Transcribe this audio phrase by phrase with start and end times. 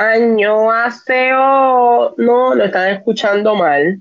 [0.00, 2.14] Año aseo.
[2.16, 4.00] No, lo están escuchando mal.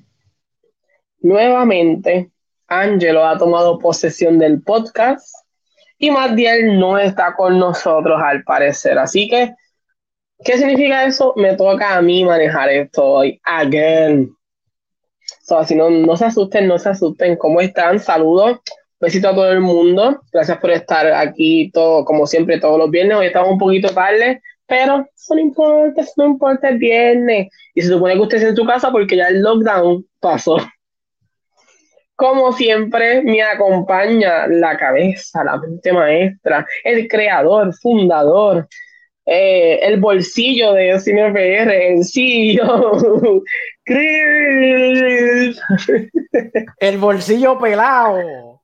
[1.19, 2.31] Nuevamente,
[2.67, 5.27] Angelo ha tomado posesión del podcast
[5.97, 8.97] y Matiel no está con nosotros al parecer.
[8.97, 9.53] Así que,
[10.41, 11.33] ¿qué significa eso?
[11.35, 13.41] Me toca a mí manejar esto hoy.
[13.43, 14.33] Again.
[15.41, 17.35] So, así no, no se asusten, no se asusten.
[17.35, 17.99] ¿Cómo están?
[17.99, 18.59] Saludos.
[19.01, 20.21] Besito a todo el mundo.
[20.31, 23.17] Gracias por estar aquí todo, como siempre, todos los viernes.
[23.17, 27.49] Hoy estamos un poquito tarde, pero no importa, eso no importa el viernes.
[27.73, 30.57] Y se supone que usted en su casa porque ya el lockdown pasó.
[32.15, 38.67] Como siempre, me acompaña la cabeza, la mente maestra, el creador, fundador,
[39.25, 43.01] eh, el bolsillo de CinePR, el CEO,
[43.85, 45.61] Chris.
[46.79, 48.58] El bolsillo pelado.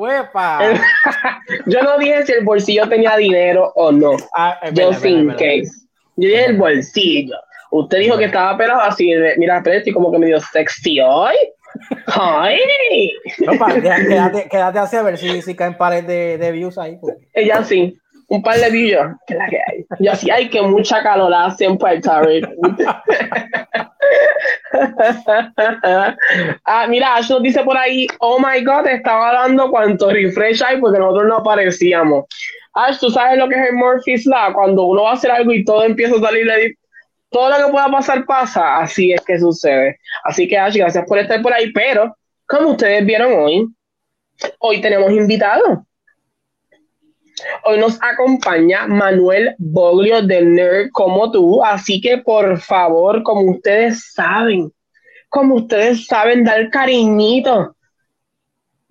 [0.00, 0.60] ¡Huepa!
[1.66, 4.12] Yo no dije si el bolsillo tenía dinero o no.
[4.36, 5.68] Ah, es Yo sin case.
[6.16, 7.36] Yo dije el bolsillo.
[7.70, 9.12] Usted dijo que estaba pelado así.
[9.36, 11.34] Mira, pero estoy como que medio sexy hoy.
[12.06, 12.58] ¡Ay!
[13.82, 16.96] ya- quédate, quédate así a ver si, si caen pares de, de views ahí.
[17.00, 17.16] pues.
[17.32, 17.96] Ella sí.
[18.30, 19.06] Un par de billos.
[19.26, 19.84] Que la que hay.
[19.98, 22.48] Yo sí, hay que mucha calor hace en Puerto Rico.
[26.64, 30.80] ah, mira, Ash nos dice por ahí, oh my god, estaba dando cuánto refresh hay
[30.80, 32.26] porque nosotros no aparecíamos.
[32.74, 35.52] Ash, tú sabes lo que es el Murphy's Law, cuando uno va a hacer algo
[35.52, 36.76] y todo empieza a salir
[37.30, 39.98] todo lo que pueda pasar pasa, así es que sucede.
[40.22, 43.66] Así que Ash, gracias por estar por ahí, pero como ustedes vieron hoy,
[44.60, 45.80] hoy tenemos invitados.
[47.64, 54.12] Hoy nos acompaña Manuel Boglio de Nerd como tú, así que por favor, como ustedes
[54.12, 54.72] saben,
[55.28, 57.76] como ustedes saben dar cariñito,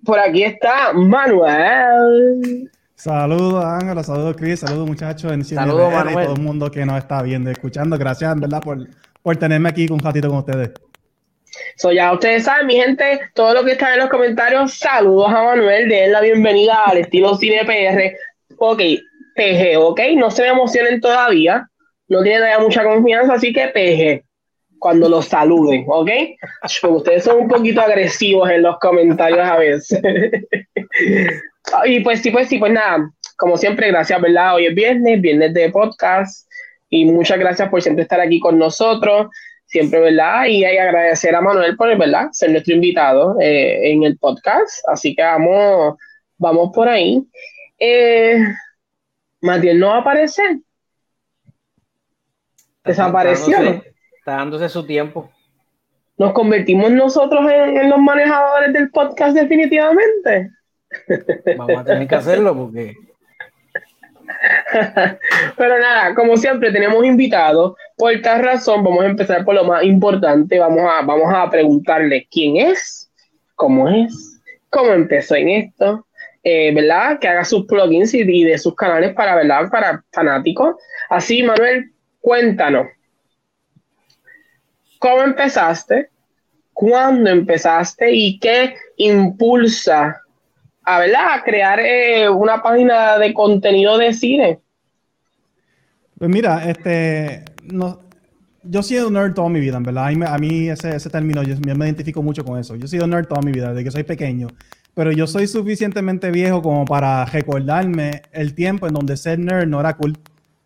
[0.06, 2.70] por aquí está Manuel.
[2.96, 6.98] Saludos Ángela, saludos Chris, saludos muchachos en Cine Saludos, y todo el mundo que nos
[6.98, 7.98] está viendo y escuchando.
[7.98, 8.78] Gracias en verdad por,
[9.22, 10.72] por tenerme aquí un ratito con ustedes.
[11.78, 15.44] So, ya ustedes saben, mi gente, todo lo que está en los comentarios, saludos a
[15.44, 18.18] Manuel, den la bienvenida al estilo Cine PR.
[18.60, 18.82] Ok,
[19.36, 21.68] PG, ok, no se emocionen todavía,
[22.08, 24.26] no tienen todavía mucha confianza, así que PG,
[24.78, 26.10] cuando los saluden, ok.
[26.90, 30.02] Ustedes son un poquito agresivos en los comentarios a veces.
[31.86, 34.56] y pues sí, pues sí, pues nada, como siempre, gracias, ¿verdad?
[34.56, 36.48] Hoy es viernes, viernes de podcast,
[36.90, 39.28] y muchas gracias por siempre estar aquí con nosotros
[39.70, 40.46] siempre, ¿verdad?
[40.48, 42.30] Y hay agradecer a Manuel por, ¿verdad?
[42.32, 44.84] Ser nuestro invitado eh, en el podcast.
[44.88, 45.96] Así que vamos,
[46.38, 47.24] vamos por ahí.
[47.80, 48.40] Eh,
[49.42, 50.58] Matiel no va a aparecer.
[52.84, 53.56] Desapareció.
[53.58, 55.32] Está dándose, está dándose su tiempo.
[56.18, 60.52] Nos convertimos nosotros en, en los manejadores del podcast definitivamente.
[61.58, 62.96] Vamos a tener que hacerlo porque
[65.58, 67.76] Pero nada, como siempre tenemos invitados.
[67.98, 70.60] Por tal razón, vamos a empezar por lo más importante.
[70.60, 73.12] Vamos a, vamos a preguntarle quién es,
[73.56, 76.06] cómo es, cómo empezó en esto,
[76.44, 77.20] eh, ¿verdad?
[77.20, 79.70] Que haga sus plugins y, de sus canales para, ¿verdad?
[79.70, 80.76] Para fanáticos.
[81.10, 81.92] Así, Manuel,
[82.22, 82.88] cuéntanos.
[85.00, 86.10] ¿Cómo empezaste?
[86.74, 88.12] ¿Cuándo empezaste?
[88.14, 90.22] ¿Y qué impulsa
[90.84, 91.34] a, ¿verdad?
[91.34, 94.60] a crear eh, una página de contenido de cine?
[96.18, 98.00] Pues mira, este, no,
[98.64, 100.08] yo he sido nerd toda mi vida, en verdad.
[100.08, 102.76] A mí, a mí ese, ese término, yo, yo me identifico mucho con eso.
[102.76, 104.48] Yo he sido nerd toda mi vida, desde que soy pequeño.
[105.00, 109.80] Pero yo soy suficientemente viejo como para recordarme el tiempo en donde ser nerd no
[109.80, 110.12] era cool.
[110.18, 110.22] O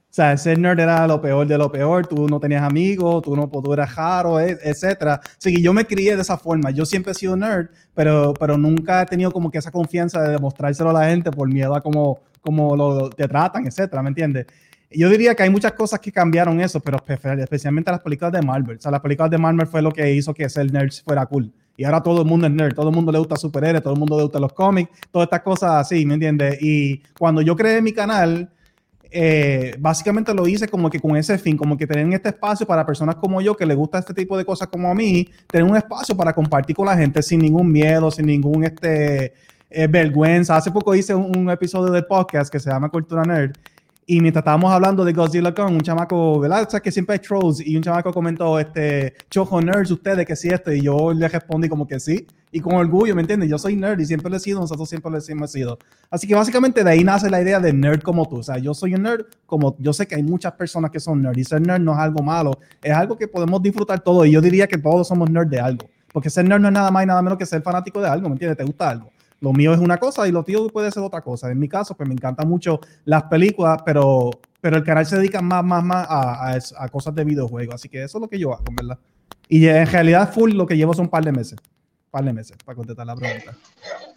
[0.10, 2.08] sea, ser nerd era lo peor de lo peor.
[2.08, 3.92] Tú no tenías amigos, tú no tú eras
[4.42, 5.22] e- etcétera.
[5.38, 6.72] Así que yo me crié de esa forma.
[6.72, 10.32] Yo siempre he sido nerd, pero, pero nunca he tenido como que esa confianza de
[10.32, 14.48] demostrárselo a la gente por miedo a cómo, cómo lo, te tratan, etcétera, ¿me entiendes?
[14.90, 18.42] Yo diría que hay muchas cosas que cambiaron eso, pero espe- especialmente las películas de
[18.42, 18.78] Marvel.
[18.78, 21.54] O sea, las películas de Marvel fue lo que hizo que ser nerd fuera cool.
[21.76, 24.00] Y ahora todo el mundo es nerd, todo el mundo le gusta superhéroes, todo el
[24.00, 26.58] mundo le gusta los cómics, todas estas cosas así, ¿me entiendes?
[26.62, 28.50] Y cuando yo creé mi canal,
[29.10, 32.86] eh, básicamente lo hice como que con ese fin, como que tener este espacio para
[32.86, 35.76] personas como yo que les gusta este tipo de cosas como a mí, tener un
[35.76, 39.34] espacio para compartir con la gente sin ningún miedo, sin ningún este,
[39.70, 40.56] eh, vergüenza.
[40.56, 43.56] Hace poco hice un, un episodio del podcast que se llama Cultura Nerd
[44.06, 46.64] y mientras estábamos hablando de Godzilla Con, un chamaco, ¿verdad?
[46.68, 50.36] O sea, que siempre hay trolls y un chamaco comentó, este, chojo nerds ustedes, que
[50.36, 53.50] sí esto, y yo le respondí como que sí, y con orgullo, ¿me entiendes?
[53.50, 55.80] Yo soy nerd y siempre lo he sido, nosotros siempre lo hemos sido.
[56.10, 58.74] Así que básicamente de ahí nace la idea de nerd como tú, o sea, yo
[58.74, 61.62] soy un nerd como, yo sé que hay muchas personas que son nerd y ser
[61.62, 64.78] nerd no es algo malo, es algo que podemos disfrutar todos y yo diría que
[64.78, 67.38] todos somos nerd de algo, porque ser nerd no es nada más y nada menos
[67.38, 68.58] que ser fanático de algo, ¿me entiendes?
[68.58, 69.13] Te gusta algo.
[69.44, 71.52] Lo mío es una cosa y lo tío puede ser otra cosa.
[71.52, 74.32] En mi caso, pues me encantan mucho las películas, pero
[74.62, 77.76] pero el canal se dedica más, más, más a, a, cosas de videojuegos.
[77.76, 78.98] Así que eso es lo que yo hago, ¿verdad?
[79.50, 81.60] Y en realidad, full lo que llevo son un par de meses.
[82.10, 83.54] Par de meses para contestar la pregunta.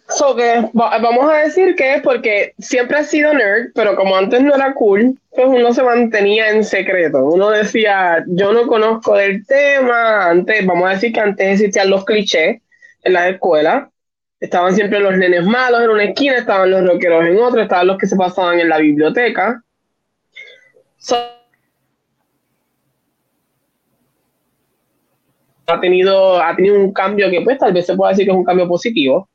[0.07, 4.41] So que vamos a decir que es porque siempre ha sido nerd, pero como antes
[4.41, 7.25] no era cool, pues uno se mantenía en secreto.
[7.25, 10.29] Uno decía, yo no conozco del tema.
[10.29, 12.61] Antes, vamos a decir que antes existían los clichés
[13.03, 13.91] en la escuela.
[14.39, 17.97] Estaban siempre los nenes malos en una esquina, estaban los rockeros en otra, estaban los
[17.97, 19.63] que se pasaban en la biblioteca.
[25.67, 28.37] ha tenido, ha tenido un cambio que pues tal vez se pueda decir que es
[28.37, 29.29] un cambio positivo,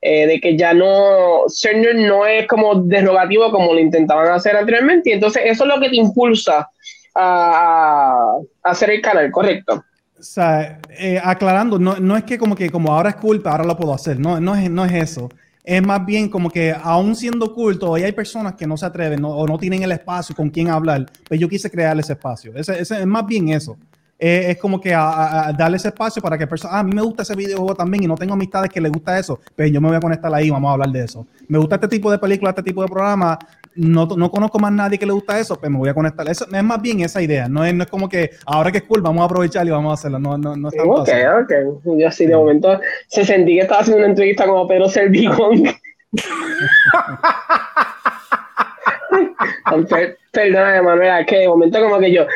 [0.00, 5.10] eh, de que ya no, ser no es como derogativo como lo intentaban hacer anteriormente,
[5.10, 6.68] y entonces eso es lo que te impulsa
[7.14, 9.82] a, hacer el canal, correcto.
[10.20, 13.64] O sea, eh, aclarando, no, no, es que como que como ahora es culpa, ahora
[13.64, 15.30] lo puedo hacer, no, no, es, no es eso.
[15.64, 19.24] Es más bien como que aún siendo culto, todavía hay personas que no se atreven
[19.24, 22.52] o no tienen el espacio con quien hablar, pues yo quise crear ese espacio.
[22.54, 23.78] Ese, es más bien eso
[24.20, 27.34] es como que darle ese espacio para que personas, ah, a mí me gusta ese
[27.34, 29.96] videojuego también y no tengo amistades que les gusta eso, pero pues yo me voy
[29.96, 31.26] a conectar ahí, vamos a hablar de eso.
[31.48, 33.38] Me gusta este tipo de película, este tipo de programa,
[33.74, 36.28] no, no conozco más nadie que le gusta eso, pero pues me voy a conectar.
[36.28, 38.84] Eso es más bien esa idea, no es, no es como que ahora que es
[38.84, 41.08] cool, vamos a aprovechar y vamos a hacerlo, no, no, no es Ok,
[41.42, 41.52] ok.
[41.98, 45.64] Yo así de momento se sentí que estaba haciendo una entrevista como Pedro Servigón.
[50.32, 52.26] Perdona, Manuela, que de momento como que yo.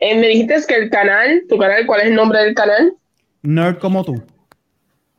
[0.00, 2.94] Eh, me dijiste que el canal, tu canal, ¿cuál es el nombre del canal?
[3.42, 4.22] Nerd como tú.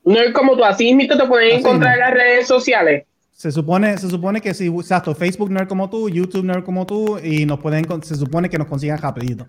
[0.04, 3.06] Nerd como tú, así mismo te pueden encontrar en las redes sociales.
[3.42, 7.18] Se supone, se supone que sí, exacto, Facebook Nerd como tú, YouTube Nerd como tú,
[7.18, 9.48] y nos pueden, se supone que nos consigan rapidito.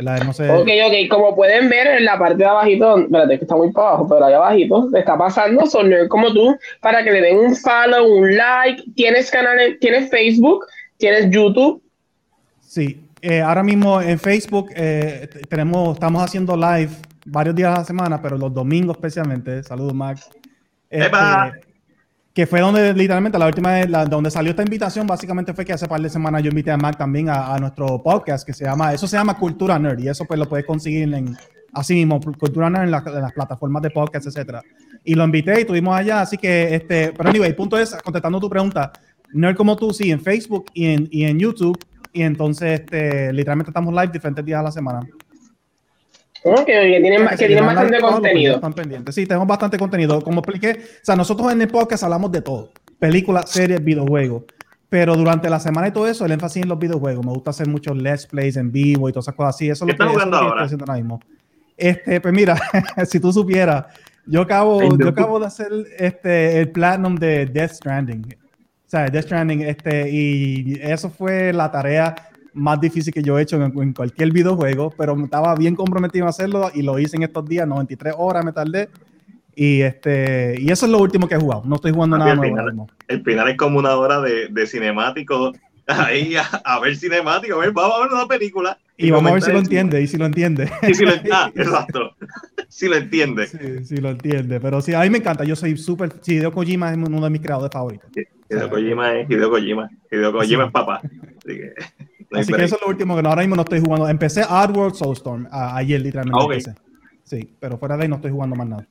[0.00, 0.50] no sé.
[0.50, 3.90] Ok, ok, como pueden ver en la parte de abajito, espérate que está muy para
[3.90, 7.54] abajo, pero ahí abajito está pasando, son Nerd como tú, para que le den un
[7.54, 10.64] follow, un like, tienes canal, tienes Facebook,
[10.96, 11.80] ¿Tienes YouTube?
[12.60, 16.90] Sí, eh, ahora mismo en Facebook eh, tenemos, estamos haciendo live
[17.26, 19.62] varios días a la semana, pero los domingos especialmente.
[19.62, 20.28] Saludos, Max.
[20.90, 21.10] Este,
[22.34, 25.86] que fue donde literalmente la última vez, donde salió esta invitación, básicamente fue que hace
[25.86, 29.06] par de semanas yo invité a Mac también a, nuestro podcast que se llama, eso
[29.06, 31.36] se llama Cultura Nerd y eso pues lo puedes conseguir en,
[31.72, 34.62] así mismo, Cultura Nerd en, las plataformas de podcast, etcétera.
[35.04, 38.40] Y lo invité y estuvimos allá, así que, este, pero anyway, el punto es, contestando
[38.40, 38.92] tu pregunta,
[39.32, 41.78] Nerd como tú, sí, en Facebook y en, y en YouTube.
[42.12, 45.00] Y entonces, este, literalmente estamos live diferentes días a la semana.
[46.66, 48.54] Que tienen, que tienen bastante contenido.
[48.56, 49.14] Están pendientes.
[49.14, 50.20] Sí, tenemos bastante contenido.
[50.22, 54.44] Como expliqué, o sea, nosotros en el podcast hablamos de todo: películas, series, videojuegos.
[54.88, 57.24] Pero durante la semana y todo eso, el énfasis en los videojuegos.
[57.24, 59.68] Me gusta hacer muchos let's plays en vivo y todas esas cosas así.
[59.68, 60.48] Eso es lo que, jugando ahora?
[60.50, 61.20] estoy haciendo ahora mismo.
[61.76, 62.56] Este, pues mira,
[63.06, 63.86] si tú supieras,
[64.26, 68.26] yo acabo, yo acabo de hacer este, el platinum de Death Stranding
[68.94, 72.14] sea, Death Stranding, este, y eso fue la tarea
[72.54, 76.70] más difícil que yo he hecho en, cualquier videojuego, pero estaba bien comprometido a hacerlo
[76.72, 78.88] y lo hice en estos días, 93 horas me tardé.
[79.56, 81.62] Y este y eso es lo último que he jugado.
[81.64, 82.56] No estoy jugando nada el nuevo.
[82.56, 85.52] Final, el final es como una hora de, de cinemático.
[85.86, 88.78] Ahí a, ver cinemático, a ver, vamos a ver una película.
[88.96, 90.70] Y, vamos a ver si lo entiende, y si lo entiende.
[90.88, 92.14] Y si lo, ah, exacto.
[92.68, 93.46] si lo entiende.
[93.46, 94.60] Sí, sí lo entiende.
[94.60, 95.44] Pero sí, a mí me encanta.
[95.44, 96.12] Yo soy súper.
[96.22, 98.08] Sí, Hideo Kojima es uno de mis creadores favoritos.
[98.48, 99.90] Hideo Kojima es Hideo Kojima.
[100.10, 101.02] Hideo Kojima es papá.
[101.02, 101.74] Así que,
[102.32, 104.08] Así que eso es lo último que ahora mismo no estoy jugando.
[104.08, 106.38] Empecé World Soulstorm ayer, literalmente.
[106.40, 106.74] Ah, empecé.
[107.24, 108.86] Sí, pero fuera de ahí no estoy jugando más nada.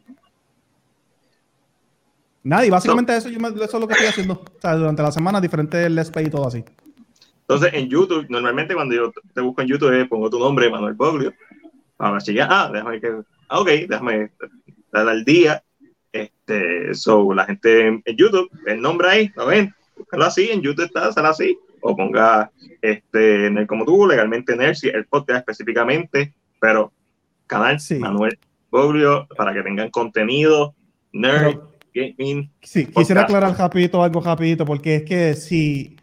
[2.44, 4.34] Nada, y básicamente eso, yo eso es lo que estoy haciendo.
[4.34, 6.64] O sea, durante la semana, diferentes let's play y todo así.
[7.42, 10.94] Entonces, en YouTube, normalmente cuando yo te busco en YouTube, eh, pongo tu nombre, Manuel
[10.94, 11.34] Boglio,
[11.96, 13.14] para chequear, ah, déjame que,
[13.50, 14.32] ah, ok, déjame
[14.92, 15.64] darle al día.
[16.12, 19.74] Este, so, la gente en, YouTube, el nombre ahí, ¿lo ven?
[19.98, 22.50] Búscalo así, en YouTube está, sale así, o ponga,
[22.82, 26.92] este, Nerd como tú, legalmente Nercy, el podcast específicamente, pero
[27.46, 28.00] canal sí.
[28.00, 28.40] Manuel
[28.72, 30.74] Boglio, para que tengan contenido,
[31.12, 31.60] Nerd,
[31.94, 32.50] Gaming.
[32.62, 35.98] Sí, quisiera aclarar rapidito algo rapidito, porque es que si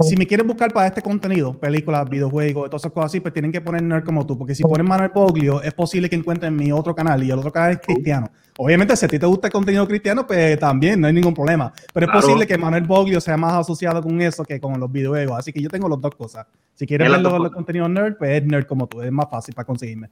[0.00, 3.52] si me quieren buscar para este contenido, películas, videojuegos, todas esas cosas así, pues tienen
[3.52, 6.72] que poner nerd como tú, porque si ponen Manuel Poglio, es posible que encuentren mi
[6.72, 8.30] otro canal y el otro canal es cristiano.
[8.58, 11.72] Obviamente, si a ti te gusta el contenido cristiano, pues también no hay ningún problema.
[11.92, 15.38] Pero es posible que Manuel Poglio sea más asociado con eso que con los videojuegos.
[15.38, 16.46] Así que yo tengo las dos cosas.
[16.74, 19.66] Si quieren ver los, contenidos nerd, pues es nerd como tú, es más fácil para
[19.66, 20.08] conseguirme.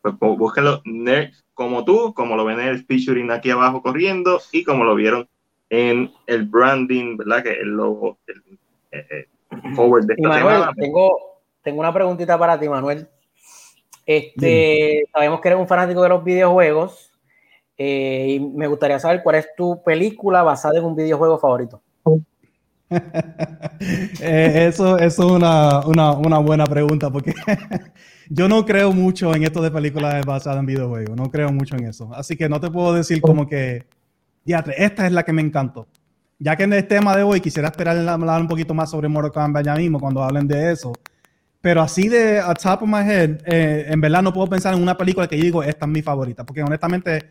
[0.00, 4.64] Pues búsquenlo nerd como tú, como lo ven en el featuring aquí abajo corriendo y
[4.64, 5.28] como lo vieron
[5.70, 7.44] en el branding, ¿verdad?
[7.44, 8.42] Que el logo, el
[8.92, 9.28] eh,
[9.74, 13.08] forward de esta Manuel, Tengo, tengo una preguntita para ti, Manuel.
[14.04, 17.12] Este, sabemos que eres un fanático de los videojuegos
[17.78, 21.82] eh, y me gustaría saber cuál es tu película basada en un videojuego favorito.
[24.20, 27.34] Eh, eso, eso es una, una, una buena pregunta porque
[28.28, 31.86] yo no creo mucho en esto de películas basadas en videojuegos, no creo mucho en
[31.88, 32.10] eso.
[32.14, 33.86] Así que no te puedo decir como que,
[34.44, 35.88] ya, esta es la que me encantó.
[36.42, 39.32] Ya que en el tema de hoy quisiera esperar hablar un poquito más sobre Mortal
[39.32, 40.92] Kombat ya mismo cuando hablen de eso.
[41.60, 44.82] Pero así de a top of my head, eh, en verdad no puedo pensar en
[44.82, 47.28] una película que yo digo, esta es mi favorita, porque honestamente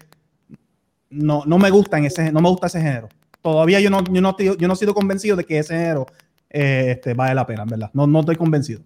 [1.09, 3.09] no, no me gusta en ese, no me gusta ese género
[3.41, 6.05] todavía yo no, yo no, yo no he sido convencido de que ese género
[6.49, 7.89] eh, este, vale la pena, ¿verdad?
[7.93, 8.81] No, no estoy convencido.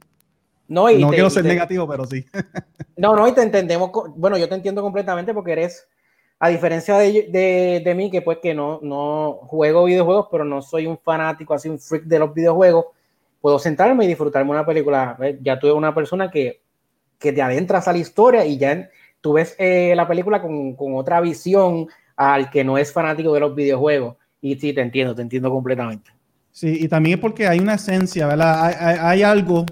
[0.67, 2.25] No, no quiero ser negativo, pero sí.
[2.98, 3.91] no, no, y te entendemos.
[4.15, 5.88] Bueno, yo te entiendo completamente porque eres,
[6.39, 10.86] a diferencia de, de, mí, que pues que no, no juego videojuegos, pero no soy
[10.86, 12.86] un fanático, así un freak de los videojuegos,
[13.42, 15.18] puedo sentarme y disfrutarme una película.
[15.42, 16.62] Ya tuve una persona que,
[17.20, 18.89] que te adentras a la historia y ya
[19.22, 23.39] tú ves eh, la película con, con otra visión al que no es fanático de
[23.39, 24.15] los videojuegos.
[24.42, 26.12] Y sí, te entiendo, te entiendo completamente.
[26.51, 28.74] Sí, y también es porque hay una esencia, ¿verdad?
[29.01, 29.65] Hay, algo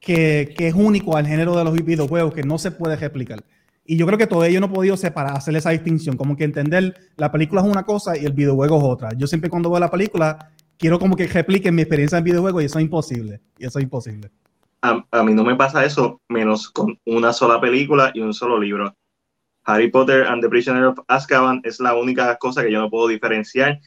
[0.00, 3.44] que, es único al género de los videojuegos que no se puede replicar.
[3.86, 6.44] Y yo creo que todavía yo no he podido separar, hacer esa distinción, como que
[6.44, 9.10] entender la película es una cosa y el videojuego es otra.
[9.16, 12.64] Yo siempre cuando veo la película quiero como que repliquen mi experiencia en videojuego y
[12.64, 13.40] eso es imposible.
[13.58, 14.30] Y eso es imposible.
[14.82, 18.58] A, a, mí no me pasa eso menos con una sola película y un solo
[18.58, 18.94] libro.
[19.64, 23.08] Harry Potter and the Prisoner of Azkaban es la única cosa que yo no puedo
[23.08, 23.80] diferenciar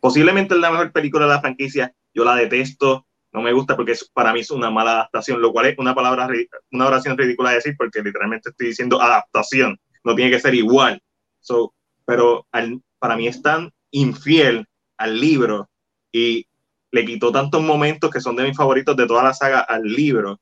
[0.00, 1.94] posiblemente es la mejor película de la franquicia.
[2.14, 5.66] Yo la detesto, no me gusta porque para mí es una mala adaptación, lo cual
[5.66, 6.28] es una palabra,
[6.72, 11.02] una oración ridícula de decir porque literalmente estoy diciendo adaptación, no tiene que ser igual.
[11.40, 12.46] So, pero
[12.98, 14.66] para mí es tan infiel
[14.96, 15.68] al libro
[16.10, 16.46] y
[16.90, 20.40] le quitó tantos momentos que son de mis favoritos de toda la saga al libro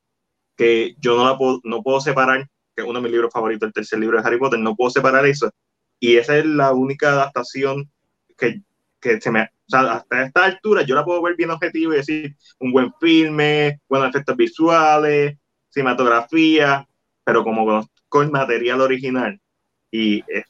[0.55, 3.67] que yo no, la puedo, no puedo separar, que es uno de mis libros favoritos,
[3.67, 5.51] el tercer libro de Harry Potter, no puedo separar eso.
[5.99, 7.91] Y esa es la única adaptación
[8.37, 8.61] que
[8.99, 11.97] que se me, o sea, hasta esta altura yo la puedo ver bien objetivo y
[11.97, 15.37] decir un buen filme, buenos efectos visuales,
[15.69, 16.87] cinematografía,
[17.23, 19.39] pero como con el material original
[19.91, 20.45] y es,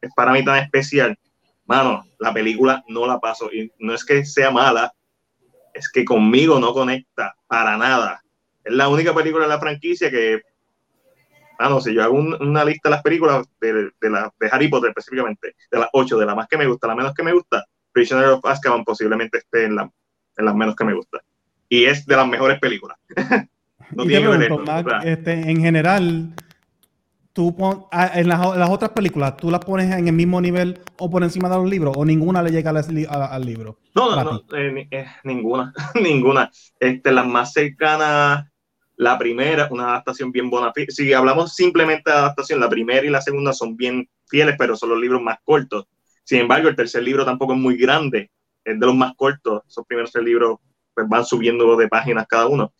[0.00, 1.18] es, para mí tan especial,
[1.66, 4.92] mano, la película no la paso y no es que sea mala,
[5.74, 8.22] es que conmigo no conecta para nada.
[8.64, 10.42] Es la única película de la franquicia que,
[11.58, 14.90] mano, si yo hago una lista de las películas de, de, la, de Harry Potter
[14.90, 17.64] específicamente, de las ocho, de la más que me gusta, la menos que me gusta,
[17.92, 19.90] Prisoner of Azkaban posiblemente esté en, la,
[20.36, 21.20] en las menos que me gusta.
[21.68, 22.98] Y es de las mejores películas.
[23.92, 24.48] no tiene
[25.04, 26.34] este, en general,
[27.32, 27.54] tú
[27.92, 31.48] ah, en las, otras películas, ¿tú las pones en el mismo nivel o por encima
[31.48, 31.94] de los libros?
[31.96, 33.78] ¿O ninguna le llega al, libro?
[33.94, 36.50] No, no, no eh, eh, ninguna, ninguna.
[36.78, 38.46] Este, las más cercanas,
[38.96, 40.72] la primera, una adaptación bien buena.
[40.88, 44.90] Si hablamos simplemente de adaptación, la primera y la segunda son bien fieles, pero son
[44.90, 45.86] los libros más cortos.
[46.30, 48.30] Sin embargo, el tercer libro tampoco es muy grande,
[48.64, 49.62] es de los más cortos.
[49.66, 50.60] Esos primeros tres libros
[50.94, 52.72] pues, van subiendo de páginas cada uno.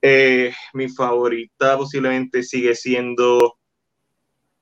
[0.00, 3.56] Eh, mi favorita posiblemente sigue siendo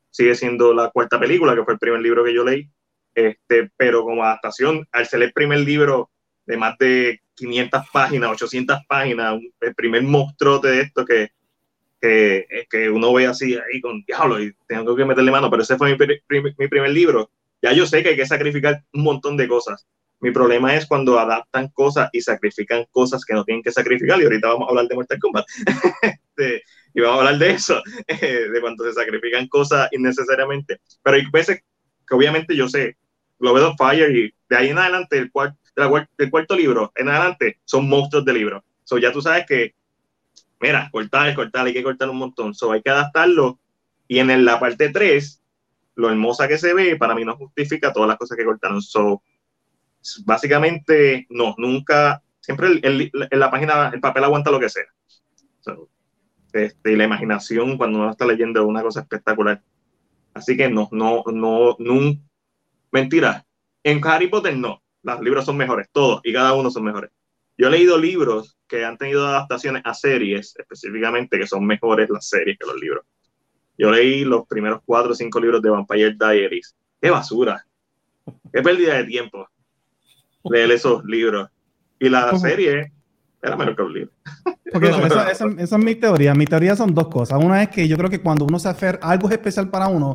[0.08, 2.70] sigue siendo la cuarta película, que fue el primer libro que yo leí.
[3.14, 6.10] Este, pero como adaptación, al ser el primer libro
[6.46, 11.32] de más de 500 páginas, 800 páginas, el primer monstruo de esto que,
[12.00, 15.76] que, que, uno ve así ahí con diablo y tengo que meterle mano, pero ese
[15.76, 17.30] fue mi, mi primer libro
[17.62, 19.86] ya yo sé que hay que sacrificar un montón de cosas.
[20.20, 24.20] Mi problema es cuando adaptan cosas y sacrifican cosas que no tienen que sacrificar.
[24.20, 25.46] Y ahorita vamos a hablar de Mortal Kombat.
[26.40, 26.62] Este,
[26.94, 30.80] y vamos a hablar de eso, de cuando se sacrifican cosas innecesariamente.
[31.02, 31.62] Pero hay veces
[32.08, 32.96] que obviamente yo sé,
[33.38, 35.58] lo veo Fire y de ahí en adelante, el, cuarto,
[36.18, 38.64] el cuarto libro en adelante, son monstruos de libro.
[38.84, 39.74] So ya tú sabes que,
[40.60, 42.54] mira, cortar, cortar, hay que cortar un montón.
[42.54, 43.58] So hay que adaptarlo.
[44.08, 45.39] Y en la parte 3,
[46.00, 48.82] lo hermosa que se ve, para mí no justifica todas las cosas que cortaron.
[48.82, 49.22] So,
[50.24, 54.84] básicamente, no, nunca, siempre en la página, el papel aguanta lo que sea.
[56.52, 59.62] este, y la imaginación cuando uno está leyendo una cosa espectacular.
[60.34, 62.16] Así que no, no, no, no,
[62.90, 63.46] mentira.
[63.82, 67.10] En Harry Potter no, los libros son mejores, todos y cada uno son mejores.
[67.56, 72.28] Yo he leído libros que han tenido adaptaciones a series, específicamente, que son mejores las
[72.28, 73.04] series que los libros.
[73.80, 76.76] Yo leí los primeros cuatro o cinco libros de Vampire Diaries.
[77.00, 77.64] ¡Qué basura!
[78.52, 79.48] ¡Qué pérdida de tiempo!
[80.44, 81.48] Leer esos libros.
[81.98, 82.92] Y la serie
[83.40, 84.10] era mejor que un libro.
[84.70, 84.88] Porque
[85.32, 86.34] esa, es mi teoría.
[86.34, 87.42] Mi teoría son dos cosas.
[87.42, 90.12] Una es que yo creo que cuando uno se hace algo es especial para uno,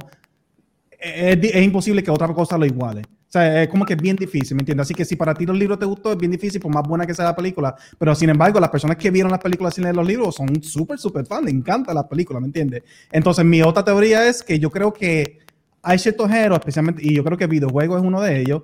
[0.91, 3.01] es, es imposible que otra cosa lo iguale
[3.39, 4.85] sea, es como que es bien difícil, ¿me entiendes?
[4.85, 7.05] Así que si para ti los libros te gustó, es bien difícil, por más buena
[7.05, 7.75] que sea la película.
[7.97, 10.97] Pero sin embargo, las personas que vieron las películas sin leer los libros son súper,
[10.97, 12.83] súper fans, les encanta la película, ¿me entiendes?
[13.11, 15.39] Entonces, mi otra teoría es que yo creo que
[15.81, 18.61] hay ciertos géneros, especialmente, y yo creo que videojuegos es uno de ellos,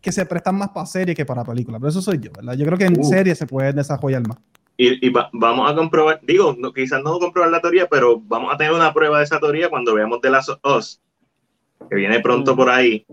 [0.00, 1.78] que se prestan más para series que para películas.
[1.80, 2.54] Pero eso soy yo, ¿verdad?
[2.54, 3.04] Yo creo que en Uh.
[3.04, 4.38] series se puede desarrollar más.
[4.76, 8.52] Y, y va- vamos a comprobar, digo, no- quizás no comprobar la teoría, pero vamos
[8.52, 11.00] a tener una prueba de esa teoría cuando veamos The Last of Us,
[11.90, 12.56] que viene pronto Mm.
[12.56, 13.04] por ahí.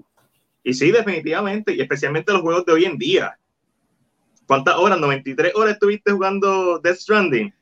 [0.64, 3.38] Y sí, definitivamente, y especialmente los juegos de hoy en día.
[4.46, 5.00] ¿Cuántas horas?
[5.00, 7.54] ¿93 horas estuviste jugando Death Stranding?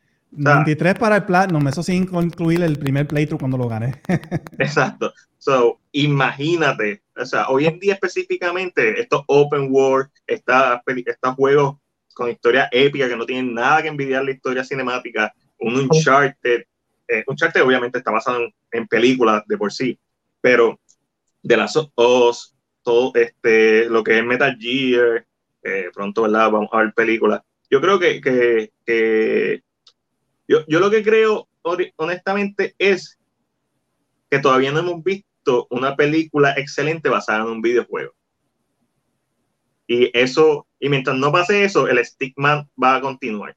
[0.46, 0.66] Ah.
[0.66, 4.02] 93 para el Platinum, eso sin incluir el primer playthrough cuando lo gané.
[4.60, 5.14] Exacto.
[5.38, 11.78] So, imagínate, o sea, hoy en día específicamente, estos open world, estos juegos
[12.14, 16.64] con historia épica que no tienen nada que envidiar la historia cinemática, un Uncharted,
[17.08, 19.98] eh, Uncharted obviamente está basado en, en películas de por sí,
[20.42, 20.80] pero
[21.42, 22.54] de las Us,
[22.90, 25.24] todo este, lo que es Metal Gear,
[25.62, 26.50] eh, pronto, ¿verdad?
[26.50, 27.44] Vamos a ver películas.
[27.70, 29.62] Yo creo que, que, que
[30.48, 31.48] yo, yo lo que creo
[31.98, 33.20] honestamente es
[34.32, 38.12] que todavía no hemos visto una película excelente basada en un videojuego.
[39.86, 43.56] Y eso, y mientras no pase eso, el estigma va a continuar.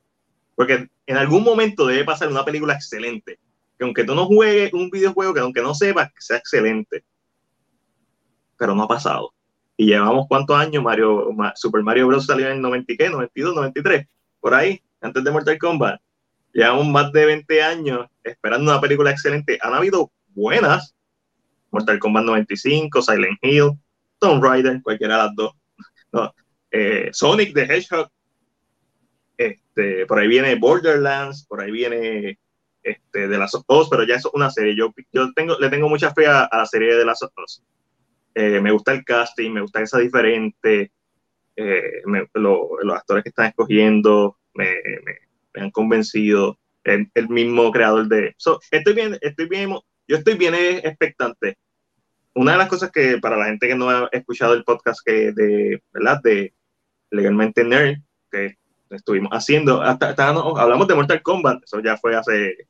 [0.55, 3.39] Porque en algún momento debe pasar una película excelente.
[3.79, 7.03] Que aunque tú no juegues un videojuego, que aunque no sepas, que sea excelente.
[8.63, 9.35] Pero no ha pasado.
[9.77, 12.27] Y llevamos cuántos años, Mario, Ma- Super Mario Bros.
[12.27, 14.07] salió en el 90 y qué, 92, 93,
[14.39, 16.01] por ahí, antes de Mortal Kombat.
[16.53, 19.59] Llevamos más de 20 años esperando una película excelente.
[19.63, 20.95] Han habido buenas.
[21.73, 23.73] Mortal Kombat 95, Silent Hill,
[24.21, 25.53] Tomb Raider, cualquiera de las dos.
[26.71, 28.09] Eh, Sonic the Hedgehog.
[29.37, 32.39] Este, por ahí viene Borderlands, por ahí viene
[32.85, 34.77] este, de las Us, pero ya es una serie.
[34.77, 37.65] Yo, yo tengo, le tengo mucha fe a, a la serie de las Us.
[38.35, 40.93] Eh, me gusta el casting, me gusta que sea diferente.
[41.55, 44.65] eh, me- lo- los actores que están escogiendo me,
[45.05, 45.19] me-
[45.55, 46.59] me han convencido.
[46.85, 48.35] El, el mismo creador de.
[48.39, 49.71] So, estoy bien, estoy bien,
[50.09, 51.59] yo estoy bien expectante.
[52.35, 55.31] Una de las cosas que para la gente que no ha escuchado el podcast que
[55.33, 56.21] de, ¿verdad?
[56.25, 56.55] De
[57.11, 57.99] Legalmente Nerd,
[58.31, 58.57] que
[58.91, 62.67] estuvimos haciendo, hasta, hasta hablamos de Mortal Kombat, eso ya fue hace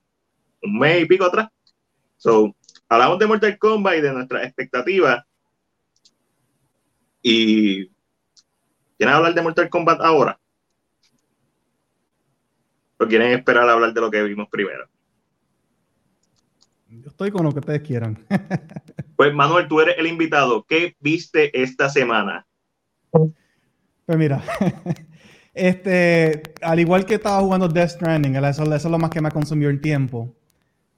[0.63, 1.49] un mes y pico atrás.
[2.17, 2.55] So,
[2.89, 5.25] hablamos de Mortal Kombat y de nuestras expectativas.
[7.23, 7.87] Y
[8.99, 10.39] ¿quieren hablar de Mortal Kombat ahora?
[12.99, 14.89] ¿O quieren esperar a hablar de lo que vimos primero?
[16.89, 18.25] Yo estoy con lo que ustedes quieran.
[19.15, 20.65] Pues Manuel, tú eres el invitado.
[20.65, 22.45] ¿Qué viste esta semana?
[23.11, 24.43] Pues mira,
[25.55, 29.29] este, al igual que estaba jugando Death Stranding, eso, eso es lo más que me
[29.29, 30.35] ha consumido el tiempo.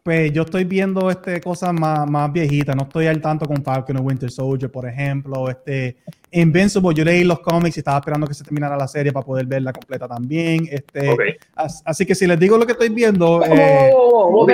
[0.05, 3.97] Pues yo estoy viendo este, cosas más, más viejitas, no estoy al tanto con Falcon
[3.97, 5.49] o Winter Soldier, por ejemplo.
[5.49, 5.97] Este,
[6.31, 9.47] Invincible, yo leí los cómics y estaba esperando que se terminara la serie para poder
[9.47, 10.69] verla completa también.
[10.71, 11.17] Este,
[11.55, 14.47] as- así que si les digo lo que estoy viendo, Oh, eh, oh, oh, oh,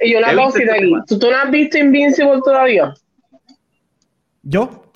[0.00, 0.80] Y una ¿Qué viste cosita aquí.
[0.84, 1.04] semana?
[1.08, 2.92] ¿Tú, tú no has visto Invincible todavía?
[4.42, 4.92] yo,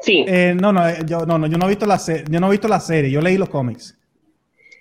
[0.00, 0.24] Sí.
[0.26, 2.46] eh, no, no, eh, yo no, no, yo no he visto la se- yo no
[2.46, 3.98] he visto la serie, yo leí los cómics.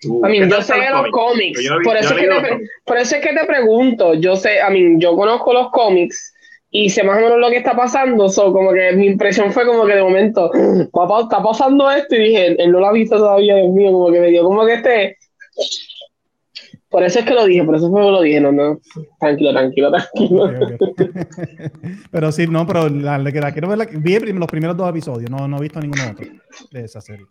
[0.04, 1.62] I mean, ¿Qué yo sé de los cómics.
[1.64, 4.14] Yo por, yo eso es que te, por eso es que te pregunto.
[4.16, 6.34] Yo sé, I mean, yo conozco los cómics
[6.72, 8.28] y sé más o menos lo que está pasando.
[8.30, 10.50] So, como que mi impresión fue como que de momento,
[10.92, 12.16] papá, está pasando esto.
[12.16, 13.92] Y dije, él, no lo ha visto todavía, Dios mío.
[13.92, 15.18] Como que me dio como que este.
[16.90, 18.42] Por eso es que lo dije, por eso fue que lo dije.
[18.42, 18.80] No, no.
[19.20, 20.46] Tranquilo, tranquilo, tranquilo.
[20.46, 21.02] Ok, ok.
[22.12, 25.30] pero sí, no, pero la, la, la quiero ver, la- vi los primeros dos episodios,
[25.30, 26.26] no, no he visto ninguno otro
[26.72, 27.28] de esa serie.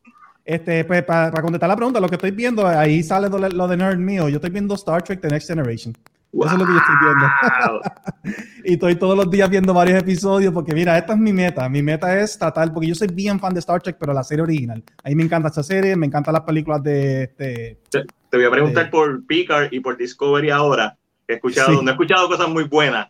[0.51, 3.77] Este, pues, para, contestar la pregunta, lo que estoy viendo, ahí sale lo, lo de
[3.77, 4.29] nerd mío.
[4.29, 5.97] Yo estoy viendo Star Trek The Next Generation.
[6.33, 7.27] Eso es lo que yo estoy viendo.
[7.69, 7.81] Wow.
[8.65, 11.69] y estoy todos los días viendo varios episodios porque, mira, esta es mi meta.
[11.69, 14.43] Mi meta es tratar, porque yo soy bien fan de Star Trek, pero la serie
[14.43, 14.83] original.
[15.05, 18.51] A mí me encanta esta serie, me encantan las películas de, este, Te voy a
[18.51, 18.91] preguntar Sí.
[18.91, 20.99] por Picard y por Discovery ahora.
[21.31, 21.85] He escuchado, Sí.
[21.85, 23.09] no he escuchado cosas muy buenas.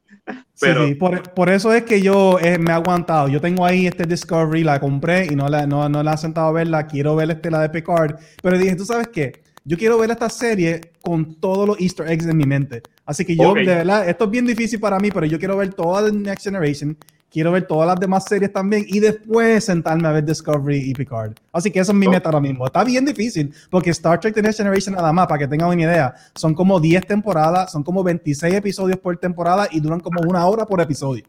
[0.60, 3.28] Pero Sí, sí, por, por eso es que yo eh, me he aguantado.
[3.28, 6.48] Yo tengo ahí este Discovery, la compré y no la, no, no la he sentado
[6.48, 6.86] a verla.
[6.86, 8.16] Quiero ver este, la de Picard.
[8.42, 9.42] Pero dije, ¿tú sabes qué?
[9.64, 12.82] Yo quiero ver esta serie con todos los Easter eggs en mi mente.
[13.06, 13.58] Así que yo, Ok.
[13.58, 16.44] de verdad, esto es bien difícil para mí, pero yo quiero ver toda The Next
[16.44, 16.96] Generation.
[17.30, 21.32] Quiero ver todas las demás series también y después sentarme a ver Discovery y Picard.
[21.52, 22.66] Así que eso es mi meta ahora mismo.
[22.66, 25.80] Está bien difícil porque Star Trek The Next Generation nada más, para que tengan una
[25.80, 30.44] idea, son como 10 temporadas, son como 26 episodios por temporada y duran como una
[30.46, 31.24] hora por episodio.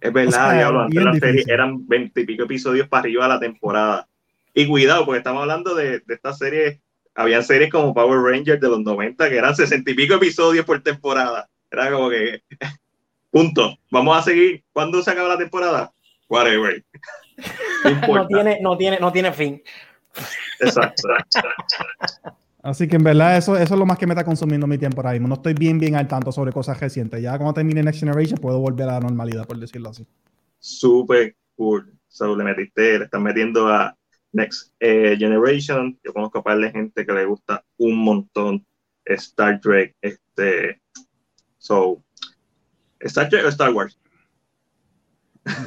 [0.00, 3.40] es verdad, O sea, diablo, antes eran 20 y pico episodios para arriba de la
[3.40, 4.06] temporada.
[4.52, 6.82] Y cuidado, porque estamos hablando de, de esta serie.
[7.14, 10.80] Habían series como Power Rangers de los 90 que eran 60 y pico episodios por
[10.82, 11.48] temporada.
[11.70, 12.42] Era como que.
[13.30, 13.76] Punto.
[13.90, 14.64] Vamos a seguir.
[14.72, 15.92] ¿Cuándo se acaba la temporada?
[16.28, 16.84] Whatever.
[17.84, 18.14] No.
[18.16, 19.62] No tiene, no tiene, no tiene fin.
[20.58, 21.08] Exacto.
[22.62, 25.00] Así que en verdad eso, eso es lo más que me está consumiendo mi tiempo
[25.00, 25.28] ahora mismo.
[25.28, 27.22] No estoy bien, bien al tanto sobre cosas recientes.
[27.22, 30.04] Ya cuando termine Next Generation puedo volver a la normalidad, por decirlo así.
[30.58, 31.92] Súper cool.
[32.08, 33.96] So, le metiste, le están metiendo a
[34.32, 35.98] Next eh, Generation.
[36.02, 38.66] Yo conozco a par de gente que le gusta un montón
[39.04, 39.94] Star Trek.
[40.02, 40.80] Este,
[41.58, 42.02] so,
[43.00, 43.98] ¿Star Trek o Star Wars?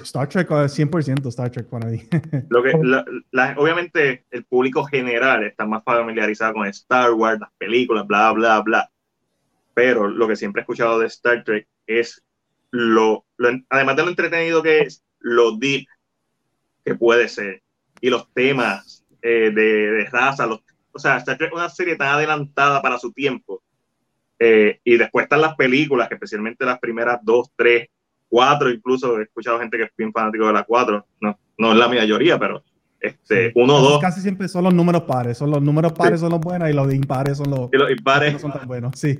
[0.03, 2.03] Star Trek, 100% Star Trek para mí.
[2.49, 2.73] Lo que,
[3.31, 8.59] la, obviamente, el público general está más familiarizado con Star Wars, las películas, bla, bla,
[8.61, 8.91] bla.
[9.73, 12.23] Pero lo que siempre he escuchado de Star Trek es
[12.71, 13.25] lo,
[13.69, 15.87] además de lo entretenido que es, lo deep
[16.83, 17.61] que puede ser.
[17.99, 22.09] Y los temas eh, de, raza, los, o sea, Star Trek es una serie tan
[22.09, 23.63] adelantada para su tiempo.
[24.43, 27.89] Eh, y después están las películas, que especialmente las primeras dos, tres,
[28.27, 31.77] cuatro, incluso he escuchado gente que es bien fanático de la cuatro, no, no es
[31.77, 32.63] la mayoría, pero
[32.99, 34.01] este, uno o dos.
[34.01, 36.91] Casi siempre son los números pares, son los números pares son los buenos y los
[36.91, 39.19] impares son los, y los impares no son tan buenos, sí.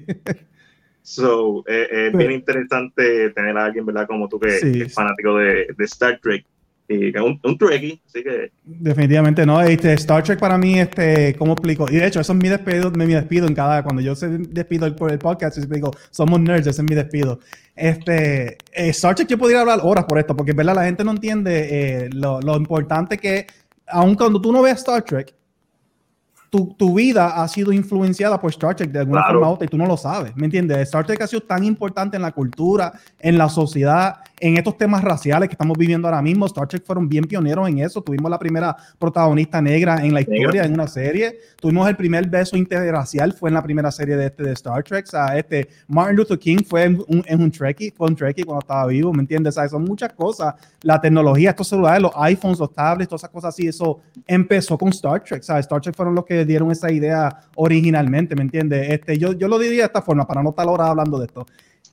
[1.03, 4.07] So, eh, es bien interesante tener a alguien, ¿verdad?
[4.07, 6.47] Como tú que, es fanático de, de, Star Trek
[6.91, 8.51] y un, un así que...
[8.63, 11.86] Definitivamente no, este, Star Trek para mí, este, ¿cómo explico?
[11.89, 14.93] Y de hecho, eso es mi despido, mi despido en cada, cuando yo se despido
[14.95, 17.39] por el podcast, yo digo, somos nerds, ese es mi despido.
[17.75, 21.12] Este, eh, Star Trek yo podría hablar horas por esto, porque verdad la gente no
[21.12, 23.47] entiende eh, lo, importante que,
[23.88, 25.34] aun cuando tú no ves Star Trek,
[26.51, 29.69] tu, tu, vida ha sido influenciada por Star Trek de alguna forma u otra y
[29.69, 30.79] tú no lo sabes, ¿me entiendes?
[30.79, 35.03] Star Trek ha sido tan importante en la cultura, en la sociedad, en estos temas
[35.03, 36.47] raciales que estamos viviendo ahora mismo.
[36.47, 38.01] Star Trek fueron bien pioneros en eso.
[38.01, 41.37] Tuvimos la primera protagonista negra en la historia en una serie.
[41.59, 45.05] Tuvimos el primer beso interracial, fue en la primera serie de, este, de Star Trek.
[45.07, 48.43] O sea, este, Martin Luther King fue en un, en un Trekkie, fue un Trekkie
[48.43, 49.55] cuando estaba vivo, ¿me entiendes?
[49.55, 50.55] O sea, son muchas cosas.
[50.81, 54.89] La tecnología, estos celulares, los iPhones, los tablets, todas esas cosas así, eso empezó con
[54.89, 55.41] Star Trek.
[55.41, 58.89] O sea, Star Trek fueron los que dieron esa idea originalmente, ¿me entiendes?
[58.89, 61.45] Este, yo, yo lo diría de esta forma, para no estar ahora hablando de esto.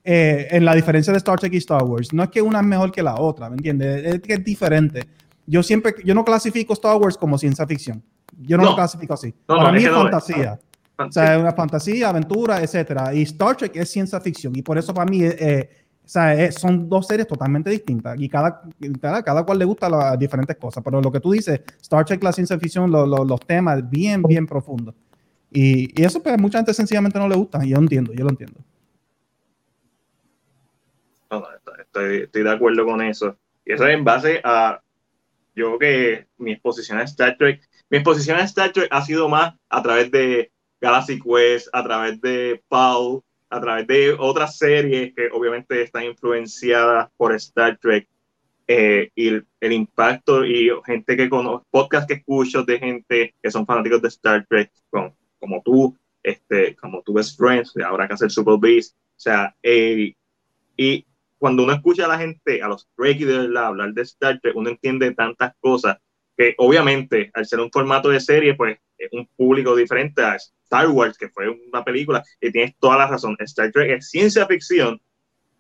[0.05, 2.13] Eh, en la diferencia de Star Trek y Star Wars.
[2.13, 4.15] No es que una es mejor que la otra, ¿me entiendes?
[4.15, 5.07] Es que es diferente.
[5.47, 8.03] Yo siempre, yo no clasifico Star Wars como ciencia ficción.
[8.39, 9.35] Yo no, lo clasifico así.
[9.45, 10.59] Para mí es fantasía.
[10.97, 13.15] O sea, es una fantasía, aventura, etcétera.
[13.15, 14.55] Y Star Trek es ciencia ficción.
[14.57, 15.69] Y por eso para mí eh,
[16.09, 18.63] o sea, son dos series totalmente distintas y cada,
[18.99, 20.83] cada, cual le gusta las diferentes cosas.
[20.83, 24.95] Pero lo que tú dices, Star Trek, la ciencia ficción, los temas bien, bien profundos.
[25.51, 27.63] Y, y, eso pues mucha gente sencillamente no le gusta.
[27.63, 28.59] Y yo entiendo, yo lo entiendo.
[31.79, 33.37] Estoy, de acuerdo con eso.
[33.67, 34.81] Y eso es en base a
[35.55, 39.57] yo que mi exposición a Star Trek, mi exposición a Star Trek ha sido más
[39.69, 45.29] a través de Galaxy Quest, a través de Paul, a través de otras series que
[45.33, 48.09] obviamente están influenciadas por Star Trek.
[48.71, 53.65] Eh, y el, impacto y gente que conozco, podcast que escucho de gente que son
[53.65, 58.31] fanáticos de Star Trek, como, como tú, este, como tú Best Friends, ahora que hacer
[58.31, 60.13] Super Beast, o sea, eh,
[60.77, 61.07] y
[61.39, 64.55] cuando uno escucha a la gente, a los Trekkies de verdad, hablar de Star Trek,
[64.55, 65.97] uno entiende tantas cosas
[66.39, 70.89] que obviamente al ser un formato de serie, pues es un público diferente a Star
[70.89, 73.37] Wars, que fue una película, y tienes toda la razón.
[73.41, 75.01] Star Trek es ciencia ficción,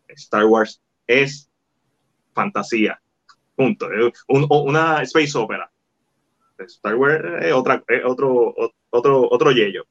[0.06, 1.50] Star Wars es
[2.32, 3.00] fantasía.
[3.56, 3.88] Punto.
[4.28, 5.68] una space opera.
[6.58, 8.54] Star Wars es, otra, otro,
[8.90, 9.84] otro, otro yello.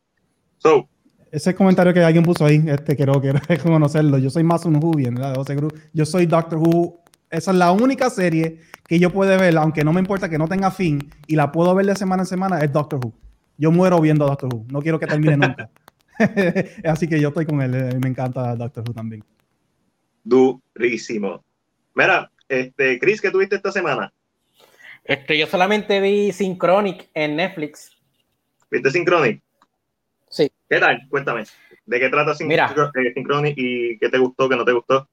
[0.57, 0.89] So,
[1.31, 4.17] ese comentario que alguien puso ahí, este, quiero, quiero reconocerlo.
[4.17, 5.35] Yo soy más un Who, ¿verdad?
[5.93, 7.03] Yo soy Doctor Who.
[7.29, 10.47] Esa es la única serie que yo puedo ver, aunque no me importa que no
[10.47, 13.13] tenga fin, y la puedo ver de semana en semana, es Doctor Who.
[13.57, 14.65] Yo muero viendo Doctor Who.
[14.71, 15.69] No quiero que termine nunca.
[16.85, 17.75] Así que yo estoy con él.
[17.75, 19.23] Eh, me encanta Doctor Who también.
[20.23, 21.43] Durísimo.
[21.95, 24.13] Mira, este, Chris, ¿qué tuviste esta semana?
[25.03, 27.91] Este, yo solamente vi Synchronic en Netflix.
[28.69, 29.41] ¿Viste Synchronic?
[30.29, 30.51] Sí.
[30.69, 31.07] ¿Qué tal?
[31.09, 31.45] Cuéntame.
[31.85, 35.07] ¿De qué trata eh, Synchronic y qué te gustó, qué no te gustó?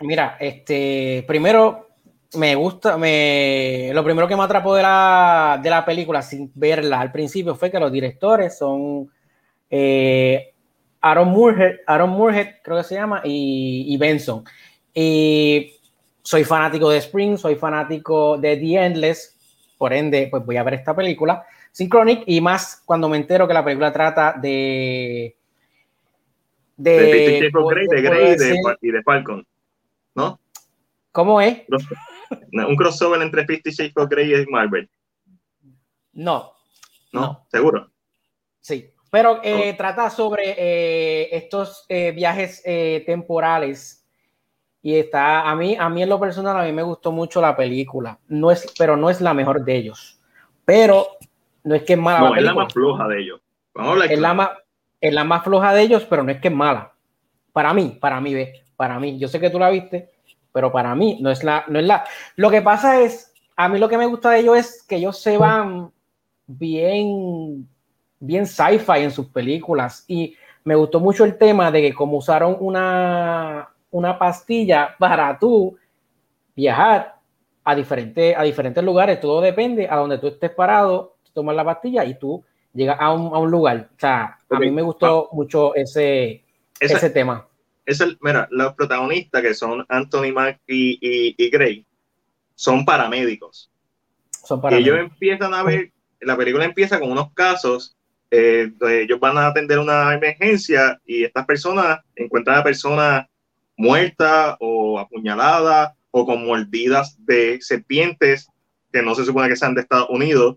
[0.00, 1.88] Mira, este, primero
[2.34, 7.00] me gusta, me, lo primero que me atrapó de la, de la película sin verla
[7.00, 9.10] al principio fue que los directores son
[9.68, 10.52] eh,
[11.00, 14.44] Aaron Moorhead, Aaron Moorhead creo que se llama, y, y, Benson.
[14.94, 15.74] Y
[16.22, 19.36] soy fanático de Spring, soy fanático de The Endless,
[19.78, 21.44] por ende, pues voy a ver esta película.
[21.72, 25.36] Synchronic y más cuando me entero que la película trata de
[26.76, 27.50] de, de,
[27.90, 28.36] de Grey,
[28.80, 29.46] y de Falcon,
[30.14, 30.40] ¿no?
[31.12, 31.62] ¿Cómo es?
[32.52, 34.88] Un crossover entre Fifty Shades of Grey y Marvel.
[36.12, 36.52] No.
[37.12, 37.46] ¿No?
[37.50, 37.90] ¿Seguro?
[38.60, 38.92] Sí.
[39.10, 42.62] Pero eh, trata sobre eh, estos eh, viajes
[43.04, 44.06] temporales.
[44.82, 47.56] Y está, a mí, a mí en lo personal, a mí me gustó mucho la
[47.56, 48.18] película.
[48.28, 50.20] No es, pero no es la mejor de ellos.
[50.64, 51.06] Pero
[51.64, 52.20] no es que es mala.
[52.20, 53.40] No, es la más floja de ellos.
[53.74, 54.50] Vamos a es, la más,
[55.00, 56.94] es la más floja de ellos, pero no es que es mala.
[57.52, 59.18] Para mí, para mí, ve, para mí.
[59.18, 60.08] Yo sé que tú la viste,
[60.52, 62.02] pero para mí no es la, no es la.
[62.36, 65.20] Lo que pasa es, a mí lo que me gusta de ellos es que ellos
[65.20, 65.92] se van
[66.46, 67.68] bien,
[68.18, 72.56] bien sci-fi en sus películas y me gustó mucho el tema de que como usaron
[72.58, 75.76] una, una pastilla para tú
[76.56, 77.16] viajar
[77.62, 82.06] a, diferentes a diferentes lugares, todo depende a donde tú estés parado, tomas la pastilla
[82.06, 83.90] y tú llegas a un, a un lugar.
[83.94, 85.34] O sea, a mí me gustó ah.
[85.34, 86.44] mucho ese,
[86.80, 87.46] ese tema.
[87.90, 91.84] Es el, mira, los protagonistas que son Anthony Mackie y, y, Gray
[92.54, 93.70] son paramédicos.
[94.44, 94.94] Son paramédicos.
[94.94, 97.96] ellos empiezan a ver, la película empieza con unos casos
[98.30, 103.26] eh, ellos van a atender una emergencia y estas personas encuentran a personas
[103.76, 108.48] muertas o apuñaladas o con mordidas de serpientes
[108.92, 110.56] que no se supone que sean de Estados Unidos.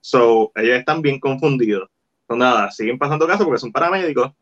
[0.00, 1.90] So, ellos están bien confundidos.
[2.28, 4.32] So, nada, siguen pasando casos porque son paramédicos,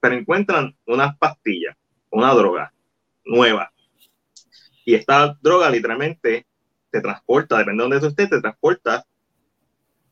[0.00, 1.76] pero encuentran unas pastillas,
[2.10, 2.72] una droga
[3.24, 3.72] nueva.
[4.84, 6.46] Y esta droga literalmente
[6.90, 9.04] te transporta, depende de donde tú estés, te transporta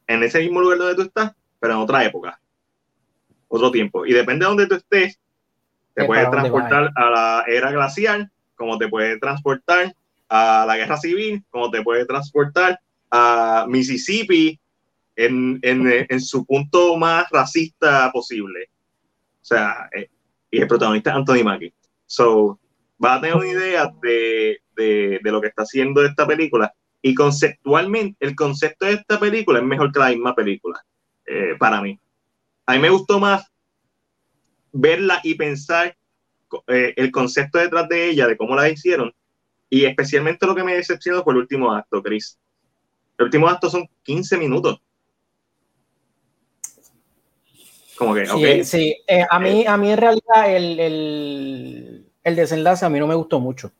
[0.07, 2.41] en ese mismo lugar donde tú estás pero en otra época,
[3.49, 4.07] otro tiempo.
[4.07, 5.19] Y depende de donde tú estés,
[5.95, 9.95] te puedes transportar a la era glacial, como te puede transportar
[10.29, 12.79] a la guerra civil, como te puede transportar
[13.11, 14.59] a Mississippi
[15.15, 18.69] en, en, en su punto más racista posible.
[19.47, 20.09] O sea, eh,
[20.51, 21.73] y el protagonista es Anthony Mackie.
[22.05, 22.59] So,
[23.03, 26.75] va a tener una idea de, de, de, lo que está haciendo esta película.
[27.01, 30.85] Y conceptualmente, el concepto de esta película es mejor que la misma película.
[31.27, 31.97] Eh, para mí.
[32.67, 33.47] A mí me gustó más
[34.73, 35.97] verla y pensar
[36.67, 39.15] eh, el concepto detrás de ella, de cómo la hicieron,
[39.71, 42.37] y especialmente lo que me decepcionó fue el último acto, Chris.
[43.17, 44.81] El último acto son 15 minutos.
[47.97, 48.97] Como que, sí, sí.
[49.07, 53.15] Eh, a, mí, a mí en realidad el, el, el, desenlace a mí no me
[53.15, 53.73] gustó mucho.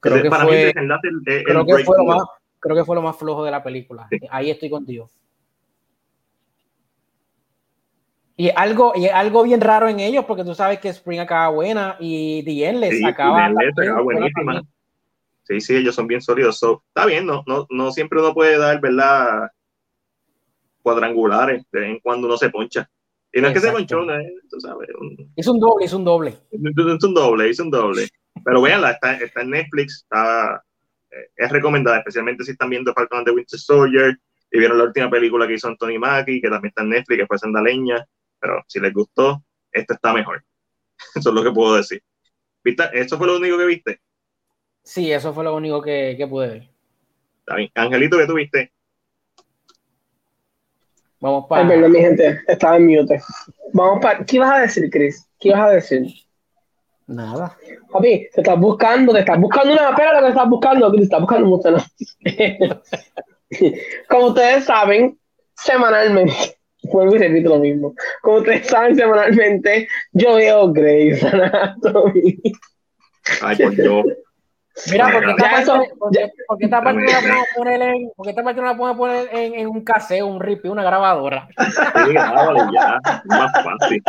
[0.00, 2.22] Creo, que fue, creo, que fue lo más,
[2.58, 4.08] creo que fue lo más flojo de la película.
[4.30, 5.10] Ahí estoy contigo.
[8.36, 11.96] Y algo, y algo bien raro en ellos, porque tú sabes que Spring acaba buena
[12.00, 13.52] y The Endless acaba,
[14.02, 14.62] buenísima.
[15.44, 16.60] Sí, sí, ellos son bien sólidos.
[16.62, 19.50] está bien, no, no, no siempre uno puede dar, ¿verdad?
[20.82, 22.88] Cuadrangulares, de vez en cuando uno se poncha.
[23.32, 24.12] Y no es que se ponchó, ¿no?
[24.50, 24.88] tú sabes.
[25.36, 26.34] es un doble, es un doble.
[26.50, 28.08] Es un doble, es un doble.
[28.44, 30.62] Pero véanla, está, está en Netflix, está,
[31.10, 34.18] eh, es recomendada, especialmente si están viendo Falcon de Winter Soldier
[34.50, 37.26] y vieron la última película que hizo Anthony Mackie, que también está en Netflix, que
[37.26, 38.06] fue Sandaleña
[38.42, 40.44] pero si les gustó, este está mejor.
[41.14, 42.02] Eso es lo que puedo decir.
[42.64, 42.84] ¿Viste?
[42.92, 44.00] ¿Eso fue lo único que viste?
[44.84, 46.68] Sí, eso fue lo único que, que pude ver.
[47.38, 47.70] Está bien.
[47.74, 48.72] Angelito, ¿qué tuviste?
[51.22, 51.68] Vamos para.
[51.68, 53.20] Perdón, mi gente, estaba en mute.
[53.72, 54.24] Vamos para.
[54.24, 55.24] ¿Qué ibas a decir, Chris?
[55.38, 56.02] ¿Qué ibas a decir?
[57.06, 57.56] Nada.
[57.92, 61.20] Papi, te estás buscando, te estás buscando una pera lo que estás buscando, Chris, estás
[61.20, 61.78] buscando mucho, ¿no?
[64.08, 65.16] Como ustedes saben,
[65.54, 66.34] semanalmente
[66.92, 67.94] vuelvo y repito lo mismo.
[68.20, 72.36] Como ustedes saben, semanalmente yo veo Grey's Anatomy.
[73.42, 74.04] Ay, por Dios.
[74.90, 75.90] Mira, porque esta, parte,
[76.48, 79.28] porque, esta parte no la podemos poner en, porque esta parte no la podemos poner
[79.32, 81.46] en, en un caseo, un rip, una grabadora.
[81.58, 84.02] Sí, ya, más fácil.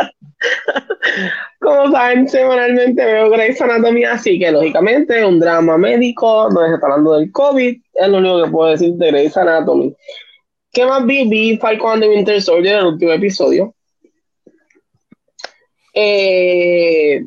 [1.60, 6.86] Como saben, semanalmente veo Grey's Anatomy, así que lógicamente un drama médico, no se está
[6.86, 9.94] hablando del COVID, es lo único que puedo decir de Grey's Anatomy.
[10.72, 11.28] ¿Qué más vi?
[11.28, 13.74] Vi Falcon and the Winter Soldier, el último episodio.
[15.96, 17.22] Eh,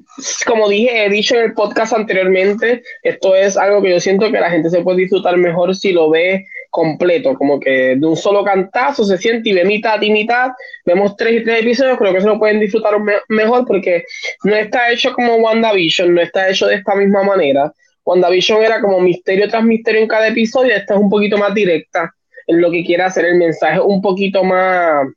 [0.45, 4.41] como dije, he dicho en el podcast anteriormente, esto es algo que yo siento que
[4.41, 8.43] la gente se puede disfrutar mejor si lo ve completo, como que de un solo
[8.43, 10.49] cantazo se siente y ve mitad y mitad,
[10.85, 12.95] vemos tres y tres episodios, creo que se lo pueden disfrutar
[13.29, 14.03] mejor porque
[14.43, 17.71] no está hecho como WandaVision, no está hecho de esta misma manera.
[18.03, 22.13] WandaVision era como misterio tras misterio en cada episodio, esta es un poquito más directa
[22.47, 25.07] en lo que quiere hacer el mensaje un poquito más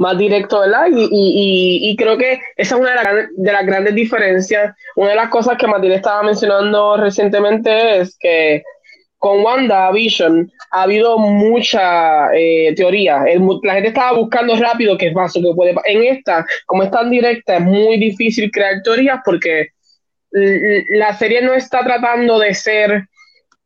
[0.00, 0.86] más directo, ¿verdad?
[0.90, 2.90] Y, y, y, creo que esa es una
[3.36, 4.74] de, las grandes diferencias.
[4.96, 8.62] Una de las cosas que Matilde estaba mencionando recientemente es que
[9.18, 13.24] con WandaVision ha habido mucha eh, teoría.
[13.62, 17.56] la gente estaba buscando rápido qué más que puede En esta, como es tan directa,
[17.56, 19.68] es muy difícil crear teorías porque
[20.32, 23.06] la serie no está tratando de ser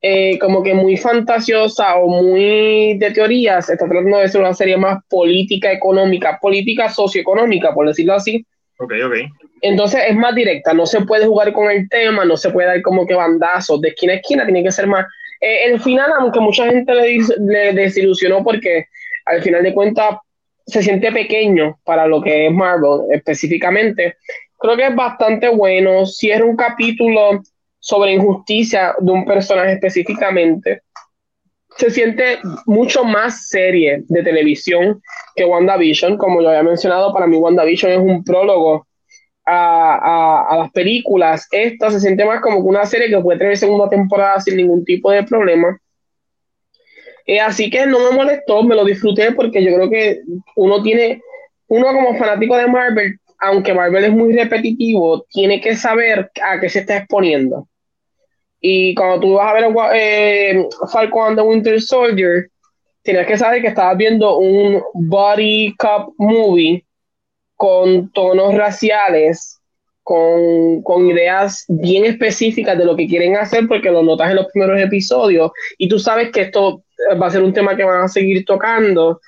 [0.07, 4.77] eh, como que muy fantasiosa o muy de teorías, está tratando de ser una serie
[4.77, 8.45] más política económica, política socioeconómica, por decirlo así.
[8.79, 9.14] Ok, ok.
[9.62, 12.83] Entonces es más directa, no se puede jugar con el tema, no se puede dar
[12.83, 15.07] como que bandazos de esquina a esquina, tiene que ser más.
[15.40, 18.88] Eh, el final, aunque mucha gente le, le desilusionó porque
[19.25, 20.19] al final de cuentas
[20.67, 24.19] se siente pequeño para lo que es Marvel específicamente,
[24.59, 26.05] creo que es bastante bueno.
[26.05, 27.40] Si era un capítulo
[27.85, 30.81] sobre injusticia de un personaje específicamente,
[31.77, 35.03] se siente mucho más serie de televisión
[35.37, 36.16] que WandaVision.
[36.16, 38.87] Como yo había mencionado, para mí WandaVision es un prólogo
[39.44, 41.47] a, a, las películas.
[41.53, 45.11] Esta se siente más como una serie que puede tener segunda temporada sin ningún tipo
[45.11, 45.79] de problema.
[47.27, 50.23] Eh, así que no me molestó, me lo disfruté porque yo creo que
[50.57, 51.20] uno tiene,
[51.68, 56.70] uno como fanático de Marvel, aunque Marvel es muy repetitivo, tiene que saber a qué
[56.70, 57.68] se está exponiendo.
[58.66, 62.48] Y cuando tú vas a ver eh, Falcon and the Winter Soldier,
[63.03, 66.83] tienes que saber que estabas viendo un body cop movie
[67.57, 69.61] con tonos raciales,
[70.03, 74.46] con, con, ideas bien específicas de lo que quieren hacer, porque lo notas en los
[74.46, 76.85] primeros episodios, y tú sabes que esto
[77.20, 79.20] va a ser un tema que van a seguir tocando.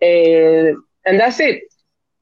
[0.00, 0.72] Eh,
[1.04, 1.64] and that's it.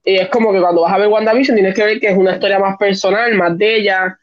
[0.03, 2.59] Es como que cuando vas a ver WandaVision tienes que ver que es una historia
[2.59, 4.18] más personal, más de ella,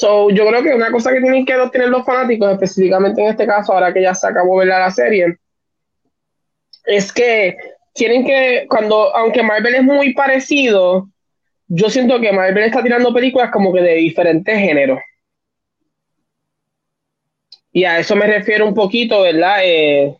[0.00, 3.48] So, yo creo que una cosa que tienen que tener los fanáticos, específicamente en este
[3.48, 5.38] caso, ahora que ya se acabó ver la serie,
[6.84, 7.56] es que
[7.94, 11.08] tienen que, cuando, aunque Marvel es muy parecido,
[11.66, 15.00] yo siento que Marvel está tirando películas como que de diferentes géneros.
[17.72, 19.64] Y a eso me refiero un poquito, ¿verdad?
[19.64, 20.16] Eh,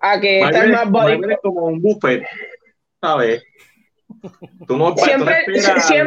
[0.00, 2.22] a que esta es más Marvel es como un buffet,
[3.00, 3.42] ¿sabes?
[4.68, 5.44] Tú no, siempre,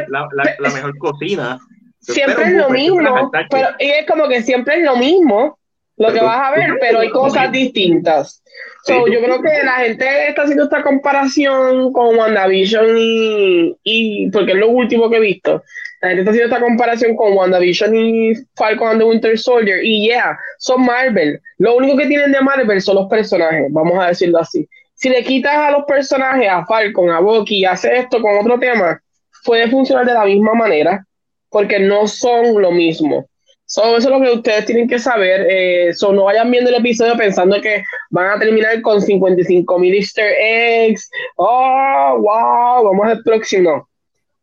[0.08, 0.26] la,
[0.58, 1.60] la mejor cocina
[2.00, 5.58] siempre es lo mismo, pero y es como que siempre es lo mismo
[5.98, 8.42] lo que vas a ver, pero hay cosas distintas.
[8.84, 14.52] So, yo creo que la gente está haciendo esta comparación con WandaVision y, y porque
[14.52, 15.62] es lo último que he visto.
[16.00, 19.84] La gente está haciendo esta comparación con WandaVision y Falcon and the Winter Soldier.
[19.84, 21.40] Y yeah, son Marvel.
[21.58, 24.68] Lo único que tienen de Marvel son los personajes, vamos a decirlo así.
[24.94, 28.58] Si le quitas a los personajes, a Falcon, a Bucky, y haces esto con otro
[28.58, 29.00] tema,
[29.44, 31.04] puede funcionar de la misma manera
[31.50, 33.26] porque no son lo mismo.
[33.66, 35.46] eso es lo que ustedes tienen que saber.
[35.48, 40.32] Eh, no vayan viendo el episodio pensando que van a terminar con 55 mil easter
[40.40, 41.10] eggs.
[41.36, 43.88] Oh, wow, vamos al próximo.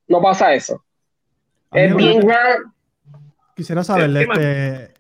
[0.08, 0.84] No pasa eso.
[1.72, 2.28] Es bien
[3.56, 4.94] Quisiera saber, este,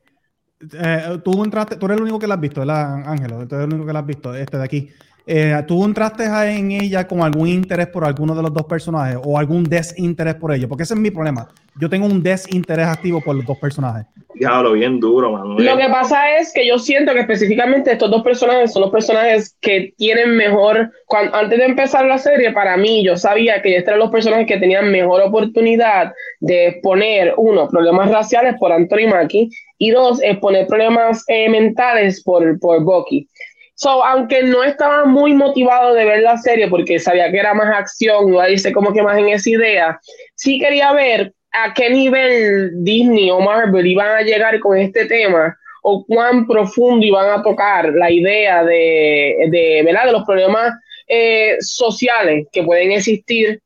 [0.74, 3.46] eh, tú entraste, tú eres el único que la has visto, ¿verdad, Ángelo?
[3.48, 4.90] Tú eres el único que la has visto, este de aquí.
[5.28, 9.40] Eh, ¿Tú entraste en ella con algún interés por alguno de los dos personajes o
[9.40, 10.68] algún desinterés por ellos?
[10.68, 11.48] Porque ese es mi problema.
[11.80, 14.06] Yo tengo un desinterés activo por los dos personajes.
[14.36, 15.66] Diablo, bien duro, Manuel.
[15.66, 19.58] Lo que pasa es que yo siento que específicamente estos dos personajes son los personajes
[19.62, 20.92] que tienen mejor.
[21.34, 24.58] antes de empezar la serie, para mí, yo sabía que estos eran los personajes que
[24.58, 31.24] tenían mejor oportunidad de exponer, uno, problemas raciales por Anthony Mackie y dos, exponer problemas
[31.28, 33.28] eh, mentales por, por Bucky.
[33.76, 37.78] So, aunque no estaba muy motivado de ver la serie porque sabía que era más
[37.78, 40.00] acción, no dice como que más en esa idea,
[40.34, 45.58] sí quería ver a qué nivel Disney o Marvel iban a llegar con este tema
[45.84, 50.06] o cuán profundo iban a tocar la idea de, de, ¿verdad?
[50.06, 50.74] de los problemas
[51.08, 53.62] eh, sociales que pueden existir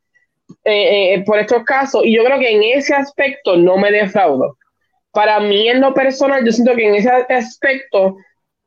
[0.65, 2.01] eh, eh, por estos casos.
[2.03, 4.57] Y yo creo que en ese aspecto no me defraudo.
[5.11, 8.17] Para mí, en lo personal, yo siento que en ese aspecto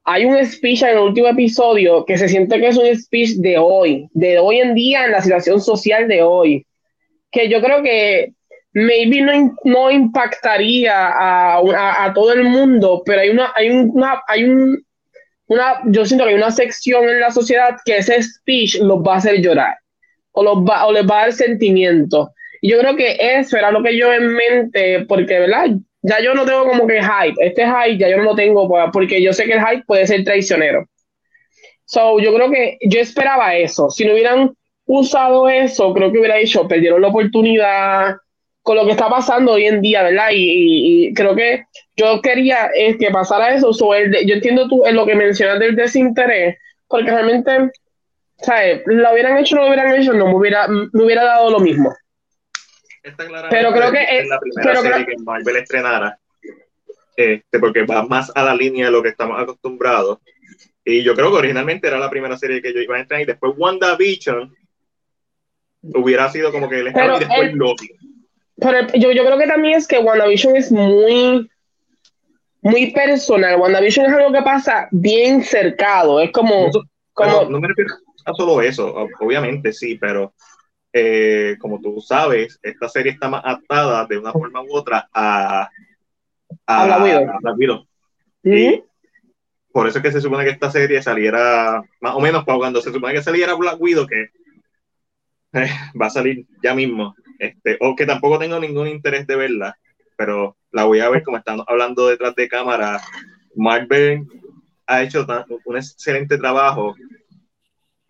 [0.04, 3.58] hay un speech en el último episodio que se siente que es un speech de
[3.58, 6.66] hoy, de hoy en día en la situación social de hoy,
[7.30, 8.32] que yo creo que
[8.72, 14.44] maybe no, no impactaría a, a, todo el mundo, pero hay una, hay una, hay
[14.44, 14.84] un,
[15.46, 19.14] una, yo siento que hay una sección en la sociedad que ese speech los va
[19.14, 19.74] a hacer llorar
[20.32, 22.32] o, los va, o les va a dar sentimiento.
[22.60, 25.70] Y yo creo que eso era lo que yo en mente, porque, ¿verdad?
[26.02, 27.34] Ya yo no tengo como que hype.
[27.38, 30.24] Este hype ya yo no lo tengo porque yo sé que el hype puede ser
[30.24, 30.86] traicionero.
[31.84, 33.90] So, yo creo que yo esperaba eso.
[33.90, 34.54] Si no hubieran
[34.86, 38.16] usado eso, creo que hubiera dicho, perdieron la oportunidad
[38.62, 40.28] con lo que está pasando hoy en día, ¿verdad?
[40.32, 41.64] Y, creo que
[41.96, 43.70] yo quería es que pasara eso.
[43.72, 46.56] yo entiendo tú en lo que mencionas del desinterés,
[46.88, 47.70] porque realmente,
[48.38, 48.82] ¿sabes?
[48.86, 51.60] Lo hubieran hecho o no lo hubieran hecho, no me hubiera, me hubiera dado lo
[51.60, 51.92] mismo
[53.50, 56.18] pero creo que es la primera serie que Marvel estrenara,
[57.16, 60.18] este, porque va más a la línea de lo que estamos acostumbrados.
[60.84, 63.26] Y yo creo que originalmente era la primera serie que yo iba a estrenar y
[63.26, 64.54] después WandaVision
[65.94, 67.90] hubiera sido como que el estado y después Loki.
[68.56, 71.48] Pero yo, yo creo que también es que WandaVision es muy
[72.62, 73.60] muy personal.
[73.60, 76.20] WandaVision es algo que pasa bien cercado.
[76.20, 76.70] Es como.
[77.12, 77.44] como...
[77.50, 77.94] no me refiero
[78.24, 80.32] a solo eso, obviamente sí, pero
[80.92, 85.70] eh, como tú sabes, esta serie está más atada de una forma u otra a,
[86.66, 86.98] a,
[87.40, 87.86] Black Widow.
[88.42, 88.82] Y
[89.72, 92.92] por eso es que se supone que esta serie saliera, más o menos cuando se
[92.92, 94.30] supone que saliera Black Widow, que
[95.54, 95.70] eh,
[96.00, 99.78] va a salir ya mismo, este, o que tampoco tengo ningún interés de verla,
[100.16, 103.00] pero la voy a ver como estamos hablando detrás de cámara.
[103.54, 104.26] Marvel
[104.86, 105.26] ha hecho
[105.64, 106.94] un excelente trabajo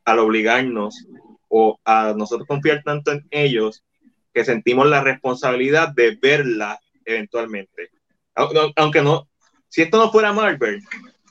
[0.04, 1.06] al obligarnos
[1.54, 3.84] o a nosotros confiar tanto en ellos
[4.32, 7.90] que sentimos la responsabilidad de verla eventualmente.
[8.34, 9.28] Aunque no,
[9.68, 10.80] si esto no fuera Marvel,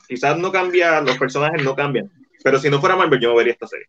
[0.07, 2.11] quizás no cambia, los personajes no cambian,
[2.43, 3.87] pero si no fuera Marvel, yo no vería esta serie.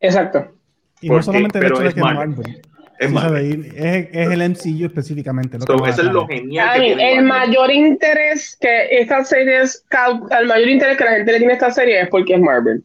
[0.00, 0.52] Exacto.
[1.00, 2.62] Y no solamente el hecho de que Marvel.
[2.98, 5.58] Es, es, es, el MCU específicamente.
[5.58, 6.82] Lo eso es lo genial.
[6.82, 9.84] el mayor interés que esta serie es,
[10.40, 12.84] el mayor interés que la gente le tiene a esta serie es porque es Marvel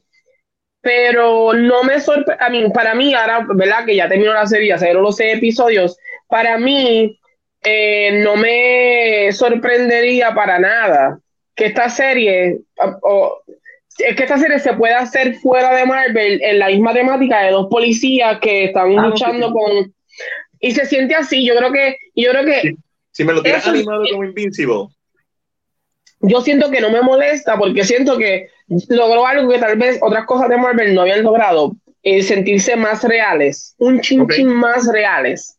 [0.90, 3.86] pero no me sorprende, a mí, para mí ahora, ¿verdad?
[3.86, 7.20] Que ya terminó la serie, se los seis episodios, para mí
[7.62, 11.20] eh, no me sorprendería para nada
[11.56, 12.62] que esta serie,
[13.04, 13.38] o,
[14.00, 17.52] es que esta serie se pueda hacer fuera de Marvel en la misma temática de
[17.52, 19.94] dos policías que están ah, luchando con...
[20.60, 21.98] Y se siente así, yo creo que...
[22.16, 22.74] Yo creo que
[23.12, 24.88] si me lo tienes animado como Invincible.
[26.22, 28.50] Yo siento que no me molesta porque siento que
[28.90, 33.04] logró algo que tal vez otras cosas de Marvel no habían logrado, eh, sentirse más
[33.04, 35.58] reales, un chinchín más reales.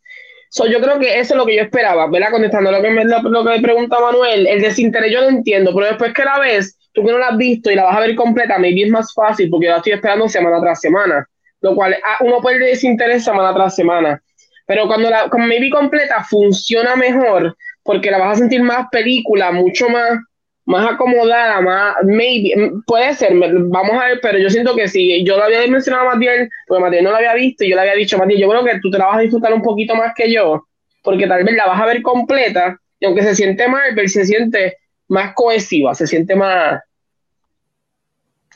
[0.49, 2.31] So, yo creo que eso es lo que yo esperaba, ¿verdad?
[2.33, 6.13] Contestando lo que me, lo, que pregunta Manuel, el desinterés yo lo entiendo, pero después
[6.13, 8.59] que la ves, tú que no la has visto y la vas a ver completa,
[8.59, 11.29] maybe es más fácil porque yo la estoy esperando semana tras semana,
[11.61, 14.21] lo cual ah, uno puede desinterés semana tras semana.
[14.67, 19.53] Pero cuando la me vi completa funciona mejor porque la vas a sentir más película,
[19.53, 20.19] mucho más
[20.67, 25.37] más acomodada, más, maybe, puede ser, vamos a ver, pero yo siento que si yo
[25.37, 27.95] lo había mencionado a Matiel, porque Matiel no lo había visto, y yo le había
[27.95, 30.31] dicho, Matiel, yo creo que tú te la vas a disfrutar un poquito más que
[30.31, 30.65] yo,
[31.03, 34.77] porque tal vez la vas a ver completa, y aunque se siente Marvel, se siente
[35.09, 36.81] más cohesiva, se siente más...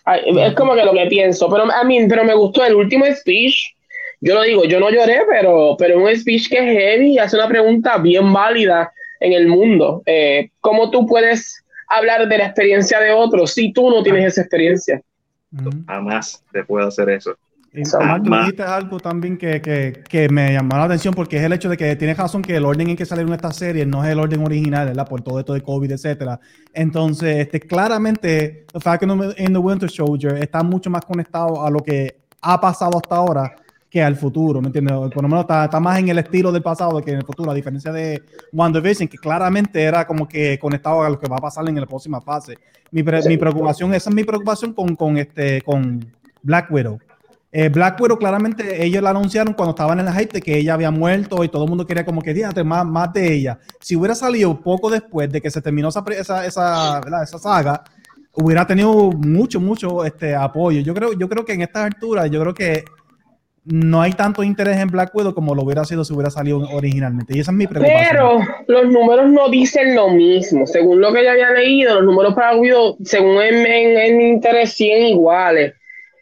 [0.06, 3.74] Es como que lo que pienso, pero a mí, pero me gustó el último speech.
[4.20, 7.48] Yo lo digo, yo no lloré, pero, pero un speech que es heavy hace una
[7.48, 10.02] pregunta bien válida en el mundo.
[10.04, 14.42] Eh, ¿Cómo tú puedes hablar de la experiencia de otros si tú no tienes esa
[14.42, 15.00] experiencia.
[15.86, 17.36] Jamás te puedo hacer eso.
[17.76, 21.68] Y dijiste algo también que, que, que, me llamó la atención porque es el hecho
[21.68, 24.20] de que tienes razón que el orden en que salieron estas series no es el
[24.20, 25.08] orden original, ¿verdad?
[25.08, 26.38] Por todo esto de COVID, etcétera.
[26.72, 32.18] Entonces, este, claramente, Falcon in the Winter Soldier está mucho más conectado a lo que
[32.42, 33.56] ha pasado hasta ahora
[33.94, 34.92] que al futuro, ¿me entiendes?
[34.92, 37.54] Por lo menos está, más en el estilo del pasado que en el futuro, a
[37.54, 38.20] diferencia de
[38.52, 41.86] WandaVision, que claramente era como que conectado a lo que va a pasar en la
[41.86, 42.58] próxima fase.
[42.90, 46.04] Mi, preocupación, esa es mi preocupación con, con, este, con
[46.42, 46.98] Black Widow.
[47.52, 50.74] Eh, Black Widow, claramente, ellos la anunciaron cuando estaban en la hype de que ella
[50.74, 53.60] había muerto y todo el mundo quería como que, dígate, más, más de ella.
[53.78, 57.84] Si hubiera salido poco después de que se terminó esa, esa, esa, esa saga,
[58.32, 60.80] hubiera tenido mucho, mucho este, apoyo.
[60.80, 62.84] Yo creo, yo creo que en estas alturas, yo creo que
[63.64, 67.36] no hay tanto interés en Black Widow como lo hubiera sido si hubiera salido originalmente.
[67.36, 68.08] Y esa es mi preocupación.
[68.10, 70.66] Pero los números no dicen lo mismo.
[70.66, 74.74] Según lo que yo había leído, los números para Black Widow, según en, en, interés,
[74.74, 75.74] siguen iguales.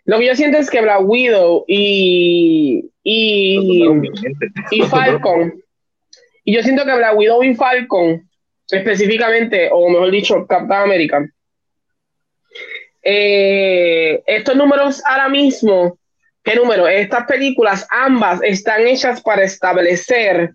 [0.05, 3.91] Lo que yo siento es que Black Widow y, y,
[4.71, 5.55] y Falcon,
[6.45, 8.29] y yo siento que Black Widow y Falcon,
[8.71, 11.29] específicamente, o mejor dicho, Captain America,
[13.03, 15.99] eh, estos números ahora mismo
[16.43, 16.89] ¿Qué número?
[16.89, 20.55] Estas películas, ambas, están hechas para establecer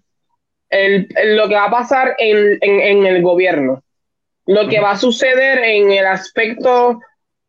[0.70, 3.84] el, lo que va a pasar en, en, el gobierno,
[4.46, 7.00] lo que va a suceder en el aspecto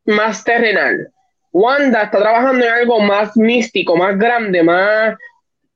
[0.04, 1.08] más terrenal.
[1.52, 5.16] Wanda está trabajando en algo más místico, más grande, más...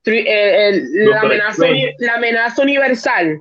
[0.05, 1.65] Eh, la, amenaza,
[1.99, 3.41] la amenaza universal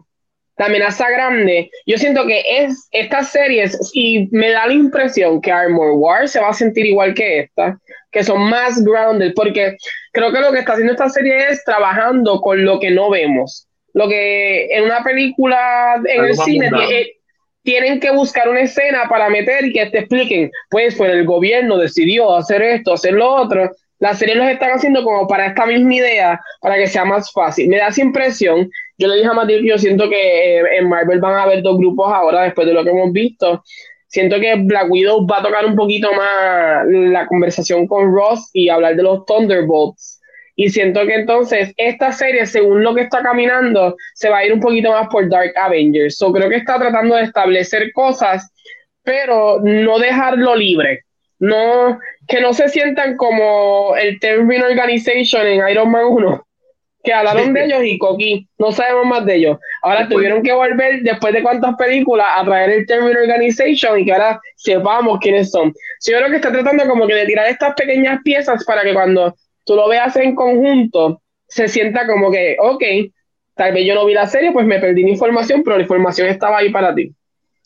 [0.61, 1.71] la amenaza grande.
[1.87, 6.39] Yo siento que es estas series, y me da la impresión que Armor War se
[6.39, 7.79] va a sentir igual que esta,
[8.11, 9.77] que son más grounded, porque
[10.11, 13.67] creo que lo que está haciendo esta serie es trabajando con lo que no vemos.
[13.93, 17.13] Lo que en una película en el cine eh,
[17.63, 21.77] tienen que buscar una escena para meter y que te expliquen, pues, pues el gobierno
[21.77, 23.69] decidió hacer esto, hacer lo otro.
[23.99, 27.69] Las series los están haciendo como para esta misma idea, para que sea más fácil.
[27.69, 28.69] Me da esa impresión
[29.01, 31.79] yo le dije a Matilde, yo siento que eh, en Marvel van a haber dos
[31.79, 33.63] grupos ahora, después de lo que hemos visto.
[34.11, 38.67] Siento que Black Widow va a tocar un poquito más la conversación con Ross y
[38.67, 40.19] hablar de los Thunderbolts.
[40.57, 44.51] Y siento que entonces esta serie, según lo que está caminando, se va a ir
[44.51, 46.17] un poquito más por Dark Avengers.
[46.17, 48.51] So, creo que está tratando de establecer cosas,
[49.01, 51.05] pero no dejarlo libre.
[51.39, 51.97] No,
[52.27, 56.47] que no se sientan como el Termin Organization en Iron Man 1,
[57.03, 59.57] que hablaron de ellos y Coqui, no sabemos más de ellos.
[59.81, 64.13] Ahora tuvieron que volver, después de cuántas películas, a traer el Terminal Organization y que
[64.13, 65.73] ahora sepamos quiénes son.
[66.05, 69.35] yo creo que está tratando como que de tirar estas pequeñas piezas para que cuando
[69.65, 72.83] tú lo veas en conjunto, se sienta como que, ok,
[73.55, 76.27] tal vez yo no vi la serie, pues me perdí la información, pero la información
[76.29, 77.11] estaba ahí para ti.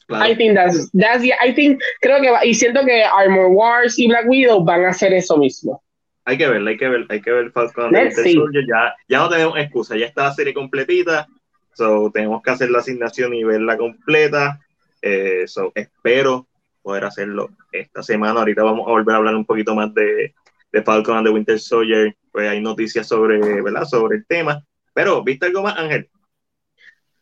[0.08, 0.32] Claro.
[0.32, 3.98] I think that's, that's the- I think, creo que va- y siento que Armor Wars
[3.98, 5.82] y Black Widow van a hacer eso mismo.
[6.26, 8.34] Hay que verla, hay que ver, hay que ver Falcon and Let's Winter see.
[8.34, 8.66] Soldier.
[8.68, 11.28] Ya, ya no tenemos excusa, ya está la serie completita.
[11.74, 14.60] So, tenemos que hacer la asignación y verla completa.
[15.02, 16.48] Eh, so, espero
[16.82, 18.40] poder hacerlo esta semana.
[18.40, 20.34] Ahorita vamos a volver a hablar un poquito más de,
[20.72, 22.16] de Falcon and the Winter Soldier.
[22.32, 23.86] Pues hay noticias sobre, ¿verdad?
[23.86, 24.64] sobre el tema.
[24.94, 26.10] Pero, ¿viste algo más, Ángel?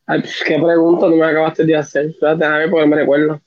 [0.06, 2.06] Ay, pf, qué pregunta tú me acabaste de hacer.
[2.06, 3.41] Espérate, Déjame porque me recuerdo.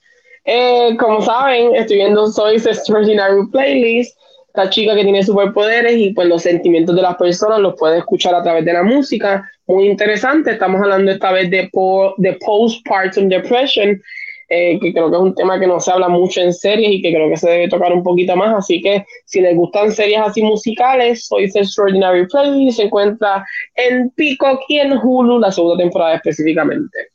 [0.44, 4.18] Eh, como saben, estoy viendo Soy's Extraordinary Playlist.
[4.56, 8.34] Esta chica que tiene superpoderes y pues los sentimientos de las personas los puede escuchar
[8.34, 9.46] a través de la música.
[9.66, 10.52] Muy interesante.
[10.52, 14.00] Estamos hablando esta vez de, po de postpartum depression,
[14.48, 17.02] eh, que creo que es un tema que no se habla mucho en series y
[17.02, 18.54] que creo que se debe tocar un poquito más.
[18.54, 23.44] Así que si les gustan series así musicales, Soy's Extraordinary Playlist se encuentra
[23.74, 27.10] en Peacock y en Hulu la segunda temporada específicamente.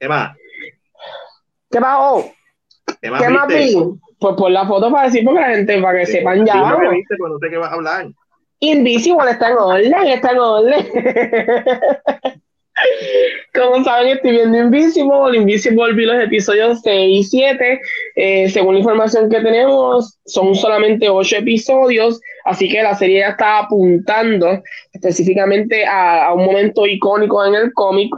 [0.00, 0.36] Emma,
[1.70, 2.28] ¿Qué pasó?
[3.00, 3.78] Emma, ¿Qué más ¿viste?
[4.22, 6.60] Pues por la foto para decir, porque la gente, para que sepan ya.
[6.60, 6.92] Vamos.
[6.92, 8.06] viste, pero no sé qué vas a hablar.
[8.60, 10.86] Invisible está en orden, está en orden.
[13.52, 15.36] Como saben, estoy viendo Invisible.
[15.36, 17.80] Invisible vi los episodios 6 y 7.
[18.14, 22.20] Eh, según la información que tenemos, son solamente 8 episodios.
[22.44, 24.62] Así que la serie ya está apuntando
[24.92, 28.14] específicamente a, a un momento icónico en el cómic.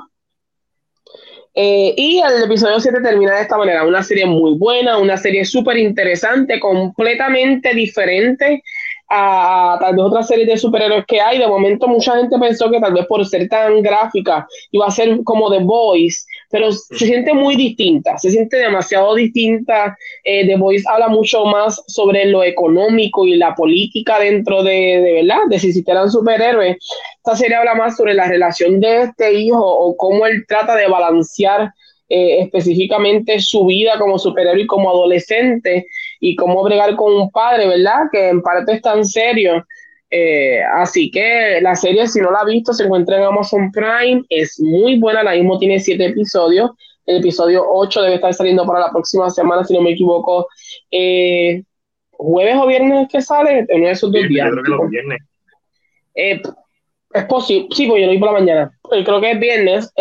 [1.57, 3.87] Eh, y el episodio 7 termina de esta manera.
[3.87, 8.63] Una serie muy buena, una serie súper interesante, completamente diferente
[9.09, 11.39] a, tal vez otras series de superhéroes que hay.
[11.39, 15.23] De momento mucha gente pensó que tal vez por ser tan gráfica iba a ser
[15.25, 19.97] como The Voice, pero se siente muy distinta, se siente demasiado distinta.
[20.25, 25.13] Eh, The Voice habla mucho más sobre lo económico y la política dentro de, de
[25.23, 26.77] verdad, de si existieran superhéroes.
[27.17, 30.89] Esta serie habla más sobre la relación de este hijo o cómo él trata de
[30.89, 31.73] balancear
[32.11, 35.87] eh, específicamente su vida como superhéroe y como adolescente
[36.27, 38.05] y cómo bregar con un padre, ¿verdad?
[38.11, 39.63] Que en parte es tan serio.
[40.09, 44.23] Eh, así que la serie, si no la ha visto, se encuentra en Amazon Prime.
[44.31, 46.71] Es muy buena, la mismo tiene siete episodios.
[47.05, 50.49] El episodio 8 debe estar saliendo para la próxima semana, si no me equivoco.
[50.91, 51.63] Eh,
[52.13, 54.49] jueves o viernes que sale, uno de esos dos Yo días.
[54.51, 55.19] creo que los viernes.
[56.15, 56.41] Eh,
[57.13, 58.79] es posible, sí, pues yo lo vi por la mañana.
[59.05, 59.93] Creo que es viernes.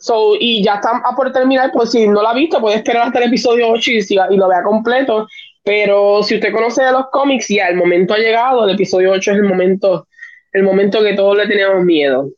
[0.00, 3.06] So, y ya está a por terminar, pues si no la ha visto, puede esperar
[3.06, 5.28] hasta el episodio 8 y, y lo vea completo.
[5.62, 9.32] Pero si usted conoce de los cómics, ya el momento ha llegado, el episodio 8
[9.32, 10.08] es el momento,
[10.52, 12.30] el momento que todos le teníamos miedo.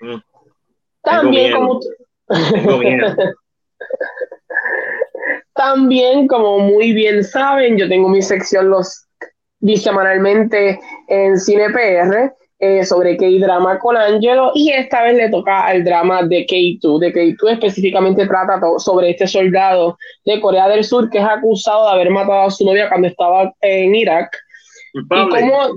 [0.00, 0.16] Mm.
[1.02, 1.78] También como.
[5.54, 9.06] También, como muy bien saben, yo tengo mi sección los
[9.60, 15.84] bisemanalmente en Cine PR eh, sobre K-drama con Angelo y esta vez le toca al
[15.84, 16.98] drama de K2.
[16.98, 21.92] De K2 específicamente trata sobre este soldado de Corea del Sur que es acusado de
[21.92, 24.36] haber matado a su novia cuando estaba en Irak
[24.94, 25.74] y cómo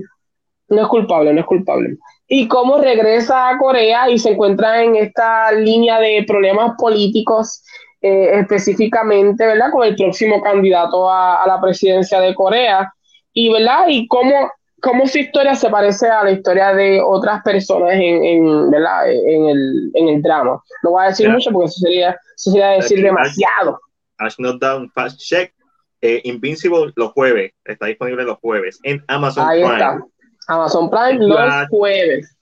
[0.68, 1.96] no es culpable, no es culpable.
[2.28, 7.62] Y cómo regresa a Corea y se encuentra en esta línea de problemas políticos,
[8.02, 9.70] eh, específicamente, ¿verdad?
[9.72, 12.92] Con el próximo candidato a, a la presidencia de Corea.
[13.32, 13.86] Y, ¿verdad?
[13.88, 14.50] Y cómo,
[14.80, 19.10] cómo su historia se parece a la historia de otras personas en, en, ¿verdad?
[19.10, 20.62] en, el, en el drama.
[20.82, 23.80] No voy a decir mucho porque eso sería, eso sería decir Aquí, demasiado.
[24.18, 25.52] Ash Not Down Fast Check.
[26.00, 27.52] Eh, Invincible los jueves.
[27.64, 29.74] Está disponible los jueves en Amazon Ahí Prime.
[29.74, 29.98] está.
[30.46, 32.37] Amazon Prime los jueves.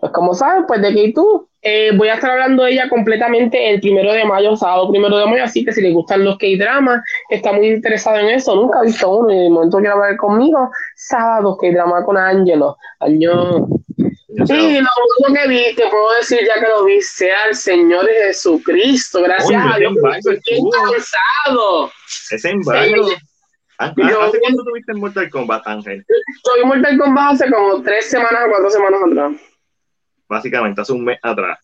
[0.00, 3.70] Pues como saben, pues de que tú eh, voy a estar hablando de ella completamente
[3.70, 7.02] el primero de mayo, sábado primero de mayo, así que si les gustan los K-dramas,
[7.30, 10.70] está muy interesado en eso, nunca ha visto uno y de momento quiere hablar conmigo,
[10.94, 13.66] sábado K-drama con Angelo, año.
[13.96, 14.88] Sé, Sí, lo
[15.26, 19.60] único que vi, te puedo decir ya que lo vi, sea el Señor Jesucristo, gracias
[19.74, 20.40] a Dios, estoy
[20.70, 21.90] cansado.
[22.30, 23.08] Ese embargo.
[23.08, 23.14] Sí.
[23.80, 26.04] Ah, Yo- ¿Hace cuánto tuviste en Mortal Kombat, Ángel?
[26.36, 29.32] Estoy Mortal Kombat hace como tres semanas o cuatro semanas atrás.
[30.28, 31.58] Básicamente, hace un mes atrás.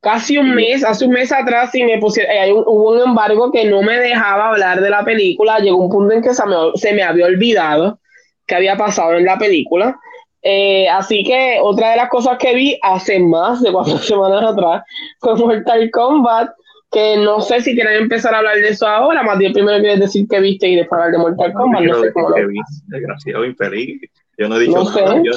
[0.00, 3.64] Casi un mes, hace un mes atrás, sí me pusieron, eh, hubo un embargo que
[3.64, 5.58] no me dejaba hablar de la película.
[5.58, 7.98] Llegó un punto en que se me, se me había olvidado
[8.46, 9.98] que había pasado en la película.
[10.42, 14.82] Eh, así que otra de las cosas que vi hace más de cuatro semanas atrás
[15.20, 16.50] fue Mortal Kombat,
[16.90, 20.00] que no sé si quieren empezar a hablar de eso ahora, más bien primero quieres
[20.00, 22.48] decir que viste y después hablar de Mortal Kombat, no sé cómo lo...
[22.48, 22.56] vi.
[22.86, 24.00] Desgraciado, infeliz.
[24.38, 25.02] Yo no he dicho No sé.
[25.02, 25.22] nada.
[25.22, 25.32] Yo,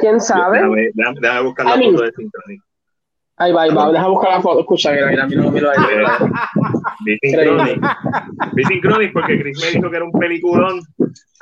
[0.00, 0.58] ¿Quién sabe?
[0.58, 2.58] déjame, déjame- déjame buscar la foto de Synchrony.
[3.38, 4.60] Ahí va, ahí va, deja buscar la foto.
[4.60, 6.18] Escucha, mira, mira, mira, mira.
[7.06, 7.18] Eh,
[8.66, 10.80] Synchronic porque Chris me dijo que era un peliculón.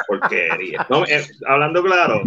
[0.09, 0.85] Porquería.
[0.91, 2.21] No, eh, hablando claro,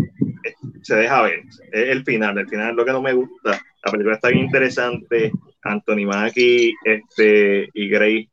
[0.46, 1.42] eh, se deja ver.
[1.74, 2.38] Es el final.
[2.38, 3.60] El final es lo que no me gusta.
[3.84, 5.34] La película está bien interesante.
[5.64, 8.30] Anthony Mackie este, y Gray,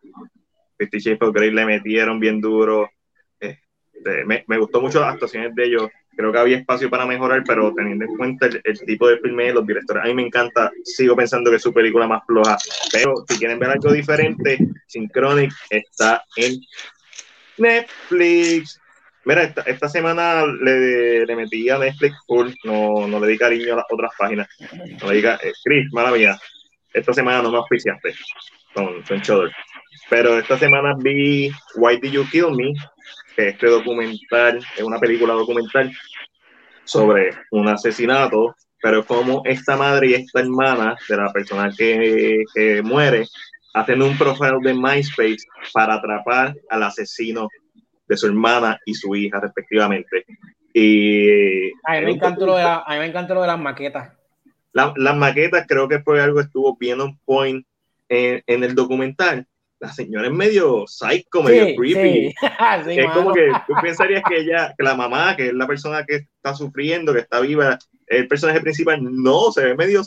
[0.79, 2.89] Fifty Shades of Grey le metieron bien duro.
[3.41, 5.89] Este, me, me, gustó mucho las actuaciones de ellos.
[6.17, 9.53] Creo que había espacio para mejorar, pero teniendo en cuenta el, el tipo de filme
[9.53, 10.71] los directores, a mí me encanta.
[10.85, 12.57] Sigo pensando que es su película más floja.
[12.93, 16.61] Pero si quieren ver algo diferente, Synchronic está en
[17.59, 18.81] Netflix.
[19.25, 23.73] Mira, esta, esta semana le, le, metí a Netflix full, no, no le di cariño
[23.73, 24.47] a las otras páginas.
[25.01, 26.39] No le diga, eh, Chris, mala mía,
[26.93, 28.15] esta semana no me auspiciaste
[28.75, 29.51] con, con Shudder.
[30.11, 32.75] Pero esta semana vi Why Did You Kill Me,
[33.35, 35.93] que este documental es una película documental
[36.85, 42.83] sobre un asesinato, pero como esta madre y esta hermana de la persona que, que
[42.83, 43.27] muere
[43.75, 47.49] hacen un profile de MySpace para atrapar al asesino
[48.07, 50.25] de su hermana y su hija, respectivamente.
[50.73, 53.59] Y, a, mí me encantó lo de la, a mí me encantó lo de las
[53.59, 54.13] maquetas.
[54.73, 57.67] La, las maquetas creo que fue algo que estuvo bien on point
[58.09, 59.47] en, en el documental.
[59.85, 62.13] La señora es medio psycho, medio Sí, creepy.
[62.31, 62.35] sí.
[62.85, 63.15] Sí, es mano.
[63.15, 66.55] como que tú pensarías que ella, que la mamá, que es la persona que está
[66.55, 70.03] sufriendo, que está viva, el personaje principal, no, se ve medio,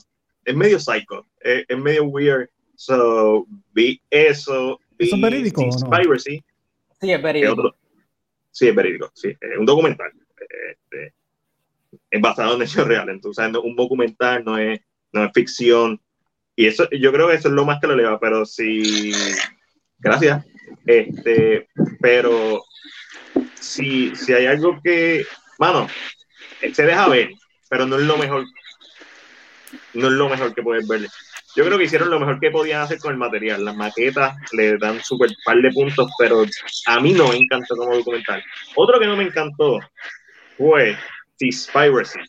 [0.45, 2.49] es medio psycho, es, es medio weird.
[2.75, 4.79] So, vi eso.
[4.97, 5.71] Vi ¿Eso es verídico o no?
[6.99, 7.53] Sí, es verídico.
[7.53, 7.75] otro-
[8.51, 10.11] sí, es verídico, sí, es un documental.
[10.71, 11.13] Este,
[12.09, 14.79] es basado en hechos reales, entonces no- un documental no es,
[15.11, 15.99] no es ficción.
[16.55, 19.11] Y eso, yo creo que eso es lo más que lo eleva, pero sí,
[19.99, 20.45] gracias.
[20.85, 21.67] Este,
[21.99, 22.63] pero
[23.55, 25.25] si, si hay algo que,
[25.59, 25.87] mano,
[26.73, 27.29] se deja ver,
[27.69, 28.45] pero no es lo mejor,
[29.93, 31.01] no es lo mejor que puedes ver.
[31.55, 33.65] Yo creo que hicieron lo mejor que podían hacer con el material.
[33.65, 36.45] Las maquetas le dan súper par de puntos, pero
[36.85, 38.43] a mí no me encantó como documental.
[38.75, 39.79] Otro que no me encantó
[40.55, 40.95] fue
[41.39, 42.19] Seaspiracy,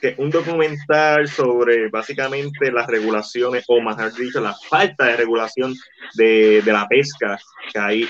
[0.00, 5.74] que un documental sobre básicamente las regulaciones, o mejor dicho, la falta de regulación
[6.14, 7.38] de, de la pesca
[7.72, 8.08] que hay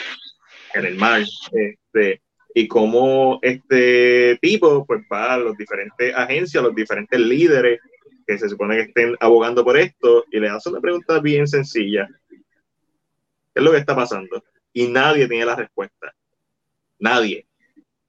[0.75, 1.23] en el mar.
[1.53, 2.23] Este,
[2.55, 7.81] y cómo este tipo pues va a las diferentes agencias, los diferentes líderes
[8.27, 12.09] que se supone que estén abogando por esto y le hace una pregunta bien sencilla.
[12.31, 12.41] ¿Qué
[13.55, 14.43] es lo que está pasando?
[14.73, 16.15] Y nadie tiene la respuesta.
[16.99, 17.47] Nadie.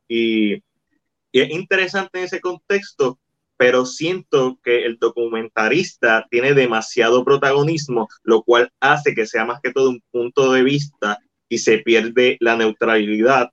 [0.08, 0.56] Y,
[1.32, 3.20] y es interesante en ese contexto,
[3.58, 9.74] pero siento que el documentarista tiene demasiado protagonismo, lo cual hace que sea más que
[9.74, 13.52] todo un punto de vista y se pierde la neutralidad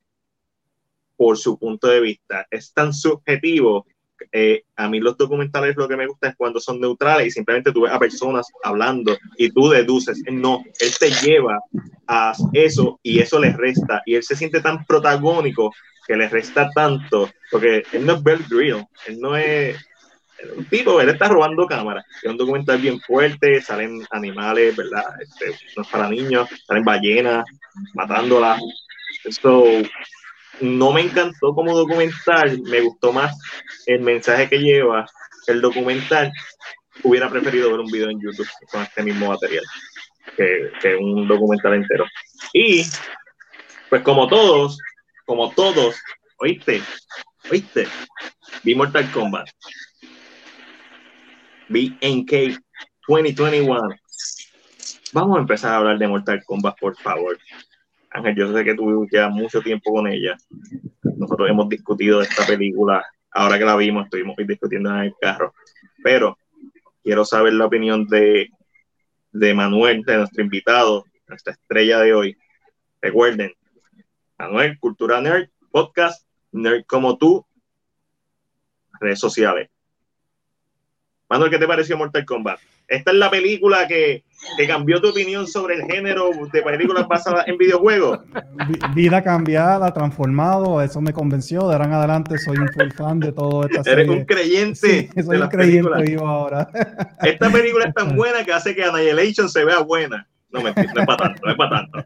[1.17, 2.47] por su punto de vista.
[2.51, 3.87] Es tan subjetivo
[4.33, 7.73] eh, a mí los documentales lo que me gusta es cuando son neutrales y simplemente
[7.73, 11.59] tú ves a personas hablando y tú deduces, no, él te lleva
[12.07, 15.73] a eso y eso le resta y él se siente tan protagónico
[16.07, 19.77] que le resta tanto, porque él no es Bear Grylls, él no es
[20.57, 25.05] un tipo, él está robando cámaras, es un documental bien fuerte, salen animales, ¿verdad?
[25.21, 27.45] Este, no es para niños, salen ballenas,
[27.95, 28.61] matándolas,
[29.31, 29.65] so,
[30.61, 33.37] no me encantó como documental, me gustó más
[33.87, 35.07] el mensaje que lleva
[35.47, 36.33] el documental.
[37.03, 39.65] Hubiera preferido ver un video en YouTube con este mismo material
[40.37, 42.05] que, que un documental entero.
[42.53, 42.85] Y,
[43.91, 44.79] pues como todos,
[45.25, 45.97] como todos,
[46.39, 46.83] oíste,
[47.51, 47.89] oíste,
[48.63, 49.49] vi Mortal Kombat,
[51.69, 52.61] vi NK
[53.09, 53.89] 2021.
[55.13, 57.39] Vamos a empezar a hablar de Mortal Kombat, por favor.
[58.11, 60.37] Ángel, yo sé que tú llevas mucho tiempo con ella.
[61.03, 63.05] Nosotros hemos discutido de esta película.
[63.31, 65.55] Ahora que la vimos, estuvimos discutiendo en el carro.
[66.03, 66.39] Pero
[67.03, 68.51] quiero saber la opinión de,
[69.33, 72.39] de Manuel, de nuestro invitado, nuestra estrella de hoy.
[73.01, 73.53] Recuerden,
[74.39, 77.45] Manuel, Cultura Nerd, podcast, Nerd como tú,
[79.01, 79.71] redes sociales.
[81.35, 82.61] Manuel, ¿qué te pareció Mortal Kombat?
[82.87, 84.23] Esta es la película que,
[84.57, 88.21] que cambió tu opinión sobre el género de películas basadas en videojuegos.
[88.69, 91.67] Vi- Vida cambiada, transformado, eso me convenció.
[91.67, 94.11] De ahora en adelante soy un full fan de toda esta Eres serie.
[94.21, 96.69] un creyente Sí, de soy un las creyente vivo ahora.
[97.23, 100.29] Esta película es tan buena que hace que Annihilation se vea buena.
[100.53, 102.05] No, mentira, no es para tanto, no es para tanto.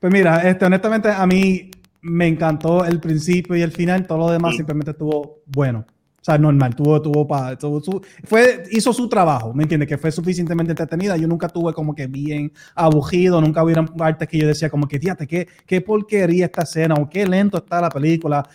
[0.00, 1.70] Pues mira, este, honestamente a mí
[2.00, 4.56] me encantó el principio y el final, todo lo demás Mm.
[4.56, 5.84] simplemente estuvo bueno.
[6.28, 9.88] Sea, normal, tuvo, tuvo, pa- tuvo su, fue, hizo su trabajo, ¿me entiendes?
[9.88, 11.16] Que fue suficientemente entretenida.
[11.16, 14.98] Yo nunca tuve como que bien aburrido, nunca hubieron partes que yo decía como que,
[15.00, 18.46] fíjate, qué, qué porquería esta escena o qué lento está la película.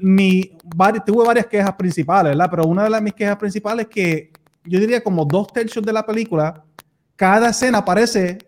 [0.00, 2.48] Mi, vari- tuve varias quejas principales, ¿verdad?
[2.52, 4.32] Pero una de las mis quejas principales es que
[4.64, 6.62] yo diría como dos tercios de la película,
[7.16, 8.38] cada escena parece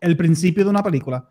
[0.00, 1.26] el principio de una película.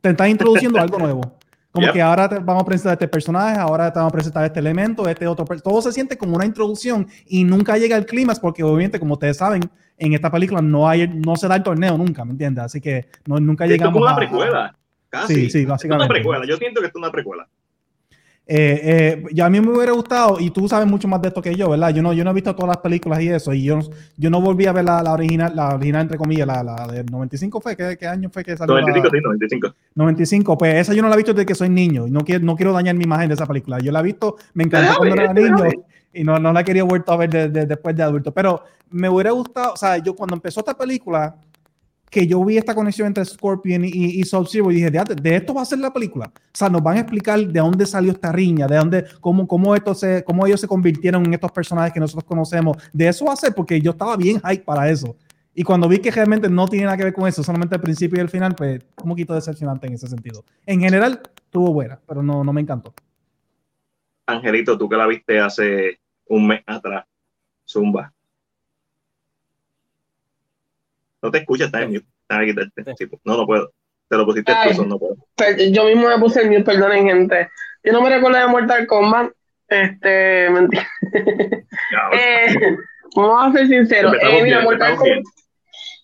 [0.00, 1.38] Te están introduciendo algo nuevo.
[1.72, 1.92] Como Yep.
[1.94, 5.08] que ahora te vamos a presentar este personaje, ahora te vamos a presentar este elemento,
[5.08, 5.44] este otro.
[5.62, 9.36] Todo se siente como una introducción y nunca llega al clímax porque obviamente, como ustedes
[9.36, 9.62] saben,
[9.96, 12.64] en esta película no hay, no se da el torneo nunca, ¿me entiendes?
[12.64, 14.76] Así que no, nunca Esto es llegamos como una a- precuela.
[15.08, 15.34] Casi.
[15.34, 16.04] Sí, sí, Es básicamente.
[16.06, 16.46] una precuela.
[16.46, 17.46] Yo siento que es una precuela.
[18.52, 21.40] Eh, eh, ya a mí me hubiera gustado, y tú sabes mucho más de esto
[21.40, 21.90] que yo, ¿verdad?
[21.90, 23.78] Yo no, yo no he visto todas las películas y eso, y yo,
[24.16, 27.06] yo no volví a ver la, la original, la original entre comillas, la, la del
[27.06, 28.74] 95 fue, ¿qué, qué año fue que salió?
[28.74, 29.74] la- 95, sí, 95.
[29.94, 32.44] 95, pues esa yo no la he visto desde que soy niño y no quiero,
[32.44, 33.78] no quiero dañar mi imagen de esa película.
[33.78, 35.64] Yo la he visto, me encantó cuando era niño
[36.12, 38.32] y no, no la quería vuelto a ver de- de- después de adulto.
[38.34, 41.36] Pero me hubiera gustado, o sea, yo cuando empezó esta película,
[42.10, 45.64] que yo vi esta conexión entre Scorpion y, y y dije, de, esto va a
[45.64, 46.32] ser la película.
[46.34, 49.74] O sea, nos van a explicar de dónde salió esta riña, de dónde, cómo, cómo,
[49.76, 49.94] esto
[50.24, 52.76] cómo ellos se convirtieron en estos personajes que nosotros conocemos.
[52.92, 55.16] De eso va a ser, porque yo estaba bien hype para eso.
[55.54, 58.18] Y cuando vi que realmente no tiene nada que ver con eso, solamente el principio
[58.18, 60.44] y el final, pues un poquito decepcionante en ese sentido.
[60.66, 62.92] En general, estuvo buena, pero no, no me encantó.
[64.26, 67.04] Angelito, tú que la viste hace un mes atrás.
[67.68, 68.12] Zumba.
[71.22, 72.06] No te escuchas, está en mute.
[73.24, 73.70] No, no puedo.
[74.08, 74.74] Te lo pusiste Ay.
[74.74, 75.16] tú, no puedo.
[75.36, 77.48] Per- Yo mismo me puse el mute, perdonen, gente.
[77.84, 79.30] Yo no me recuerdo de Mortal Kombat.
[79.68, 80.88] Este, mentira.
[82.12, 82.76] Eh,
[83.16, 84.12] vamos a ser sinceros.
[84.12, 85.22] Empezamos Eh, mira, bien, Mortal empezamos bien.
[85.22, 85.40] Kombat.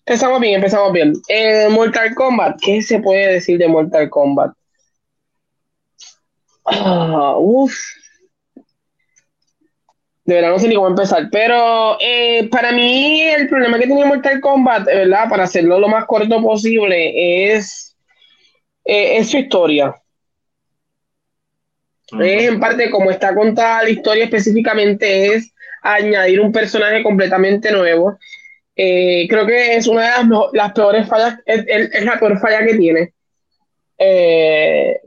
[0.05, 1.13] Empezamos bien, empezamos bien.
[1.27, 4.53] Eh, Mortal Kombat, ¿qué se puede decir de Mortal Kombat?
[6.65, 7.73] Ah, uf.
[10.27, 14.05] De verdad no sé ni cómo empezar, pero eh, para mí el problema que tiene
[14.05, 15.29] Mortal Kombat, eh, ¿verdad?
[15.29, 17.97] Para hacerlo lo más corto posible, es,
[18.85, 19.95] eh, es su historia.
[22.21, 28.17] Es en parte como está contada la historia específicamente es añadir un personaje completamente nuevo.
[28.75, 32.39] Eh, creo que es una de las, las peores fallas, es, es- es la peor
[32.39, 33.13] falla que tiene.
[33.99, 34.99] Eh,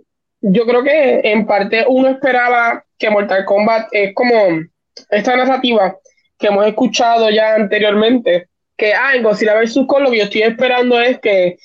[0.43, 4.37] yo creo que en parte uno esperaba que Mortal Kombat es como
[5.11, 5.97] esta narrativa
[6.39, 9.81] que hemos escuchado ya anteriormente, que ah, en Godzilla vs.
[9.87, 11.57] Kong lo que yo estoy esperando es que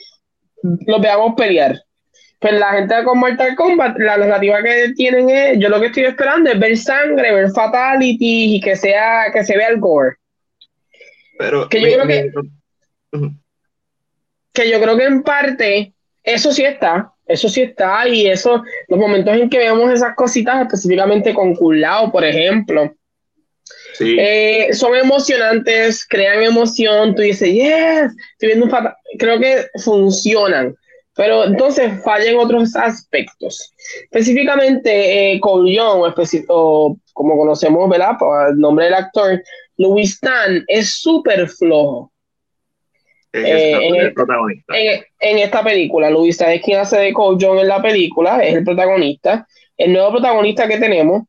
[0.62, 1.82] los veamos pelear.
[2.40, 6.04] Pues la gente con Mortal Kombat, la narrativa que tienen es, yo lo que estoy
[6.04, 10.18] esperando es ver sangre, ver fatality y que sea, que se vea el gore.
[11.40, 12.32] Pero que yo creo que-
[14.54, 19.00] Que yo creo que en parte, eso sí está, eso sí está, y eso, los
[19.00, 22.94] momentos en que vemos esas cositas, específicamente con Kulao, por ejemplo,
[23.98, 28.98] sí, eh, son emocionantes, crean emoción, tú dices, yes, estoy viendo un fata-".
[29.18, 30.76] Creo que funcionan,
[31.16, 33.74] pero entonces fallan otros aspectos.
[34.04, 36.14] Específicamente, eh, Cole Young,
[36.50, 38.18] o, como conocemos, ¿verdad?
[38.20, 39.42] Por el nombre del actor,
[39.78, 42.12] Louis Tan, es súper flojo
[43.32, 44.74] es eh, en el el- protagonista.
[44.78, 46.10] en, en esta película.
[46.10, 49.46] Louis Tan es quien hace de Cole Young en la película, es el protagonista,
[49.78, 51.24] el nuevo protagonista que tenemos.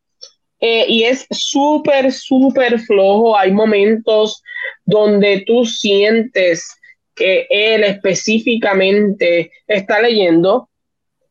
[0.61, 3.36] Eh, y es súper, súper flojo.
[3.36, 4.42] Hay momentos
[4.84, 6.66] donde tú sientes
[7.14, 10.68] que él específicamente está leyendo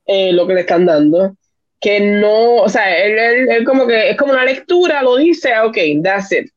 [0.07, 1.35] eh, lo que le están dando.
[1.79, 5.53] Que no, o sea, él, él- él como que es como una lectura, lo dice,
[5.53, 6.47] ah, ok, that's it.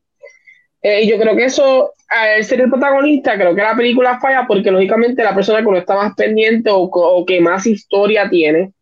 [0.82, 4.46] Eh, y yo creo que eso, al ser el protagonista, creo que la película falla
[4.46, 8.72] porque lógicamente la persona que uno está más pendiente o que más historia tiene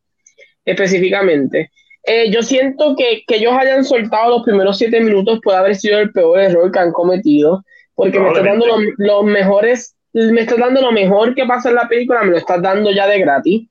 [0.64, 1.70] específicamente.
[2.06, 5.98] Eh, yo siento que, que ellos hayan soltado los primeros siete minutos puede haber sido
[5.98, 10.56] el peor error que han cometido, porque me está dando los, los mejores, me está
[10.56, 13.68] dando lo mejor que pasa en la película, me lo estás dando ya de gratis.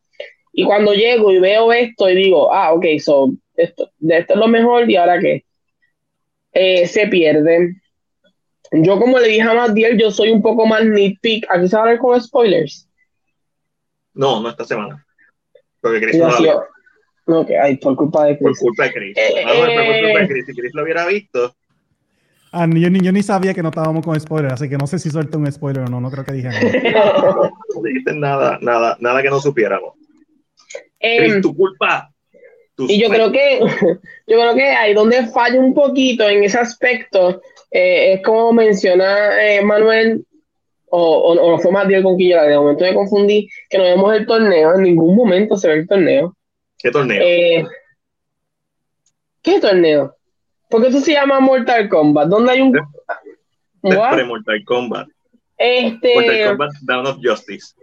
[0.51, 4.47] Y cuando llego y veo esto y digo, ah, ok, so, esto, esto es lo
[4.47, 5.45] mejor y ahora qué,
[6.53, 7.75] Eh, se pierde.
[8.71, 11.45] Yo, como le dije a Matiel, yo soy un poco más nitpick.
[11.49, 12.87] Aquí se va a hablar con spoilers.
[14.13, 15.05] No, no esta semana.
[15.81, 16.29] Porque Y no.
[17.27, 18.59] No, que ay, por culpa de Por Chris.
[18.59, 19.17] culpa de Chris.
[19.17, 20.27] Eh, Vamos a ver, por culpa de eh.
[20.27, 20.45] Chris.
[20.45, 21.55] Si Chris lo hubiera visto,
[22.57, 24.97] Ah, yo, ni, yo ni sabía que no estábamos con spoiler, así que no sé
[24.97, 26.61] si suelto un spoiler o no, no creo que dije nada.
[27.75, 29.93] no dijiste nada, nada, nada que no supiéramos.
[30.99, 32.09] Em, Chris, tu culpa.
[32.75, 33.59] Tu- Y yo creo que,
[34.27, 39.43] yo creo que ahí donde falla un poquito en ese aspecto, eh, es como menciona
[39.45, 40.23] eh, Manuel,
[40.87, 41.01] o,
[41.33, 44.25] o, o fue más con quien yo de momento me confundí, que no vemos el
[44.25, 46.33] torneo, en ningún momento se ve el torneo.
[46.77, 47.21] ¿Qué torneo?
[47.21, 47.65] Eh,
[49.41, 50.15] ¿Qué torneo?
[50.69, 52.79] Porque eso se llama Mortal Kombat, donde hay un...
[53.81, 55.07] Mortal Kombat.
[55.57, 57.75] Este, Mortal Kombat Down of Justice.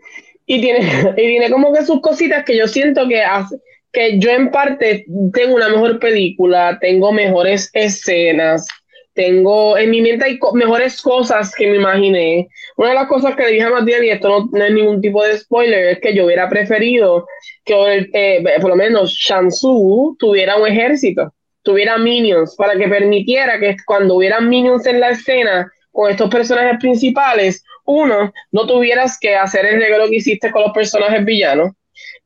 [0.47, 0.81] y tiene,
[1.13, 3.57] y tiene como que sus cositas que yo siento que hace,
[3.93, 8.67] que yo en parte tengo una mejor película, tengo mejores escenas,
[9.15, 12.49] tengo en mi mente hay mejores cosas que me imaginé.
[12.77, 15.23] Una de las cosas que le dije a Matías, y esto no, es ningún tipo
[15.23, 17.27] de spoiler, es que yo hubiera preferido
[17.65, 21.33] que eh, por lo menos Shansu tuviera un ejército,
[21.63, 26.79] tuviera minions, para que permitiera que cuando hubiera minions en la escena con estos personajes
[26.81, 31.73] principales, uno, no tuvieras que hacer el regalo que hiciste con los personajes villanos,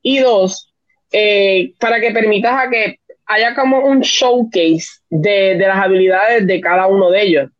[0.02, 0.72] y dos,
[1.10, 6.86] eh, para que permitas a que haya como un showcase de, las habilidades de cada
[6.86, 7.50] uno de ellos.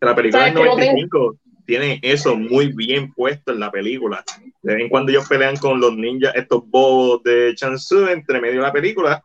[0.00, 4.24] La película del 95 tiene eso muy bien puesto en la película.
[4.62, 8.60] De vez en cuando ellos pelean con los ninjas, estos bobos de Chansu entre medio
[8.60, 9.22] de la película,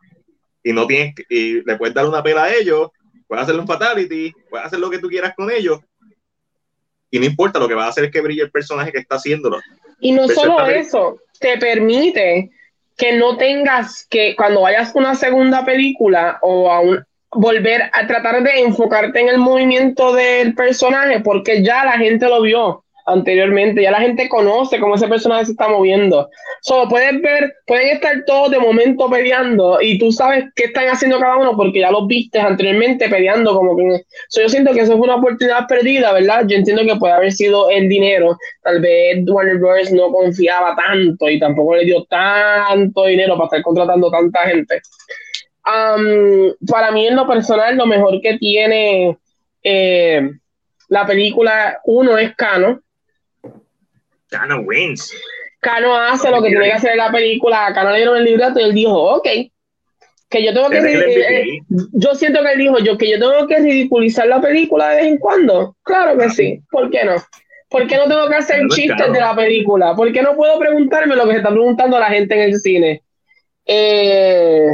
[0.62, 2.90] y no tienes y le puedes dar una pela a ellos,
[3.26, 5.80] puedes hacerle un fatality, puedes hacer lo que tú quieras con ellos,
[7.10, 9.16] y no importa, lo que va a hacer es que brille el personaje que está
[9.16, 9.58] haciéndolo.
[10.00, 12.50] Y no solo eso, te permite
[12.98, 18.06] que no tengas que, cuando vayas a una segunda película o a un, volver a
[18.06, 23.82] tratar de enfocarte en el movimiento del personaje, porque ya la gente lo vio anteriormente,
[23.82, 26.28] ya la gente conoce cómo ese personaje se está moviendo.
[26.60, 31.18] Solo puedes ver, pueden estar todos de momento peleando y tú sabes qué están haciendo
[31.18, 34.02] cada uno porque ya los viste anteriormente peleando como que
[34.36, 36.44] yo siento que eso es una oportunidad perdida, ¿verdad?
[36.46, 39.90] Yo entiendo que puede haber sido el dinero, tal vez Warner Bros.
[39.92, 44.80] no confiaba tanto y tampoco le dio tanto dinero para estar contratando tanta gente.
[46.70, 49.16] para mí en lo personal lo mejor que tiene
[49.62, 50.30] eh,
[50.88, 52.80] la película uno es Cano
[54.28, 55.12] Cano wins.
[55.60, 57.72] Cano hace lo que tiene que hacer en la película.
[57.74, 59.28] Cano le dieron el libreto y él dijo, ok.
[60.28, 60.78] Que yo tengo que.
[60.78, 61.60] Eh,
[61.92, 65.06] yo siento que él dijo, yo que yo tengo que ridiculizar la película de vez
[65.06, 65.76] en cuando.
[65.82, 66.60] Claro que sí.
[66.70, 67.14] ¿Por qué no?
[67.70, 69.94] ¿Por qué no tengo que hacer chistes de la película?
[69.94, 73.02] ¿Por qué no puedo preguntarme lo que se está preguntando la gente en el cine?
[73.66, 74.68] Eh,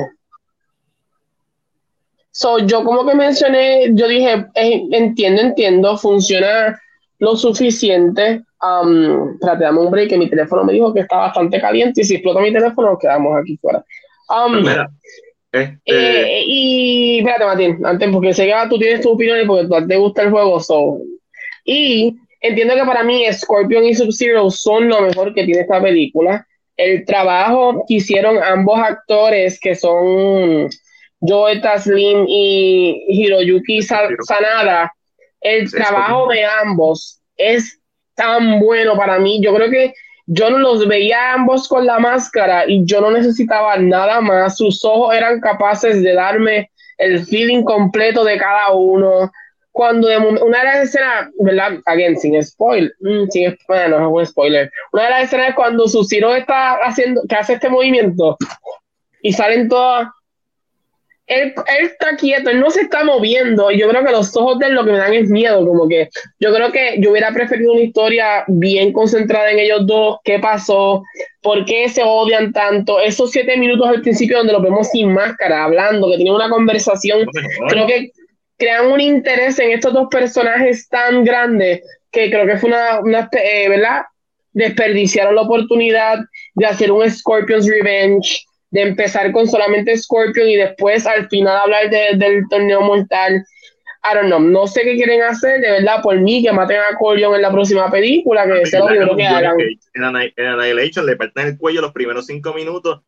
[2.30, 6.80] so, yo como que mencioné, yo dije, eh, entiendo, entiendo, funciona
[7.19, 11.61] lo suficiente Um, espérate, dame un break que mi teléfono me dijo que está bastante
[11.61, 13.85] caliente y si explota mi teléfono nos quedamos aquí fuera.
[14.29, 14.65] Um,
[15.53, 19.87] este eh, y espérate, Martín, antes, porque sé que tú tienes tu opinión y porque
[19.87, 20.59] te gusta el juego.
[20.61, 20.99] So.
[21.65, 26.47] Y entiendo que para mí Scorpion y Sub-Zero son lo mejor que tiene esta película.
[26.77, 30.69] El trabajo que hicieron ambos actores, que son
[31.21, 34.93] Joe Taslim y Hiroyuki Sanada,
[35.45, 37.78] el trabajo de ambos es
[38.16, 39.40] tan bueno para mí.
[39.42, 39.95] Yo creo que
[40.26, 44.57] yo no los veía ambos con la máscara y yo no necesitaba nada más.
[44.57, 49.30] Sus ojos eran capaces de darme el feeling completo de cada uno.
[49.70, 51.72] Cuando de una de las escenas, ¿verdad?
[51.84, 54.70] Again, sin spoiler, mm, sin, bueno, no es un spoiler.
[54.92, 58.38] Una de las escenas es cuando su está haciendo, que hace este movimiento
[59.20, 60.09] y salen todas
[61.27, 63.70] él, está quieto, él no se está moviendo.
[63.70, 65.66] Yo creo que los ojos de él lo que me dan es miedo.
[65.66, 66.09] Como que
[66.39, 70.18] yo creo que yo hubiera preferido una historia bien concentrada en ellos dos.
[70.25, 71.03] ¿Qué pasó?
[71.41, 73.01] ¿Por qué se odian tanto?
[73.01, 77.27] Esos siete minutos al principio donde los vemos sin máscara, hablando, que tienen una conversación.
[77.68, 78.11] Creo que
[78.59, 83.29] crean un interés en estos dos personajes tan grandes que creo que fue una, una
[83.33, 84.03] eh, ¿verdad?
[84.53, 86.18] Desperdiciaron la oportunidad
[86.55, 88.45] de hacer un Scorpion's Revenge
[88.75, 93.47] de empezar con solamente Scorpion y después al final hablar del torneo mortal.
[94.03, 96.99] I don't know, no sé qué quieren hacer, de verdad, por mí, que maten a
[96.99, 99.57] Corion en la próxima película, que sea lo primero que hagan.
[99.95, 103.03] En Annihilation le parten el cuello los primeros cinco minutos,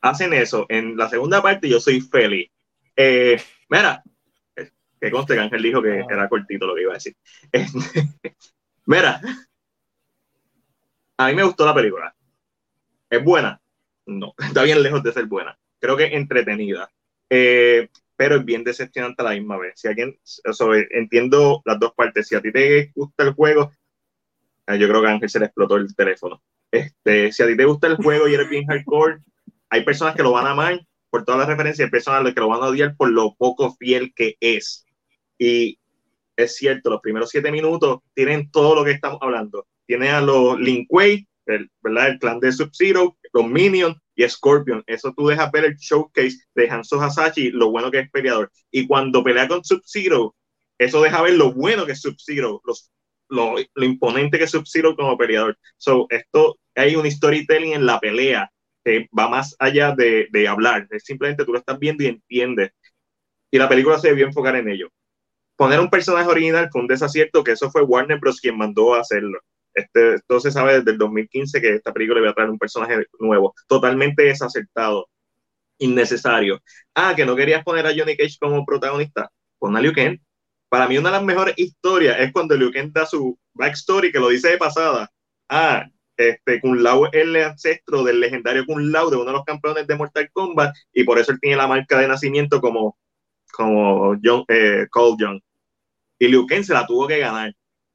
[0.00, 0.64] hacen eso.
[0.70, 2.50] En la segunda parte yo soy feliz.
[2.96, 4.02] Eh, mira,
[4.56, 7.14] que conste que Ángel dijo que era cortito lo que iba a decir.
[8.86, 9.20] mira,
[11.18, 12.14] a mí me gustó la película.
[13.10, 13.60] Es buena,
[14.06, 15.58] no, está bien lejos de ser buena.
[15.78, 16.90] Creo que entretenida,
[17.30, 19.80] eh, pero es bien decepcionante la misma vez.
[19.80, 20.18] Si alguien,
[20.90, 22.28] entiendo las dos partes.
[22.28, 23.72] Si a ti te gusta el juego,
[24.66, 26.42] eh, yo creo que a Ángel se le explotó el teléfono.
[26.70, 29.20] Este, si a ti te gusta el juego y eres bien hardcore,
[29.70, 32.48] hay personas que lo van a amar por todas las referencias, hay personas que lo
[32.48, 34.84] van a odiar por lo poco fiel que es.
[35.38, 35.78] Y
[36.36, 39.66] es cierto, los primeros siete minutos tienen todo lo que estamos hablando.
[39.86, 42.08] Tiene a los Linkway, el, ¿verdad?
[42.10, 44.82] el clan de Sub-Zero, los Minions y Scorpion.
[44.86, 48.50] Eso tú dejas ver el showcase de Hanzo Hasashi, lo bueno que es peleador.
[48.70, 50.34] Y cuando pelea con Sub-Zero,
[50.78, 55.16] eso deja ver lo bueno que es Sub-Zero, lo, lo, imponente que es Sub-Zero como
[55.16, 55.58] peleador.
[55.76, 58.50] So, esto hay un storytelling en la pelea
[58.84, 60.86] que va más allá de, de hablar.
[60.90, 62.72] Es simplemente tú lo estás viendo y entiendes.
[63.50, 64.88] Y la película se debió enfocar en ello.
[65.56, 68.40] Poner un personaje original fue un desacierto, que eso fue Warner Bros.
[68.40, 69.40] quien mandó a hacerlo.
[69.74, 73.06] Este, esto se sabe desde el 2015 que esta película iba a traer un personaje
[73.18, 75.08] nuevo, totalmente desacertado,
[75.78, 76.60] innecesario.
[76.94, 80.18] Ah, que no querías poner a Johnny Cage como protagonista, pon a Liu Kang.
[80.68, 84.20] para mí una de las mejores historias es cuando Liu Kang da su backstory, que
[84.20, 85.10] lo dice de pasada.
[85.48, 89.44] Ah, este, Kun Lao es el ancestro del legendario Kun Lao, de uno de los
[89.44, 92.98] campeones de Mortal Kombat, y por eso él tiene la marca de nacimiento como,
[93.52, 95.40] como John, eh, Cole Young.
[96.18, 97.52] Y Liu Kang se la tuvo que ganar.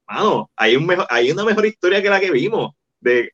[0.07, 3.31] Mano, hay, un mejor, hay una mejor historia que la que vimos de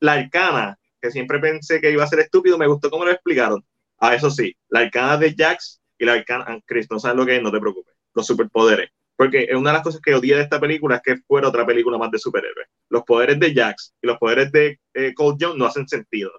[0.00, 3.64] la arcana, que siempre pensé que iba a ser estúpido, me gustó cómo lo explicaron.
[3.98, 7.26] Ah, eso sí, la arcana de Jax y la arcana, ah, Chris, no sabes lo
[7.26, 8.90] que es, no te preocupes, los superpoderes.
[9.16, 11.98] Porque una de las cosas que odié de esta película es que fuera otra película
[11.98, 12.66] más de superhéroes.
[12.88, 16.32] Los poderes de Jax y los poderes de eh, Cold Young no hacen sentido.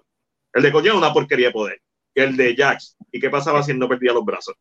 [0.52, 1.80] El de Cold Young es una porquería de poder.
[2.14, 4.54] Y el de Jax, ¿y qué pasaba si no perdía los brazos?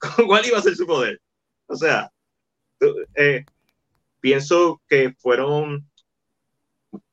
[0.26, 1.20] ¿Cuál iba a ser su poder?
[1.66, 2.12] O sea,
[3.14, 3.44] eh,
[4.20, 5.88] pienso que fueron,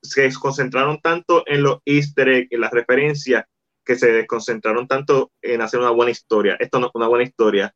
[0.02, 3.46] se concentraron tanto en los easter eggs, en las referencias,
[3.86, 6.56] que se desconcentraron tanto en hacer una buena historia.
[6.60, 7.76] Esto no es una buena historia.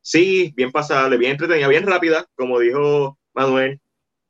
[0.00, 3.80] Sí, bien pasable, bien entretenida, bien rápida, como dijo Manuel.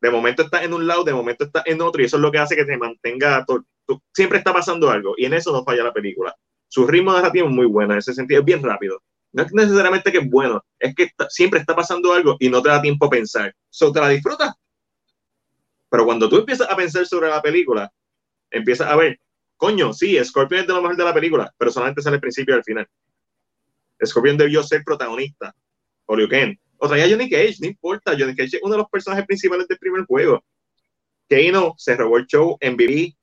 [0.01, 2.31] De momento está en un lado, de momento está en otro, y eso es lo
[2.31, 3.45] que hace que se mantenga.
[4.13, 6.35] siempre está pasando algo, y en eso no falla la película.
[6.69, 9.03] Su ritmo narrativo es muy bueno, en ese sentido, es bien rápido.
[9.35, 12.69] No es necesariamente que es bueno, es que siempre está pasando algo y no te
[12.69, 13.53] da tiempo a pensar.
[13.69, 14.55] So, te la disfrutas.
[15.91, 17.93] Pero cuando tú empiezas a pensar sobre la película,
[18.49, 19.19] empiezas a ver,
[19.57, 22.55] coño, sí, Scorpion es de lo mejor de la película, pero solamente sale al principio
[22.55, 22.89] y al final.
[24.07, 25.53] Scorpion debió ser protagonista,
[26.07, 26.57] o Liu Kang.
[26.77, 29.79] O ya Johnny Cage, no importa, Johnny Cage es uno de los personajes principales del
[29.79, 30.45] primer juego.
[31.29, 33.17] Keino se robó el show en BB,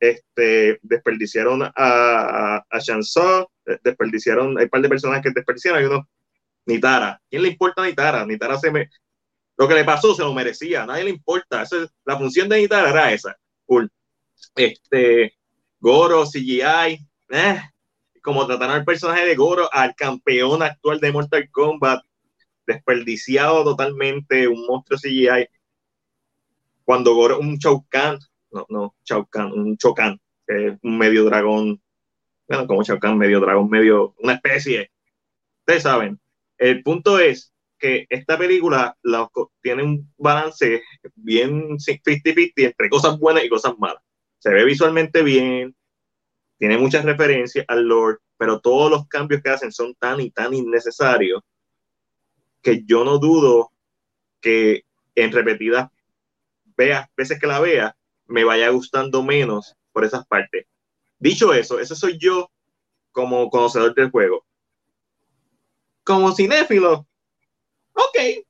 [0.00, 2.80] este, desperdiciaron a, a, a
[3.82, 6.08] desperdiciaron, hay un par de personas que desperdiciaron, hay uno,
[6.66, 7.20] Nitara.
[7.28, 8.24] ¿Quién le importa a Nitara?
[8.26, 8.90] Nitara se me,
[9.56, 11.62] lo que le pasó se lo merecía, nadie le importa.
[11.62, 13.36] Eso la función de Nitara era esa.
[14.54, 15.34] Este,
[15.80, 16.98] Goro, CGI,
[17.30, 17.60] eh,
[18.22, 22.04] como trataron al personaje de Goro, al campeón actual de Mortal Kombat,
[22.66, 25.48] desperdiciado totalmente, un monstruo CGI.
[26.84, 28.18] Cuando Goro, un Shao Kahn,
[28.50, 30.20] no, no, Shao Kahn, un Chokan,
[30.82, 31.80] un medio dragón
[32.48, 34.90] bueno, como Shao medio dragón, medio, una especie.
[35.60, 36.20] Ustedes saben.
[36.58, 38.96] El punto es que esta película
[39.60, 40.82] tiene un balance
[41.14, 44.02] bien 50-50 entre cosas buenas y cosas malas.
[44.38, 45.74] Se ve visualmente bien,
[46.58, 50.54] tiene muchas referencias al Lord, pero todos los cambios que hacen son tan y tan
[50.54, 51.42] innecesarios
[52.62, 53.72] que yo no dudo
[54.40, 54.84] que
[55.16, 55.90] en repetidas
[56.76, 60.66] veas, veces que la vea, me vaya gustando menos por esas partes.
[61.22, 62.50] Dicho eso, ese soy yo
[63.12, 64.44] como conocedor del juego.
[66.02, 67.06] Como cinéfilo,
[67.92, 68.44] ok,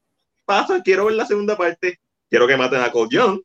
[0.46, 2.00] pasa, quiero ver la segunda parte,
[2.30, 3.42] quiero que maten a Cold Young,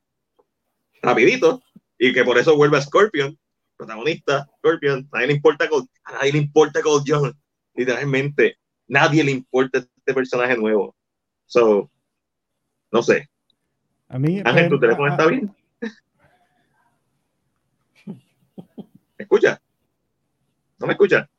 [1.01, 1.61] rapidito,
[1.99, 3.37] y que por eso vuelva Scorpion,
[3.75, 7.33] protagonista, Scorpion, a nadie le importa Cold, a nadie le importa Young,
[7.75, 8.57] literalmente,
[8.87, 10.95] nadie le importa este personaje nuevo.
[11.47, 11.91] So,
[12.93, 13.29] no sé.
[14.07, 15.53] A mí, Ángel, tu teléfono está bien.
[19.23, 19.61] Escucha?
[20.79, 21.29] ¿No me escucha?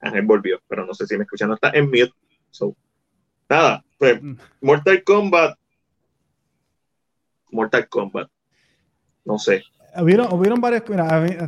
[0.00, 1.46] Ángel volvió, pero no sé si me escucha.
[1.46, 2.12] No está en mute.
[3.48, 4.36] nada, pues mm.
[4.60, 5.58] Mortal Kombat.
[7.50, 8.28] Mortal Kombat.
[9.24, 9.62] No sé.
[9.96, 10.82] Hubieron, hubieron varios.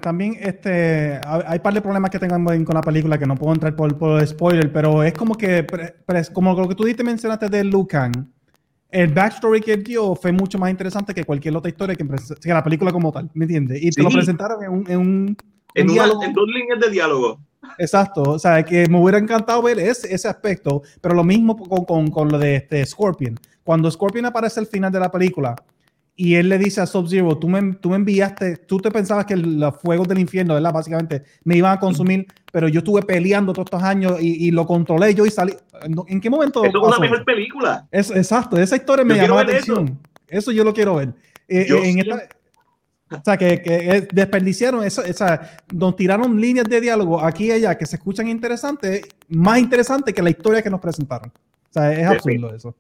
[0.00, 3.52] también este, hay un par de problemas que tengo con la película que no puedo
[3.52, 5.66] entrar por, por spoiler, pero es como que,
[6.32, 8.32] como lo que tú dijiste, mencionaste de Lucan.
[8.96, 12.02] El backstory que dio fue mucho más interesante que cualquier otra historia que,
[12.48, 13.82] la película como tal, ¿me entiendes?
[13.82, 15.36] Y te lo presentaron en un, en un
[15.74, 15.86] en,
[16.32, 17.38] dos líneas de diálogo.
[17.76, 21.84] Exacto, o sea, que me hubiera encantado ver ese, ese aspecto, pero lo mismo con,
[21.84, 23.38] con, con, lo de este Scorpion.
[23.62, 25.54] Cuando Scorpion aparece al final de la película
[26.14, 29.36] y él le dice a Sub-Zero, tú me, tú me enviaste, tú te pensabas que
[29.36, 30.72] los fuegos del infierno, ¿verdad?
[30.72, 32.26] Básicamente me iban a consumir,
[32.56, 35.52] pero yo estuve peleando todos estos años y, y lo controlé yo y salí.
[36.08, 36.64] ¿En qué momento?
[36.64, 37.86] Eso es una mejor película.
[37.92, 40.00] exacto, esa historia me llamó la atención.
[40.26, 40.52] Eso.
[40.52, 41.12] yo lo quiero ver.
[41.48, 42.26] Eh, en esta,
[43.10, 47.76] o sea, que, desperdiciaron eso, o sea, nos tiraron líneas de diálogo aquí y allá
[47.76, 51.28] que se escuchan interesantes, más interesantes que la historia que nos presentaron.
[51.28, 52.74] O sea, es absurdo eso.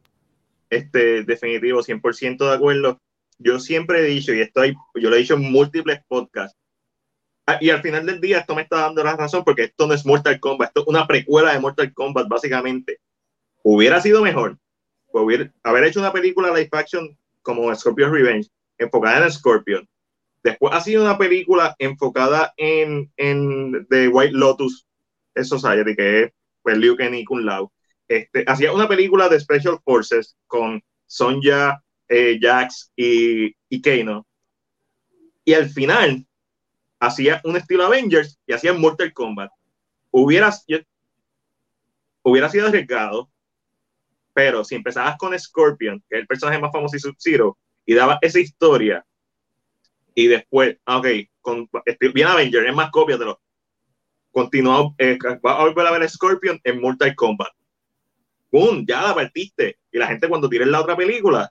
[0.70, 2.98] Este, definitivo, 100% de acuerdo.
[3.38, 6.56] Yo siempre he dicho, y estoy, yo lo he dicho en múltiples podcasts,
[7.60, 10.04] y al final del día esto me está dando la razón porque esto no es
[10.04, 13.00] Mortal Kombat, esto es una precuela de Mortal Kombat, básicamente.
[13.62, 14.58] Hubiera sido mejor
[15.22, 19.88] hubiera, haber hecho una película live action como Scorpion Revenge, enfocada en Scorpion,
[20.42, 24.86] Después ha sido una película enfocada en, en The White Lotus
[25.34, 26.32] Society, que es
[26.62, 27.72] pues, Liu Kang Kun Lao.
[28.06, 34.24] Este, hacía una película de Special Forces con Sonja, eh, Jax y, y Kano.
[35.44, 36.24] Y al final
[36.98, 39.50] hacía un estilo Avengers y hacía Mortal Kombat.
[40.10, 40.64] Hubieras,
[42.22, 43.30] hubiera sido arriesgado,
[44.32, 48.18] pero si empezabas con Scorpion, que es el personaje más famoso y Sub-Zero, y daba
[48.20, 49.04] esa historia,
[50.14, 51.06] y después, ah, ok,
[51.40, 51.68] con,
[52.14, 53.40] bien Avenger, es más copia de lo
[54.36, 57.48] continuado, eh, va a volver a ver Scorpion en Mortal Kombat.
[58.50, 58.84] ¡Pum!
[58.86, 59.78] Ya la partiste.
[59.90, 61.50] Y la gente cuando tire la otra película,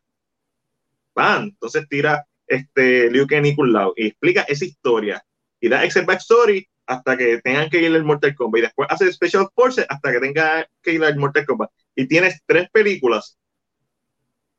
[1.16, 3.56] van, entonces tira este Liu Kang y
[3.96, 5.26] y explica esa historia
[5.66, 9.12] y da ese backstory hasta que tengan que ir al Mortal Kombat y después hace
[9.12, 13.40] Special Forces hasta que tenga que ir al Mortal Kombat y tienes tres películas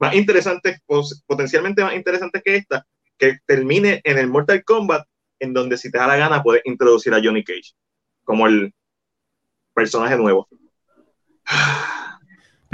[0.00, 0.80] más interesantes,
[1.26, 2.84] potencialmente más interesantes que esta,
[3.16, 5.06] que termine en el Mortal Kombat
[5.38, 7.74] en donde si te da la gana puedes introducir a Johnny Cage
[8.24, 8.74] como el
[9.74, 10.48] personaje nuevo.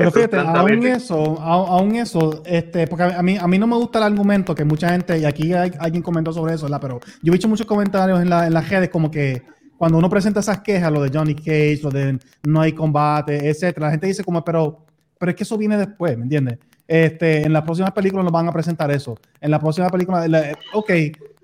[0.02, 3.98] Pero fíjate, aún eso, aún eso, este, porque a mí, a mí no me gusta
[3.98, 6.80] el argumento que mucha gente, y aquí hay, alguien comentó sobre eso, ¿verdad?
[6.80, 9.42] Pero yo he visto muchos comentarios en, la, en las redes como que
[9.76, 13.86] cuando uno presenta esas quejas, lo de Johnny Cage, lo de no hay combate, etcétera,
[13.86, 14.84] la gente dice como, pero,
[15.18, 16.58] pero es que eso viene después, ¿me entiendes?
[16.86, 19.18] Este, en las próximas películas nos van a presentar eso.
[19.40, 20.26] En la próxima película,
[20.72, 20.90] ok,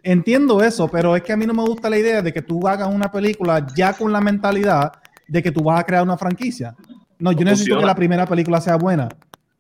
[0.03, 2.67] entiendo eso, pero es que a mí no me gusta la idea de que tú
[2.69, 4.93] hagas una película ya con la mentalidad
[5.27, 6.75] de que tú vas a crear una franquicia.
[7.19, 9.09] No, yo necesito que la primera película sea buena.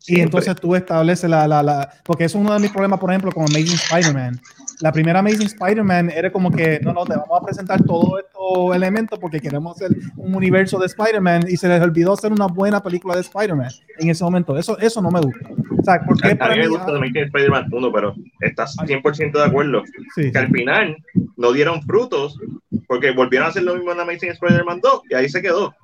[0.06, 3.10] y entonces tú estableces la, la, la, Porque eso es uno de mis problemas, por
[3.10, 4.40] ejemplo, con Amazing Spider-Man.
[4.80, 8.76] La primera Amazing Spider-Man era como que, no, no, te vamos a presentar todos estos
[8.76, 12.80] elementos porque queremos hacer un universo de Spider-Man y se les olvidó hacer una buena
[12.80, 14.56] película de Spider-Man en ese momento.
[14.56, 15.48] Eso, eso no me gusta.
[15.78, 19.82] O sea, porque a, mí me gusta Amazing Spider-Man 1, pero estás 100% de acuerdo
[20.14, 20.96] que al final
[21.36, 22.38] no dieron frutos
[22.86, 25.74] porque volvieron a hacer lo mismo en Amazing Spider-Man 2 y ahí se quedó.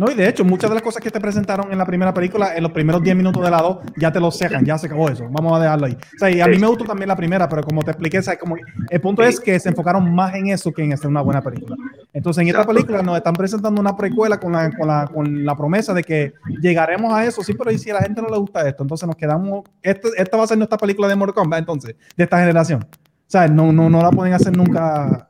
[0.00, 2.56] No, y de hecho, muchas de las cosas que te presentaron en la primera película,
[2.56, 5.10] en los primeros 10 minutos de la 2, ya te lo cejan, ya se acabó
[5.10, 5.28] eso.
[5.30, 5.92] Vamos a dejarlo ahí.
[5.92, 8.56] O sea, y a mí me gustó también la primera, pero como te expliqué, como,
[8.88, 11.76] el punto es que se enfocaron más en eso que en hacer una buena película.
[12.14, 15.54] Entonces, en esta película nos están presentando una precuela con la, con la, con la
[15.54, 16.32] promesa de que
[16.62, 18.82] llegaremos a eso, sí, pero ¿y si a la gente no le gusta esto?
[18.82, 22.24] Entonces nos quedamos, esto, esta va a ser nuestra película de Mortal Kombat, entonces, de
[22.24, 22.86] esta generación.
[23.30, 25.28] O sea, no, no, no la pueden hacer nunca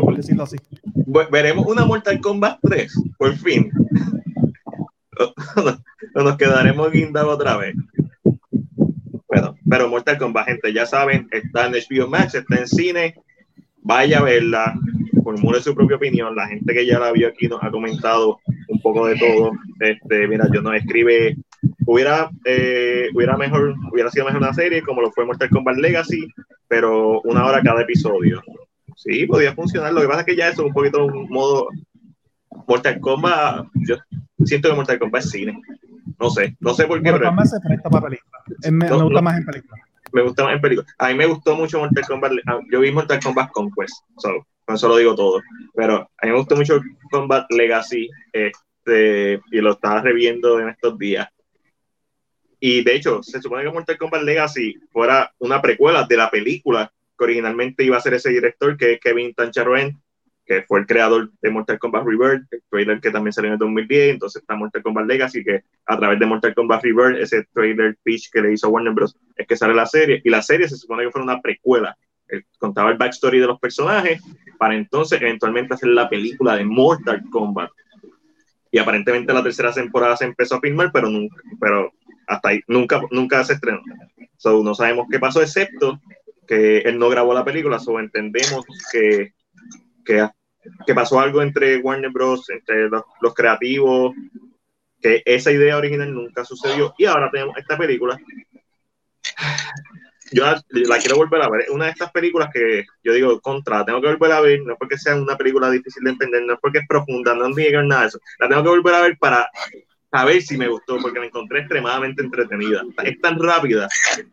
[0.00, 0.56] por decirlo así.
[1.30, 3.70] Veremos una Mortal Kombat 3, por fin.
[6.14, 7.74] o nos quedaremos guindados otra vez.
[9.28, 13.14] Bueno, pero Mortal Kombat, gente, ya saben, está en HBO Max, está en cine.
[13.82, 14.74] Vaya a verla,
[15.22, 16.34] formule su propia opinión.
[16.34, 19.52] La gente que ya la vio aquí nos ha comentado un poco de todo.
[19.80, 21.36] Este, mira, yo no escribe,
[21.86, 26.26] hubiera, eh, hubiera mejor, hubiera sido mejor una serie como lo fue Mortal Kombat Legacy,
[26.66, 28.42] pero una hora cada episodio.
[28.98, 29.92] Sí, podía funcionar.
[29.92, 31.68] Lo que pasa es que ya eso es un poquito un modo.
[32.66, 33.96] Mortal Kombat, yo
[34.44, 35.62] siento que Mortal Kombat es cine.
[36.18, 37.12] No sé, no sé por qué.
[37.12, 38.42] Mortal Kombat se presta para película.
[38.70, 39.82] Me, gusta más en película.
[40.12, 40.88] Me gusta más en película.
[40.98, 42.32] A mí me gustó mucho Mortal Kombat.
[42.46, 44.44] Ah, yo vi Mortal Kombat Conquest, solo.
[44.64, 45.40] Con eso lo digo todo.
[45.76, 50.98] Pero a mí me gustó mucho Combat Legacy este, y lo estaba reviendo en estos
[50.98, 51.28] días.
[52.58, 56.92] Y de hecho, se supone que Mortal Kombat Legacy fuera una precuela de la película
[57.18, 60.00] que originalmente iba a ser ese director, que es Kevin Tancharoen,
[60.46, 63.58] que fue el creador de Mortal Kombat Rebirth, el trailer que también salió en el
[63.58, 67.98] 2010, entonces está Mortal Kombat Legacy, que a través de Mortal Kombat Rebirth, ese trailer
[68.02, 70.76] pitch que le hizo Warner Bros., es que sale la serie, y la serie se
[70.76, 71.94] supone que fue una precuela,
[72.58, 74.22] contaba el backstory de los personajes,
[74.58, 77.70] para entonces eventualmente hacer la película de Mortal Kombat.
[78.70, 81.92] Y aparentemente la tercera temporada se empezó a filmar, pero nunca, pero
[82.26, 83.82] hasta nunca, nunca se estrenó.
[84.44, 86.00] No sabemos qué pasó, excepto
[86.48, 89.34] que él no grabó la película, so entendemos que,
[90.04, 94.14] que, pasó algo entre Warner Bros., entre los, creativos,
[95.00, 98.18] que esa idea original nunca sucedió y ahora tenemos esta película.
[100.32, 101.66] Yo la, quiero volver a ver.
[101.70, 104.78] Una de estas películas que yo digo, contra, tengo que volver a ver, no es
[104.78, 108.02] porque sea una película difícil de entender, no es porque es profunda, no es nada
[108.02, 108.20] de eso.
[108.38, 109.50] La tengo que volver a ver para
[110.10, 112.82] a ver si me gustó, porque me encontré extremadamente entretenida.
[113.04, 113.88] Es tan rápida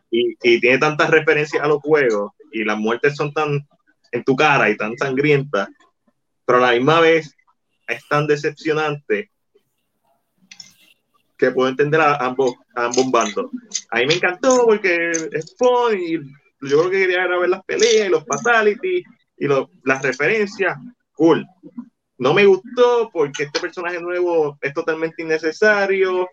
[0.09, 3.67] y, tiene tantas referencias a los juegos y las muertes son tan
[4.11, 5.67] en tu cara y tan sangrientas,
[6.45, 7.35] pero a la misma vez
[7.87, 9.29] es tan decepcionante
[11.37, 13.47] que puedo entender a ambos, ambos bandos.
[13.91, 16.13] A mí me encantó porque es fun y
[16.61, 19.05] yo creo que quería ver las peleas y los fatalities
[19.37, 19.47] y
[19.83, 20.77] las referencias.
[21.11, 21.45] Cool.
[22.17, 26.29] No me gustó porque este personaje nuevo es totalmente innecesario.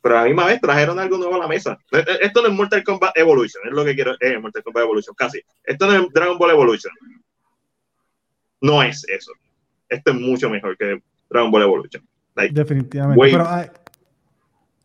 [0.00, 1.76] Pero a la misma vez trajeron algo nuevo a la mesa.
[1.90, 4.14] E, e, esto no es Mortal Kombat Evolution, es lo que quiero.
[4.20, 5.42] Es Mortal Kombat Evolution, casi.
[5.64, 6.92] Esto no es Dragon Ball Evolution.
[8.60, 9.32] No es eso.
[9.88, 12.06] Esto es mucho mejor que Dragon Ball Evolution.
[12.50, 13.20] Definitivamente.
[13.20, 13.44] pero,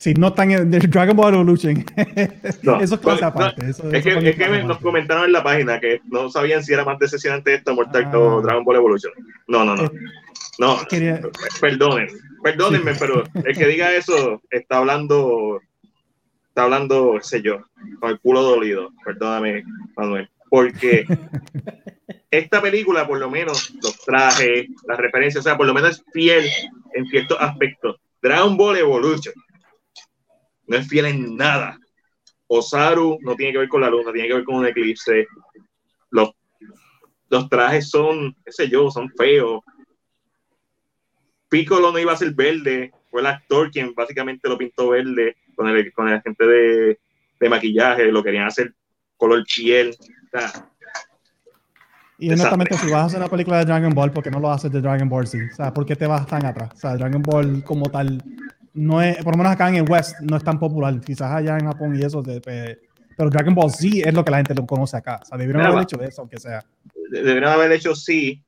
[0.03, 1.85] Sí, no tan en Dragon Ball Evolution.
[2.61, 3.69] No, eso es cosa aparte.
[3.69, 6.99] es que, es que nos comentaron en la página que no sabían si era más
[6.99, 8.41] decepcionante esto Mortal o ah.
[8.41, 9.13] Dragon Ball Evolution.
[9.47, 9.89] No, no, no.
[10.59, 11.21] No, Quería-
[11.61, 12.09] perdonen,
[12.43, 15.61] perdónenme, pero el que diga eso está hablando,
[16.49, 17.59] está hablando, qué sé yo,
[18.01, 18.89] con el culo dolido.
[19.05, 19.63] Perdóname,
[19.95, 20.29] Manuel.
[20.49, 21.05] Porque
[22.29, 26.03] esta película, por lo menos, los trajes, las referencias, o sea, por lo menos es
[26.11, 26.45] fiel
[26.93, 28.01] en ciertos aspectos.
[28.21, 29.33] Dragon Ball Evolution
[30.67, 31.79] no es fiel en nada.
[32.47, 35.27] Osaru no tiene que ver con la luna, tiene que ver con un eclipse.
[36.11, 36.31] Los,
[37.29, 39.61] los trajes son, qué sé yo, son feos.
[41.49, 45.67] Piccolo no iba a ser verde, fue el actor quien básicamente lo pintó verde con
[45.67, 46.99] el, con el agente de,
[47.39, 48.73] de maquillaje, lo querían hacer
[49.17, 49.41] color.
[49.41, 50.69] O sea,
[52.17, 54.51] Y honestamente, si vas a hacer una película de Dragon Ball, ¿por qué no lo
[54.51, 55.43] haces de Dragon Ball Z?
[55.51, 56.71] O sea, ¿por qué te vas tan atrás?
[56.73, 58.21] O sea, Dragon Ball como tal,
[58.73, 60.99] no es, por lo menos acá en el West, no es tan popular.
[61.01, 62.79] Quizás allá en Japón y eso, de- pe-
[63.15, 65.19] pero Dragon Ball Z es lo que la gente lo conoce acá.
[65.21, 65.83] O sea, debieron Mira, haber va.
[65.83, 66.63] hecho eso, aunque sea.
[67.09, 68.41] de- debieron haber hecho sí,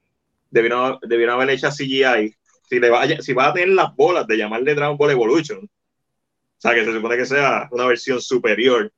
[0.50, 2.34] debieron, debieron haber hecho CGI.
[2.68, 6.58] Si, le vaya, si va a tener las bolas de llamarle Dragon Ball Evolution, o
[6.58, 8.92] sea, que se supone que sea una versión superior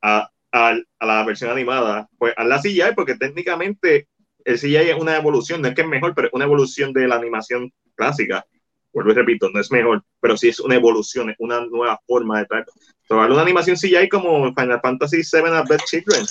[0.00, 4.08] a, a, a la versión animada, pues haz la CGI porque técnicamente
[4.44, 7.06] el CGI es una evolución, no es que es mejor, pero es una evolución de
[7.06, 8.44] la animación clásica.
[8.92, 12.40] Vuelvo y repito, no es mejor, pero sí es una evolución, es una nueva forma
[12.40, 12.66] de traer.
[13.08, 16.26] So, hazle una animación CGI como Final Fantasy VII Advent Children.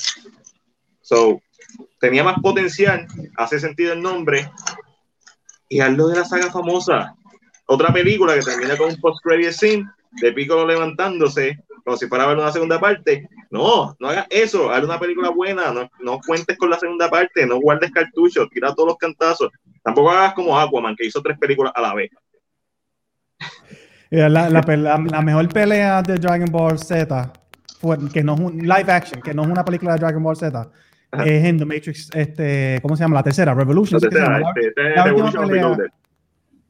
[1.02, 1.42] So,
[2.00, 3.08] tenía más potencial,
[3.38, 4.50] hace sentido el nombre,
[5.70, 7.16] y hazlo de la saga famosa.
[7.66, 9.86] Otra película que termina con un post-credit scene
[10.22, 13.28] de Piccolo levantándose, como si fuera a ver una segunda parte.
[13.50, 17.46] No, no hagas eso, haz una película buena, no, no cuentes con la segunda parte,
[17.46, 19.50] no guardes cartuchos, tira todos los cantazos.
[19.84, 22.12] Tampoco hagas como Aquaman, que hizo tres películas a la vez.
[24.14, 27.32] Eh, La, la, la- la mejor pelea de Dragon Ball Z,
[27.80, 30.36] fue, que no es un live action, que no es una película de Dragon Ball
[30.36, 30.70] Z,
[31.12, 31.24] Ajá.
[31.24, 33.16] es en The Matrix, este, ¿cómo se llama?
[33.16, 34.02] La tercera, Revolution.
[34.02, 34.54] ¿sí que se Entonces, llama?
[34.58, 34.82] este, este
[35.78, 35.78] la.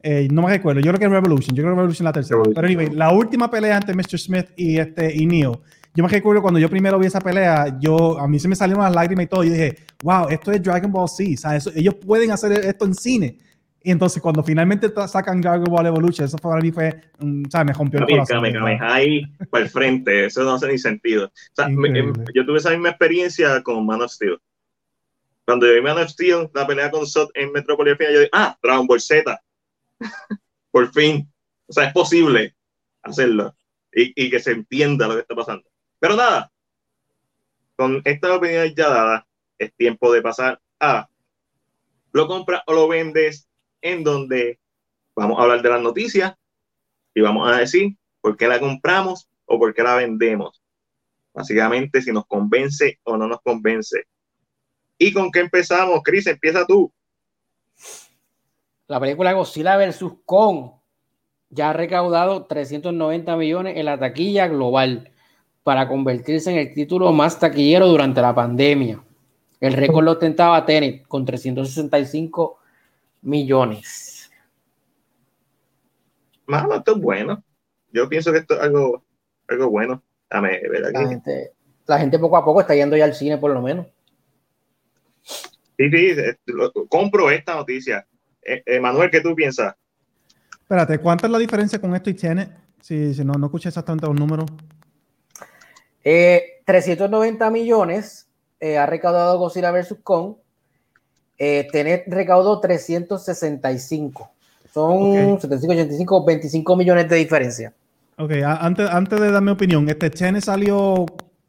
[0.04, 2.38] Eh, no me recuerdo, yo creo que es Revolution, yo creo que Revolution la tercera.
[2.38, 2.54] Revolution.
[2.56, 4.20] Pero anyway, la última pelea entre Mr.
[4.20, 5.62] Smith y, este, y Neo,
[5.96, 8.84] yo me recuerdo cuando yo primero vi esa pelea, yo, a mí se me salieron
[8.84, 11.72] las lágrimas y todo, yo dije, wow, esto es Dragon Ball Z, o sea, eso-
[11.76, 13.38] ellos pueden hacer esto en cine.
[13.84, 17.64] Y entonces cuando finalmente sacan Dragon Ball Evolution, eso para mí fue, mm, o sea,
[17.64, 18.38] me rompió el corazón.
[18.44, 21.26] Kame, Kame, ahí para el frente, eso no hace ni sentido.
[21.26, 24.40] O sea, me- em, yo tuve esa misma experiencia con Man of Steel.
[25.46, 28.56] Cuando yo vi Man of Steel, la pelea con Sot en final, yo dije, ah,
[28.62, 29.42] Dragon Ball Z.
[30.72, 31.28] Por fin.
[31.68, 32.56] O sea, es posible
[33.02, 33.56] hacerlo
[33.94, 35.68] y, y que se entienda lo que está pasando.
[36.00, 36.52] Pero nada,
[37.76, 39.24] con estas opiniones ya dadas,
[39.58, 41.08] es tiempo de pasar a
[42.14, 43.48] lo compras o lo vendes,
[43.82, 44.60] en donde
[45.16, 46.34] vamos a hablar de las noticias
[47.14, 50.62] y vamos a decir por qué la compramos o por qué la vendemos.
[51.34, 54.04] Básicamente, si nos convence o no nos convence.
[54.98, 56.02] ¿Y con qué empezamos?
[56.04, 56.92] Chris, empieza tú.
[58.88, 60.04] La película Godzilla vs.
[60.26, 60.72] Kong
[61.50, 65.12] ya ha recaudado 390 millones en la taquilla global
[65.64, 69.02] para convertirse en el título más taquillero durante la pandemia.
[69.60, 72.61] El récord lo ostentaba Tenet con 365
[73.22, 74.32] millones.
[76.46, 77.44] Mano, esto es bueno.
[77.92, 79.04] Yo pienso que esto es algo,
[79.48, 80.04] algo bueno.
[80.30, 81.52] Dame ver La gente,
[81.88, 83.88] la gente poco a poco está yendo ya al cine por lo menos.
[85.24, 86.38] Sí, sí, eh,
[86.90, 88.06] compro esta noticia.
[88.42, 89.76] Eh, eh, Manuel, ¿qué tú piensas?
[90.52, 92.50] Espérate, ¿cuánta es la diferencia con esto y Tenet?
[92.82, 94.46] Si, si no, no escuché exactamente los números.
[96.04, 98.30] Eh, 390 millones
[98.60, 99.98] eh, ha recaudado Godzilla vs.
[100.04, 100.36] Kong.
[101.44, 104.30] Eh, Tenet recaudó 365.
[104.72, 105.42] Son Ok.
[105.42, 107.74] 75, 85, 25 millones de diferencia.
[108.18, 111.06] Ok, antes, antes de dar mi opinión, este Tenet salió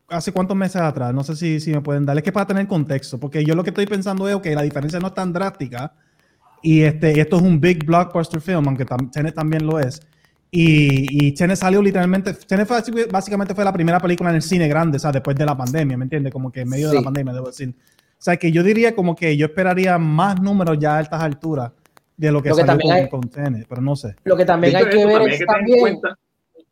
[0.09, 2.67] hace cuántos meses atrás, no sé si, si me pueden dar, es que para tener
[2.67, 5.93] contexto, porque yo lo que estoy pensando es que la diferencia no es tan drástica
[6.63, 10.01] y este, esto es un big blockbuster film, aunque tam- Tenet también lo es.
[10.51, 14.69] Y, y Tenet salió literalmente, Tenet fue básicamente fue la primera película en el cine
[14.69, 16.33] grande, o sea, después de la pandemia, ¿me entiendes?
[16.33, 17.75] Como que en medio de la pandemia, debo decir.
[18.23, 21.73] O sea, que yo diría como que yo esperaría más números ya a estas alturas
[22.17, 24.15] de lo que Lo que salió también con, hay- con Tenet, pero no sé.
[24.23, 26.01] Lo que también hay que eso, ver también es que también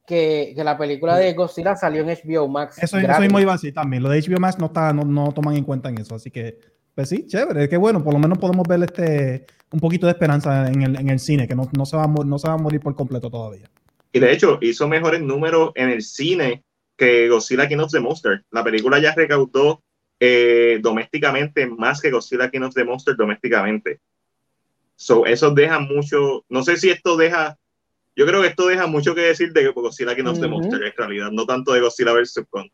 [0.07, 2.81] que, que la película de Godzilla salió en HBO Max.
[2.81, 4.01] Eso, eso mismo iba a decir también.
[4.01, 6.15] Lo de HBO Max no, está, no, no toman en cuenta en eso.
[6.15, 6.57] Así que,
[6.95, 7.69] pues sí, chévere.
[7.69, 8.05] Qué bueno.
[8.05, 11.49] Por lo menos podemos ver este, un poquito de esperanza en el, en el cine,
[11.49, 13.69] que no, no, se va a, no se va a morir por completo todavía.
[14.13, 16.63] Y de hecho, hizo mejores números en el cine
[16.97, 18.45] que Godzilla King of the Monster.
[18.53, 19.83] La película ya recaudó
[20.21, 24.01] eh, domésticamente más que Godzilla King of the Monster domésticamente.
[24.95, 26.45] So, eso deja mucho.
[26.51, 27.57] No sé si esto deja.
[28.15, 30.57] Yo creo que esto deja mucho que decir de Godzilla King of the Ujú.
[30.57, 32.45] Monster, en realidad, no tanto de Godzilla vs.
[32.51, 32.69] Kong.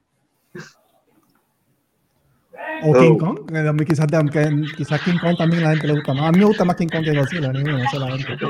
[2.82, 6.14] O So- King Kong, quizás, aunque quizás King Kong también a la gente le gusta
[6.14, 6.24] más.
[6.28, 8.36] A mí me gusta más King Kong que Godzilla, ni no sé la gente.
[8.44, 8.48] No,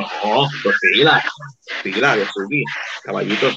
[0.65, 1.23] Godzilla.
[1.85, 2.63] Godzilla, Yosuke,
[3.05, 3.49] caballito.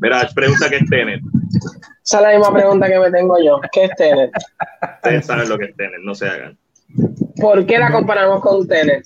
[0.00, 1.20] Mira, pregunta que es Tenet.
[2.04, 3.60] Esa es la misma pregunta que me tengo yo.
[3.72, 4.30] ¿Qué es Tenet?
[4.96, 6.58] Ustedes saben lo que es Tenet, no se hagan.
[7.40, 9.04] ¿Por qué la comparamos con Tenet?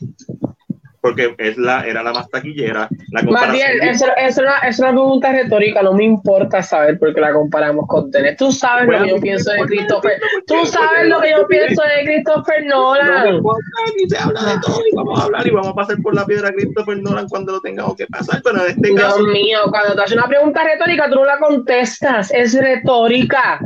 [1.04, 2.88] Porque es la, era la más taquillera.
[3.10, 7.20] La Matiel, eso, es una, es una pregunta retórica, no me importa saber por qué
[7.20, 8.38] la comparamos con Tenet.
[8.38, 10.18] Tú sabes lo que yo pienso de Christopher.
[10.46, 13.34] Tú sabes lo que yo pienso de Christopher No Nolan.
[13.34, 16.14] importa, aquí se habla de todo y vamos a hablar y vamos a pasar por
[16.14, 18.40] la piedra a Christopher Nolan cuando lo tengamos que pasar.
[18.42, 21.38] Pero en este Dios caso, mío, cuando te haces una pregunta retórica, tú no la
[21.38, 22.32] contestas.
[22.32, 23.60] Es retórica.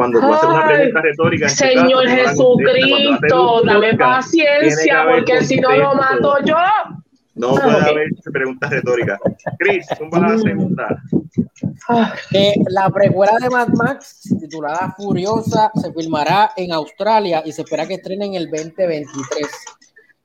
[0.00, 5.94] Cuando tú haces una pregunta retórica, Señor caso, Jesucristo, dame paciencia, porque si no lo
[5.94, 6.56] mato yo.
[7.34, 9.18] No Ah, puede haber preguntas retóricas.
[9.58, 10.38] Chris, zumba la Mm.
[10.42, 11.02] segunda.
[11.88, 17.60] Ah, Eh, la precuela de Mad Max, titulada Furiosa, se filmará en Australia y se
[17.62, 19.46] espera que estrene en el 2023.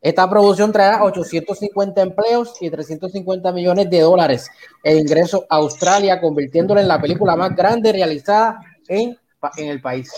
[0.01, 4.49] Esta producción traerá 850 empleos y 350 millones de dólares
[4.83, 9.17] en ingreso a Australia, convirtiéndola en la película más grande realizada en,
[9.57, 10.11] en el país.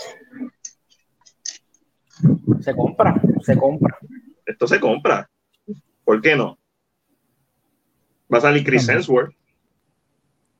[2.60, 3.96] Se compra, se compra.
[4.44, 5.28] Esto se compra.
[6.04, 6.58] ¿Por qué no?
[8.32, 8.88] Va a salir Chris.
[8.88, 9.34] Hemsworth.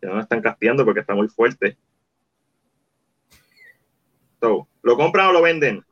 [0.01, 1.77] Ya no lo están casteando porque está muy fuerte.
[4.41, 5.83] So, ¿Lo compran o lo venden?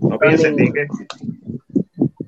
[0.00, 0.86] No piensen, que,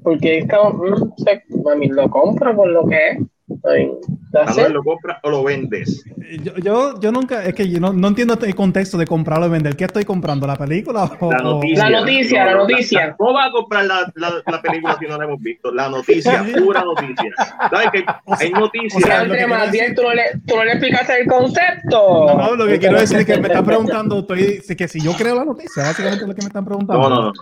[0.02, 3.18] Porque es como, mm, se- mami, lo compro por lo que es.
[3.50, 4.70] It.
[4.70, 6.04] ¿lo compras o lo vendes?
[6.42, 9.50] Yo, yo, yo nunca, es que yo no, no entiendo el contexto de comprarlo y
[9.50, 9.76] vender.
[9.76, 10.46] ¿Qué estoy comprando?
[10.46, 11.88] ¿La película o, La noticia.
[11.90, 13.14] La noticia, la noticia.
[13.18, 15.72] ¿Cómo va a comprar la, la, la película si no la hemos visto?
[15.72, 17.32] La noticia, pura noticia.
[17.70, 19.02] ¿Sabes que hay noticias?
[19.02, 22.26] o sea, lo decir- tú no le, tú no le explicaste el concepto.
[22.28, 25.12] No, no, lo que quiero decir es que me están preguntando, estoy, que si yo
[25.14, 27.08] creo la noticia, básicamente es lo que me están preguntando.
[27.08, 27.32] No, no, no.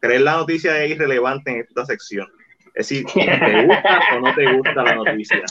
[0.00, 2.26] Creer la noticia es irrelevante en esta sección.
[2.74, 5.42] Es decir, ¿te gusta o no te gusta la noticia?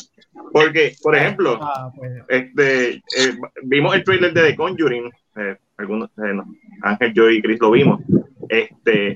[0.51, 6.09] Porque, por ejemplo, Ah, pues, este, eh, vimos el trailer de The Conjuring, eh, algunos,
[6.17, 6.45] eh, no,
[6.81, 8.01] Ángel, yo y Chris lo vimos.
[8.49, 9.15] Este,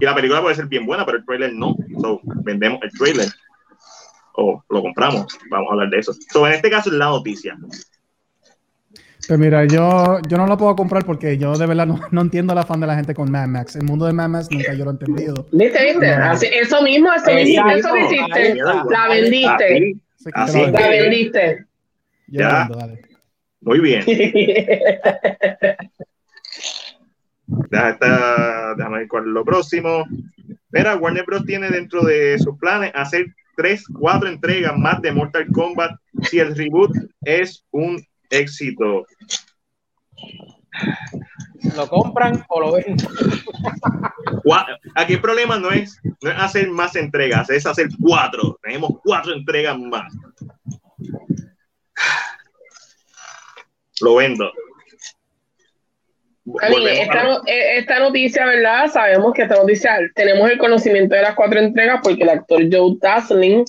[0.00, 1.76] y la película puede ser bien buena, pero el trailer no.
[2.00, 3.28] So, vendemos el trailer
[4.34, 5.26] o lo compramos.
[5.48, 6.12] Vamos a hablar de eso.
[6.32, 7.56] So, en este caso es la noticia.
[9.26, 12.52] Pues mira, yo, yo no lo puedo comprar porque yo de verdad no, no entiendo
[12.52, 13.76] el afán de la gente con Mad Max.
[13.76, 15.46] El mundo de Mad Max nunca yo lo he entendido.
[15.52, 16.08] ¿Viste, viste?
[16.10, 18.54] Así- eso mismo, eso mismo, eso lo hiciste.
[18.90, 19.96] La vendiste.
[20.32, 21.64] Así, La que- vendiste.
[22.28, 22.68] Yo Ya.
[22.68, 23.02] dale.
[23.60, 24.04] muy bien.
[27.46, 30.04] Deja esta- déjame ver cuál es lo próximo.
[30.70, 31.44] Mira, Warner Bros.
[31.44, 33.26] tiene dentro de sus planes hacer
[33.56, 35.92] tres, cuatro entregas más de Mortal Kombat
[36.22, 36.90] si el reboot
[37.22, 38.02] es un
[38.34, 39.06] éxito.
[41.76, 42.96] ¿Lo compran o lo venden?
[44.94, 48.58] Aquí el problema no es, no es hacer más entregas, es hacer cuatro.
[48.62, 50.12] Tenemos cuatro entregas más.
[54.00, 54.50] Lo vendo.
[56.60, 58.90] A esta, noticia, ¿verdad?
[58.92, 62.98] Sabemos que esta noticia, tenemos el conocimiento de las cuatro entregas porque el actor Joe
[63.00, 63.64] Taslim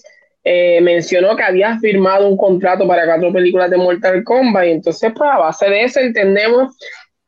[0.47, 5.11] eh, mencionó que había firmado un contrato para cuatro películas de Mortal Kombat y entonces,
[5.15, 6.77] pues a base de eso entendemos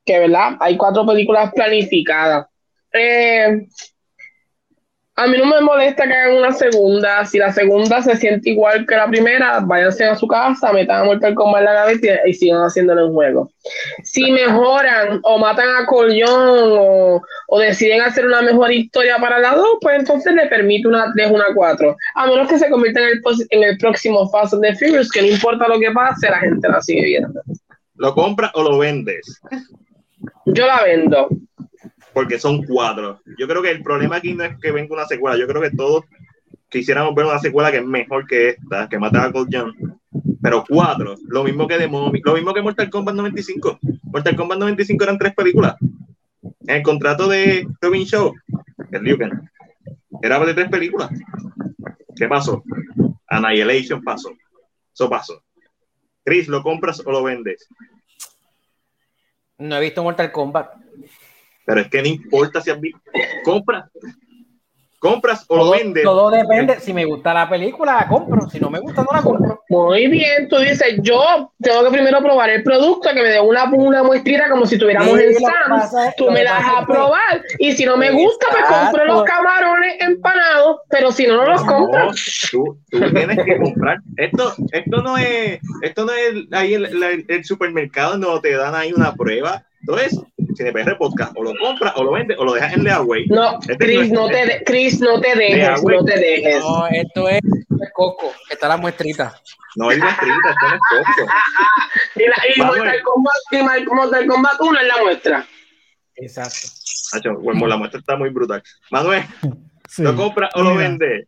[0.05, 0.55] que, ¿verdad?
[0.59, 2.45] Hay cuatro películas planificadas.
[2.93, 3.67] Eh,
[5.17, 7.25] a mí no me molesta que hagan una segunda.
[7.25, 11.05] Si la segunda se siente igual que la primera, váyanse a su casa, metan a
[11.05, 13.51] Mortal Kombat en la cabeza y, y sigan haciéndolo en juego
[14.03, 19.55] si mejoran o matan a Colión o, o deciden hacer una mejor historia para la
[19.55, 21.95] 2, pues entonces le permite una 3, una 4.
[22.15, 25.27] A menos que se convierta en el, en el próximo Fast the Furious, que no
[25.27, 27.41] importa lo que pase, la gente la sigue viendo.
[27.95, 29.41] ¿Lo compras o lo vendes?
[30.45, 31.29] Yo la vendo.
[32.17, 33.21] Porque son cuatro.
[33.37, 35.69] Yo creo que el problema aquí no es que venga una secuela, yo creo que
[35.69, 36.03] todos
[36.67, 39.99] quisiéramos ver una secuela que es mejor que esta, que mata a Cold John.
[40.41, 43.77] Pero cuatro, lo mismo que de Mommy, lo mismo que Mortal Kombat 95.
[44.01, 45.75] Mortal Kombat 95 eran tres películas.
[46.61, 48.33] En el contrato de Robin Show,
[48.91, 49.47] el Liu Kang,
[50.23, 51.11] era de tres películas.
[52.15, 52.63] ¿Qué pasó?
[53.27, 54.31] Annihilation pasó.
[54.91, 55.43] Eso pasó.
[56.25, 57.69] Chris, ¿lo compras o lo vendes?
[59.59, 60.86] No he visto Mortal Kombat.
[61.67, 62.99] Pero es que no importa si has visto.
[63.43, 63.87] Compra.
[64.99, 66.03] ¿Compras o lo vendes?
[66.03, 66.79] Todo depende.
[66.79, 68.49] Si me gusta la película, la compro.
[68.49, 69.61] Si no me gusta, no la compro.
[69.69, 73.65] Muy bien, tú dices, yo tengo que primero probar el producto, que me dé una,
[73.65, 76.15] una muestrita como si estuviéramos Sí, en Sam's.
[76.17, 77.43] Tú me pasa a probar.
[77.59, 80.77] Y si no me gusta, pues compro los camarones empanados.
[80.89, 82.05] Pero si no, no los compro.
[82.05, 82.11] No,
[82.49, 83.99] tú, tú tienes que comprar.
[84.15, 88.73] Esto, esto no es, esto no es ahí el, la- el supermercado no te dan
[88.73, 89.63] ahí una prueba.
[89.81, 90.19] Entonces,
[90.57, 93.25] CNPR Podcast, o lo compras, o lo vendes, o lo dejas en Leaway.
[93.27, 96.59] No, Este Chris, no es- te, de- Chris, no te dejes, no te dejes.
[96.59, 98.33] No, esto es, esto es Coco.
[98.49, 99.39] Está la muestrita.
[99.75, 101.33] No hay muestrita, esto no es costo.
[102.15, 102.61] Y, la, y.
[102.61, 105.45] Mortal Kombat, y Mar- Mortal Kombat 1 es la muestra.
[106.15, 106.67] Exacto.
[107.13, 108.63] Nacho, bueno, la muestra está muy brutal.
[108.91, 109.23] Manuel,
[109.87, 110.01] Sí.
[110.03, 111.27] ¿lo compras o lo vendes?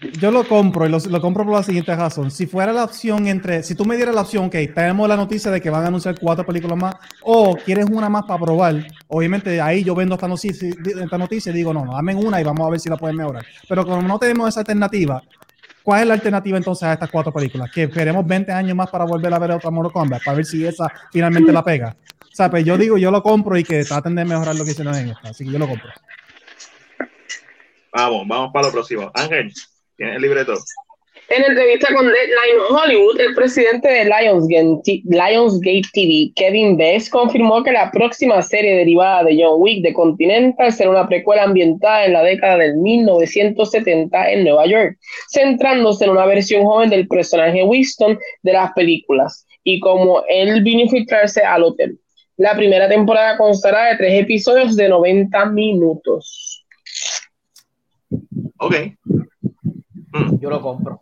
[0.00, 2.30] Yo lo compro y lo, compro por la siguiente razón.
[2.30, 5.50] Si fuera la opción entre, si tú me dieras la opción, ok, tenemos la noticia
[5.50, 9.60] de que van a anunciar cuatro películas más, o quieres una más para probar, obviamente
[9.60, 12.64] ahí yo vendo esta noticia, esta noticia y digo, no, no, dame una y vamos
[12.64, 13.44] a ver si la pueden mejorar.
[13.68, 15.20] Pero como no tenemos esa alternativa,
[15.82, 17.68] ¿cuál es la alternativa entonces a estas cuatro películas?
[17.74, 20.64] Que esperemos 20 años más para volver a ver otra Mortal Kombat, para ver si
[20.64, 21.96] esa finalmente la pega.
[22.22, 24.70] O sea, pues yo digo, yo lo compro y que traten de mejorar lo que
[24.70, 25.90] hicieron en esta, así que yo lo compro.
[27.92, 29.10] Vamos, vamos para lo próximo.
[29.12, 29.52] Ángel,
[29.98, 30.54] ¿tienes el libreto?
[31.30, 37.72] En entrevista con Deadline Hollywood, el presidente de Lionsgate, Lionsgate TV, Kevin Bess, confirmó que
[37.72, 42.22] la próxima serie derivada de John Wick de Continental será una precuela ambientada en la
[42.22, 44.96] década del 1970 en Nueva York,
[45.28, 50.80] centrándose en una versión joven del personaje Winston de las películas y cómo él vino
[50.80, 51.98] a infiltrarse al hotel.
[52.38, 56.64] La primera temporada constará de tres episodios de 90 minutos.
[58.60, 58.76] Ok.
[60.12, 61.00] Mm, Yo lo compro.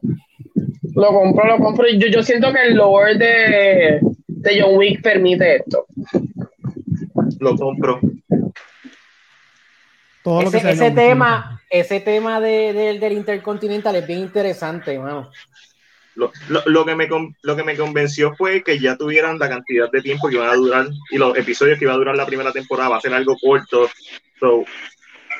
[0.95, 1.87] Lo compro, lo compro.
[1.89, 5.87] Yo, yo siento que el lore de, de John Wick permite esto.
[7.41, 8.01] lo compro.
[10.23, 14.99] Todo lo que Ese, ese tema, ese tema de, del- del Intercontinental es bien interesante,
[14.99, 15.31] mano.
[16.17, 19.49] Lo, lo- lo que me, con- lo que me convenció fue que ya tuvieran la
[19.49, 22.27] cantidad de tiempo que iban a durar y los episodios que iba a durar la
[22.27, 22.89] primera temporada.
[22.89, 23.89] Va a ser algo corto.
[24.41, 24.65] So,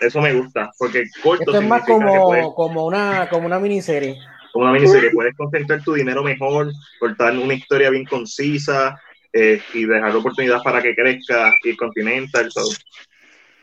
[0.01, 4.17] eso me gusta, porque corto Esto es más puedes- como, como, una, como una miniserie.
[4.53, 8.99] como una miniserie, puedes concentrar tu dinero mejor, cortar una historia bien concisa
[9.33, 12.51] eh, y dejar oportunidad para que crezca y Continental.
[12.51, 12.63] So,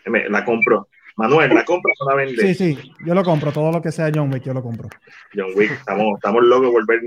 [0.05, 0.87] me- la compro.
[1.15, 2.27] Manuel, ¿la compra o la?
[2.27, 3.51] Sí, sí, yo lo compro.
[3.51, 4.89] Todo lo que sea John Wick, yo lo compro.
[5.35, 7.01] John Wick, estamos, estamos locos de volver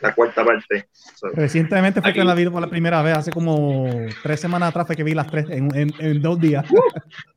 [0.00, 0.88] la cuarta parte.
[0.92, 2.18] So, Recientemente fue Aquí.
[2.18, 3.88] que la vi por la primera vez, hace como
[4.22, 6.64] tres semanas atrás fue que vi las tres en, en- en dos días.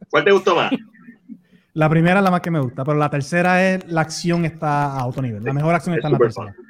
[0.09, 0.71] ¿Cuál te gustó más?
[1.73, 4.97] La primera es la más que me gusta, pero la tercera es la acción está
[4.97, 5.43] a otro nivel.
[5.43, 6.53] La mejor acción Es está en la tercera.
[6.53, 6.65] fun.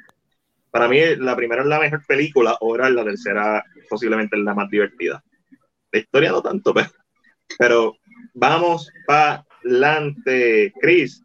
[0.70, 4.68] Para mí, la primera es la mejor película, ahora la tercera posiblemente es la más
[4.70, 5.22] divertida.
[5.90, 6.88] La historia no tanto, pero,
[7.58, 7.96] pero
[8.34, 10.72] vamos para adelante.
[10.80, 11.24] Chris,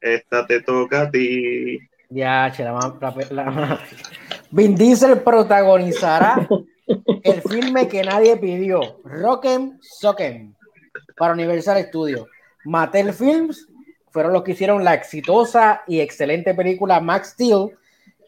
[0.00, 1.78] esta te toca a ti.
[2.08, 2.92] Ya, che, la-
[3.30, 3.80] la-
[4.50, 6.48] Vin Diesel protagonizará
[7.22, 10.52] el filme que nadie pidió, Rock'em Sock'em,
[11.16, 12.26] para Universal Studios.
[12.64, 13.66] Mattel Films
[14.10, 17.70] fueron los que hicieron la exitosa y excelente película Max Steel.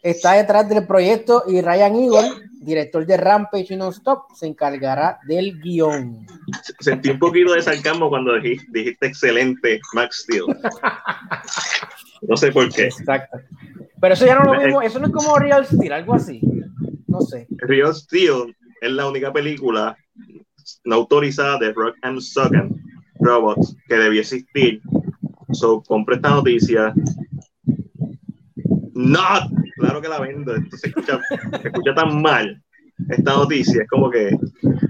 [0.01, 2.29] Está detrás del proyecto y Ryan Eagle,
[2.59, 6.25] director de Rampage y Non-Stop, se encargará del guion.
[6.79, 10.45] Sentí un poquito de sarcasmo cuando dijiste, dijiste excelente Max Steel.
[12.27, 12.85] No sé por qué.
[12.85, 13.37] Exacto.
[13.99, 16.41] Pero eso ya no es lo mismo, eso no es como Real Steel, algo así.
[17.07, 17.47] No sé.
[17.57, 19.97] Real Steel es la única película
[20.85, 22.83] no autorizada de Rock and Socken
[23.19, 24.81] Robots que debió existir.
[25.51, 26.93] So, compre esta noticia.
[28.93, 29.19] No,
[29.77, 30.55] claro que la vendo.
[30.55, 31.19] Esto se escucha,
[31.61, 32.61] se escucha tan mal.
[33.09, 34.29] Esta noticia es como que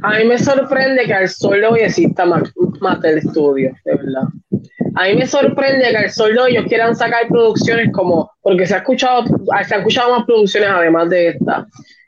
[0.01, 2.43] A mí me sorprende que al sol hoy exista Ma-
[2.81, 4.23] Mattel Studios, de verdad.
[4.95, 8.75] A mí me sorprende que al sol de ellos quieran sacar producciones como, porque se
[8.75, 11.65] ha escuchado, se han escuchado más producciones además de esta,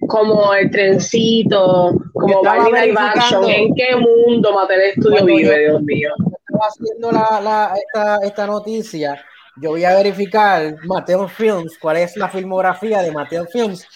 [0.08, 2.96] como El Trencito, como Barney Live.
[2.98, 3.44] Action.
[3.50, 6.10] ¿En qué mundo Mattel Cuando vive, yo- Dios mío?
[6.48, 9.24] estaba haciendo la, la- esta, esta noticia,
[9.62, 13.88] yo voy a verificar Mattel Films, cuál es la filmografía de Mattel Films,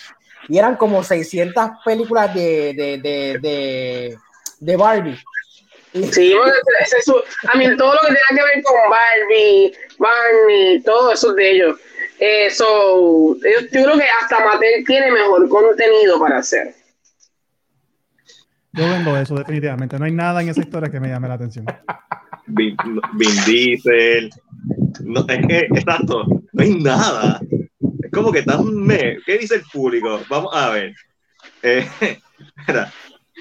[0.48, 4.18] y eran como 600 películas de, de, de, de,
[4.60, 5.18] de Barbie.
[6.12, 6.34] Sí,
[7.52, 11.52] a mí todo lo que tenga que ver con Barbie, Barney, todo eso es de
[11.52, 11.78] ellos.
[12.20, 16.76] Eso, yo, yo creo que hasta Mattel tiene mejor contenido para hacer.
[18.74, 19.98] Yo vendo eso definitivamente.
[19.98, 21.66] No hay nada en esa historia que me llame la atención.
[22.48, 22.76] Vin,
[23.14, 24.30] Vin Diesel.
[25.04, 27.40] No, es que, exacto, no hay nada.
[28.04, 29.18] Es como que tan me.
[29.26, 30.22] ¿Qué dice el público?
[30.30, 30.96] Vamos a ver.
[31.64, 31.88] Eh,
[32.58, 32.92] espera.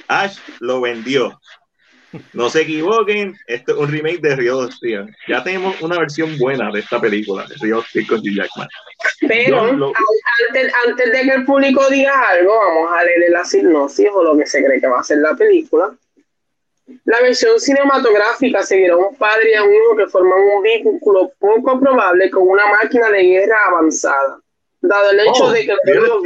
[0.06, 1.38] Ash lo vendió.
[2.32, 5.06] No se equivoquen, esto es un remake de Río Hostia.
[5.26, 8.68] Ya tenemos una versión buena de esta película, de Río Hostia con Hugh Jackman.
[9.28, 9.92] Pero lo-
[10.48, 14.38] antes, antes de que el público diga algo, vamos a leer la sinopsis o lo
[14.38, 15.94] que se cree que va a ser la película.
[17.04, 21.30] La versión cinematográfica seguirá a un padre y a un hijo que forman un vínculo
[21.38, 24.40] poco probable con una máquina de guerra avanzada.
[24.80, 26.22] Dado el hecho Oh, de que los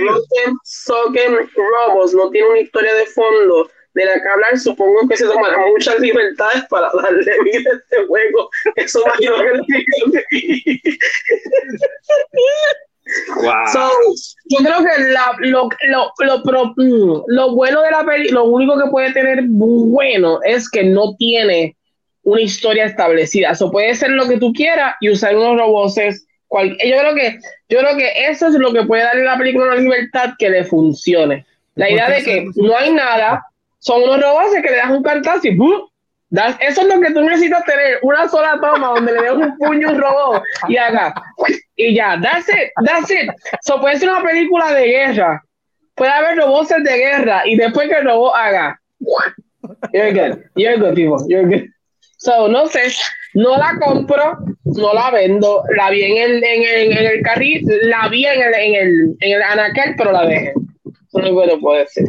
[0.63, 5.27] Soken Robots no tienen una historia de fondo de la que hablar, supongo que se
[5.27, 8.51] tomarán muchas libertades para darle vida a este juego.
[8.77, 9.19] Eso va a
[13.43, 13.53] Wow.
[13.73, 13.91] So,
[14.49, 18.45] yo creo que la- lo, lo, lo, pro- mm, lo bueno de la peli, lo
[18.45, 21.77] único que puede tener bueno es que no tiene
[22.23, 23.51] una historia establecida.
[23.51, 26.27] Eso puede ser lo que tú quieras y usar unos robots.
[26.47, 27.39] Cual, yo creo que
[27.69, 30.49] yo creo que eso es lo que puede darle a la película una libertad que
[30.51, 31.45] le funcione.
[31.75, 33.43] La ¿Por idea de que no hay nada,
[33.83, 35.89] son unos robots que le das un cartazo y ¡bum!
[36.31, 39.59] Das- eso es lo que tú necesitas tener, una sola toma donde le des un
[39.59, 41.13] puño a un robot y haga
[41.77, 43.29] y ya, that's it, that's it.
[43.63, 45.43] So puede ser una película de guerra,
[45.97, 48.79] puede haber robots de guerra y después que el robot haga
[49.93, 51.67] you're good, you're good people, you're good.
[52.19, 52.85] So no sé,
[53.35, 57.67] no la compro, no la vendo, la vi en el, en el, en el carril,
[57.83, 60.53] la vi en el, en el, en el anaquel, pero la dejé.
[61.15, 62.05] Eso te puedo decir.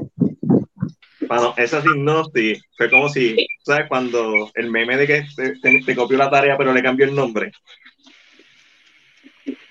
[1.30, 3.88] Mano, esa sinopsis fue como si, ¿sabes?
[3.88, 7.16] Cuando el meme de que te, te- te copió la tarea pero le cambió el
[7.16, 7.52] nombre.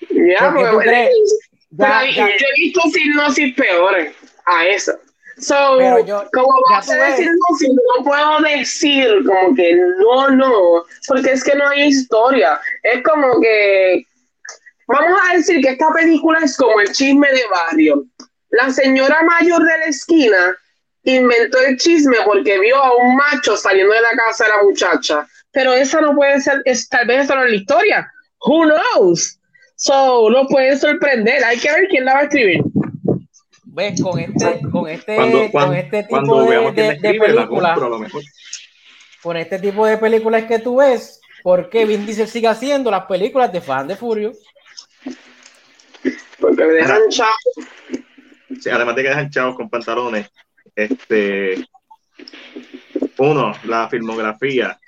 [0.09, 1.09] Ya, ¿Por qué tú porque-
[1.71, 2.27] Ya, ya.
[2.37, 4.15] yo he visto sinopsis peores
[4.45, 4.99] a esa.
[5.39, 10.83] So, Pero yo- como ya va a sinopsis, no puedo decir como que no, no,
[11.07, 12.59] porque es que no hay historia.
[12.83, 14.05] Es como que,
[14.87, 18.03] vamos a decir que esta película es como el chisme de barrio.
[18.51, 20.55] La señora mayor de la esquina
[21.03, 25.27] inventó el chisme porque vio a un macho saliendo de la casa de la muchacha.
[25.51, 28.11] Pero esa no puede ser, es, tal vez esa no es la historia.
[28.45, 29.39] Who knows?
[29.75, 31.43] So, no puede sorprender.
[31.43, 32.61] Hay que ver quién la va a escribir.
[33.65, 34.01] ¿Ves?
[34.01, 36.93] Con este, con este, Cuando, con cuando, este tipo cuando de, veamos de- la de
[36.95, 38.21] escribe, la películas, compro a lo mejor.
[39.21, 43.05] con este tipo de películas que tú ves, ¿por qué Vin Diesel sigue haciendo las
[43.05, 44.33] películas de fan de Furio?
[46.39, 47.29] Porque le dejan chavo.
[48.61, 50.29] Sí, además de que dejan chavos con pantalones,
[50.75, 51.67] este,
[53.17, 54.79] uno, la filmografía,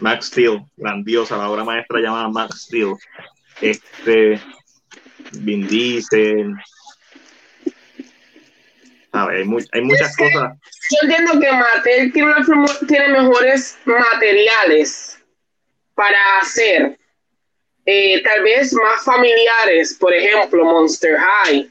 [0.00, 2.94] Max Steel, grandiosa, la obra maestra llamada Max Steel,
[3.60, 4.40] este,
[5.32, 6.54] Vin Diesel,
[9.12, 10.58] a ver, hay, hay muchas cosas,
[10.90, 15.18] Yo entiendo que Mattel tiene, una tiene mejores materiales
[15.94, 16.98] para hacer,
[17.86, 21.68] eh, tal vez más familiares, por ejemplo, Monster High,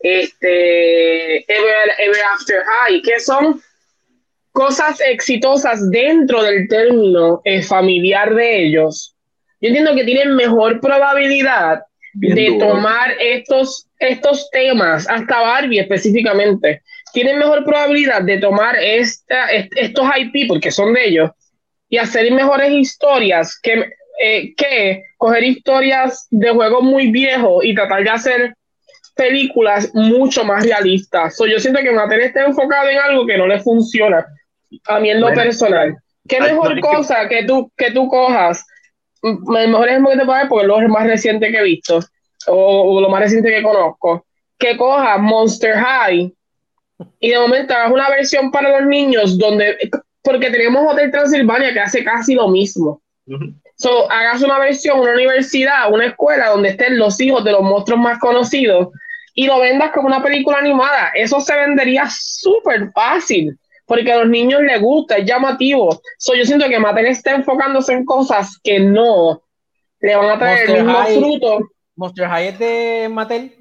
[0.00, 3.60] este, Ever, Ever After High, que son
[4.52, 9.14] cosas exitosas dentro del término eh, familiar de ellos.
[9.60, 11.82] Yo entiendo que tienen mejor probabilidad
[12.14, 12.68] Bien de duro.
[12.68, 16.82] tomar estos, estos temas, hasta Barbie específicamente,
[17.12, 21.30] tienen mejor probabilidad de tomar esta, est- estos IP, porque son de ellos,
[21.88, 23.90] y hacer mejores historias que,
[24.22, 28.54] eh, que coger historias de juegos muy viejos y tratar de hacer
[29.20, 31.36] películas mucho más realistas.
[31.36, 34.24] So, yo siento que Mattel está enfocado en algo que no le funciona.
[34.86, 35.96] A mí en lo Bueno, personal.
[36.26, 38.64] ¿Qué mejor no, es que- cosa que tú, que tú cojas?
[39.22, 42.00] El mejor ejemplo que te puedo dar, porque es lo más reciente que he visto,
[42.46, 44.24] o, o lo más reciente que conozco,
[44.58, 46.32] que cojas Monster High
[47.18, 49.76] y de momento hagas una versión para los niños donde,
[50.22, 53.02] porque tenemos Hotel Transilvania que hace casi lo mismo.
[53.26, 53.52] Ujú.
[53.76, 58.00] So, hagas una versión, una universidad, una escuela donde estén los hijos de los monstruos
[58.00, 58.88] más conocidos
[59.40, 61.12] y lo vendas como una película animada.
[61.14, 65.98] Eso se vendería súper fácil porque a los niños les gusta, es llamativo.
[66.18, 69.42] So, yo siento que Mattel está enfocándose en cosas que no
[70.00, 71.18] le van a traer Monster el mismo High.
[71.18, 71.58] fruto.
[71.96, 73.56] Monster High es de Mattel.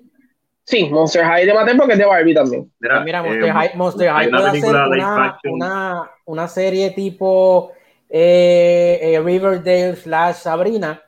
[0.65, 2.69] Sí, Monster High de Mattel porque es de Barbie también.
[2.81, 7.71] Mira, Mira, eh, Monster High, Monster hay High una puede hacer una, una serie tipo
[8.09, 11.01] eh, eh, Riverdale slash Sabrina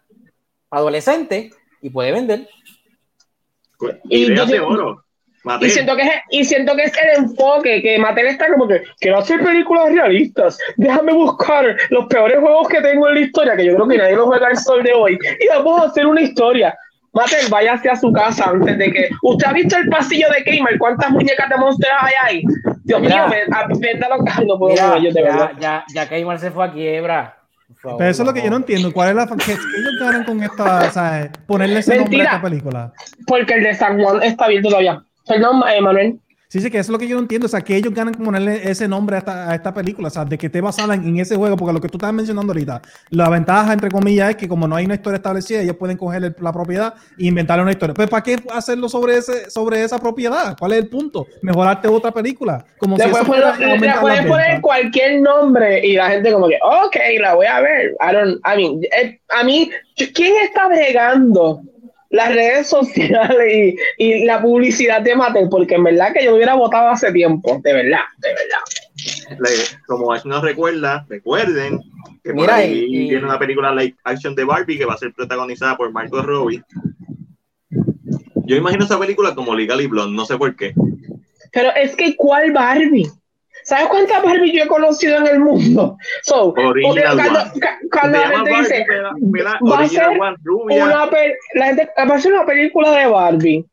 [0.69, 2.47] adolescente y puede vender.
[4.09, 5.03] Y ideas yo- de oro.
[5.59, 8.83] Y siento, que es, y siento que es el enfoque, que Mattel está como que
[8.99, 10.59] quiero hacer películas realistas.
[10.77, 14.15] Déjame buscar los peores juegos que tengo en la historia, que yo creo que nadie
[14.15, 15.17] los juega al sol de hoy.
[15.39, 16.77] Y vamos a hacer una historia.
[17.13, 19.09] Mattel, váyase a su casa antes de que.
[19.23, 20.77] ¿Usted ha visto el pasillo de Kmart?
[20.77, 22.43] ¿Cuántas muñecas de Monster hay ahí?
[22.83, 23.27] Dios Mira.
[23.27, 24.41] mío, acá.
[24.45, 25.51] No puedo Mira, ellos, de verdad.
[25.59, 27.40] ya, ya, ya Keymar se fue a quiebra.
[27.81, 28.91] Favor, Pero eso es lo que yo no entiendo.
[28.93, 32.23] ¿Cuál es la que, que ellos ganan con esta, o sea, ponerle ese nombre a
[32.25, 32.93] esta película?
[33.25, 35.03] Porque el de San Juan está abierto todavía.
[35.27, 36.19] Perdón, eh, Manuel.
[36.51, 37.45] Sí, sí, que eso es lo que yo no entiendo.
[37.45, 40.09] O sea, que ellos ganan con ponerle ese nombre a esta, a esta película.
[40.09, 41.55] O sea, de que esté basada en, en ese juego.
[41.55, 44.75] Porque lo que tú estabas mencionando ahorita, la ventaja, entre comillas, es que como no
[44.75, 47.93] hay una historia establecida, ellos pueden coger el- la propiedad e inventarle una historia.
[47.93, 50.57] Pues, ¿para qué hacerlo sobre, ese, sobre esa propiedad?
[50.59, 51.25] ¿Cuál es el punto?
[51.41, 52.65] Mejorarte otra película.
[52.77, 56.97] Como Le si puedes poner, le puedes cualquier nombre y la gente como que, ok,
[57.21, 57.91] la voy a ver.
[58.01, 59.71] I don't, I mean, eh, a mí,
[60.13, 61.61] ¿quién está bregando
[62.11, 65.47] las redes sociales y, y la publicidad de Mattel?
[65.49, 69.39] Porque en verdad que yo lo hubiera votado hace tiempo, de verdad, de verdad.
[69.39, 71.79] Le- como Ash nos recuerda, recuerden
[72.23, 74.97] que por Mira, ahí y- viene una película live action de Barbie que va a
[74.97, 76.61] ser protagonizada por Margot Robbie.
[78.45, 80.73] Yo imagino esa película como Legally Blonde, no sé por qué.
[81.53, 83.07] Pero es que, ¿cuál Barbie?
[83.63, 85.97] ¿Sabes cuántas Barbie yo he conocido en el mundo?
[86.23, 88.19] So, Original cuando, one.
[88.19, 88.85] la gente dice,
[89.69, 93.65] va a ser One, una pe- la gente va a ser una película de Barbie.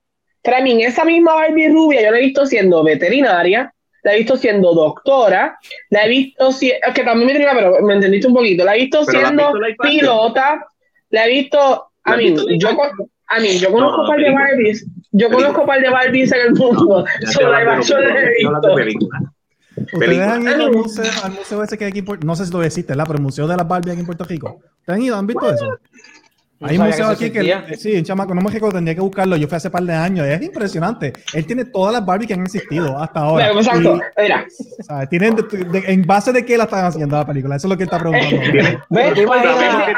[0.43, 4.37] Para mí, esa misma Barbie rubia, yo la he visto siendo veterinaria, la he visto
[4.37, 5.59] siendo doctora,
[5.91, 9.21] la he visto siendo, que también pero me entendiste un poquito, la he visto Pero
[9.21, 9.99] ¿la siendo visto action?
[9.99, 10.67] pilota,
[11.11, 12.69] la he visto, ¿La a mí, visto yo,
[13.27, 14.31] a mí, yo conozco no, un par de.
[14.31, 19.09] Barbies, yo conozco un par de Barbies en el mundo, solo las he visto.
[19.83, 22.47] ¿Ustedes han ido al museo, al museo ese que hay aquí en Puerto No sé
[22.47, 23.05] si lo existe, ¿verdad?
[23.07, 24.61] Pero el Museo de las Barbie aquí en Puerto Rico.
[24.81, 25.17] ¿Ustedes han ido?
[25.17, 25.79] ¿Han visto eso?
[26.61, 28.75] No Hay un sabía museo que eso aquí que, sí, un chamaco, no me recuerdo,
[28.77, 29.37] tendría que buscarlo.
[29.37, 30.27] Yo fui hace par de años.
[30.27, 31.13] Es impresionante.
[31.33, 33.47] Él tiene todas las Barbie que han existido hasta ahora.
[33.47, 34.45] Pero, exacto, Y, mira,
[34.81, 37.55] o sea, tienen de- de- en base de qué la están haciendo la película.
[37.55, 38.37] Eso es lo que él está preguntando.
[38.91, 39.13] ¿Ves?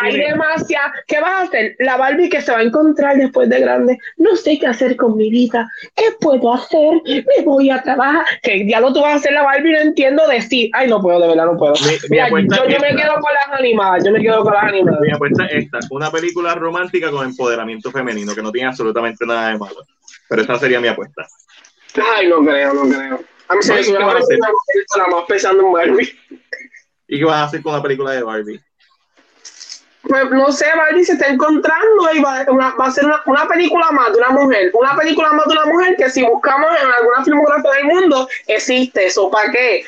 [0.03, 0.93] Hay demasiada.
[1.07, 1.77] ¿Qué vas a hacer?
[1.79, 3.99] La Barbie que se va a encontrar después de grande.
[4.19, 5.67] No sé qué hacer con mi vida.
[5.97, 7.01] ¿Qué puedo hacer?
[7.07, 8.25] Me voy a trabajar.
[8.43, 10.71] Que ya lo tú vas a hacer la Barbie, no entiendo decir.
[10.75, 11.73] Ay, no puedo, de verdad, no puedo.
[11.75, 14.05] Mi- mi Mira, apuesta yo, yo me quedo con las animadas.
[14.05, 15.01] Yo me quedo con las animadas.
[15.01, 19.49] Mi apuesta es esta, una película romántica con empoderamiento femenino, que no tiene absolutamente nada
[19.51, 19.77] de malo.
[20.29, 21.27] Pero esa sería mi apuesta.
[22.17, 23.21] Ay, no creo, no creo.
[23.49, 24.39] A mí se me Ay, sube ¿qué la van a hacer?
[24.97, 26.19] nada más pensando en Barbie.
[27.09, 28.61] ¿Y qué vas a hacer con la película de Barbie?
[30.03, 33.47] Pues no sé, Barbie se está encontrando y va, una- va a ser una, una
[33.47, 34.71] película más de una mujer.
[34.75, 39.07] Una película más de una mujer que si buscamos en alguna filmografía del mundo, existe
[39.07, 39.31] eso.
[39.31, 39.85] ¿Para qué?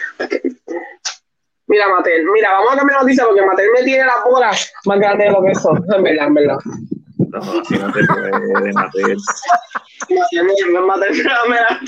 [1.72, 4.98] Mira, Matel, mira, vamos a cambiar la noticia porque Matel me tiene las bolas más
[4.98, 5.82] grandes de lo que son.
[5.96, 6.58] En verdad, en verdad.
[7.16, 9.16] No, así no se puede, Mateo.
[10.86, 11.14] Matel,
[11.48, 11.80] mira,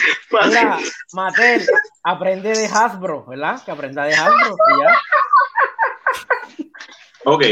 [1.12, 1.66] Matel,
[2.02, 3.62] aprende de Hasbro, ¿verdad?
[3.62, 4.56] Que aprenda de Hasbro.
[4.56, 6.66] y ya.
[7.26, 7.42] Ok,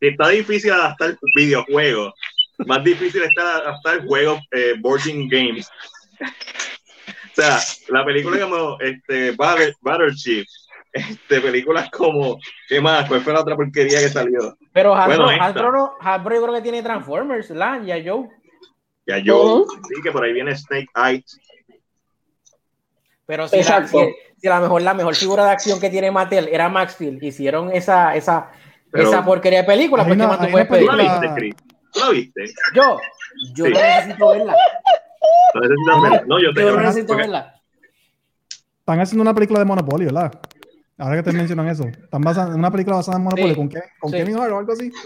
[0.00, 2.14] si está difícil adaptar videojuegos,
[2.64, 5.68] más difícil está adaptar juegos eh, boarding games.
[6.22, 7.58] O sea,
[7.88, 10.46] la película como este, Battle, Battleship,
[10.94, 12.38] este, películas como,
[12.68, 13.06] ¿qué más?
[13.08, 14.56] ¿Cuál fue la otra porquería que salió?
[14.72, 15.42] Pero Hasbro, Bueno.
[15.44, 17.82] Hasbro, no- Hasbro yo creo que tiene Transformers, ¿verdad?
[17.82, 18.28] Ya Joe.
[19.06, 21.38] Ya yo, sí, que por ahí viene Snake Eyes.
[23.26, 23.96] Pero si, la, si,
[24.38, 27.70] si la mejor, la mejor figura de acción que tiene Mattel era Max Steel, hicieron
[27.72, 28.50] esa, esa,
[28.90, 31.06] Pero- esa porquería de película, Hay pues ¿qué una- más tú puedes una ¿Tú pedir?
[31.08, 31.54] la viste, Chris?
[31.92, 32.44] ¿Tú la viste?
[32.74, 32.98] Yo,
[33.54, 33.72] yo Sí.
[33.72, 34.56] no necesito verla.
[35.86, 36.10] No.
[36.26, 37.50] No, yo Yo no una- necesito porque- verla.
[38.80, 40.32] Están haciendo una película de Monopoly, ¿verdad?
[40.98, 41.84] Ahora que te mencionan eso.
[41.88, 43.50] Están basando en una película basada en Monopoly.
[43.50, 43.80] Sí, ¿Con qué?
[44.00, 44.16] ¿Con sí.
[44.16, 44.92] Kevin Hart o algo así?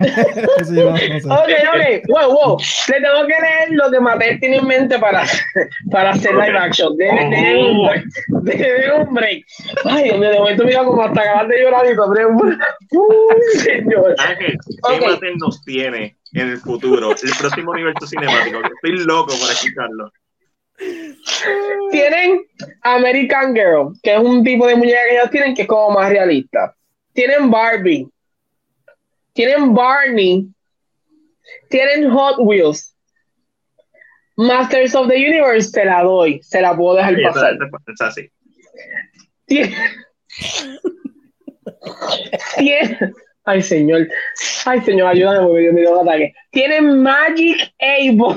[0.00, 1.28] Yo no- no sé.
[1.28, 2.56] Ok, ok, wow, wow.
[2.88, 5.24] Le tengo que leer lo que Mattel tiene en mente para,
[5.90, 6.96] para hacer live action.
[6.96, 8.04] Debe, debe un break.
[8.42, 9.44] Debe un break.
[9.84, 12.58] Ay, Dios mío, de momento mira como hasta acabar de llorar y compré un.
[12.92, 14.14] Uy, señor.
[14.18, 15.06] Ángel, ¿qué Ok.
[15.10, 17.10] Mattel nos tiene en el futuro?
[17.12, 18.58] El próximo universo cinemático.
[18.82, 20.10] Estoy loco para escucharlo.
[21.90, 22.42] Tienen
[22.82, 26.10] American Girl, que es un tipo de muñeca que ellos tienen que es como más
[26.10, 26.74] realista.
[27.12, 28.08] Tienen Barbie.
[29.32, 30.48] Tienen Barney.
[31.68, 32.94] Tienen Hot Wheels.
[34.36, 36.40] Masters of the Universe, se la doy.
[36.42, 37.54] Se la puedo dejar Sí, pasar.
[37.54, 38.30] esa- esa- esa sí.
[39.46, 39.76] Tiene...
[42.56, 42.98] Tiene...
[43.44, 44.06] Ay, señor.
[44.66, 46.34] Ay, señor, ayúdame me dio un ataque.
[46.50, 48.36] Tienen Magic Able.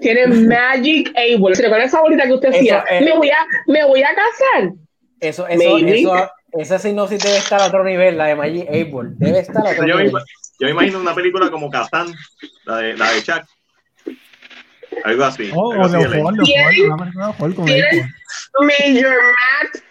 [0.00, 1.54] Tienen Magic Able.
[1.54, 2.84] ¿Se recuerda esa bolita que usted Eso, decía?
[2.90, 3.04] eh.
[3.04, 4.72] Me, voy a, me voy a casar.
[5.20, 9.10] Eso, eso, eso, esa sinopsis debe estar a otro nivel, la de Magic Able.
[9.16, 10.22] Debe estar a otro Yo me, nivel.
[10.58, 12.14] yo me imagino una película como Kazan,
[12.64, 13.44] la de, la de Chuck.
[15.04, 15.50] Algo así.
[15.54, 15.94] Oh, algo así.
[18.60, 19.82] Major Matt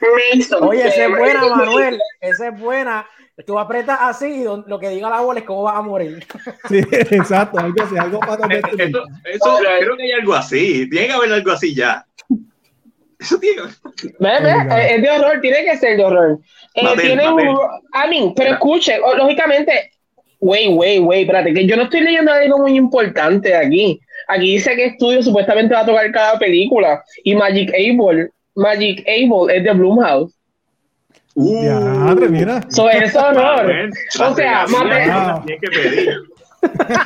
[0.00, 0.62] Mason.
[0.62, 2.00] Oye, esa es buena, Manuel.
[2.20, 3.06] Esa es buena.
[3.46, 6.24] Tú apretas así y don- lo que diga la bola es cómo vas a morir.
[6.68, 6.78] Sí,
[7.10, 10.88] exacto, algo así, algo para Eh, Eso, eso, creo que hay algo así.
[10.90, 12.04] Tiene que haber algo así ya.
[13.18, 13.74] Eso tiene que haber.
[14.18, 14.82] Ve, ve, Oiga.
[14.82, 16.38] eh, es de horror, tiene que ser de horror.
[16.74, 17.20] Eh, Mattel.
[17.20, 17.58] un-
[17.92, 19.90] I mean, pero escuche, lógicamente,
[20.42, 24.00] Wait, wait, wait, espérate, que yo no estoy leyendo algo muy importante aquí.
[24.26, 27.04] Aquí dice que estudio supuestamente va a tocar cada película.
[27.24, 30.34] Y Magic Able, Magic Able es de Blumhouse.
[31.34, 32.60] Uh, Ya, madre, mira.
[32.70, 33.66] So, es honor.
[33.66, 34.66] ven, O sea,
[35.46, 36.30] que pedir.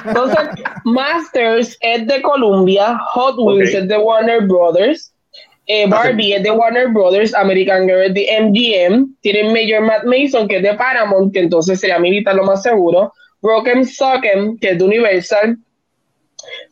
[0.07, 0.39] Entonces,
[0.85, 5.13] Masters es de Columbia, Hot Wheels es de Warner Brothers,
[5.67, 10.49] eh, Barbie es de Warner Brothers, American Girl es de MGM, tienen Major Matt Mason
[10.49, 14.79] que es de Paramount, que entonces sería militar lo más seguro, Broken Socken que es
[14.79, 15.57] de Universal,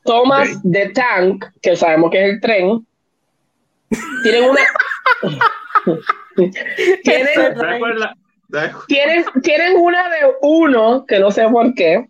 [0.04, 2.86] Thomas the Tank, que sabemos que es el tren,
[4.22, 4.60] tienen una...
[7.04, 8.10] tienen, ¿Te acuerdas?
[8.50, 12.06] ¿Te- tienen, tienen una de uno, que no sé por qué.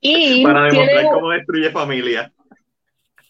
[0.00, 2.32] Y Para demostrar tienen, cómo destruye familia.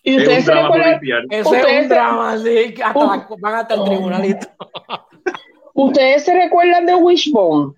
[0.03, 1.27] y Es ustedes un se drama recuerdan, policial.
[1.31, 3.07] Eso es un drama, sí, que hasta Uh.
[3.09, 4.47] la- van hasta el tribunalito
[5.75, 7.75] ¿Ustedes se recuerdan de Wishbone?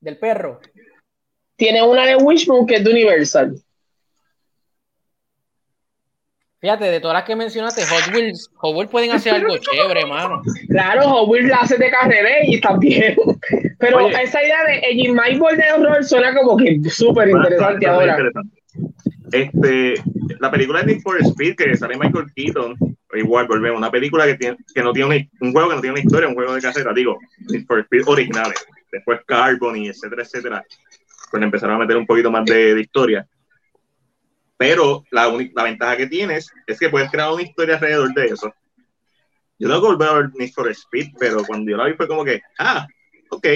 [0.00, 0.60] del perro.
[1.56, 3.56] Tiene una de Wishbone que es de Universal.
[6.60, 10.42] Fíjate, de todas las que mencionaste, Hot Wheels, Hot Wheels pueden hacer algo chévere, mano.
[10.68, 13.14] Claro, Hot Wheels la hace de carrera y también.
[13.78, 14.22] Pero Oye.
[14.22, 18.16] esa idea de el My Ball de horror suena como que súper interesante ahora.
[18.18, 18.58] interesante.
[19.30, 19.94] Este,
[20.40, 22.74] la película de Need for Speed, que sale Michael Keaton,
[23.14, 25.92] igual volvemos, una película que, tiene, que no tiene una- un juego que no tiene
[25.94, 27.18] una historia, un juego de carrera, digo,
[27.50, 30.64] Need for Speed originales, después Carbon y etcétera, etcétera,
[31.30, 33.26] pues le empezaron a meter un poquito más de, de historia.
[34.58, 38.52] Pero la, la ventaja que tienes es que puedes crear una historia alrededor de eso.
[39.58, 42.06] Yo tengo que volver a ver Need for Speed, pero cuando yo la vi fue
[42.08, 42.86] como que, ah,
[43.30, 43.46] ok.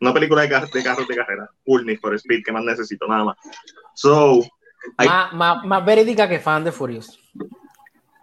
[0.00, 1.48] Una película de, car- de carros de carrera.
[1.64, 3.06] Cool Need for Speed, ¿qué más necesito?
[3.08, 3.36] Nada más.
[3.94, 4.40] So,
[4.98, 5.08] Ay.
[5.08, 7.18] Más, más, más verídica que fan de Furious.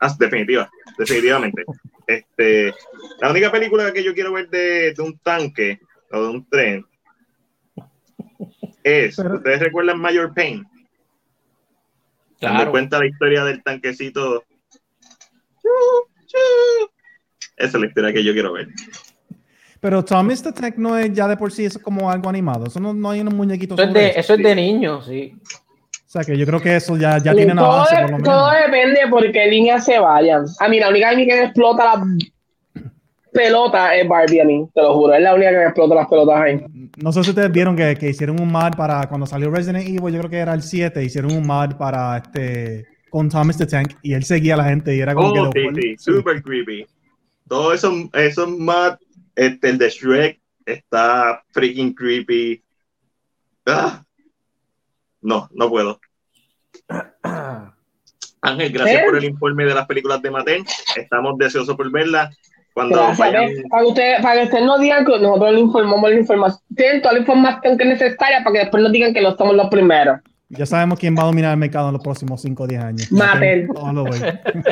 [0.01, 1.63] ah, definitiva, definitivamente.
[2.05, 2.73] Este,
[3.21, 5.79] la única película que yo quiero ver de, de un tanque
[6.11, 6.85] o de un tren
[8.83, 10.65] es, Pero- ¿ustedes recuerdan Major Pain?
[12.43, 12.71] Cuando Claro.
[12.71, 14.43] cuenta la historia del tanquecito.
[17.55, 18.67] Esa es la historia que yo quiero ver.
[19.79, 22.65] Pero Thomas the Tank no es ya de por sí eso es como algo animado.
[22.67, 23.77] Eso no, no hay unos muñequitos.
[23.79, 24.19] Eso es, de, eso.
[24.19, 25.33] eso es de niños, sí.
[26.05, 28.11] O sea que yo creo que eso ya, ya tiene una todo, base de- por
[28.11, 28.65] lo todo menos.
[28.65, 30.45] depende por qué línea se vayan.
[30.59, 32.05] A mí, la única que me explota la
[33.33, 35.13] pelota es Barbie a mí, te lo juro.
[35.13, 36.65] Es la única que me explota las pelotas ahí.
[36.97, 40.13] No sé si ustedes vieron que, que hicieron un mod para cuando salió Resident Evil,
[40.13, 43.93] yo creo que era el 7, hicieron un mod para este con Thomas the Tank
[44.01, 46.87] y él seguía a la gente y era como Oh, que sí, sí, super creepy.
[47.47, 48.97] Todo eso, eso más,
[49.35, 52.63] este, el de Shrek está freaking creepy.
[53.67, 54.03] Ah.
[55.21, 55.99] No, no puedo.
[58.41, 59.05] Ángel, gracias ¿Eh?
[59.05, 60.65] por el informe de las películas de Mattel.
[60.95, 62.31] Estamos deseosos por verla.
[62.73, 67.01] Para que ustedes, para que ustedes no digan que nosotros le informamos la información, tienen
[67.01, 69.67] toda la información que es necesaria para que después no digan que no somos los
[69.69, 70.19] primeros.
[70.49, 73.11] Ya sabemos quién va a dominar el mercado en los próximos 5 o 10 años.
[73.11, 73.67] Mattel.
[73.75, 74.21] All the way.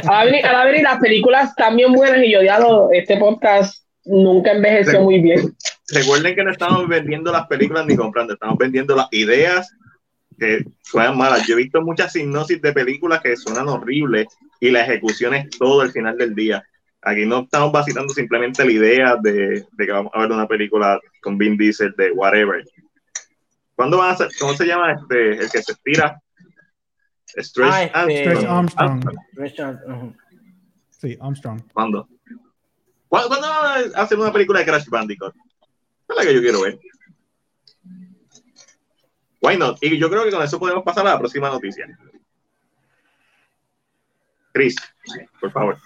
[0.07, 4.51] A la venir, las películas están bien buenas y yo ya lo- este podcast nunca
[4.51, 5.55] envejeció muy bien.
[5.89, 9.69] recuerden que no estamos vendiendo las películas ni comprando, estamos vendiendo las ideas
[10.39, 11.45] que suenan malas.
[11.47, 14.27] Yo he visto muchas hipnosis de películas que suenan horribles
[14.59, 16.63] y la ejecución es todo al final del día.
[17.03, 20.99] Aquí no estamos vacilando simplemente la idea de, de que vamos a ver una película
[21.21, 22.63] con Vin Diesel de whatever.
[23.75, 24.29] ¿Cuándo van a hacer?
[24.39, 25.31] ¿Cómo se llama este?
[25.31, 26.21] El que se estira.
[27.25, 29.01] Stretch Ah, este- Armstrong.
[29.31, 29.97] Stretch Armstrong.
[29.97, 30.15] Ujú.
[30.89, 31.61] Sí, Armstrong.
[31.73, 32.07] ¿Cuándo?
[33.07, 35.33] ¿Cuándo, cuándo van a hacer una película de Crash Bandicoot?
[36.09, 36.79] Es la que yo quiero ver.
[39.41, 39.79] Why not?
[39.81, 41.87] Y yo creo que con eso podemos pasar a la próxima noticia.
[44.53, 44.75] Chris,
[45.39, 45.77] por favor.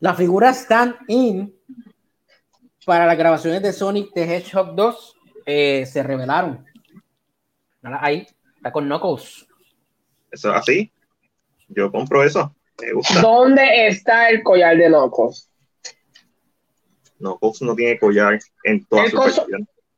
[0.00, 1.54] Las figuras stand-in
[2.86, 5.16] para las grabaciones de Sonic the Hedgehog 2
[5.46, 6.64] eh, se revelaron.
[7.82, 9.46] Ahí, está con Knuckles.
[10.30, 10.92] Eso es así.
[11.68, 12.54] Yo compro eso.
[12.80, 13.20] Me gusta.
[13.20, 15.50] ¿Dónde está el collar de Nocos?
[17.18, 19.46] No, Fox no tiene collar en toda El su coso-.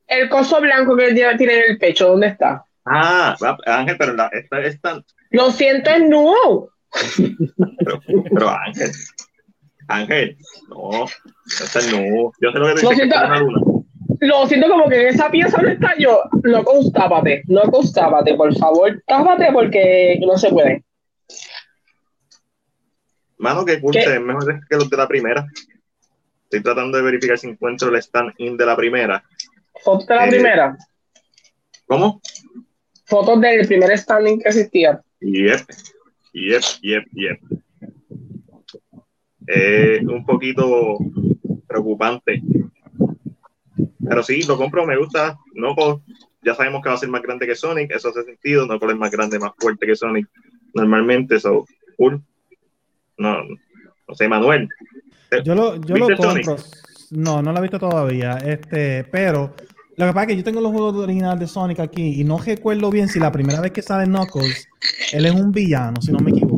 [0.08, 2.66] El coso blanco que él tiene en el pecho, ¿dónde está?
[2.84, 5.04] Ah, Ángel, pero la, esta es tan.
[5.30, 6.70] Lo siento, es nuevo.
[7.78, 8.00] Pero,
[8.30, 8.90] pero Ángel.
[9.88, 10.36] Ángel,
[10.68, 11.04] no.
[11.46, 12.32] Esta no.
[12.40, 13.16] Yo sé lo que te Lo que siento.
[13.16, 13.60] es una luna.
[14.20, 16.20] Lo siento como que en esa pieza no está yo.
[16.44, 20.84] No tápate, no tápate, por favor, tápate porque no se puede.
[23.38, 24.02] Mano, que cool, ¿Qué?
[24.02, 25.46] se ven mejores que los de la primera.
[26.44, 29.24] Estoy tratando de verificar si encuentro el stand-in de la primera.
[29.82, 30.30] Fotos de la Eh.
[30.30, 30.76] primera.
[31.86, 32.20] ¿Cómo?
[33.06, 35.00] Fotos del primer standing que existía.
[35.20, 35.60] Yep,
[36.32, 37.40] yep, yep, yep.
[39.46, 40.98] Eh, un poquito
[41.66, 42.42] preocupante.
[44.04, 45.38] Pero sí, lo compro, me gusta.
[45.54, 45.74] No
[46.44, 48.66] ya sabemos que va a ser más grande que Sonic, eso hace sentido.
[48.66, 50.28] No es más grande, más fuerte que Sonic
[50.74, 51.66] normalmente, eso
[51.96, 52.20] cool.
[53.18, 53.42] No,
[54.08, 54.68] no sé, Manuel.
[55.44, 56.56] Yo lo, yo lo compro.
[57.10, 58.38] No, no lo he visto todavía.
[58.38, 59.54] Este, pero
[59.96, 62.38] lo que pasa es que yo tengo los juegos originales de Sonic aquí y no
[62.38, 64.68] recuerdo bien si la primera vez que sale Knuckles,
[65.12, 66.51] él es un villano, si no me equivoco.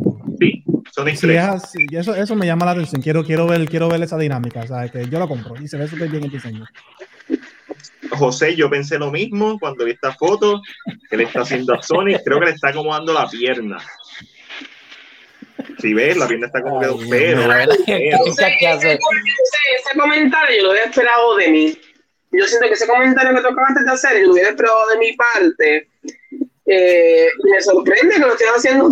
[0.95, 3.01] Sí, Sonic sí, eso, eso me llama la atención.
[3.01, 4.61] Quiero, quiero, ver, quiero ver esa dinámica.
[4.61, 6.65] O sea, que yo lo compro y se ve súper bien el diseño.
[8.11, 10.61] José, yo pensé lo mismo cuando vi esta foto
[11.09, 12.21] que le está haciendo a Sonic.
[12.23, 13.77] Creo que le está acomodando la pierna.
[15.79, 17.41] Si ves, la pierna está como que un pedo.
[17.51, 18.99] Ese
[19.99, 21.77] comentario yo lo había esperado de mí.
[22.31, 24.97] Yo siento que ese comentario que tocaba antes de hacer, yo lo hubiera esperado de
[24.97, 25.89] mi parte.
[26.67, 28.89] Eh, me sorprende que lo estén haciendo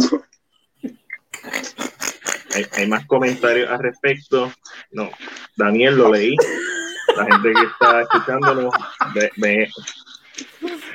[2.55, 4.51] hay, hay, más comentarios al respecto.
[4.91, 5.09] No,
[5.55, 6.35] Daniel lo leí.
[7.15, 8.71] La gente que está escuchándolo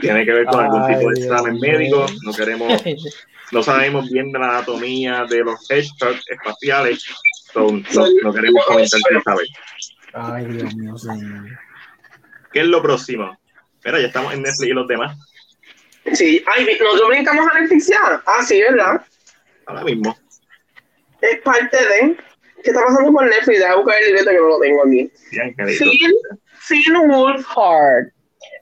[0.00, 2.06] tiene que ver con algún tipo de examen médico.
[2.22, 2.82] No queremos,
[3.52, 7.04] no sabemos bien de la anatomía de los hedgehogs espaciales.
[7.54, 9.46] no, queremos comentar sin saber.
[10.14, 11.58] Ay, Dios mío, señor.
[12.52, 13.38] ¿Qué es lo próximo?
[13.74, 15.16] Espera, ya estamos en Netflix y los demás.
[16.14, 18.22] Sí, ay, nosotros brincamos a Netflix ya.
[18.26, 19.04] Ah, sí, ¿verdad?
[19.66, 20.16] Ahora mismo.
[21.20, 22.16] Es parte de.
[22.62, 23.58] ¿Qué está pasando con Netflix?
[23.58, 25.10] Deja buscar el libreto que no lo tengo aquí.
[26.68, 28.12] Finn, Wolfhard,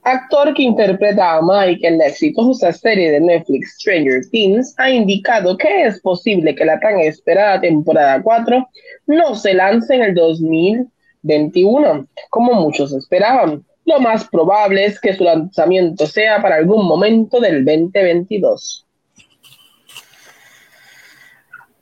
[0.04, 5.56] actor que interpreta a Mike en la exitosa serie de Netflix Stranger Things, ha indicado
[5.56, 8.68] que es posible que la tan esperada temporada 4
[9.06, 13.64] no se lance en el 2021, como muchos esperaban.
[13.84, 18.85] Lo más probable es que su lanzamiento sea para algún momento del 2022.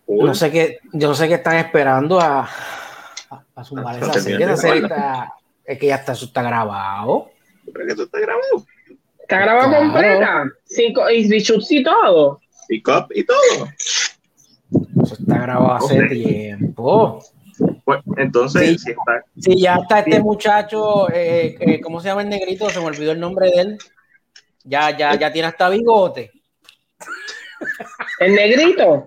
[0.07, 2.49] Yo no sé qué, yo no sé qué están esperando a,
[3.55, 4.45] a, sumar esa serie.
[4.45, 5.33] Esa serie está,
[5.65, 7.31] es que ya está, eso está grabado.
[7.73, 8.67] ¿Pero que eso está grabado?
[9.19, 9.85] Está grabado claro.
[9.85, 10.45] completa.
[10.65, 12.41] Cinco, y bichuts y todo.
[12.69, 13.69] Y cop y todo.
[15.03, 17.25] Eso está grabado hace tiempo.
[17.85, 18.95] Pues, entonces, sí,
[19.39, 22.69] si ya está este muchacho, eh, eh, ¿cómo se llama el negrito?
[22.71, 23.79] Se me olvidó el nombre de él.
[24.65, 26.33] Ya, ya, ya tiene hasta bigote.
[28.21, 29.07] ¿El negrito?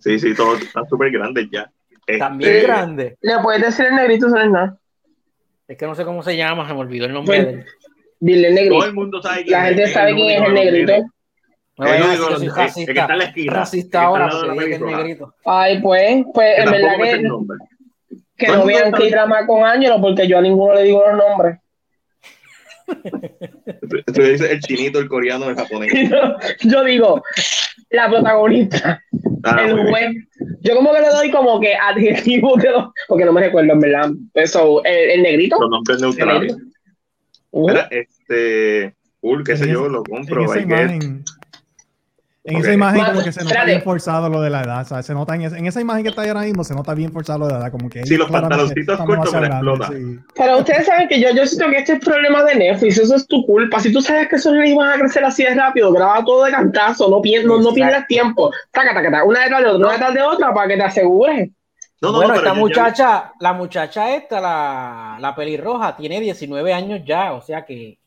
[0.00, 1.70] Sí, sí, todos están súper grandes ya.
[2.18, 3.16] También este, grande.
[3.20, 4.78] ¿Le puedes decir el negrito, ¿sabes nada?
[5.66, 7.66] Es que no sé cómo se llama, se me olvidó el nombre de él.
[8.20, 8.78] Dile el negrito.
[8.78, 10.92] Todo el mundo sabe quién La gente es, sabe quién es el negrito.
[11.76, 14.74] No voy a decir que soy racista, que está en la esquina, racista ahora porque
[14.74, 15.34] es el negrito.
[15.44, 17.22] Ay, pues, pues en verdad que,
[18.36, 21.58] que no vean que drama con Ángelo porque yo a ninguno le digo los nombres.
[24.14, 25.92] Tú dices el chinito, el coreano, el japonés.
[26.62, 27.22] yo digo,
[27.90, 29.02] la protagonista,
[29.44, 30.16] ah, el juez.
[30.60, 32.70] Yo como que le doy como que adjetivo de
[33.06, 34.10] porque no me recuerdo en verdad.
[34.34, 35.56] Eso, el, el negrito.
[35.60, 36.56] Los nombres neutrales.
[37.50, 40.42] Uh este, cool, qué sé yo, lo compro.
[40.42, 41.24] En esa imagen
[42.52, 45.02] como que se nota bien forzado lo de la edad.
[45.02, 47.40] Se nota en, en, esa imagen que está ahí ahora mismo, se nota bien forzado
[47.40, 48.04] lo de la edad, como que...
[48.04, 50.26] Sí, los pantaloncitos cortos me explotan.
[50.34, 53.26] Pero ustedes saben que yo, yo siento que este es problema de Netflix, eso es
[53.26, 53.80] tu culpa.
[53.80, 56.50] Si tú sabes que esos niños van a crecer así de rápido, graba todo de
[56.50, 58.50] cantazo, no, no, no pierdas tiempo.
[58.70, 61.50] Taca, taca, taca, una detrás de otra, una detrás de otra para que te asegures.
[62.00, 67.32] No, no, bueno, esta muchacha, la muchacha esta, la, la pelirroja, tiene 19 años ya,
[67.32, 67.98] o sea que...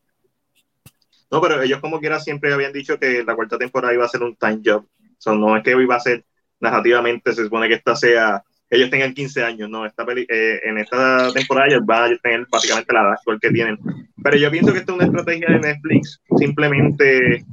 [1.32, 4.22] No, pero ellos como quiera siempre habían dicho que la cuarta temporada iba a ser
[4.22, 4.86] un time job
[5.30, 6.24] no es que hoy va a ser
[6.60, 11.32] narrativamente, se supone que esta sea, ellos tengan 15 años, no, esta eh, en esta
[11.34, 13.78] temporada ellos van a tener básicamente la edad que tienen.
[14.24, 17.46] Pero yo pienso que esta es una estrategia de Netflix, simplemente,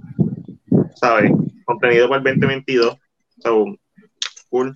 [0.95, 1.33] ¿sabes?
[1.65, 2.97] Contenido para el 2022.
[3.41, 3.65] So,
[4.51, 4.75] cool.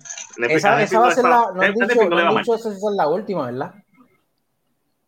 [0.49, 2.95] esa, esa va a ser la, no han dicho, no han dicho si esa es
[2.95, 3.73] la última, ¿verdad?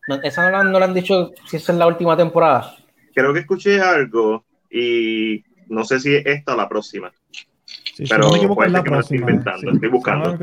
[0.07, 2.75] No, esa no, no le han dicho si esa es la última temporada.
[3.15, 7.11] Creo que escuché algo y no sé si es esta o la próxima.
[7.95, 10.37] Sí, pero no puede ser que no estoy inventando, estoy buscando.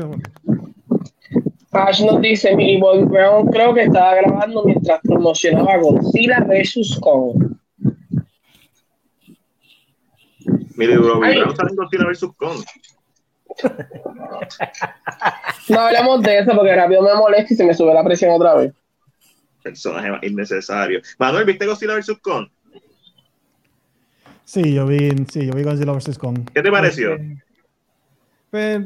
[1.71, 6.99] Ash nos dice, Millie Bobby Brown creo que estaba grabando mientras promocionaba Godzilla vs.
[7.01, 7.55] Kong.
[10.75, 12.25] Millie Bobby Brown está en Godzilla vs.
[12.37, 12.63] Kong.
[15.69, 18.55] no hablamos de eso porque rápido me molesta y se me sube la presión otra
[18.55, 18.73] vez.
[19.63, 21.01] Personaje innecesario.
[21.17, 22.19] Manuel, ¿viste Godzilla vs.
[22.21, 22.47] Kong?
[24.45, 26.17] Sí, yo vi, sí, yo vi Godzilla vs.
[26.17, 26.49] Kong.
[26.53, 27.13] ¿Qué te pareció?
[27.13, 27.37] Este,
[28.51, 28.81] pues,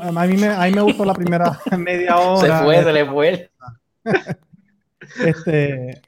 [0.00, 2.58] a, mí me, a mí me gustó la primera media hora.
[2.58, 3.50] Se fue, se le fue.
[5.22, 6.00] Este,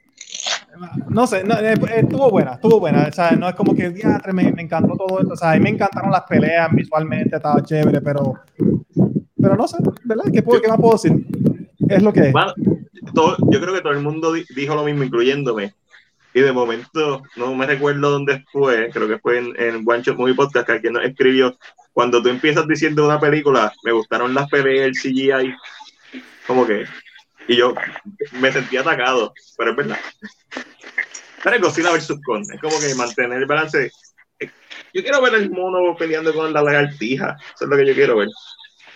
[1.09, 3.07] no sé, eh, estuvo buena, estuvo buena.
[3.07, 3.89] O sea, no es como que
[4.33, 5.33] me, me encantó todo esto.
[5.33, 8.33] O sea, a mí me encantaron las peleas visualmente, estaba chévere, pero,
[9.39, 10.25] pero no sé, ¿verdad?
[10.33, 11.25] ¿Qué, puedo, ¿qué más puedo decir?
[11.87, 12.33] Es lo que es.
[13.13, 15.73] todo, yo creo que todo el mundo di- dijo lo mismo, incluyéndome.
[16.37, 20.17] Y de momento, no me recuerdo dónde fue, creo que fue en, en One Shot
[20.17, 21.57] Movie Podcast, que alguien nos escribió,
[21.93, 25.55] cuando tú empiezas diciendo una película, me gustaron las peleas, el CGI,
[26.45, 26.85] como que,
[27.47, 27.73] y yo
[28.33, 29.97] me sentí atacado, pero es verdad.
[31.43, 32.19] Pero es Godzilla vs.
[32.23, 33.89] Kong, es como que mantener el balance.
[34.93, 38.15] Yo quiero ver el mono peleando con la lagartija, eso es lo que yo quiero
[38.17, 38.27] ver.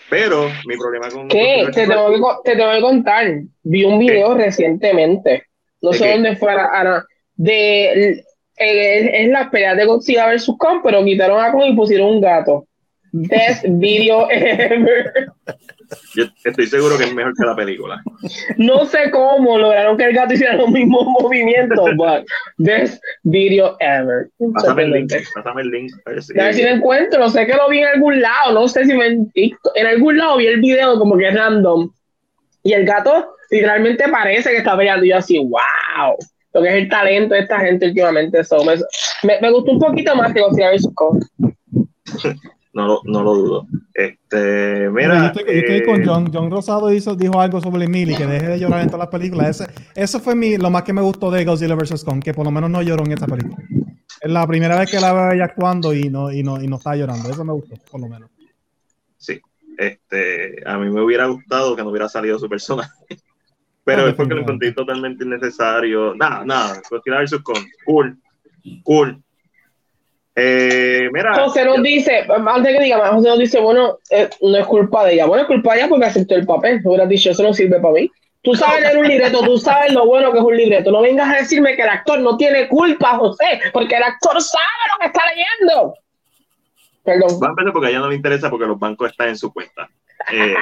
[0.08, 1.66] Pero mi problema con ¿Qué?
[1.74, 3.26] Te tengo que, te tengo que contar.
[3.64, 5.48] Vi un video recientemente.
[5.80, 6.12] No ¿De sé qué?
[6.12, 7.04] dónde fuera, Ana.
[7.36, 8.10] De.
[8.56, 10.50] eh, es la pelea de Godzilla vs.
[10.58, 12.66] Kong, pero quitaron a Kong y pusieron un gato.
[13.12, 15.12] Best video ever.
[16.14, 18.00] Yo estoy seguro que es mejor que la película.
[18.56, 22.24] No sé cómo lograron que el gato hiciera los mismos movimientos, but
[22.56, 24.28] best video ever.
[24.54, 25.92] Pásame el link, pásame el link.
[26.06, 28.54] A ver si- A ver si lo encuentro, sé que lo vi en algún lado,
[28.54, 28.92] no sé si
[29.34, 31.90] TikTok, en algún lado vi el video como que es random.
[32.62, 36.16] Y el gato literalmente parece que está peleando y yo así, wow,
[36.54, 38.44] lo que es el talento de esta gente últimamente.
[38.44, 38.74] So, me,
[39.22, 40.88] me, me gustó un poquito más que Godzilla vs.
[40.94, 41.22] Kong.
[42.74, 43.66] No, lo- no lo dudo.
[43.94, 46.30] Este, Mira, yo estoy, yo estoy eh, con John.
[46.32, 49.60] John Rosado hizo, dijo algo sobre Emily, que deje de llorar en todas las películas.
[49.60, 52.02] Ese, eso fue mi, lo más que me gustó de Godzilla vs.
[52.04, 53.56] Kong, que por lo menos no lloró en esta película.
[54.20, 56.76] Es la primera vez que la veo ella actuando y no, y no, y no
[56.76, 57.28] está llorando.
[57.28, 58.30] Eso me gustó, por lo menos.
[59.18, 59.38] Sí,
[59.76, 62.90] este, a mí me hubiera gustado que no hubiera salido su personaje.
[63.84, 66.14] Pero No, es porque lo encontré totalmente innecesario.
[66.14, 66.80] Nada, nada.
[66.88, 67.38] Godzilla vs.
[67.42, 67.64] Kong.
[67.84, 68.16] Cool.
[68.84, 69.22] Cool.
[70.34, 71.34] Eh, mira.
[71.34, 75.04] José nos dice, antes que diga más, José nos dice, bueno, eh, no es culpa
[75.04, 75.26] de ella.
[75.26, 76.80] Bueno, es culpa de ella porque aceptó el papel.
[76.82, 78.10] No hubieras dicho, eso no sirve para mí.
[78.42, 80.90] Tú sabes leer un libreto, tú sabes lo bueno que es un libreto.
[80.90, 84.64] No vengas a decirme que el actor no tiene culpa, José, porque el actor sabe
[84.92, 85.94] lo que está leyendo.
[87.04, 87.40] Perdón.
[87.40, 89.52] Va a empezar porque a ella no le interesa porque los bancos están en su
[89.52, 89.88] cuenta.
[90.30, 90.54] Eh,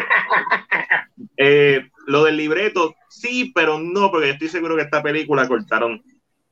[1.37, 6.03] eh, lo del libreto, sí, pero no, porque yo estoy seguro que esta película cortaron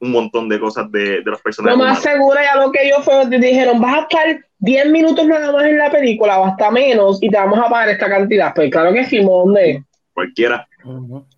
[0.00, 1.76] un montón de cosas de, de los Lo personajes.
[1.78, 2.02] más humanos.
[2.02, 5.78] seguro ya lo que yo fue, dijeron, vas a estar 10 minutos nada más en
[5.78, 8.52] la película o hasta menos y te vamos a pagar esta cantidad.
[8.54, 9.82] Pues claro que sí, ¿dónde?
[10.12, 10.68] Cualquiera,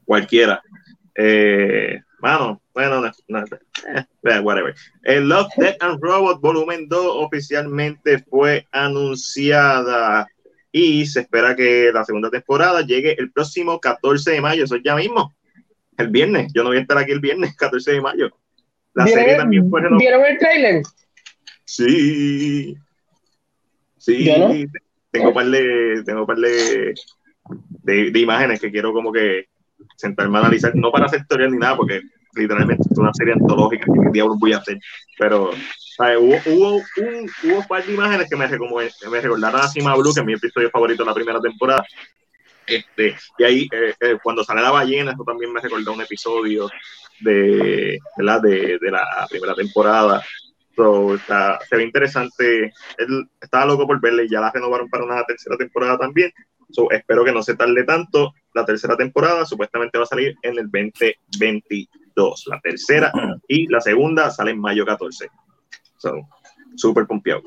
[0.05, 0.63] cualquiera.
[1.15, 4.75] Eh, mano, bueno, no, no, eh, eh, whatever.
[5.05, 10.29] El Love, Death and Robot Volumen 2 oficialmente fue anunciada
[10.73, 14.83] y se espera que la segunda temporada llegue el próximo 14 de mayo, eso es
[14.85, 15.35] ya mismo,
[15.97, 16.53] el viernes.
[16.55, 18.31] Yo no voy a estar aquí el viernes, 14 de mayo.
[18.95, 19.99] La serie ¿Vieron, también fue renovada.
[19.99, 20.83] ¿Vieron el trailer?
[21.65, 22.77] Sí.
[23.99, 24.33] Sí.
[24.37, 24.53] No.
[25.13, 26.95] Tengo un par de, tengo par de,
[27.83, 29.47] de, de imágenes que quiero como que
[29.97, 32.01] sentarme a analizar, no para hacer teoría ni nada, porque
[32.35, 34.79] literalmente es una serie antológica que diablos voy a hacer,
[35.19, 35.51] pero
[36.19, 40.15] hubo, hubo, un, hubo un par de imágenes que me, me recordaron a Cima Blue,
[40.15, 41.85] que es mi episodio favorito de la primera temporada.
[42.67, 46.71] Este, y ahí, eh, eh, cuando sale la ballena, eso también me recordó un episodio
[47.21, 48.43] de, ¿verdad?
[48.43, 50.25] de, de la primera temporada.
[50.77, 52.73] So, está, se ve interesante.
[52.97, 56.33] Él estaba loco por verla y ya la renovaron para una tercera temporada también.
[56.71, 58.33] So, espero que no se tarde tanto.
[58.55, 62.45] La tercera temporada supuestamente va a salir en el 2022.
[62.47, 63.13] La tercera
[63.49, 65.29] y la segunda sale en mayo 14.
[66.01, 66.13] So,
[66.77, 67.43] súper confiado.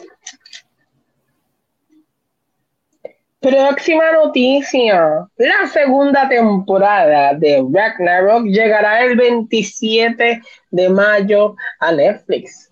[3.40, 5.28] Próxima noticia.
[5.38, 12.72] La segunda temporada de Ragnarok llegará el 27 de mayo a Netflix.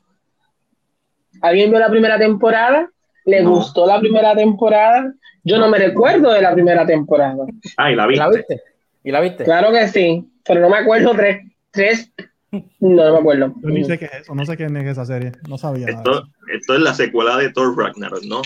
[1.41, 2.89] ¿Alguien vio la primera temporada?
[3.25, 3.49] ¿Le No.
[3.55, 5.11] gustó la primera temporada?
[5.43, 7.43] Yo no me recuerdo de la primera temporada.
[7.77, 8.19] Ah, y la ¿Y viste.
[8.23, 8.61] la viste?
[9.03, 9.43] ¿Y la viste?
[9.43, 11.41] Claro que sí, pero no me acuerdo tres.
[11.71, 12.11] tres
[12.51, 13.55] no, no me acuerdo.
[13.61, 15.31] Yo ni sé qué es eso, no sé qué es esa serie.
[15.47, 16.27] No sabía Esto, eso.
[16.53, 18.41] esto es la secuela de Thor Ragnarok, ¿no?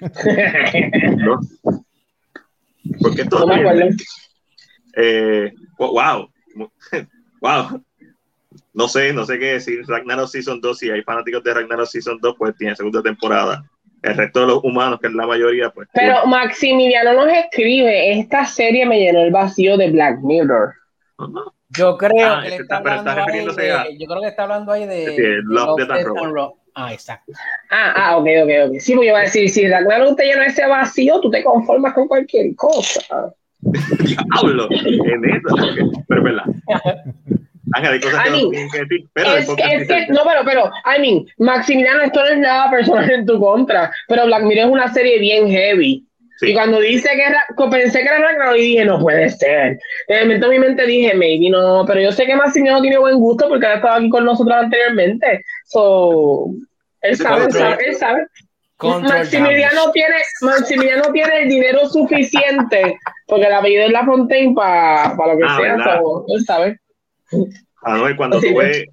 [1.18, 1.40] ¿No?
[3.02, 3.88] Porque esto no me acuerdo.
[4.96, 6.28] Eh, wow,
[7.40, 7.82] wow.
[8.72, 9.82] No sé, no sé qué decir.
[9.86, 13.64] Ragnarok Season 2, si hay fanáticos de Ragnarok Season 2, pues tiene segunda temporada.
[14.02, 15.88] El resto de los humanos, que es la mayoría, pues.
[15.92, 20.72] Pero Maximiliano nos escribe, esta serie me llenó el vacío de Black Mirror.
[21.18, 21.52] Ajá.
[21.76, 24.28] Yo creo Ah, que le ese está está- hablando ahí de, a- yo creo que
[24.28, 26.36] está hablando ahí de, Sí, de Love, Death and.
[26.74, 27.32] Ah, exacto.
[27.70, 28.78] Ah, ah, ok, ok, ok.
[28.80, 31.92] Sí, pues yo iba a decir, si Ragnarok te llena ese vacío, tú te conformas
[31.94, 33.32] con cualquier cosa.
[33.60, 35.94] Diablo, en eso.
[36.08, 36.44] Pero es verdad.
[37.72, 39.08] Ángel, hay cosas que I no que decir.
[39.12, 42.70] Pero Es que, es que, no, pero, pero, I mean, Maximiliano, esto no es nada
[42.70, 46.06] personal en tu contra, pero Black Mirror es una serie bien heavy.
[46.40, 46.50] Sí.
[46.50, 49.78] Y cuando dice que Ra- co- pensé que era Ragnarok y dije, no puede ser.
[50.08, 53.18] De momento en mi mente dije, maybe no, pero yo sé que Maximiliano tiene buen
[53.18, 55.42] gusto porque ha estado aquí con nosotros anteriormente.
[55.66, 56.46] So,
[57.02, 58.26] él sabe, él sabe, él sabe.
[59.02, 62.96] Maximiliano tiene, Maximiliano tiene el dinero suficiente
[63.26, 66.80] porque el apellido es La Fontaine para lo que Ah, sea, él sabe.
[67.82, 68.58] Ah, no, y cuando Sí, tú ¿no?
[68.60, 68.84] ves,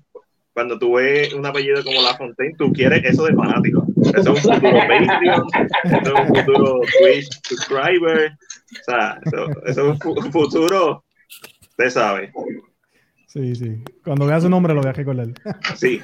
[0.54, 3.87] cuando tú ves un apellido como La Fontaine, tú quieres eso de fanático.
[4.04, 5.44] Eso es un futuro Patreon,
[5.84, 11.04] eso es un futuro Twitch subscriber, o sea, eso, eso es un fu- un futuro,
[11.70, 12.32] usted sabe,
[13.28, 13.84] Sí, sí.
[14.04, 15.28] Cuando vea su nombre lo voy a recordar.
[15.76, 16.02] sí.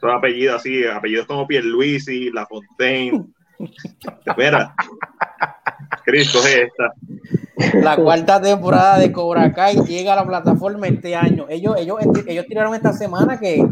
[0.00, 3.26] Son apellidos así, apellidos como Pierluisi, La Fontaine.
[4.26, 4.74] Espera.
[6.04, 6.92] Chris, coge esta.
[7.80, 11.46] La cuarta temporada de Cobra Kai llega a la plataforma este año.
[11.48, 13.64] Ellos, ellos, ellos tiraron esta semana que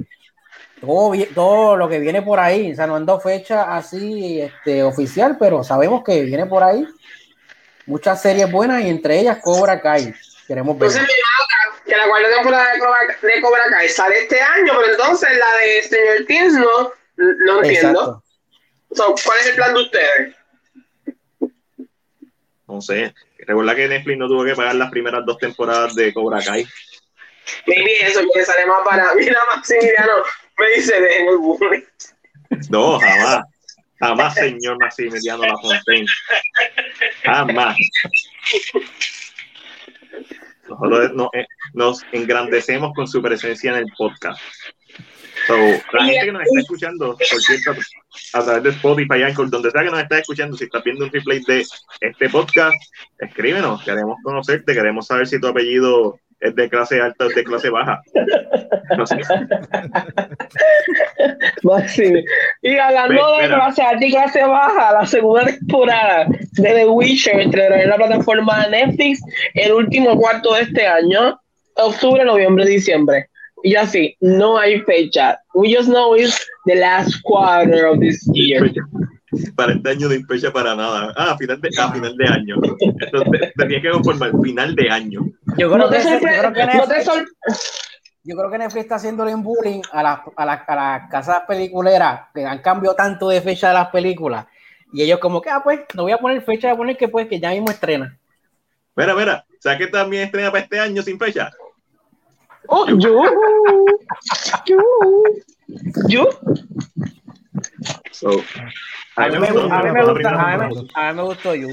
[0.81, 5.37] todo, lo que viene por ahí, o sea, no han dado fecha así este, oficial,
[5.39, 6.87] pero sabemos que viene por ahí
[7.87, 10.15] muchas series buenas y entre ellas Cobra Kai.
[10.47, 10.91] Queremos ver.
[10.91, 11.17] Entonces
[11.85, 15.57] que la cuarta temporada de Cobra, de Cobra Kai sale este año, pero entonces la
[15.59, 18.01] de Stranger Things no, no entiendo.
[18.01, 18.25] Exacto.
[18.93, 20.37] So, ¿Cuál es el plan de ustedes?
[22.67, 23.15] No sé.
[23.39, 26.67] Recuerda que Netflix no tuvo que pagar las primeras dos temporadas de Cobra Kai.
[27.67, 30.23] Maybe eso que sale más para mira Maximiliano
[30.61, 30.95] me dice.
[32.69, 33.45] No, jamás.
[33.99, 36.07] Jamás, señor Maximiliano La Fontaine.
[37.23, 37.77] Jamás.
[40.69, 44.41] Nosotros no- eh, nos engrandecemos con su presencia en el podcast.
[45.47, 45.57] So,
[45.93, 47.17] la gente que nos está escuchando,
[48.35, 51.11] a través de Spotify, Anchor, donde sea que nos está escuchando, si estás viendo un
[51.11, 51.65] replay de
[52.01, 52.77] este podcast,
[53.19, 57.71] escríbenos, queremos conocerte, queremos saber si tu apellido es de clase alta o de clase
[57.71, 58.03] baja.
[58.97, 59.21] No sé.
[62.63, 67.83] Y hablando de clase alta y clase baja, la segunda temporada de The Witcher estrenará
[67.83, 69.21] en la plataforma de Netflix
[69.55, 71.39] el último cuarto de este año,
[71.77, 73.27] octubre, noviembre, diciembre.
[73.63, 75.39] Y así, no hay fecha.
[75.55, 78.73] We just know it's the last quarter of this year.
[79.55, 81.13] Para este año no hay fecha para nada.
[81.17, 82.57] Ah, final de, ah, final de año.
[82.81, 85.21] Entonces, te tienes que conformar final de año.
[85.57, 87.27] Yo creo, No que, yo, creo te Netflix, sor-
[88.25, 91.43] yo creo que Netflix está haciéndole un bullying a las a las- a las casas
[91.47, 94.47] peliculeras que han cambiado tanto de fecha de las películas.
[94.93, 97.09] Y ellos como que, ah, pues, no voy a poner fecha, voy a poner que
[97.09, 98.17] pues que ya mismo estrena.
[98.97, 101.51] Mira, mira, ¿sabes que también estrena para este año sin fecha?
[102.67, 103.23] Oh, yo.
[104.67, 104.77] Yo.
[106.09, 106.29] Yo.
[108.11, 108.31] So,
[109.17, 111.55] A mí me, gustó, a mí me la gusta, a mí a mí me gustó
[111.55, 111.71] You.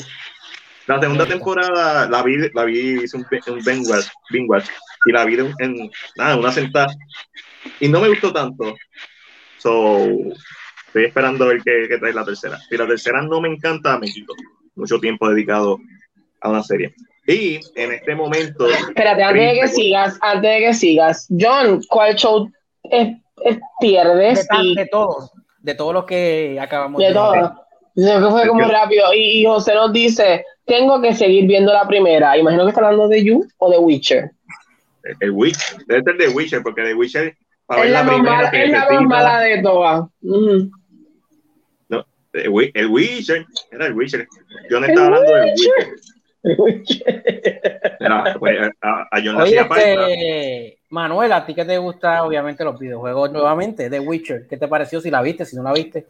[0.88, 4.68] La segunda temporada la vi, la vi, hice un, un binge watch, binge watch,
[5.06, 6.88] y la vi en, en nada, una sentada.
[7.80, 8.76] Y no me gustó tanto.
[9.58, 10.06] So,
[10.88, 12.58] estoy esperando a ver qué, qué trae la tercera.
[12.70, 14.34] Si la tercera no me encanta, me quito
[14.76, 15.78] mucho tiempo dedicado
[16.42, 16.94] a una serie.
[17.26, 22.16] Y en este momento, Espérate, antes de que sigas, antes de que sigas, John, ¿cuál
[22.16, 22.50] show
[22.84, 23.10] es,
[23.44, 24.48] es- De, pierdes?
[24.48, 25.32] tan- Y de todos,
[25.68, 27.34] de todos los que acabamos de todo.
[27.94, 29.14] Creo que fue como rápido.
[29.14, 32.38] Y, y José nos dice, tengo que seguir viendo la primera.
[32.38, 34.32] Imagino que está hablando de You o de Witcher.
[35.20, 37.36] el Witcher, debe ser de Witcher, porque de Witcher,
[37.66, 40.06] para Es ver la, la, más primera, mala, es la más mala de todas.
[40.22, 44.26] No, el el Witcher, era el Witcher.
[44.70, 45.50] Yo no estaba hablando del
[46.58, 47.04] Witcher.
[48.00, 52.64] Era, pues, a, a John Oye, hacía este, Manuel, a ti que te gusta, obviamente,
[52.64, 56.08] los videojuegos nuevamente, de Witcher, ¿qué te pareció si la viste, si no la viste?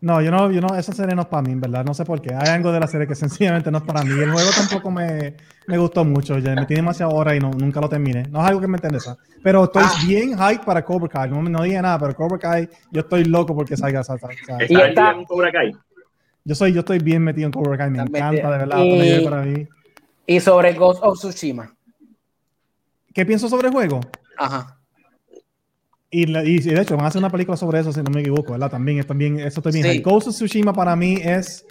[0.00, 1.84] No, yo no, yo no, esa serie no es para mí, en verdad.
[1.84, 2.34] No sé por qué.
[2.34, 4.10] Hay algo de la serie que sencillamente no es para mí.
[4.10, 5.34] El juego tampoco me,
[5.66, 6.38] me gustó mucho.
[6.38, 8.24] Ya me tiene demasiada hora y no, nunca lo terminé.
[8.30, 9.16] No es algo que me interesa.
[9.42, 9.92] Pero estoy Ah.
[10.06, 11.30] bien hype para Cobra Kai.
[11.30, 14.16] No, no dije nada, pero Cobra Kai, yo estoy loco porque salga esa.
[14.68, 15.72] Y ¿Está en Cobra Kai?
[16.44, 17.90] Yo soy, yo estoy bien metido en Cobra Kai.
[17.90, 19.30] Me encanta, de verdad.
[19.30, 19.66] Para mí.
[20.26, 21.74] Y sobre Ghost of Tsushima.
[23.16, 23.98] ¿Qué pienso sobre el juego?
[24.36, 24.78] Ajá.
[26.10, 28.20] Y, la- y de hecho van a hacer una película sobre eso, si no me
[28.20, 28.70] equivoco, ¿verdad?
[28.70, 29.82] También, también eso bien.
[29.84, 30.00] Sí.
[30.02, 31.66] Ghost of Tsushima para mí es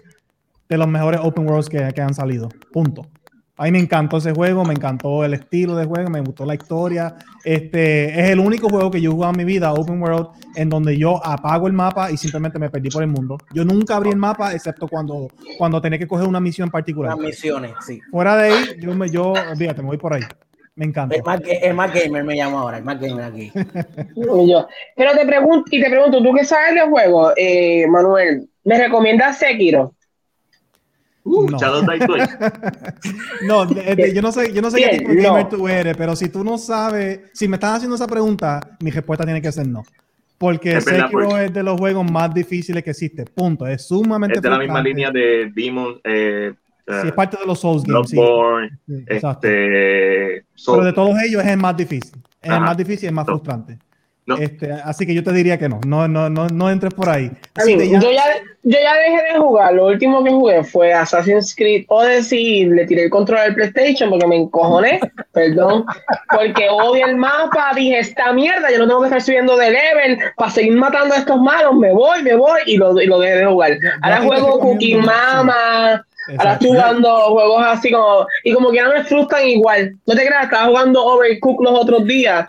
[0.68, 2.48] de los mejores open worlds que, que han salido.
[2.72, 3.06] Punto.
[3.58, 6.54] A mí me encantó ese juego, me encantó el estilo de juego, me gustó la
[6.56, 7.14] historia.
[7.44, 10.68] Este es el único juego que yo he jugado en mi vida, open world, en
[10.68, 13.38] donde yo apago el mapa y simplemente me perdí por el mundo.
[13.54, 15.28] Yo nunca abrí el mapa excepto cuando,
[15.58, 17.12] cuando tenía que coger una misión particular.
[17.16, 18.00] Las misiones, sí.
[18.10, 20.22] Fuera de ahí, yo me, yo, fíjate, me voy por ahí.
[20.76, 21.16] Me encanta.
[21.16, 23.50] El más, ga- el más gamer me llamo ahora, el más gamer aquí.
[24.96, 28.48] Pero te pregunto, y te pregunto, ¿tú qué sabes de juego, eh, Manuel?
[28.64, 29.94] ¿Me recomiendas Sekiro?
[31.24, 31.58] Uh, No.
[33.66, 35.48] De- de- yo no sé, yo no sé qué tipo de gamer no.
[35.48, 39.24] tú eres, pero si tú no sabes, si me estás haciendo esa pregunta, mi respuesta
[39.24, 39.82] tiene que ser no.
[40.38, 43.24] Porque Es Sekiro porque- es de los juegos más difíciles que existe.
[43.24, 43.66] Punto.
[43.66, 46.52] Es sumamente Es de la misma línea de Demon, eh,
[46.88, 48.10] Sí, es parte de los Souls Games.
[48.10, 48.16] sí.
[48.16, 49.46] Bloodborne, Sí, exacto.
[49.48, 52.12] este, Pero de todos ellos es el más difícil.
[52.40, 52.60] Es el Ajá.
[52.60, 53.32] más difícil y el más No.
[53.34, 53.78] frustrante.
[54.28, 54.36] No.
[54.38, 57.30] Este, así que yo te diría que no, no, no, no, no entres por ahí.
[57.54, 58.24] Te llama- yo, ya,
[58.64, 59.72] yo ya dejé de jugar.
[59.74, 62.64] Lo último que jugué fue Assassin's Creed Odyssey.
[62.66, 64.98] Le tiré el control al PlayStation porque me encojoné.
[65.32, 65.84] perdón.
[66.34, 67.70] Porque odio el mapa.
[67.76, 71.18] Dije, esta mierda, yo no tengo que estar subiendo de level para seguir matando a
[71.18, 71.76] estos malos.
[71.76, 73.78] Me voy, me voy y lo, y lo dejé de jugar.
[74.02, 76.04] Ahora juego Cookie Mama.
[76.38, 78.26] Ahora estoy jugando juegos así como.
[78.44, 79.94] Y como que no me frustran igual.
[80.06, 82.48] No te creas, estaba jugando Overcooked los otros días.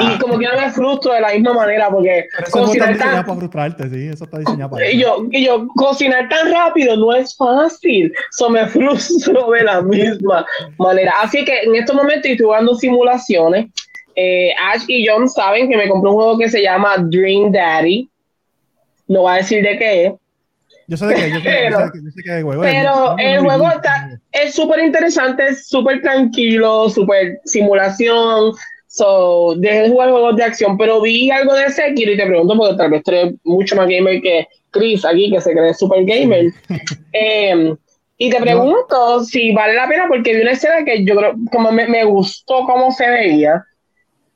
[0.00, 3.16] Y Ah, como que no me frustro de la misma manera porque eso cocinar diseñado
[3.16, 6.96] tan, para frustrarte, sí, eso está diseñado para y yo, y yo, cocinar tan rápido
[6.96, 8.12] no es fácil.
[8.32, 10.44] So me frustro de la misma
[10.78, 11.12] manera.
[11.22, 13.66] Así que en estos momentos estoy jugando simulaciones.
[14.16, 18.08] Eh, Ash y John saben que me compré un juego que se llama Dream Daddy.
[19.06, 20.12] No voy a decir de qué es.
[20.86, 22.42] Yo sé de qué, yo sé, yo sé Pero- de qué, yo sé que hay
[22.42, 22.62] juego.
[22.62, 28.52] Pero el juego está, es súper interesante, es súper tranquilo, súper simulación.
[28.86, 32.56] So, dejé de jugar juegos de acción, pero vi algo de Sekiro y te pregunto,
[32.56, 36.04] porque tal vez tú eres mucho más gamer que Chris aquí, que se cree super
[36.04, 36.52] gamer.
[37.12, 37.74] Eh,
[38.18, 41.72] y te pregunto si vale la pena, porque vi una escena que yo creo, como
[41.72, 43.64] me, me gustó cómo se veía.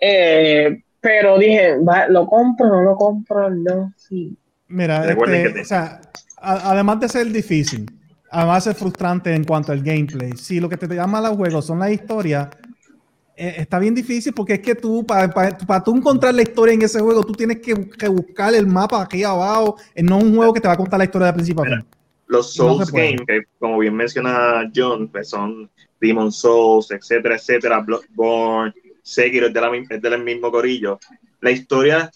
[0.00, 3.50] Eh, pero dije, va, ¿lo compro no lo compro?
[3.50, 4.36] No, sí.
[4.68, 6.00] Mira, Recuerden este, que te- o sea,
[6.40, 7.86] a- además de ser difícil,
[8.30, 11.36] además de ser frustrante en cuanto al gameplay, si lo que te llama a los
[11.36, 12.48] juegos son las historias,
[13.36, 17.00] eh, está bien difícil porque es que tú, para tú encontrar la historia en ese
[17.00, 20.60] juego, tú tienes que, que buscar el mapa aquí abajo, eh, no un juego que
[20.60, 21.86] te va a contar la historia de principio a fin.
[22.26, 23.10] los no Souls puede.
[23.12, 25.70] Games, que como bien menciona John, pues son
[26.00, 30.98] Demon Souls, etcétera, etcétera, Bloodborne, Sekiro es, de la mi- es del mismo corillo.
[31.40, 32.10] La historia,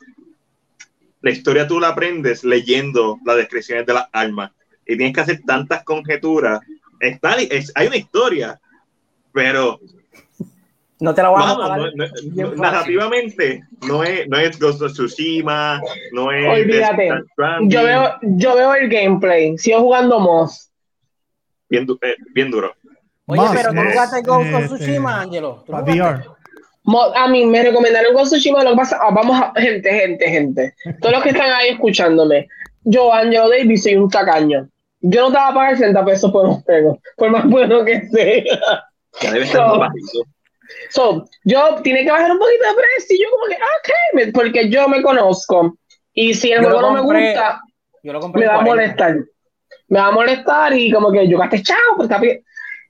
[1.22, 4.50] la historia tú la aprendes leyendo las descripciones de las armas
[4.86, 6.60] y tienes que hacer tantas conjeturas.
[7.00, 8.60] Está, es- hay una historia,
[9.32, 9.80] pero
[11.00, 11.78] No te la voy a vamos, matar.
[11.96, 12.06] no-
[12.48, 15.80] no- narrativamente no es, no es Ghost of Tsushima,
[16.12, 17.08] no es Olvídate.
[17.62, 20.70] Yo veo, yo veo el gameplay, sigo jugando Moss.
[21.68, 22.72] bien, du- eh, bien duro.
[23.26, 25.64] Oye, Más, pero tú jugaste Ghost of este, Tsushima, Angelo.
[25.66, 25.72] ¿Tú
[27.14, 30.28] A mí me recomendaron Ghost of Tsushima, lo que pasa, ah, vamos a, gente, gente,
[30.28, 32.48] gente, todos los que están ahí escuchándome,
[32.84, 34.68] yo, Angelo Davis, soy un tacaño.
[35.00, 38.02] Yo no te voy a pagar 60 pesos por un juego, por más bueno que
[38.08, 38.84] sea.
[39.20, 39.90] Ya debe estar.
[40.90, 44.32] So, yo tiene que bajar un poquito de precio, y yo como que, ah, ok,
[44.34, 45.76] porque yo me conozco,
[46.14, 47.60] y si el Yo juego no me gusta,
[48.02, 48.74] Yo lo compré me va a 40.
[48.74, 49.16] molestar.
[49.88, 52.42] Me va a molestar y como que yo gasté chao, pues está bien.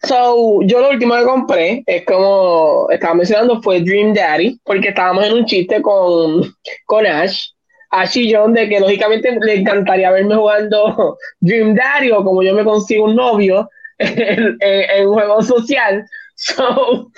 [0.04, 5.24] So, yo lo último que compré es como estaba mencionando fue Dream Daddy, porque estábamos
[5.26, 6.42] en un chiste con,
[6.86, 7.50] con Ash,
[7.90, 12.52] Ash y John, de que lógicamente le encantaría verme jugando Dream Daddy o como yo
[12.54, 13.68] me consigo un novio
[13.98, 16.04] en, en- un juego social.
[16.34, 17.10] So,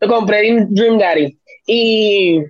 [0.08, 1.36] compré Dream, Daddy.
[1.66, 2.40] Y,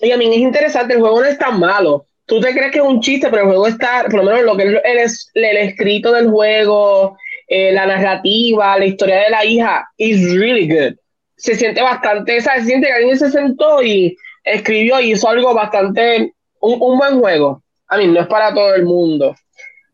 [0.00, 2.78] y a mí es interesante, el juego no es tan malo tú te crees que
[2.78, 6.10] es un chiste, pero el juego está, por lo menos lo que es- el escrito
[6.10, 7.18] del juego,
[7.48, 10.94] eh, la narrativa, la historia de la hija, is really good.
[11.36, 12.62] Se siente bastante, ¿sabes?
[12.62, 17.20] se siente que alguien se sentó y escribió y hizo algo bastante, un, un buen
[17.20, 17.62] juego.
[17.88, 19.34] A mí no es para todo el mundo.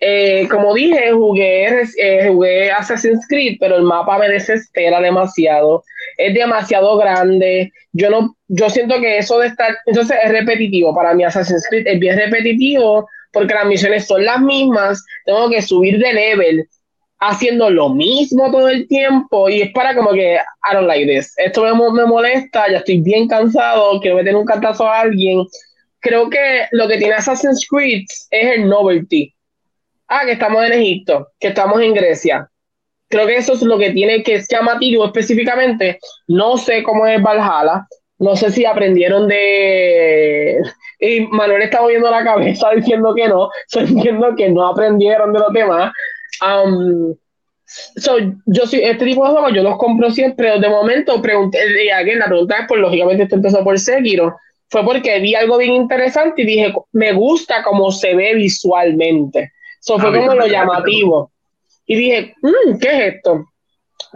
[0.02, 5.84] Eh, como dije, jugué, eh, jugué Assassin's Creed, pero el mapa me desespera demasiado.
[6.16, 7.70] Es demasiado grande.
[7.92, 10.94] Yo no, yo siento que eso de estar, entonces es repetitivo.
[10.94, 15.04] Para mí Assassin's Creed es bien repetitivo porque las misiones son las mismas.
[15.26, 16.68] Tengo que subir de level
[17.20, 21.34] haciendo lo mismo todo el tiempo y es para como que I don't like this.
[21.36, 25.46] Esto me, me molesta, ya estoy bien cansado, quiero meter un cantazo a alguien.
[26.00, 29.34] Creo que lo que tiene Assassin's Creed es el novelty.
[30.08, 32.50] Ah, que estamos en Egipto, que estamos en Grecia.
[33.08, 35.98] Creo que eso es lo que tiene que es llamativo específicamente.
[36.26, 37.86] No sé cómo es Valhalla.
[38.18, 40.62] No sé si aprendieron de.
[41.00, 43.50] Y Manuel está moviendo la cabeza diciendo que no.
[43.74, 45.92] Entiendo que no aprendieron de los demás.
[46.42, 47.14] Um,
[47.66, 50.58] so, yo sí, este tipo de juegos yo los compro siempre.
[50.58, 54.36] De momento, pregunté, y again, la pregunta es, pues lógicamente esto empezó por Sekiro.
[54.68, 59.52] Fue porque vi algo bien interesante y dije, me gusta cómo se ve visualmente.
[59.80, 61.32] Eso fue A mí como lo llamativo.
[61.86, 63.46] Y dije, "Mm, ¿qué es esto?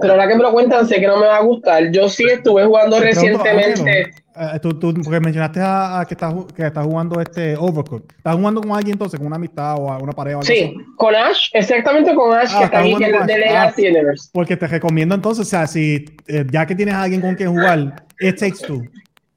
[0.01, 1.91] Pero ahora que me lo cuentan, sé que no me va a gustar.
[1.93, 4.11] Yo sí estuve jugando recientemente.
[4.37, 8.17] Eh, tú, tú- porque mencionaste a, a que, estás, que estás jugando este Overcooked.
[8.17, 10.39] ¿Estás jugando con alguien entonces, con una amistad o a una pareja?
[10.39, 10.75] o algo Sí, así?
[10.97, 13.39] con Ash, exactamente con Ash, Ah, que está aquí, que es de.
[13.39, 13.91] Legacy Ah.
[13.91, 14.31] Universe.
[14.33, 17.51] Porque te recomiendo entonces, o sea, si eh, ya que tienes a alguien con quien
[17.51, 18.83] jugar, It Takes Two.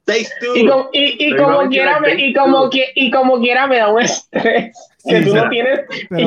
[0.05, 0.67] Takes two.
[1.37, 4.71] Como quiera, me, como y como quiera me da un estrés
[5.07, 5.79] que tú no tienes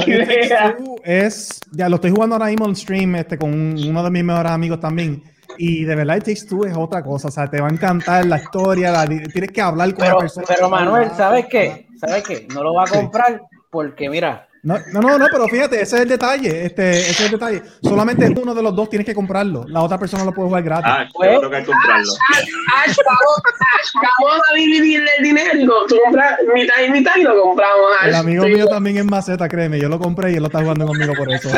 [0.06, 0.76] idea.
[0.76, 4.10] Two es, ya lo estoy jugando ahora mismo en stream este, con un- uno de
[4.10, 5.22] mis mejores amigos también.
[5.58, 7.28] Y de verdad, It Takes Two es otra cosa.
[7.28, 10.20] O sea, te va a encantar la historia, la- tienes que hablar con Pero, la
[10.20, 10.46] persona.
[10.48, 11.86] pero Manuel, ¿sabes qué?
[11.98, 12.46] ¿Sabes qué?
[12.54, 16.02] No lo va a comprar porque, mira, No, no, no, no, pero fíjate, ese es
[16.02, 16.66] el detalle.
[16.66, 17.62] Este, ese es el detalle.
[17.82, 19.64] Solamente uno de los dos tienes que comprarlo.
[19.68, 20.86] La otra persona lo puede jugar gratis.
[20.86, 22.12] Ah, te va a tocar comprarlo.
[22.34, 22.38] Ash,
[22.84, 23.42] Ash, vamos,
[23.78, 25.86] Ash, vamos a dividirle el dinero.
[25.88, 27.86] Tú compras mitad y mitad y lo compramos.
[28.00, 28.08] Ash.
[28.08, 28.50] el amigo Sí.
[28.52, 29.80] mío también es maceta, créeme.
[29.80, 31.48] Yo lo compré y él lo está jugando conmigo por eso.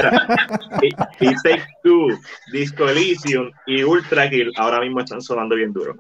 [1.21, 2.07] It Takes Two,
[2.53, 5.97] Disco Elysium y Ultra Kill ahora mismo están sonando bien duro.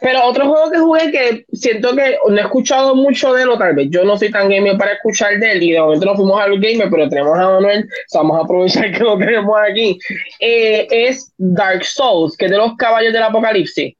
[0.00, 3.58] Pero otro juego que jugué que siento que no he escuchado mucho de él, o
[3.58, 6.16] tal vez yo no soy tan gamer para escuchar de él, y de momento nos
[6.16, 9.56] fuimos a los gamer, pero tenemos a Manuel, so vamos a aprovechar que lo tenemos
[9.68, 9.98] aquí.
[10.40, 13.94] Eh, es Dark Souls, que es de los caballos del apocalipsis.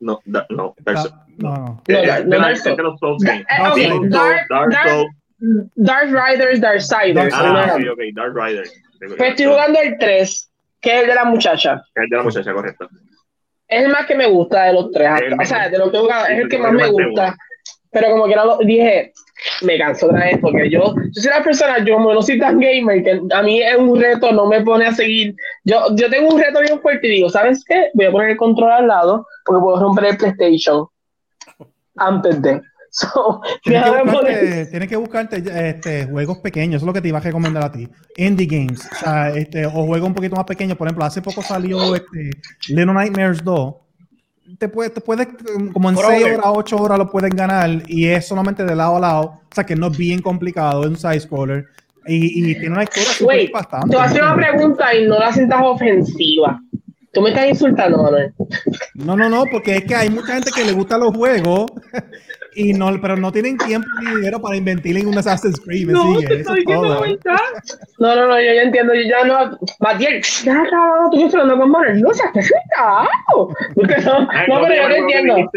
[0.00, 1.80] No, da- no, Dark Ah, no, no.
[2.38, 2.58] Dark-
[2.98, 3.22] Souls
[3.72, 4.10] ok, Souls,
[4.90, 5.08] Souls.
[6.12, 6.60] Riders.
[7.14, 8.64] Dark- una Ah, las- ok, Dark Rider.
[9.16, 11.82] Pues estoy jugando el 3, que es el de la muchacha.
[11.94, 12.88] Es de la muchacha, correcto.
[13.72, 15.10] Es el más que me gusta de los tres.
[15.26, 17.36] El o sea, de lo que he jugado, es el que más me gusta.
[17.90, 19.12] Pero como que lo dije,
[19.62, 22.58] me canso otra vez, porque yo, yo soy una persona, yo como no soy tan
[22.58, 25.34] gamer, que a mí es un reto, no me pone a seguir.
[25.64, 27.90] Yo, yo tengo un reto bien fuerte y digo, ¿sabes qué?
[27.94, 30.86] Voy a poner el control al lado, porque puedo romper el PlayStation
[31.96, 32.60] antes de.
[32.94, 37.08] So, Tienes que, buscarte, tienes que buscarte este, juegos pequeños, eso es lo que te
[37.08, 37.88] iba a recomendar a ti.
[38.18, 40.76] Indie games, o, sea, este, o juegos un poquito más pequeños.
[40.76, 42.32] Por ejemplo, hace poco salió este,
[42.68, 43.74] Little Nightmares 2.
[44.58, 45.26] Te puedes, te puedes
[45.72, 46.20] como en Brother.
[46.20, 49.22] 6 horas, 8 horas lo pueden ganar y es solamente de lado a lado.
[49.22, 51.64] O sea, que no es bien complicado, es un side scroller
[52.06, 53.88] y, y tiene una historia Wait, bastante.
[53.88, 56.60] te voy a hacer una pregunta y no la sientas ofensiva.
[57.12, 58.34] Tú me estás insultando, Manuel.
[58.94, 61.70] No, no, no, porque es que hay mucha gente que le gusta los juegos
[62.54, 65.86] y no, pero no tienen tiempo ni dinero para invertir en un Assassin's Creed.
[65.86, 66.40] ¿me sigue?
[66.40, 67.04] Eso es todo.
[67.98, 69.58] No, no, no, yo ya entiendo, yo ya no.
[69.80, 71.72] Matiel, ya acabado, tú estás hablando con.
[71.72, 72.08] No.
[73.74, 75.50] Porque no, Ah, no, ¿cómo pero yo te entiendo.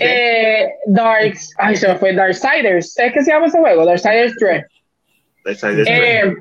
[0.00, 2.98] Eh, Darks, ay, se me fue Darksiders.
[2.98, 3.86] ¿Es que se llama ese juego?
[3.86, 4.64] Darksiders 3.
[5.44, 6.34] Darksiders Eh,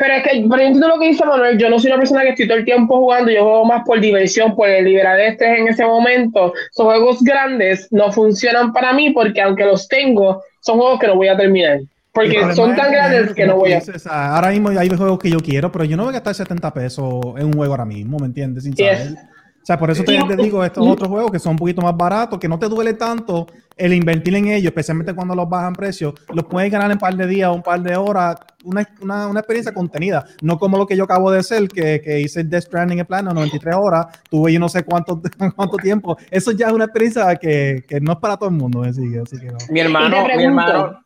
[0.00, 1.58] pero es que, yo entiendo lo que dice Manuel.
[1.58, 3.30] Yo no soy una persona que estoy todo el tiempo jugando.
[3.30, 6.54] Yo juego más por diversión, por liberar estrés en ese momento.
[6.72, 11.16] Son juegos grandes, no funcionan para mí porque, aunque los tengo, son juegos que no
[11.16, 11.80] voy a terminar.
[11.80, 13.82] El Porque son tan grandes que no voy a.
[14.08, 17.22] ahora mismo hay juegos que yo quiero, pero yo no voy a gastar 70 pesos
[17.36, 18.64] en un juego ahora mismo, ¿me entiendes?
[18.64, 18.98] Sin Yes.
[19.00, 19.12] saber.
[19.12, 19.39] O
[19.70, 22.48] sea, por eso te, digo estos otros juegos que son un poquito más baratos, que
[22.48, 26.12] no te duele tanto el invertir en ellos, especialmente cuando los bajan precio.
[26.34, 29.28] Los puedes ganar en un par de días o un par de horas, una, una,
[29.28, 30.24] una experiencia contenida.
[30.42, 33.32] No como lo que yo acabo de hacer, que, que hice Death Stranding en plano
[33.32, 35.22] 93 horas, tuve yo no sé cuánto,
[35.56, 36.16] cuánto tiempo.
[36.30, 39.20] Eso ya es una experiencia que, que no es para todo el mundo, así, que-
[39.20, 39.58] así que no.
[39.70, 41.04] mi hermano, mi hermano,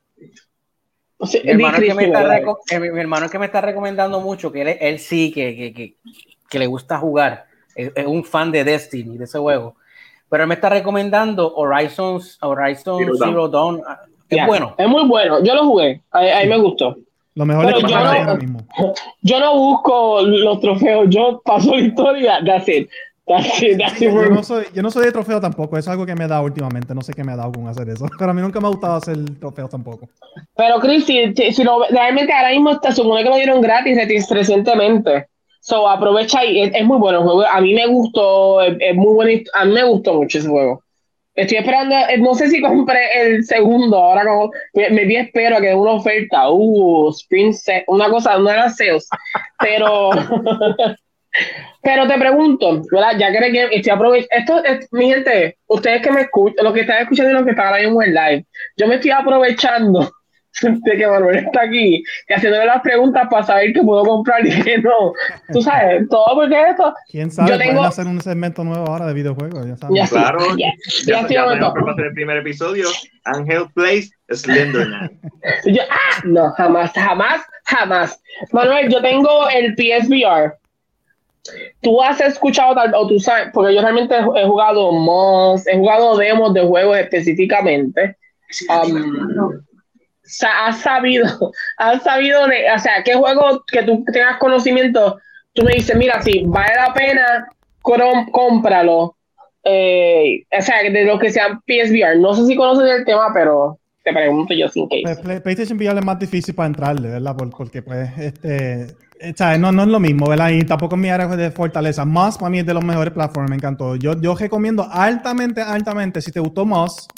[1.19, 4.63] o sea, mi hermano, que eh, mi, mi hermano que me está recomendando mucho, que
[4.63, 5.97] él, él sí que, que, que,
[6.49, 9.77] que le gusta jugar, es, es un fan de Destiny, de ese juego,
[10.29, 13.81] pero él me está recomendando Horizon, Horizon Zero Zero, Dawn.
[13.81, 13.97] Dawn.
[14.29, 14.75] Es Ya, bueno.
[14.79, 15.43] Es muy bueno.
[15.45, 16.03] Yo lo jugué.
[16.11, 16.97] A, a mí me gustó.
[17.37, 18.61] Lo mejor Pero es que yo no, ahora mismo.
[19.23, 21.07] Yo no busco los trofeos.
[21.11, 22.39] Yo paso la historia.
[22.45, 22.89] That's it.
[23.27, 23.79] That's it.
[23.79, 26.29] That's it Yo no, soy, yo no soy de trofeo tampoco, es algo que me
[26.29, 28.61] da últimamente, no sé qué me ha dado con hacer eso, pero a mí nunca
[28.61, 30.11] me ha gustado hacer trofeos tampoco.
[30.55, 33.97] Pero Chris, si, si- si lo, realmente ahora mismo está, supone que lo dieron gratis
[34.29, 35.29] recientemente.
[35.65, 37.47] So aprovecha y es, muy bueno el juego.
[37.47, 39.41] A mí me gustó, es, muy bueno.
[39.55, 40.83] A mí me gustó mucho ese juego.
[41.35, 45.61] Estoy esperando, eh, no sé si compré el segundo, ahora como, me, me espero a
[45.63, 49.09] que dé una oferta, uh, Spring Set, una cosa, de las sales,
[49.59, 50.11] pero,
[51.83, 53.19] pero te pregunto, ¿verdad?
[53.19, 57.03] Ya que estoy aprovechando, esto, es- mi gente, ustedes que me escuchan, los que están
[57.03, 58.47] escuchando y los que están mismo en live,
[58.77, 60.13] yo me estoy aprovechando
[60.63, 64.63] de que Manuel está aquí y haciéndole las preguntas para saber qué puedo comprar y
[64.63, 65.13] qué no.
[65.53, 67.51] Tú sabes, todo porque esto, ¿Quién sabe?
[67.51, 69.97] Yo tengo- hacer un segmento nuevo ahora de videojuegos, ya saben.
[69.97, 70.07] Ya.
[70.07, 70.73] Claro, Ya, ya,
[71.07, 72.89] ya ya, sí, tenemos que pasar el primer episodio.
[73.25, 75.11] Angel Place Slenderman.
[75.65, 78.21] Yo, ah, no, jamás, jamás, jamás.
[78.53, 80.55] Manuel, yo tengo el PSVR.
[81.83, 85.77] Tú has escuchado, tal, o tú sabes, porque yo realmente he he jugado mods, he
[85.77, 88.17] jugado demos de juegos específicamente.
[88.69, 89.61] Um,
[90.25, 91.27] sa- has sabido,
[91.79, 95.19] has sabido de, o sea, qué juego que tú tengas conocimiento,
[95.53, 97.47] tú me dices, mira, si vale la pena,
[98.33, 99.17] cómpralo.
[99.67, 102.19] Eh, o sea, de lo que sean PSVR.
[102.19, 105.23] No sé si conoces el tema, pero te pregunto yo sin Pues, case.
[105.23, 107.35] Play- PlayStation VR es más difícil para entrarle, ¿verdad?
[107.37, 108.83] Por- porque, pues, este.
[109.21, 109.59] eh, ¿sabes?
[109.59, 110.51] No, no es lo mismo, ¿verdad?
[110.51, 112.05] Y tampoco es mi área de fortaleza.
[112.05, 113.97] Moss para mí es de los mejores platforms, me encantó.
[113.97, 117.09] Yo, yo recomiendo altamente, altamente, si te gustó Moss,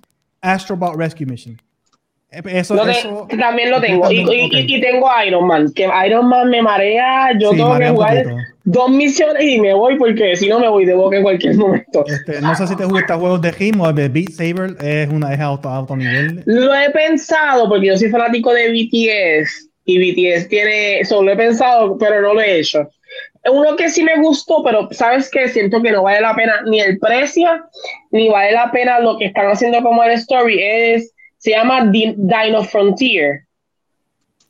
[0.41, 1.61] Astrobot Rescue Mission.
[2.31, 4.11] Eso, te- eso- también lo tengo.
[4.11, 7.31] Y, también, y- y- tengo Iron Man, que Iron Man me marea.
[7.39, 8.27] Yo Sí, tengo que jugar
[8.65, 12.05] dos misiones y me voy porque si no me voy de boca en cualquier momento.
[12.07, 15.33] Este, no sé si te gustan juegos de Him o de Beat Saber, es una
[15.33, 16.43] es auto, auto nivel.
[16.47, 21.37] Lo he pensado porque yo soy fanático de BTS y BTS tiene, eso lo he
[21.37, 22.89] pensado, pero no lo he hecho.
[23.49, 26.81] Uno que sí me gustó, pero sabes que siento que no vale la pena ni
[26.81, 27.49] el precio,
[28.11, 31.13] ni vale la pena lo que están haciendo como el story, es,
[31.47, 33.43] se llama Di- Dino Frontier.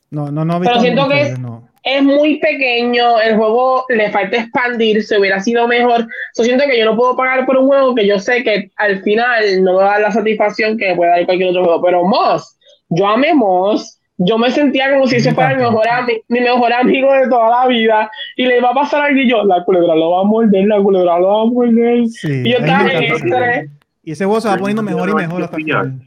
[0.09, 1.67] No, no, no he Pero siento que es- no.
[1.83, 6.05] Es muy pequeño, el juego le falta expandirse, hubiera sido mejor.
[6.37, 9.01] Yo siento que yo no puedo pagar por un juego que yo sé que al
[9.03, 11.81] final no me va a dar la satisfacción que me puede dar cualquier otro juego.
[11.83, 12.57] Pero Moss,
[12.89, 16.73] yo amé Moss, yo me sentía como si ese fuera mi mejor, ami- mi mejor
[16.73, 19.95] amigo de toda la vida y le va a pasar algo y yo, la culebra
[19.95, 22.07] lo va a morder, la culebra lo va a morder.
[22.07, 23.69] Sí, y yo estaba en estrés.
[24.03, 26.01] Y ese juego se va poniendo mejor y mejor hasta el final.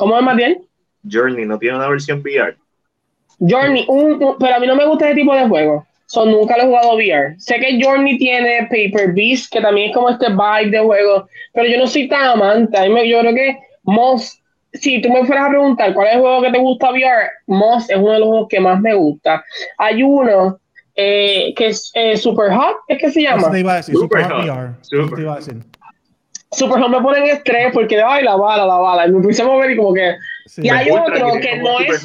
[0.00, 0.58] ¿Cómo es, Matiel?
[1.10, 2.56] Journey no tiene una versión VR.
[3.38, 5.86] Journey, un- un- pero a mí no me gusta ese tipo de juego.
[6.06, 7.34] So, nunca lo he jugado VR.
[7.38, 11.68] Sé que Journey tiene Paper Beast, que también es como este vibe de juego, pero
[11.68, 12.76] yo no soy tan amante.
[12.78, 16.14] A mí me- yo creo que Moss, si tú me fueras a preguntar cuál es
[16.14, 18.94] el juego que te gusta VR, Moss es uno de los juegos que más me
[18.94, 19.44] gusta.
[19.78, 20.58] Hay uno
[20.96, 23.42] eh, que es eh, Super Hot, ¿es que se llama?
[23.42, 24.56] Eso te iba a decir, Super Super Hot Hot.
[24.56, 24.74] VR.
[24.82, 25.26] Super.
[26.52, 26.78] Eso te iba a decir.
[26.78, 29.06] Super Hot me pone en estrés porque, ay, la bala, la bala.
[29.06, 30.14] Y me puse a mover y como que...
[30.46, 30.62] Sí.
[30.64, 32.04] Y hay otro que no es-.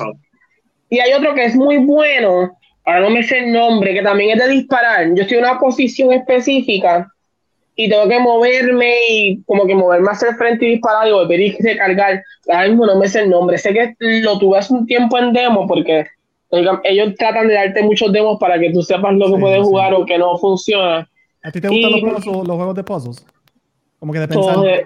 [0.90, 2.56] Y hay otro que es muy bueno,
[2.86, 5.08] ahora no me sé el nombre, que también es de disparar.
[5.16, 7.12] Yo estoy en una posición específica
[7.76, 11.40] y tengo que moverme y como que moverme hacia el frente y disparar y volver
[11.40, 12.24] y recargar.
[12.48, 13.58] Ahora mismo no me sé el nombre.
[13.58, 16.06] Sé que lo tuve hace un tiempo en demo porque
[16.84, 19.64] ellos tratan de darte muchos demos para que tú sepas lo que Sí, puedes sí.
[19.64, 21.10] jugar o que no funciona.
[21.44, 23.26] ¿A ti te gustan Y- los, los juegos de puzzles?
[24.06, 24.54] Como que de pensar.
[24.54, 24.86] Todo, de-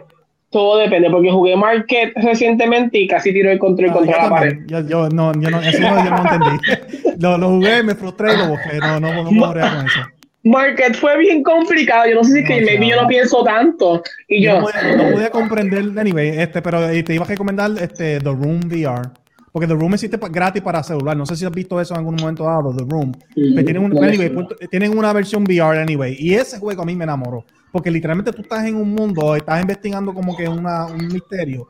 [0.49, 4.49] todo depende porque jugué Market recientemente y casi tiro el control Ah, contra la pared.
[4.57, 4.67] también.
[4.87, 7.17] Yo, yo no, yo no, eso no, yo no entendí.
[7.19, 8.77] Lo, lo jugué, me frustré y lo busqué.
[8.79, 9.99] No, no, no bregar con eso.
[10.43, 12.07] Market fue bien complicado.
[12.09, 14.01] Yo no sé si es que No, maybe yo no pienso tanto.
[14.29, 18.19] Y Yo no podía, no podía comprender, anyway, este, pero te iba a recomendar este,
[18.19, 19.01] The Room VR.
[19.51, 21.17] Porque The Room existe gratis para celular.
[21.17, 23.11] No sé si has visto eso en algún momento dado, The Room.
[23.33, 24.35] Pero tienen, un- no, anyway, no.
[24.35, 26.15] punto- tienen una versión VR, anyway.
[26.19, 27.43] Y ese juego a mí me enamoró.
[27.71, 31.67] Porque literalmente tú estás en un mundo, estás investigando como que una, un misterio.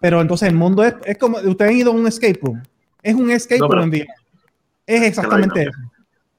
[0.00, 2.62] Pero entonces el mundo es, es como, ustedes han ido a un escape room.
[3.02, 4.06] Es un escape No, room en VR.
[4.86, 5.70] Es exactamente eso.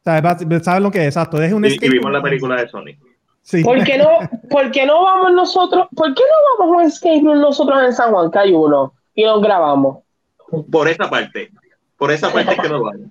[0.03, 0.63] ¿Sabes?
[0.63, 1.05] ¿Sabes lo que es?
[1.07, 1.41] Exacto.
[1.41, 2.13] Es un Y, escape y vimos room.
[2.13, 2.95] la película de Sony.
[3.41, 3.61] Sí.
[3.63, 4.07] ¿por qué no,
[4.49, 5.87] por qué no vamos nosotros?
[5.95, 8.93] ¿Por qué no vamos a un escape room nosotros en San Juan, que hay uno?
[9.15, 9.99] Y nos grabamos.
[10.71, 11.49] Por esa parte.
[11.97, 13.07] Por esa parte es que no vamos.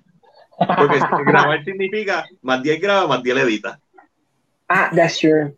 [0.77, 3.79] Porque grabar significa más 10 graba, más 10 edita.
[4.69, 5.53] Ah, that's true.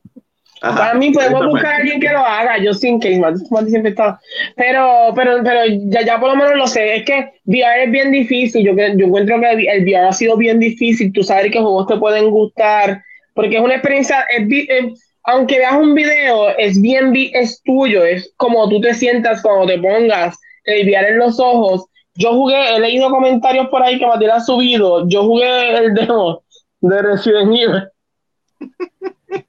[0.61, 3.69] Ajá, Para mí podemos esa buscar a alguien que lo haga, yo sin que Mati
[3.69, 4.19] siempre está.
[4.55, 6.95] Pero, pero, pero ya, ya por lo menos lo sé.
[6.95, 8.65] Es que VR es bien difícil.
[8.65, 11.11] Yo, yo encuentro que el VR ha sido bien difícil.
[11.11, 13.03] Tú sabes qué juegos te pueden gustar.
[13.33, 14.25] Porque es una experiencia.
[14.35, 18.05] es es- aunque veas un video, es bien, es tuyo.
[18.05, 21.85] Es como tú te sientas cuando te pongas el VR en los ojos.
[22.15, 25.07] Yo jugué, he leído comentarios por ahí que Matías ha subido.
[25.07, 26.43] Yo jugué el demo
[26.81, 27.89] de Resident Evil.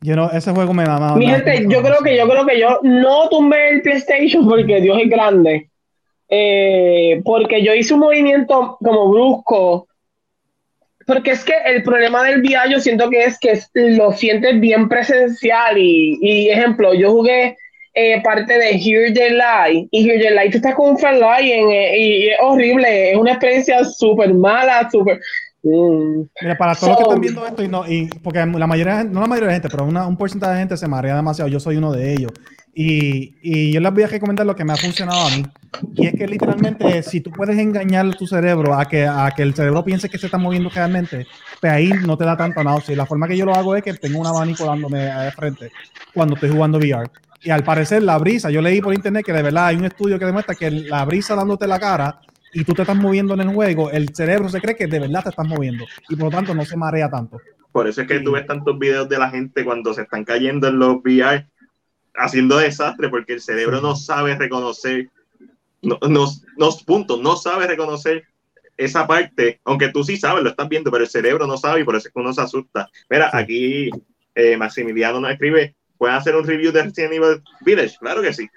[0.00, 1.16] Yo no, ese juego me da más.
[1.16, 4.98] Mi gente, yo creo que yo creo que yo no tumbé el PlayStation porque Dios
[5.02, 5.70] es grande.
[6.28, 9.88] Eh, porque yo hice un movimiento como brusco.
[11.06, 14.90] Porque es que el problema del VR yo siento que es que lo sientes bien
[14.90, 15.78] presencial.
[15.78, 17.56] Y, y ejemplo, yo jugué
[17.94, 19.88] eh, parte de Here the Light.
[19.90, 23.12] Y Here the Light, tú estás con un fan line eh, y es horrible.
[23.12, 25.18] Es una experiencia súper mala, súper.
[25.62, 26.24] Mm.
[26.42, 29.02] Mira, para todos los que So- están viendo esto, y no, y porque la mayoría,
[29.04, 31.48] no la mayoría de gente, pero una- un porcentaje de gente se marea demasiado.
[31.50, 32.32] Yo soy uno de ellos.
[32.76, 35.44] Y, y yo les voy a recomendar lo que me ha funcionado a mí.
[35.94, 39.54] Y es que literalmente, si tú puedes engañar tu cerebro a que, a que el
[39.54, 41.24] cerebro piense que se está moviendo realmente,
[41.60, 42.92] pues ahí no te da tanta náusea.
[42.92, 45.70] Y la forma que yo lo hago es que tengo un abanico dándome de frente
[46.12, 47.08] cuando estoy jugando VR.
[47.44, 50.18] Y al parecer, la brisa, yo leí por internet que de verdad hay un estudio
[50.18, 52.20] que demuestra que la brisa dándote la cara
[52.52, 55.22] y tú te estás moviendo en el juego, el cerebro se cree que de verdad
[55.24, 57.40] te estás moviendo y por lo tanto no se marea tanto.
[57.70, 60.68] Por eso es que tú ves tantos videos de la gente cuando se están cayendo
[60.68, 61.46] en los VR
[62.14, 65.10] haciendo desastre, porque el cerebro no sabe reconocer,
[65.82, 66.26] no, no,
[66.56, 68.24] no, punto, no sabe reconocer
[68.76, 71.84] esa parte, aunque tú sí sabes, lo estás viendo, pero el cerebro no sabe y
[71.84, 72.88] por eso es que uno se asusta.
[73.10, 73.36] Mira, Sí.
[73.36, 73.90] aquí
[74.36, 77.96] eh, Maximiliano nos escribe, ¿pueden hacer un review de Resident Evil Village?
[77.98, 78.48] Claro que sí.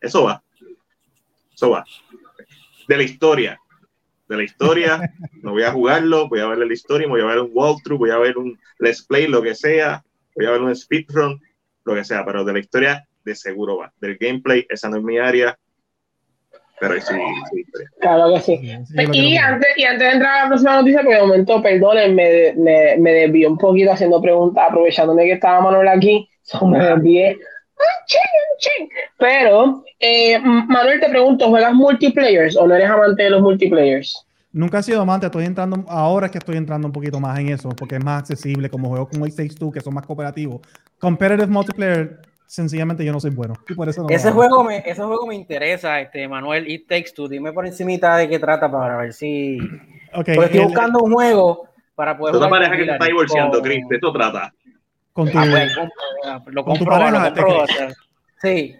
[0.00, 0.42] Eso va.
[1.54, 1.84] Eso va.
[2.88, 3.60] De la historia.
[4.28, 5.12] De la historia,
[5.42, 8.10] no voy a jugarlo, voy a ver la historia, voy a ver un walkthrough, voy
[8.10, 11.40] a ver un let's play, lo que sea, voy a ver un speedrun,
[11.84, 13.92] lo que sea, pero de la historia de seguro va.
[14.00, 15.58] Del gameplay, esa no es mi área.
[16.80, 17.14] Pero sí,
[17.52, 17.64] sí.
[18.00, 18.60] Claro que sí.
[19.12, 22.52] Y antes, y antes de entrar a la próxima noticia, porque de momento, perdonen, me,
[22.54, 27.38] me, me desvié un poquito haciendo preguntas, aprovechándome que estaba Manuel aquí, so me desvié.
[27.78, 28.06] Ah.
[29.18, 34.26] Pero, eh, Manuel, te pregunto, ¿juegas multiplayers o no eres amante de los multiplayers?
[34.52, 37.50] Nunca he sido amante, estoy entrando, ahora es que estoy entrando un poquito más en
[37.50, 40.60] eso, porque es más accesible, como juegos como It Takes Two, que son más cooperativos.
[40.98, 43.54] Competitive multiplayer, sencillamente yo no soy bueno.
[43.68, 46.86] Y por eso no lo Ese juego, me, ese juego me interesa, este, Manuel, It
[46.88, 47.28] Takes Two.
[47.28, 49.58] Dime por encimita de qué trata para ver si...
[50.12, 53.04] Porque estoy el- buscando un juego para poder Es una pareja con que te está
[53.06, 53.88] divorciando, Chris.
[53.88, 54.52] De eso trata.
[55.12, 57.88] con tu, Ah, pues, compro, lo con tu pareja, lo compro, te- o sea,
[58.42, 58.76] Sí,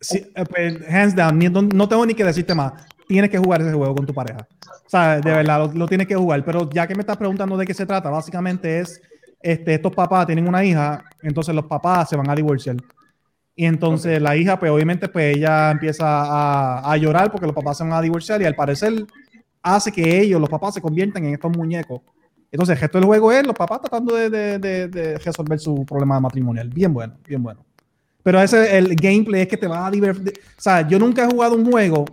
[0.00, 2.72] sí, pues, hands down, ni- no, no tengo ni que decirte más.
[3.08, 4.46] Tienes que jugar ese juego con tu pareja.
[4.86, 6.44] O sea, de verdad, lo, lo tienes que jugar.
[6.44, 9.02] Pero ya que me estás preguntando de qué se trata, básicamente es,
[9.40, 12.76] este, estos papás tienen una hija, entonces los papás se van a divorciar.
[13.54, 17.78] Y entonces la hija, pues obviamente, pues ella empieza a, a llorar porque los papás
[17.78, 19.04] se van a divorciar y al parecer
[19.62, 22.00] hace que ellos, los papás, se conviertan en estos muñecos.
[22.50, 25.84] Entonces el gesto del juego es los papás tratando de, de- de- de resolver su
[25.84, 26.68] problema matrimonial.
[26.68, 27.64] Bien bueno, bien bueno.
[28.22, 30.34] Pero ese el gameplay es que te va a divertir.
[30.56, 32.04] O sea, yo nunca he jugado un juego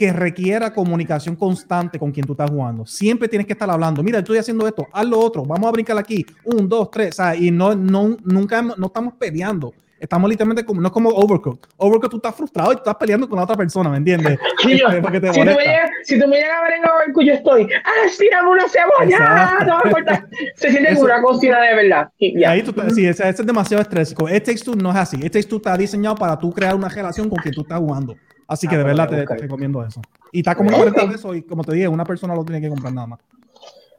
[0.00, 2.86] que requiera comunicación constante con quien tú estás jugando.
[2.86, 4.02] Siempre tienes que estar hablando.
[4.02, 6.24] Mira, estoy haciendo esto, haz lo otro, vamos a brincar aquí.
[6.42, 7.10] Un, dos, tres.
[7.10, 9.74] O sea, y no, no, nunca no estamos peleando.
[9.98, 11.68] Estamos literalmente como, no es como Overcooked.
[11.76, 14.38] Overcooked tú estás frustrado y tú estás peleando con la otra persona, ¿me entiendes?
[14.62, 17.34] Sí, Este, si, tú me llegas, si tú me llegas a ver en Overcooked, yo
[17.34, 19.16] estoy, ¡ah, estírame una cebolla!
[19.16, 19.64] Exacto.
[19.66, 20.28] Te vas a cortar.
[20.54, 22.08] Se siente como una cocina de verdad.
[22.16, 22.52] Y Y ya.
[22.52, 24.26] ahí tú, sí, ese, ese es demasiado estrésico.
[24.30, 25.18] It Takes Two no es así.
[25.18, 28.16] It Takes Two está diseñado para tú crear una relación con quien tú estás jugando.
[28.50, 30.00] Así que Ah, de pues verdad te, recomiendo eso.
[30.32, 30.80] Y está como en Ok.
[30.92, 33.20] 40 pesos y como te dije, una persona lo tiene que comprar nada más.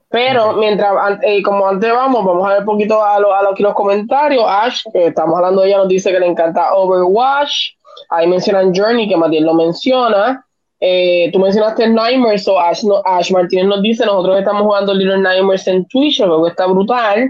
[0.10, 0.92] Pero mientras,
[1.24, 4.44] eh, como antes vamos, vamos a ver un poquito a, lo, a lo- los comentarios.
[4.46, 7.70] Ash, que estamos hablando de ella, nos dice que le encanta Overwatch.
[8.10, 10.46] Ahí mencionan Journey, que Matías lo menciona.
[10.82, 15.20] Eh, tú mencionaste Nightmares, so Ash, no- Ash Martínez nos dice, nosotros estamos jugando Little
[15.20, 17.30] Nightmares en Twitch, el juego está brutal.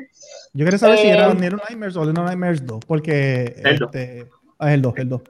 [0.53, 3.89] Yo quería saber si Eh, era Little Nightmares o Little Nightmares 2, porque El dos.
[3.93, 4.26] este,
[4.57, 5.22] ah, es el 2, el 2.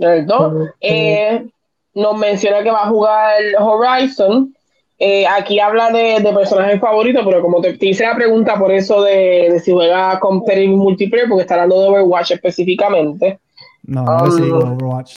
[0.00, 0.72] ¿Cierto?
[0.80, 1.46] Eh,
[1.94, 4.54] nos menciona que va a jugar Horizon.
[4.98, 8.70] Eh, aquí habla de, de personajes favoritos, pero como te, te hice la pregunta por
[8.70, 13.38] eso de, de si juega competitive multiplayer, porque está hablando de Overwatch específicamente.
[13.82, 15.16] No, no Um, Overwatch.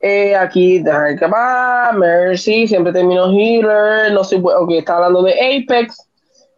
[0.00, 1.90] Eh, aquí, va.
[1.92, 4.12] Mercy, siempre termino healer.
[4.12, 6.08] No sé, ok, está hablando de Apex.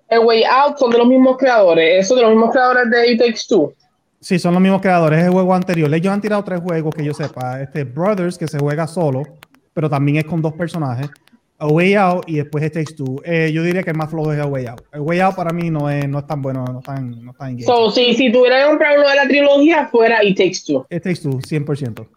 [0.09, 2.05] El Way Out son de los mismos creadores.
[2.05, 3.73] Eso de los mismos creadores de Takes Two.
[4.27, 5.21] Sí, son los mismos creadores.
[5.21, 5.95] Es el juego anterior.
[5.95, 7.63] Ellos han tirado tres juegos que yo sepa.
[7.63, 9.23] Este Brothers, que se juega solo,
[9.73, 11.09] pero también es con dos personajes.
[11.59, 13.23] A Way Out y después It Takes Two.
[13.25, 14.83] Eh, yo diría que el más flojo es A Way Out.
[14.93, 17.31] El Way Out para mí no es, no es tan bueno, no es tan, no
[17.31, 17.67] es tan engaging.
[17.67, 20.85] So, si, si tuviera que comprar uno de la trilogía, fuera It Takes Two.
[20.91, 22.09] It Takes Two, 100%.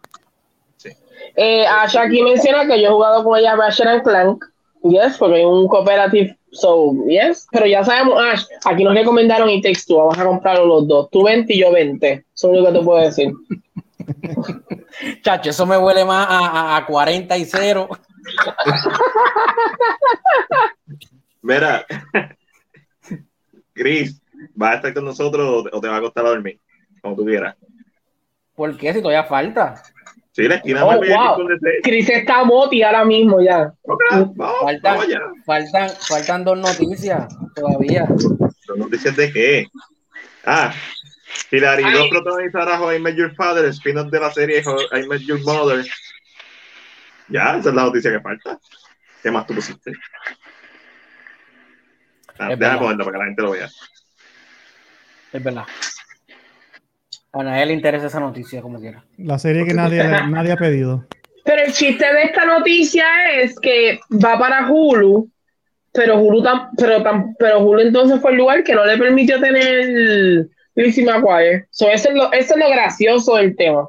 [1.36, 4.44] Eh, Ash aquí menciona que yo he jugado con ella Ratchet and Clank.
[4.82, 6.36] Yes, porque hay un cooperative.
[6.52, 7.46] So, yes.
[7.52, 9.98] Pero ya sabemos, Ash, aquí nos recomendaron It Takes Two.
[9.98, 11.10] Vamos a comprarlo los dos.
[11.10, 12.12] Tú 20 y yo 20.
[12.12, 13.32] Eso es lo único que te puedo decir.
[15.22, 17.88] chacho, eso me huele más a, a- a 40 y 0.
[21.42, 21.86] Mira,
[23.72, 24.20] Chris,
[24.54, 26.58] ¿vas a estar con nosotros o te, o te va a costar a dormir?
[27.00, 27.56] Como tú quieras.
[28.54, 28.92] ¿Por qué?
[28.92, 29.82] Si todavía falta.
[30.42, 31.48] Sí, la esquina Oh, más bella wow.
[31.82, 33.72] Chris está moti ahora mismo ya.
[33.82, 35.20] Ok, Vamos, Faltan, vamos ya.
[35.44, 38.06] faltan, faltan dos noticias todavía.
[38.66, 39.66] ¿Son noticias de qué?
[40.46, 40.72] Ah,
[41.50, 41.82] Hilary.
[41.92, 44.62] 2 protagonizará How I Met Your Father, el spin-off de la serie
[44.92, 45.84] I Met Your Mother.
[47.28, 48.58] Ya, esa es la noticia que falta.
[49.22, 49.92] ¿Qué más tú pusiste?
[52.38, 52.78] Ah, déjame verdad.
[52.78, 53.68] ponerlo para que la gente lo vea.
[55.32, 55.64] Es verdad.
[57.32, 59.04] A nadie le interesa esa noticia, como quiera.
[59.18, 61.04] La serie que nadie, nadie ha pedido.
[61.44, 63.04] Pero el chiste de esta noticia
[63.40, 65.28] es que va para Hulu,
[65.92, 69.40] pero Hulu, tam- pero, tam- pero Hulu entonces fue el lugar que no le permitió
[69.40, 71.66] tener Lizzie McGuire.
[71.70, 73.88] So, eso, es lo, eso es lo gracioso del tema.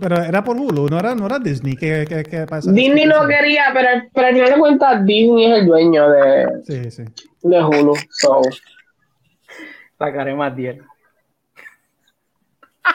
[0.00, 1.74] Pero era por Hulu, no era, no era Disney.
[1.76, 2.72] ¿Qué, qué, qué pasa?
[2.72, 6.90] Disney no quería, pero, pero al final de cuentas Disney es el dueño de, Sí,
[6.90, 7.02] sí.
[7.42, 7.94] de Hulu.
[8.10, 8.40] So,
[9.98, 10.78] La cara más 10.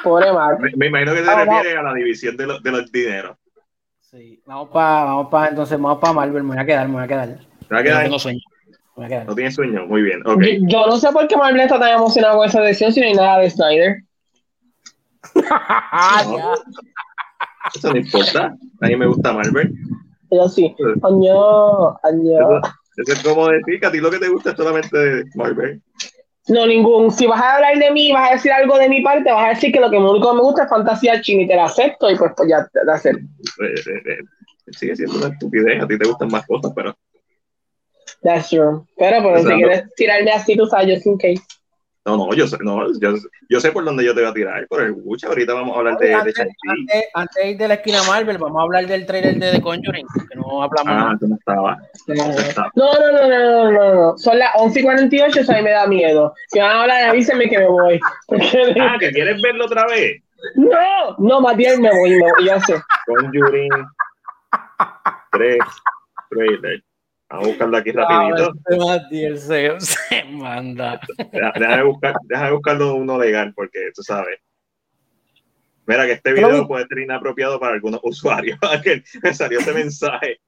[0.03, 0.59] Pobre Mark.
[0.61, 3.37] Me, me imagino que se Vamos, refiere a la división de, los de los dineros.
[3.99, 4.41] Sí.
[4.45, 6.43] Vamos para, vamos para, entonces vamos para Marvel.
[6.43, 7.27] Me voy a quedar, me voy a quedar.
[7.27, 8.03] ¿Te va a Yo no quedar?
[8.03, 8.39] tengo sueño.
[8.69, 9.25] Me voy a quedar.
[9.27, 9.85] No tienes sueño.
[9.87, 10.41] Muy bien, ok.
[10.41, 13.07] Yo, yo no sé por qué Marvel está tan emocionado con esa decisión si no
[13.07, 13.97] hay nada de Snyder.
[16.27, 16.53] No.
[17.73, 18.55] Eso no importa.
[18.81, 19.73] A mí me gusta Marvel.
[20.29, 20.75] Yo sí.
[21.01, 22.57] Año, año.
[22.59, 22.61] Eso,
[22.97, 25.81] eso es como decir que a ti lo que te gusta es solamente Marvel.
[26.47, 27.11] No, ningún.
[27.11, 29.49] Si vas a hablar de mí, vas a decir algo de mi parte, vas a
[29.49, 32.09] decir que lo que único que me gusta es fantasía china y te la acepto
[32.09, 33.23] y pues, pues ya te la acepto.
[33.63, 36.93] Eh, eh, eh, sigue siendo una estupidez, a ti te gustan más cosas, pero
[38.23, 38.81] That's true.
[38.97, 41.43] Pero, pero si quieres tirarme así, tú sabes, just in case.
[42.05, 43.13] No, no, yo sé, no, yo,
[43.49, 45.79] yo sé por dónde yo te voy a tirar, por el Gucci, ahorita vamos a
[45.79, 46.69] hablar de, de antes, Shang-Chi.
[46.69, 49.61] antes- antes de ir de la esquina Marvel, vamos a hablar del trailer de The
[49.61, 51.77] Conjuring, que no hablamos Ah, tú no estaba.
[52.07, 52.71] No estaba.
[52.75, 54.17] No, no, no, no, no, no.
[54.17, 56.33] Son las 11 y 48, eso a mí me da miedo.
[56.47, 57.99] Si van a hablar, avísenme que me voy.
[58.81, 60.21] Ah, que quieres verlo otra vez.
[60.55, 62.75] No, no, Matías, me voy, me voy, ya sé.
[63.05, 63.69] Conjuring
[65.31, 65.57] 3
[66.29, 66.83] trailer.
[67.33, 68.53] Vamos a buscarlo aquí rapidito.
[68.95, 70.99] este se, se manda.
[71.31, 74.39] Deja- buscar, déjame buscarlo uno legal, porque tú sabes.
[75.87, 78.59] Mira que este video puede ser inapropiado para algunos usuarios.
[78.83, 80.39] Que me salió ese mensaje.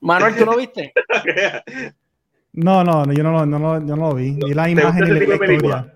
[0.00, 0.92] Manuel, ¿tú lo viste?
[2.52, 4.32] No, no, no, yo no, lo- no, lo- yo no lo vi.
[4.32, 5.76] Ni la ¿Te imagen ni la de película?
[5.78, 5.92] historia.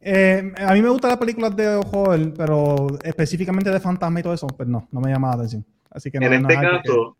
[0.00, 4.32] Eh, a mí me gustan las películas de horror, pero específicamente de fantasma y todo
[4.32, 5.66] eso, pues no, no me llama la atención.
[5.90, 7.16] Así que no, en este caso,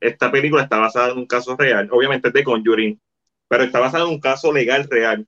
[0.00, 1.88] esta película está basada en un caso real.
[1.92, 3.00] Obviamente es de Conjuring,
[3.48, 5.26] pero está basada en un caso legal real,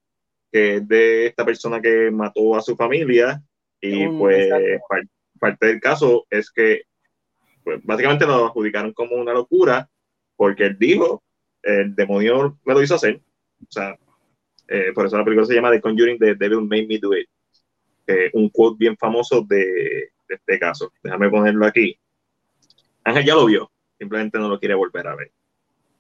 [0.51, 3.43] que es de esta persona que mató a su familia.
[3.81, 4.49] Y Un- pues
[4.89, 5.07] par-
[5.41, 6.83] parte del caso es que
[7.65, 9.89] pues, básicamente lo adjudicaron como una locura,
[10.37, 11.23] porque él dijo,
[11.63, 13.21] el demonio me lo hizo hacer.
[13.61, 13.97] O sea,
[14.69, 17.29] eh, por eso la película se llama The Conjuring, The Devil Made Me Do It.
[18.07, 19.65] Eh, un quote bien famoso de,
[20.29, 20.93] de este caso.
[21.03, 21.97] Déjame ponerlo aquí.
[23.05, 23.72] Ángel ya lo vio,
[24.03, 25.31] simplemente no lo quiere volver a ver.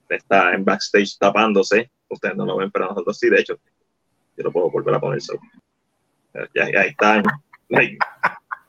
[0.08, 1.90] Está en backstage tapándose.
[2.08, 3.60] Ustedes no lo ven, pero nosotros sí, de hecho.
[4.36, 5.40] Yo lo puedo volver a poner solo.
[6.52, 7.22] Ya, ya está.
[7.68, 7.98] Like,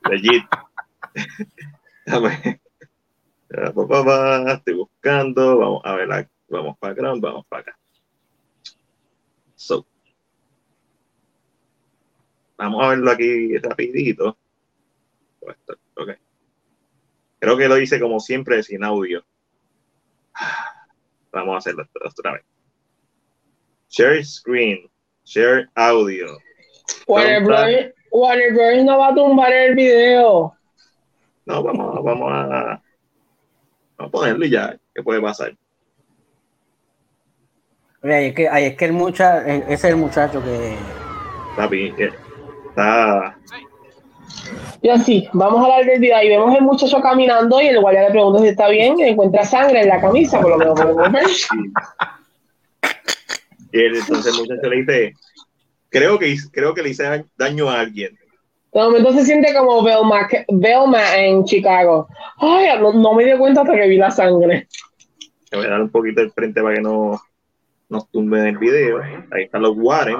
[0.10, 0.43] legit.
[3.76, 5.57] Pa, pa, Estoy buscando.
[5.57, 6.07] Vamos a ver.
[6.07, 7.77] la- Vamos para acá, vamos para acá.
[9.55, 9.85] So.
[12.57, 14.38] Vamos a verlo aquí rapidito.
[15.41, 16.10] Esto, ok.
[17.43, 19.21] Creo que lo hice como siempre sin audio.
[21.33, 22.43] Vamos a hacerlo otra vez.
[23.89, 24.89] Share screen.
[25.25, 26.37] Share audio.
[27.05, 27.93] Warner ¿Dónde Bros.
[28.11, 28.85] Warner Bros.
[28.85, 30.53] no va a tumbar el video.
[31.45, 32.81] No, vamos, a- vamos a,
[33.97, 34.77] vamos a ponerlo y ya.
[34.95, 35.53] ¿Qué puede pasar?
[38.03, 40.77] Mira, ahí es que, ahí es que el muchacho, ese es el muchacho que.
[41.57, 42.09] Papi, eh,
[42.69, 43.37] está.
[44.81, 46.23] Y así, vamos a del video.
[46.23, 48.99] Y vemos el muchacho caminando y el guardia le pregunta si está bien.
[48.99, 51.26] Y encuentra sangre en la camisa, por lo menos podemos ver.
[53.72, 55.14] Y él, entonces el muchacho le dice,
[55.89, 58.18] creo que, creo que le hice daño a alguien.
[58.73, 62.07] De momento se siente como Velma, Velma en Chicago.
[62.38, 64.68] Ay, no, no me di cuenta hasta que vi la sangre.
[65.49, 67.22] Te voy a dar un poquito el frente para que no
[67.89, 69.01] nos tumben el video.
[69.31, 70.18] Ahí están los Warren.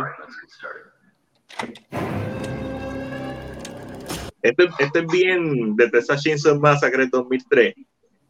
[4.44, 7.74] Este, este es bien de Texas Chainsaw Massacre 2003.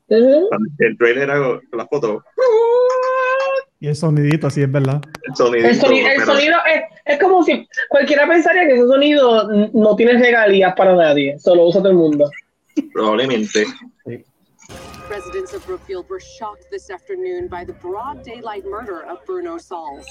[0.09, 0.47] Ujú.
[0.47, 2.23] Cuando el trailer era la foto.
[3.79, 5.01] Y el sonidito, así es verdad.
[5.23, 5.67] El sonido.
[5.67, 10.13] El sonido, el sonido es, es como si cualquiera pensaría que ese sonido no tiene
[10.13, 12.29] regalías para nadie, solo usa todo el mundo.
[12.93, 13.65] Probablemente.
[15.09, 20.05] Residents of Brookfield were shocked this afternoon by the broad daylight murder of Bruno Sauls.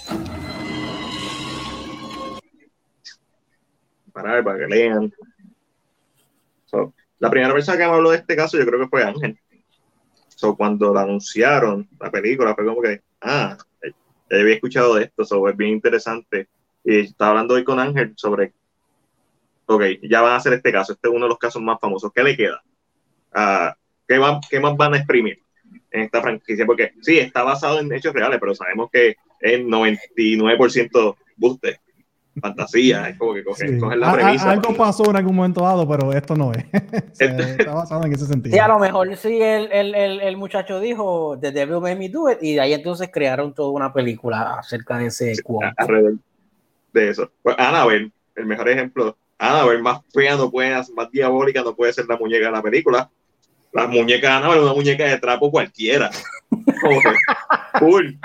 [4.12, 5.12] Para, para que lean.
[6.72, 9.38] So, la primera persona que me habló de este caso yo creo que fue Ángel.
[10.28, 13.56] So, cuando la anunciaron, la película, fue como que, ah,
[14.30, 16.48] ya había escuchado de esto, so, es bien interesante.
[16.84, 18.54] Y estaba hablando hoy con Ángel sobre,
[19.66, 22.12] ok, ya van a hacer este caso, este es uno de los casos más famosos.
[22.14, 22.62] ¿Qué le queda?
[23.34, 23.76] Ah,
[24.08, 25.40] ¿qué, va- ¿Qué más van a exprimir
[25.92, 26.66] en esta franquicia?
[26.66, 31.80] Porque sí, está basado en hechos reales, pero sabemos que es 99% buste,
[32.40, 33.78] fantasía, es como que cogen, Sí.
[33.78, 34.50] cogen la A- a- premisa.
[34.50, 36.64] algo pasó en algún momento dado, pero esto no es.
[37.18, 37.26] Este-
[37.60, 38.54] está basado en ese sentido.
[38.54, 42.08] Sí, a lo mejor sí el, el, el, el muchacho dijo The Devil Made Me
[42.08, 45.34] Do It y de ahí entonces crearon toda una película acerca de ese
[45.76, 46.14] alrededor
[46.92, 47.30] de eso.
[47.42, 49.16] Pues Annabelle, el mejor ejemplo.
[49.38, 53.10] Annabelle más fea no puede, más diabólica no puede ser la muñeca de la película.
[53.72, 56.10] La muñeca de Annabelle es una muñeca de trapo cualquiera.
[56.50, 58.18] Como que, cool.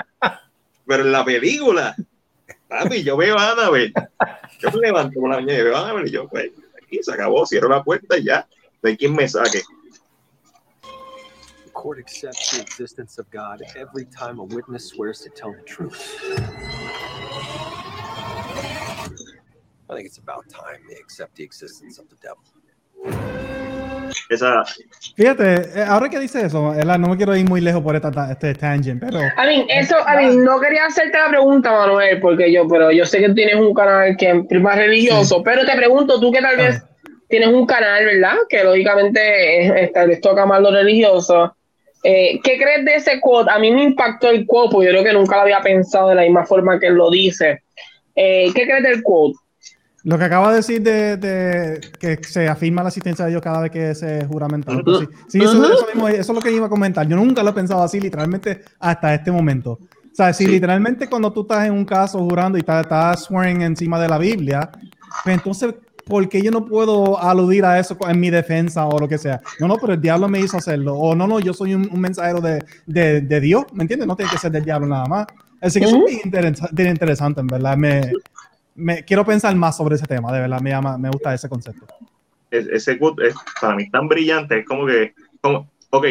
[0.86, 1.94] Pero en la película,
[2.68, 3.54] papi, yo veo a.
[4.60, 6.50] Yo me levanto por la mañana y veo a y yo, pues,
[6.82, 8.46] aquí se acabó, cierro la puerta y ya.
[8.82, 9.62] No hay quien me saque.
[11.64, 15.62] The court accepts the existence of God every time a witness swears to tell the
[15.62, 16.20] truth.
[19.90, 22.44] I think it's about time they accept the existence of the devil.
[24.28, 24.64] Esa,
[25.16, 28.30] Fíjate, eh, ahora que dice eso, no me quiero ir muy lejos por esta, ta-
[28.32, 32.52] este tangent, pero A mí, eso, a mí, no quería hacerte la pregunta, Manuel, porque
[32.52, 36.20] yo, pero yo sé que tienes un canal que es más religioso, pero te pregunto,
[36.20, 36.82] tú que tal vez
[37.28, 38.34] tienes un canal, ¿verdad?
[38.48, 41.54] Que lógicamente es- tal vez toca más lo religioso.
[42.04, 43.50] Eh, ¿Qué crees de ese quote?
[43.50, 46.14] A mí me impactó el quote, porque yo creo que nunca lo había pensado de
[46.14, 47.62] la misma forma que él lo dice.
[48.14, 49.36] Eh, ¿Qué crees del quote?
[50.08, 53.60] Lo que acaba de decir de, de que se afirma la asistencia de Dios cada
[53.60, 54.72] vez que se juramenta.
[54.72, 57.06] Sí, sí, eso, eso mismo, eso es lo que iba a comentar.
[57.06, 59.72] Yo nunca lo he pensado así, literalmente, hasta este momento.
[59.72, 60.50] O sea, si Sí.
[60.50, 64.16] literalmente cuando tú estás en un caso jurando y estás, estás swearing encima de la
[64.18, 64.70] Biblia,
[65.24, 65.74] pues entonces,
[66.06, 69.40] ¿por qué yo no puedo aludir a eso en mi defensa o lo que sea?
[69.60, 70.94] No, no, pero el diablo me hizo hacerlo.
[70.96, 74.08] O no, no, yo soy un, un mensajero de, de, de Dios, ¿me entiendes?
[74.08, 75.26] No tiene que ser del diablo nada más.
[75.60, 77.76] Así que eso es bien interesa- bien interesante, en verdad.
[77.76, 78.00] Me,
[78.78, 81.86] me, quiero pensar más sobre ese tema, de verdad, me, llama, me gusta ese concepto.
[82.50, 86.06] es- ese quote es para mí tan brillante, es como que, como, ok,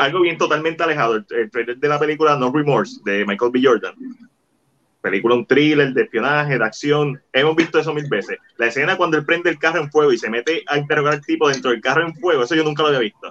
[0.00, 3.60] algo bien totalmente alejado, el, el trailer de la película No Remorse de Michael B.
[3.62, 3.94] Jordan.
[5.00, 8.38] Película, un thriller de espionaje, de acción, hemos visto eso mil veces.
[8.56, 11.20] La escena cuando él prende el carro en fuego y se mete a interrogar al
[11.20, 13.28] tipo dentro del carro en fuego, eso yo nunca lo había visto.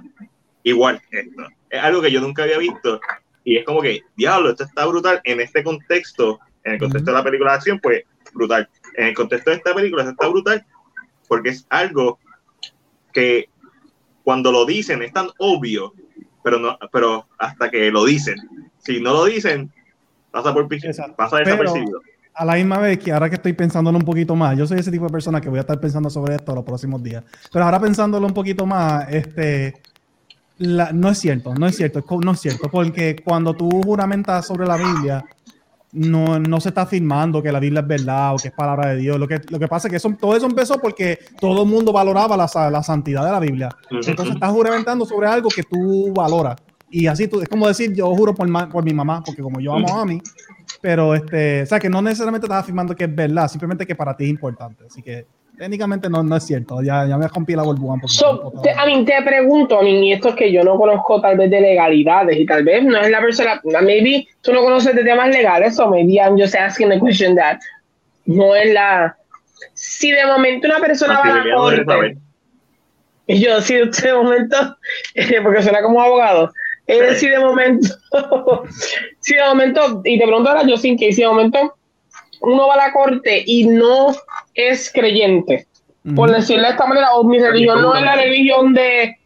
[0.61, 3.01] Igual esto, es algo que yo nunca había visto
[3.43, 7.17] y es como que, diablo, esto está brutal en este contexto, en el contexto de
[7.17, 8.67] la película de acción, pues brutal.
[8.95, 10.65] En el contexto de esta película, está brutal
[11.27, 12.19] porque es algo
[13.11, 13.49] que
[14.23, 15.93] cuando lo dicen es tan obvio,
[16.43, 18.35] pero no, pero hasta que lo dicen.
[18.79, 19.71] Si no lo dicen,
[20.31, 21.15] pasa por Exacto.
[21.15, 22.01] pasa Pero- desapercibido.
[22.35, 24.89] A la misma vez que ahora que estoy pensándolo un poquito más, yo soy ese
[24.89, 27.23] tipo de persona que voy a estar pensando sobre esto los próximos días.
[27.51, 29.75] Pero ahora pensándolo un poquito más, este,
[30.57, 34.65] la- no es cierto, no es cierto, no es cierto, porque cuando tú juramentas sobre
[34.65, 35.23] la Biblia,
[35.93, 38.97] no, no se está afirmando que la Biblia es verdad o que es palabra de
[38.97, 39.19] Dios.
[39.19, 41.93] Lo que, lo que pasa es que eso, todo eso empezó porque todo el mundo
[41.93, 43.69] valoraba la, la santidad de la Biblia.
[44.09, 46.55] Entonces estás juramentando sobre algo que tú valoras.
[46.89, 49.59] Y así tú, es como decir, yo juro por, ma- por mi mamá, porque como
[49.59, 50.21] yo amo a mami,
[50.81, 54.15] pero este, o sea, que no necesariamente estás afirmando que es verdad, simplemente que para
[54.15, 54.85] ti es importante.
[54.85, 55.25] Así que
[55.57, 56.81] técnicamente no, no es cierto.
[56.81, 58.19] Ya, ya me rompí la burbuja un poquito.
[58.53, 61.21] So, te- a mí te pregunto, a mí, y esto es que yo no conozco
[61.21, 64.95] tal vez de legalidades y tal vez no es la persona, maybe tú no conoces
[64.95, 67.59] de temas legales o maybe I'm just asking the question that
[68.25, 69.15] no es la...
[69.73, 72.17] Si de momento una persona va a la corte,
[73.27, 74.77] y yo si de momento,
[75.15, 76.51] eh, porque suena como abogado,
[76.87, 77.19] eh, Sí.
[77.21, 77.87] si de momento,
[79.21, 81.75] si de momento, y te pregunto ahora yo sin que si de momento
[82.43, 84.07] uno va a la corte y no
[84.53, 85.65] es creyente,
[86.15, 86.37] por Ujú.
[86.39, 89.17] decirlo de esta manera, o mi religión no es la religión de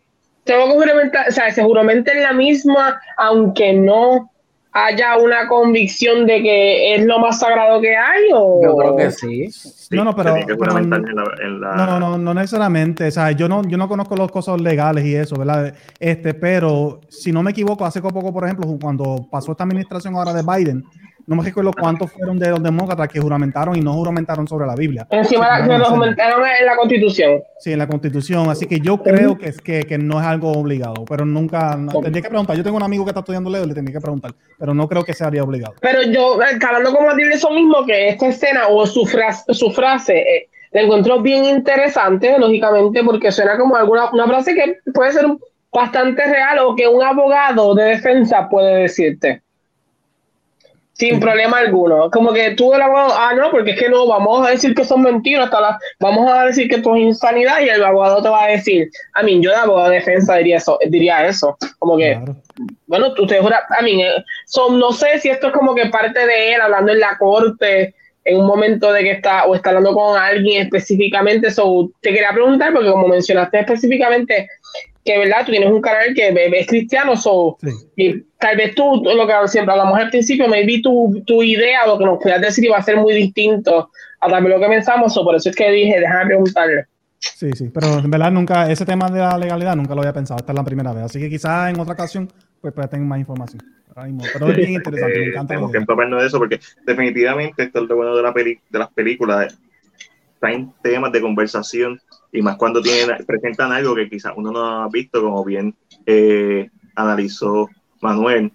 [0.43, 4.31] tengo que juramentar, o sea, se juramenta en la misma, aunque no
[4.71, 9.11] haya una convicción de que es lo más sagrado que hay, o Yo creo que
[9.11, 9.51] sí.
[9.51, 13.07] Sí, No, no, pero- pero- juramentar en la, en la- No, no, no, no necesariamente.
[13.07, 15.73] O sea, yo no, yo no conozco las cosas legales y eso, ¿verdad?
[15.99, 20.31] Este, pero si no me equivoco, hace poco, por ejemplo, cuando pasó esta administración ahora
[20.33, 20.83] de Biden,
[21.27, 24.75] no me recuerdo cuántos fueron de los demócratas que juramentaron y no juramentaron sobre la
[24.75, 25.05] Biblia.
[25.11, 25.91] encima lo sí.
[25.91, 27.41] comentaron en la constitución.
[27.59, 28.49] Sí, en la constitución.
[28.49, 32.21] Así que yo creo que, es- que, que no es algo obligado, pero nunca, tendría
[32.23, 32.55] que preguntar.
[32.55, 35.03] Yo tengo un amigo que está estudiando ley, le tendría que preguntar, pero no creo
[35.03, 35.75] que sería obligado.
[35.81, 39.69] Pero yo, eh, hablando como de eso mismo, que esta escena o su frase, su
[39.71, 45.11] frase eh, la encontró bien interesante, lógicamente, porque suena como alguna una frase que puede
[45.11, 45.25] ser
[45.73, 49.41] bastante real o que un abogado de defensa puede decirte.
[50.97, 52.09] Sin problema alguno.
[52.09, 54.83] Como que tú el abogado, ah, no, porque es que no, vamos a decir que
[54.83, 58.29] son mentiras, hasta la, vamos a decir que esto es insanidad y el abogado te
[58.29, 61.55] va a decir, a mí, yo de abogado de defensa diría eso, diría eso.
[61.77, 62.35] Como que, Claro.
[62.87, 65.85] bueno, tú te juras, a mí, eh, son, no sé si esto es como que
[65.87, 67.93] parte de él hablando en la corte
[68.25, 71.49] en un momento de que está o está hablando con alguien específicamente.
[71.51, 74.49] So, te quería preguntar, porque como mencionaste específicamente
[75.07, 75.45] que, ¿verdad?
[75.45, 76.27] Tú tienes un canal que
[76.59, 77.69] es cristiano, so, Sí.
[77.95, 81.97] y tal vez tú, lo que siempre hablamos al principio, maybe tu, tu idea, lo
[81.97, 85.17] que nos puedas decir iba a ser muy distinto a tal vez lo que pensamos,
[85.17, 86.85] o por eso es que dije, déjame preguntarle.
[87.19, 90.39] Sí, sí, pero en verdad nunca, ese tema de la legalidad nunca lo había pensado,
[90.39, 92.29] esta es la primera vez, así que quizás en otra ocasión
[92.61, 93.63] pues, pues tengo más información.
[94.33, 95.47] Pero es bien interesante, me Eh, encanta.
[95.55, 98.77] tenemos que empaparnos de eso porque definitivamente esto es lo bueno de, la peli, de
[98.79, 99.57] las películas.
[100.39, 101.99] Traen temas de conversación
[102.31, 105.75] y más cuando tienen, presentan algo que quizás uno no ha visto, como bien
[106.05, 107.69] eh, analizó
[108.01, 108.51] Manuel.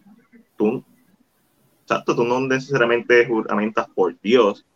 [0.56, 0.84] Tú,
[1.82, 4.66] exacto, tú no necesariamente juramentas por Dios.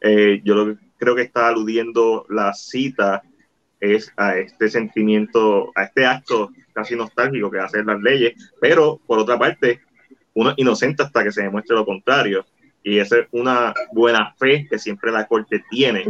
[0.00, 3.22] Eh, yo lo creo que está aludiendo la cita
[3.80, 9.18] es a este sentimiento, a este acto casi nostálgico que hacen las leyes, pero por
[9.18, 9.80] otra parte,
[10.34, 12.44] uno es inocente hasta que se demuestre lo contrario.
[12.82, 16.04] Y esa es una buena fe que siempre la corte tiene.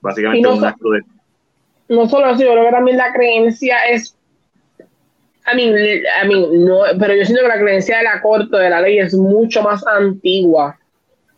[0.00, 1.02] Básicamente no un acto de...
[1.88, 4.14] no solo eso, yo creo que también la creencia es.
[5.50, 8.82] I mean, I no, pero yo siento que la creencia de la corte, de la
[8.82, 10.78] ley, es mucho más antigua.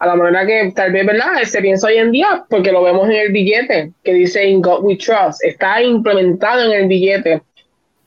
[0.00, 1.42] A la manera que tal vez, ¿verdad?
[1.44, 4.82] Se piensa hoy en día, porque lo vemos en el billete, que dice In God
[4.82, 5.44] We Trust.
[5.44, 7.42] Está implementado en el billete.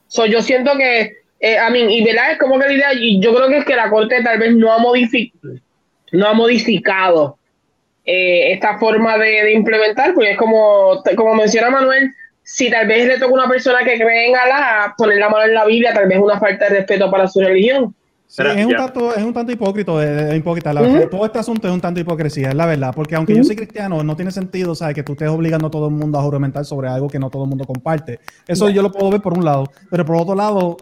[0.08, 3.20] So, yo siento que, eh, I mean, y verdad, es como que la idea, y
[3.22, 5.32] yo creo que es que la corte tal vez no ha, modifi
[6.12, 7.38] no ha modificado
[8.06, 12.12] eh, esta forma de, de implementar, porque es como, como menciona Manuel,
[12.44, 15.46] si tal vez le toca a una persona que cree en Alá poner la mano
[15.46, 17.96] en la Biblia, tal vez es una falta de respeto para su religión.
[18.28, 20.74] Sí, es, un tanto, es un tanto hipócrita, de- de- hipócrita.
[20.74, 21.08] La- Ujú.
[21.08, 22.92] Todo este asunto es un tanto hipocresía, es la verdad.
[22.96, 24.96] Porque aunque yo soy cristiano, no tiene sentido, ¿sabes?
[24.96, 27.44] Que tú estés obligando a todo el mundo a juramentar sobre algo que no todo
[27.44, 28.20] el mundo comparte.
[28.48, 29.66] Eso yo lo puedo ver por un lado.
[29.92, 30.78] Pero por otro lado,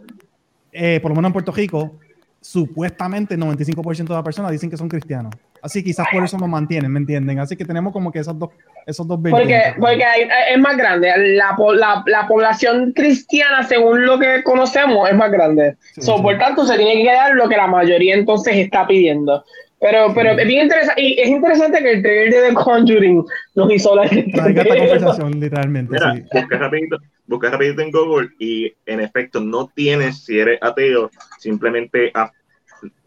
[0.71, 1.99] eh, por lo menos en Puerto Rico,
[2.39, 5.33] supuestamente el 95% de las personas dicen que son cristianos.
[5.61, 7.39] Así quizás por eso nos mantienen, ¿me entienden?
[7.39, 8.49] Así que tenemos como que esos dos,
[8.85, 11.11] esos dos Porque, porque hay- es más grande.
[11.35, 15.75] La, la, la población cristiana, según lo que conocemos, es más grande.
[15.93, 16.23] Sí, So, sí.
[16.23, 19.43] Por tanto, se tiene que quedar lo que la mayoría entonces está pidiendo.
[19.79, 21.01] Pero, pero es bien interesante.
[21.01, 23.23] Y es interesante que el trailer de The Conjuring
[23.55, 25.93] nos hizo la Traiga esta conversación, literalmente.
[25.93, 26.23] Mira, sí.
[26.31, 31.09] busqué rapidito, busqué rapidito en Google y en efecto no tienes, si eres ateo,
[31.39, 32.11] simplemente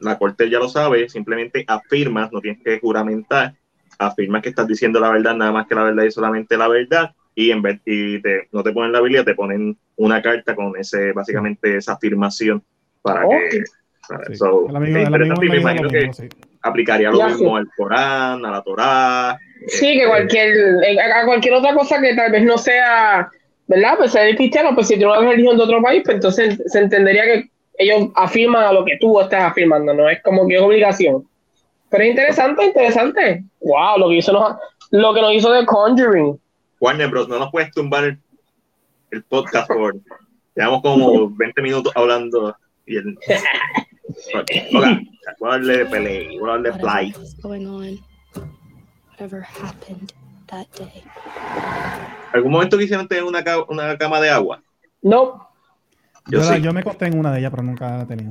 [0.00, 3.54] la corte ya lo sabe, simplemente afirmas, no tienes que juramentar,
[3.98, 7.12] afirmas que estás diciendo la verdad, nada más que la verdad y solamente la verdad,
[7.34, 10.76] y en vez y te, no te ponen la Biblia, te ponen una carta con
[10.76, 12.62] ese, básicamente esa afirmación
[13.02, 13.26] para que
[14.08, 14.36] para- Sí.
[14.36, 16.28] so, El amigo, el amigo me imagino lo que mismo, sí.
[16.60, 17.56] aplicaría lo Ya, mismo sí.
[17.56, 19.38] al Corán, a la Torá.
[19.66, 20.54] Sí, que cualquier,
[20.86, 23.30] eh, a cualquier otra cosa que tal vez no sea,
[23.66, 23.94] ¿verdad?
[23.96, 27.24] Pues ser cristiano, pues si tiene una religión de otro país, pues entonces se entendería
[27.24, 27.44] que
[27.78, 31.26] ellos afirman a lo que tú estás afirmando, no es como que es obligación.
[31.90, 33.44] Pero es interesante, interesante.
[33.60, 34.56] Wow, lo que hizo nos,
[34.90, 36.38] lo que nos hizo The Conjuring.
[36.80, 37.28] Warner Bros.
[37.28, 38.18] no nos puedes tumbar el,
[39.10, 39.94] el podcast por.
[40.56, 43.16] Llevamos como 20 minutos hablando y el.
[44.74, 45.00] Hola,
[45.40, 47.12] voy a darle de play, voy a darle whatever play.
[47.18, 47.98] was going on,
[49.10, 50.12] whatever happened
[50.46, 51.02] that day.
[52.32, 54.62] ¿Algún momento quisieron tener una, ca- una cama de agua?
[55.02, 55.48] No,
[56.26, 56.62] Yo Yo, la- sí.
[56.62, 58.30] yo me acosté en una de ellas, pero nunca la he tenido.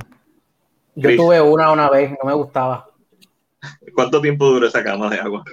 [0.96, 1.16] Yo Chris.
[1.16, 2.86] tuve una una vez, no me gustaba.
[3.94, 5.44] ¿Cuánto tiempo duró esa cama de agua?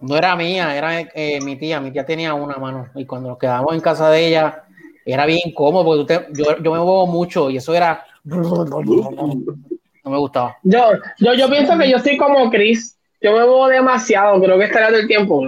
[0.00, 1.80] No era mía, era eh, mi tía.
[1.80, 2.88] Mi tía tenía una mano.
[2.94, 4.64] Y cuando nos quedamos en casa de ella,
[5.06, 8.04] era bien incómodo porque tú te- yo, yo me muevo mucho y eso era.
[8.24, 10.56] No me gustaba.
[10.62, 10.80] yo,
[11.18, 12.98] yo, yo pienso que yo soy como Chris.
[13.20, 15.40] Yo me muevo demasiado, creo que estaría todo el tiempo.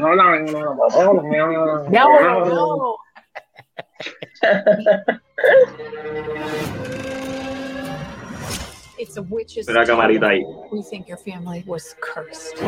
[8.98, 10.42] It's a witch's Una camarita ahí.
[10.72, 12.60] We think your family was cursed.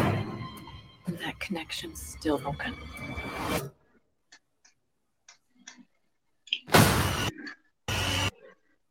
[1.07, 2.75] And that connection's still broken.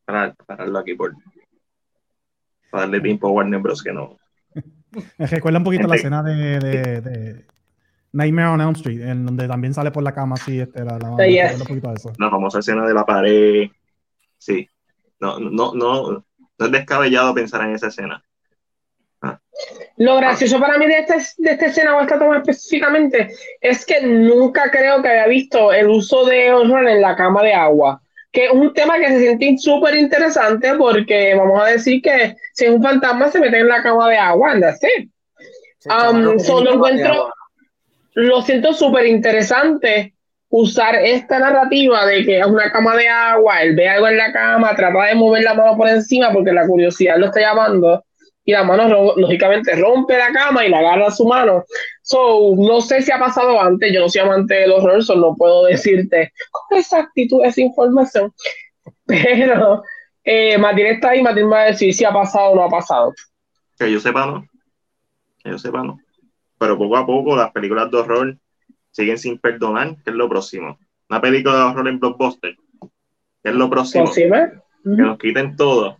[0.04, 1.14] Para pararlo aquí por.
[2.70, 3.82] Para darle tiempo a Warner Bros.
[3.82, 4.16] que no.
[5.18, 7.44] Me recuerda un poquito la escena de, de, de
[8.18, 11.16] Nightmare on Elm Street, en donde también sale por la cama así, este, la, la,
[11.24, 12.12] Sí, un poquito a eso.
[12.18, 13.68] La famosa escena de la pared.
[14.36, 14.68] Sí.
[15.20, 16.24] No, no, no,
[16.58, 18.22] no es descabellado pensar en esa escena.
[19.96, 23.30] Lo gracioso para mí de, este, de esta escena o esta toma específicamente
[23.60, 27.52] es que nunca creo que había visto el uso de horror en la cama de
[27.52, 32.36] agua, que es un tema que se siente súper interesante porque vamos a decir que
[32.54, 34.72] si es un fantasma se mete en la cama de agua, anda
[35.80, 37.32] echaban Um, solo de encuentro- agua.
[38.20, 40.12] Lo siento súper interesante
[40.48, 44.32] usar esta narrativa de que es una cama de agua, él ve algo en la
[44.32, 48.04] cama, trata de mover la mano por encima porque la curiosidad lo está llamando
[48.44, 51.64] y la mano lógicamente rompe la cama y la agarra a su mano.
[52.02, 55.36] So, no sé si ha pasado antes, yo no soy amante del horror, so no
[55.36, 58.34] puedo decirte con exactitud esa información,
[59.06, 59.84] pero
[60.24, 63.14] eh, Matilde está ahí, me va a decir si ha pasado o no ha pasado.
[63.78, 64.44] Que yo sepa, no.
[65.38, 66.00] Que yo sepa, no.
[66.58, 68.36] Pero poco a poco las películas de horror
[68.90, 70.78] siguen sin perdonar, que es lo próximo.
[71.08, 72.56] Una película de horror en blockbuster,
[73.42, 74.04] que es lo próximo.
[74.06, 74.52] ¿Posible?
[74.84, 75.98] Que nos quiten todo.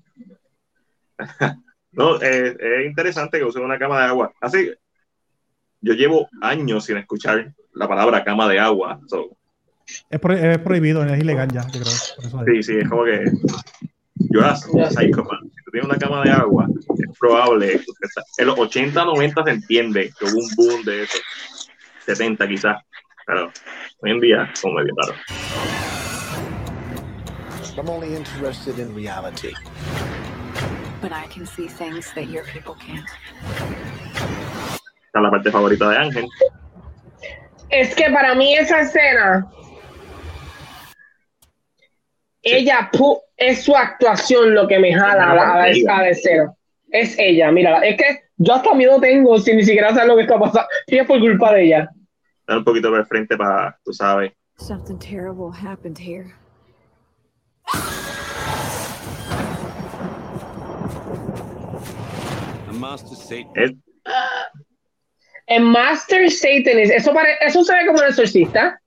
[1.92, 4.32] no, eh, es interesante que usen una cama de agua.
[4.40, 4.70] Así,
[5.80, 9.00] yo llevo años sin escuchar la palabra cama de agua.
[9.06, 9.36] So,
[10.10, 11.82] Es, pro- es prohibido, es ilegal ya, yo creo.
[12.16, 12.66] por eso es.
[12.66, 13.24] sí, sí, es como que
[14.30, 15.42] yo psychopath.
[15.42, 16.68] Si tú tienes una cama de agua,
[17.18, 17.80] probable.
[18.38, 21.18] En los 80, 90 se entiende que hubo un boom de eso.
[22.06, 22.76] 70 quizás.
[23.26, 23.52] Pero
[24.00, 25.14] hoy en día, como medio raro.
[27.76, 29.52] I'm only interested in reality.
[31.00, 33.06] But I can see things that your people can't.
[35.06, 36.26] Esta es la parte favorita de Ángel.
[37.70, 39.46] Es que para mí esa escena
[42.42, 46.08] ella pu- es su actuación lo que me jala a la, a la- a la
[46.08, 46.54] escena.
[46.90, 48.04] Es ella, mira, es que
[48.38, 50.68] yo hasta miedo tengo sin ni siquiera saber lo que está pasando.
[50.86, 51.88] Y es por culpa de ella.
[52.46, 54.32] Dar un poquito para el frente para, tú sabes.
[54.56, 56.32] Something terrible happened here.
[62.66, 63.52] The Master Satan.
[63.56, 63.72] Es,
[65.50, 68.78] En Master Satanist, eso, pare- eso se ve como el exorcista.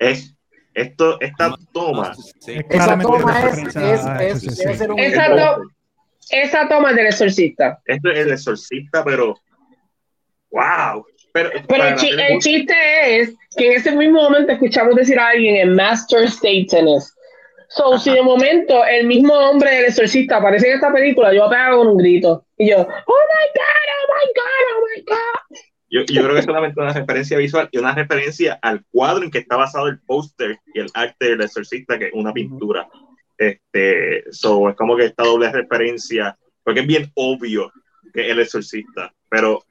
[0.00, 0.34] es
[0.74, 2.12] esto, esta toma.
[2.12, 5.62] Es Esa toma es, referencia es, a es- eso,
[6.30, 7.80] Esa, to- esa toma es del exorcista.
[7.84, 9.36] Esto es el exorcista, pero.
[10.50, 11.04] ¡Wow!
[11.32, 12.74] Pero, Pero el, chi- el chiste
[13.20, 17.14] es que en ese mismo momento escuchamos decir a alguien en Master Satanist.
[17.68, 21.76] So, si de momento el mismo hombre del exorcista aparece en esta película, yo pegaba
[21.76, 22.46] con un grito.
[22.56, 25.58] Y yo, oh my god, oh my god, oh my god.
[25.90, 29.30] Yo, yo creo que es solamente una referencia visual y una referencia al cuadro en
[29.30, 32.88] que está basado el póster y el arte del exorcista, que es una pintura.
[33.38, 37.72] Este, so, es como que esta doble referencia, porque es bien obvio
[38.12, 39.64] que es el exorcista, pero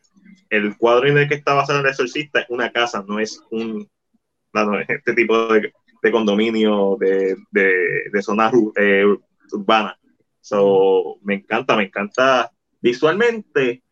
[0.50, 3.88] el cuadro en el que está basado el exorcista es una casa, no es un
[4.54, 5.72] no, no, es este tipo de,
[6.12, 9.04] condominio de, de, de zona eh,
[9.52, 10.00] urbana.
[10.40, 13.84] So, me encanta, me encanta visualmente,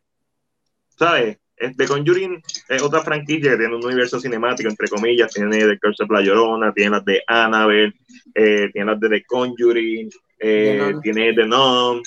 [0.88, 1.38] ¿sabes?
[1.56, 5.78] Es- The Conjuring es otra franquicia que tiene un universo cinemático, entre comillas, tiene The
[5.78, 7.94] Curse of La Llorona, tiene las de Annabelle,
[8.34, 12.02] eh, tiene las de The Conjuring, eh, The tiene The Nun,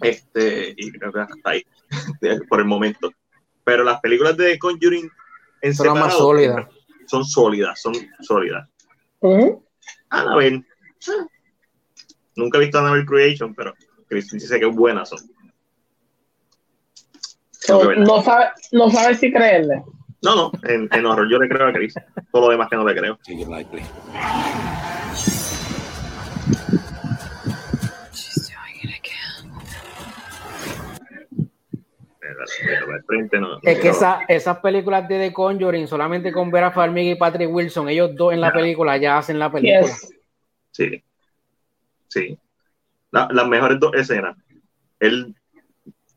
[0.00, 1.62] este, y creo que hasta ahí,
[2.48, 3.12] por el momento.
[3.64, 5.08] Pero las películas de The Conjuring
[5.60, 6.66] en Son más sólidas.
[7.06, 8.68] son sólidas, son sólidas.
[9.20, 9.64] Ujú.
[10.08, 11.26] Annabelle, eh,
[12.36, 13.74] nunca he visto Annabelle Creation, pero
[14.08, 15.18] Chris dice que es buena son.
[17.64, 19.82] So, no sabe, no sabe si creerle.
[20.22, 21.94] No, no, en, en horror yo le creo a Chris.
[22.32, 23.18] Todo lo demás que no le creo.
[33.40, 33.58] No.
[33.62, 37.88] Es que esa, esas películas de The Conjuring, solamente con Vera Farmiga y Patrick Wilson,
[37.88, 39.80] ellos dos en la película ya hacen la película.
[39.80, 40.14] Yes.
[40.70, 41.02] Sí.
[42.08, 42.38] Sí.
[43.10, 44.36] La- las mejores dos escenas.
[45.00, 45.41] Él ah,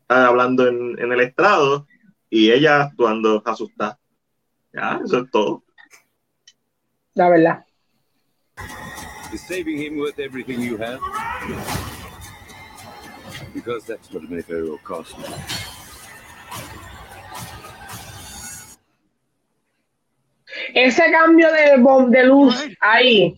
[0.08, 1.86] hablando en, en el estrado
[2.30, 3.98] y ella actuando asustada.
[4.72, 5.62] Ya, eso es todo.
[7.14, 7.64] La verdad.
[9.32, 11.00] Is saving him worth everything you have?
[13.54, 15.16] Because that's what Mayfair will cost.
[20.74, 23.36] Ese cambio de, bom- de luz ahí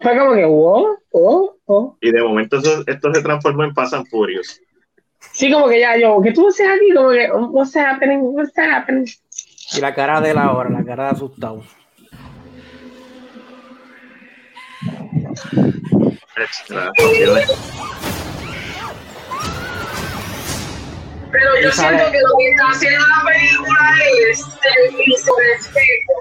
[0.00, 1.96] fue como que, wow, oh, oh.
[2.00, 4.60] Y de momento eso- esto se transformó en Fast and Furious.
[5.32, 6.94] Sí, como que ya yo, ¿qué tú haces aquí?
[6.94, 8.20] Como que, what's happening?
[8.22, 9.06] What's happening?
[9.72, 11.62] Y la cara de la hora, la cara de asustado.
[16.36, 16.90] Extra.
[21.30, 23.94] Pero yo Y siento que lo que está haciendo la película
[24.30, 26.14] es el piso de espejo.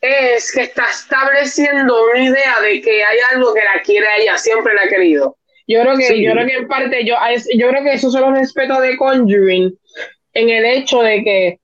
[0.00, 4.38] Es que está estableciendo una idea de que hay algo que la quiere a ella,
[4.38, 5.36] siempre la ha querido.
[5.66, 6.22] Yo creo que, Sí.
[6.22, 7.16] yo creo que en parte, yo,
[7.54, 9.76] yo creo que eso se lo respeto de Conjuring
[10.34, 11.58] en el hecho de que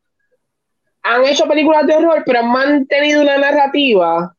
[1.02, 4.34] han hecho películas de horror, pero han mantenido una narrativa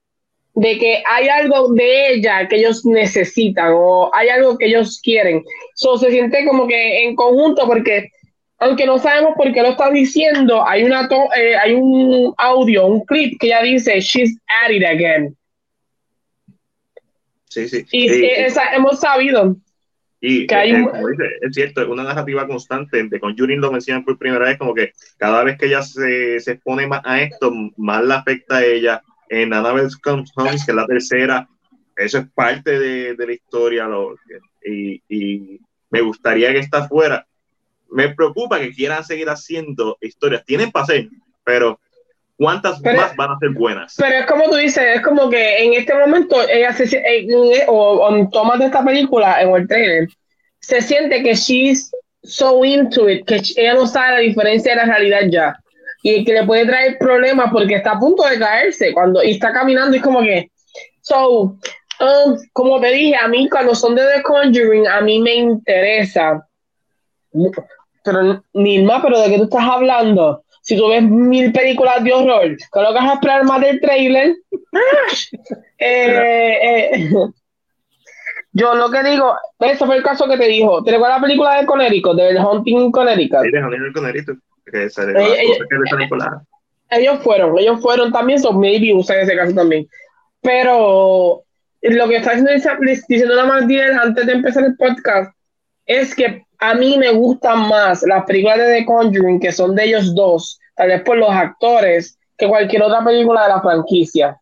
[0.56, 5.44] de que hay algo de ella que ellos necesitan o hay algo que ellos quieren.
[5.76, 8.10] So, se siente como que en conjunto porque
[8.60, 12.86] aunque no sabemos por qué lo está diciendo, hay una to- eh, hay un audio,
[12.86, 15.36] un clip que ella dice she's at it again.
[17.54, 17.86] Sí, sí.
[17.92, 19.56] Y eh, esa- hemos sabido
[20.22, 23.04] Y que hay eh, un- como dice, es cierto, una narrativa constante.
[23.04, 26.54] De Conjuring lo mencionan por primera vez, como que cada vez que ella se, se
[26.54, 29.02] expone más a esto, más la afecta a ella.
[29.30, 31.48] En Annabelle Comes Home, que es la tercera,
[31.96, 33.86] eso es parte de, de la historia.
[33.86, 34.16] lo-
[34.66, 35.60] y, y
[35.90, 37.26] me gustaría que esta fuera.
[37.92, 40.44] Me preocupa que quieran seguir haciendo historias.
[40.46, 41.10] Tienen para hacer,
[41.44, 41.80] pero
[42.38, 43.96] ¿cuántas Pero- más van a ser buenas?
[43.98, 47.66] Pero es como tú dices, es como que en este momento ella se sie- eh,
[47.68, 50.08] o, o en tomas de esta película en el trailer
[50.60, 51.92] se siente que she's
[52.24, 55.56] so into it que ella no sabe la diferencia de la realidad ya.
[56.06, 59.52] Y que le puede traer problemas porque está a punto de caerse cuando y está
[59.54, 60.50] caminando y es como que
[61.02, 65.36] so um, como te dije a mí cuando son de The Conjuring a mí me
[65.36, 66.46] interesa.
[68.04, 72.48] Pero Nilma pero de qué tú estás hablando si tú ves mil películas de horror,
[72.48, 74.36] ¿qué es lo que vas a esperar más del trailer?
[75.86, 77.10] Eh, eh,
[78.54, 80.82] yo lo que digo, ese fue el caso que te dijo.
[80.82, 83.42] ¿Te recuerdas la película de Connecticut, de The Haunting in Connecticut?
[83.44, 83.52] Sí,
[84.72, 86.42] que sale- que por la-
[86.92, 89.86] Ellos fueron, ellos fueron también, son maybe usan ese caso también.
[90.42, 91.44] Pero
[91.82, 95.36] lo que está diciendo, diciendo la Mardiel antes de empezar el podcast
[95.86, 99.84] es que a mí me gustan más las películas de The Conjuring, que son de
[99.86, 104.40] ellos dos, tal vez por los actores, que cualquier otra película de la franquicia.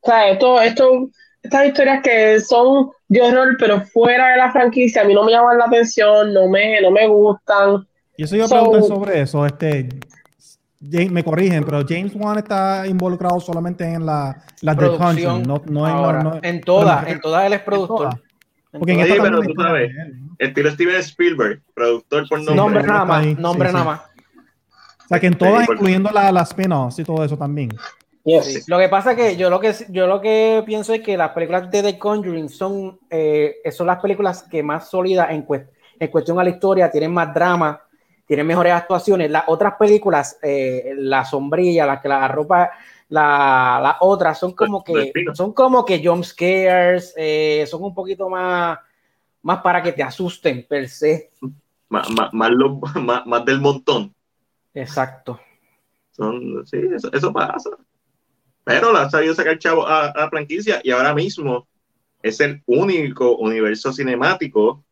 [0.00, 1.10] O sea, esto, esto,
[1.42, 5.32] estas historias que son de horror, pero fuera de la franquicia, a mí no me
[5.32, 7.86] llaman la atención, no me, no me gustan.
[8.16, 9.44] Y eso yo So- pregunté sobre eso.
[9.44, 9.88] Este,
[10.80, 14.86] James- me corrigen, pero James Wan está involucrado solamente en la, la The.
[14.96, 18.08] Conjuring, no, no en no- en todas, en todas él es productor.
[18.72, 19.06] En Porque en todas.
[19.08, 19.90] Sí, esta pero tú sabes.
[20.48, 22.56] Estilo Steven Spielberg, productor por nombre.
[22.56, 23.88] Nombre nada más, ahí, nombre sí, nada sí.
[23.90, 24.00] más.
[25.04, 27.70] O sea, que en todas, incluyendo la- las spin-offs y todo eso también.
[28.24, 28.44] Yes.
[28.44, 28.60] Sí.
[28.66, 31.30] Lo que pasa es que yo lo que yo lo que pienso es que las
[31.30, 36.08] películas de The Conjuring son, eh, son las películas que más sólidas en, cuest- en
[36.08, 37.82] cuestión a la historia, tienen más drama,
[38.26, 39.30] tienen mejores actuaciones.
[39.30, 42.70] Las otras películas, eh, la sombrilla, las que la ropa,
[43.08, 48.28] la- las otras son como que son como que jump scares, eh, son un poquito
[48.28, 48.78] más,
[49.42, 51.30] más para que te asusten per se.
[51.88, 54.14] Más, más, más, lo- más- más del montón.
[54.74, 55.40] Exacto.
[56.12, 57.70] Son, sí, eso, eso pasa.
[58.64, 61.66] Pero la ha sabido sacar chavo a, a la franquicia y ahora mismo
[62.22, 64.84] es el único universo cinemático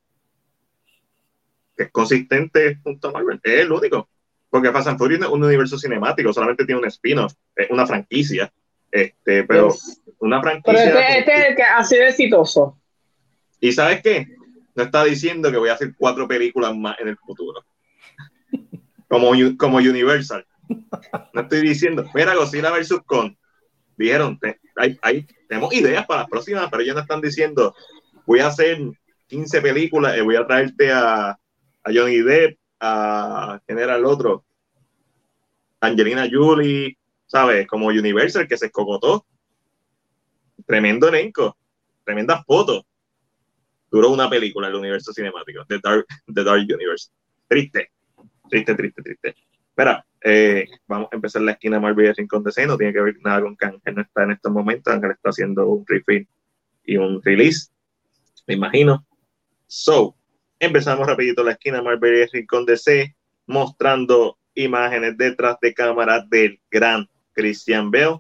[1.77, 3.41] que es consistente junto a Marvel.
[3.43, 4.09] Es el único.
[4.51, 7.87] Porque Fast and Furious no es un universo cinemático, solamente tiene un spin-off, es una
[7.87, 8.53] franquicia.
[8.91, 10.01] Este, pero Yes.
[10.19, 10.85] una Pero franquicia.
[10.87, 12.79] este, este es el que ha sido exitoso.
[13.61, 14.27] ¿Y sabes qué?
[14.79, 17.65] No está diciendo que voy a hacer cuatro películas más en el futuro.
[19.09, 20.47] Como, como Universal.
[21.35, 23.01] No estoy diciendo, mira, Godzilla vs.
[23.05, 23.35] Kong.
[23.97, 24.61] Dijeron, te-
[25.03, 27.75] hay, tenemos ideas para las próximas, pero ellos no están diciendo,
[28.25, 28.79] voy a hacer
[29.27, 34.45] 15 películas y voy a traerte a, a Johnny Depp, a ¿quién era el otro?
[35.81, 37.67] Angelina Jolie, ¿sabes?
[37.67, 39.27] Como Universal que se escogotó.
[40.67, 41.57] Tremendo elenco,
[42.05, 42.85] tremendas fotos
[43.91, 47.11] duró una película el universo cinemático, The Dark, The Dark Universe.
[47.47, 47.91] Triste,
[48.49, 49.35] triste, triste, triste.
[49.71, 53.43] Espera, eh, vamos a empezar la esquina Marvel Rincón de no tiene que ver nada
[53.43, 56.29] con que Ángel no está en estos momentos, Ángel está haciendo un refill
[56.85, 57.71] y un release,
[58.47, 59.07] me imagino.
[59.67, 60.17] So,
[60.59, 67.09] empezamos rapidito la esquina Marvel Rincón de C, mostrando imágenes detrás de cámara del gran
[67.33, 68.19] Christian Bell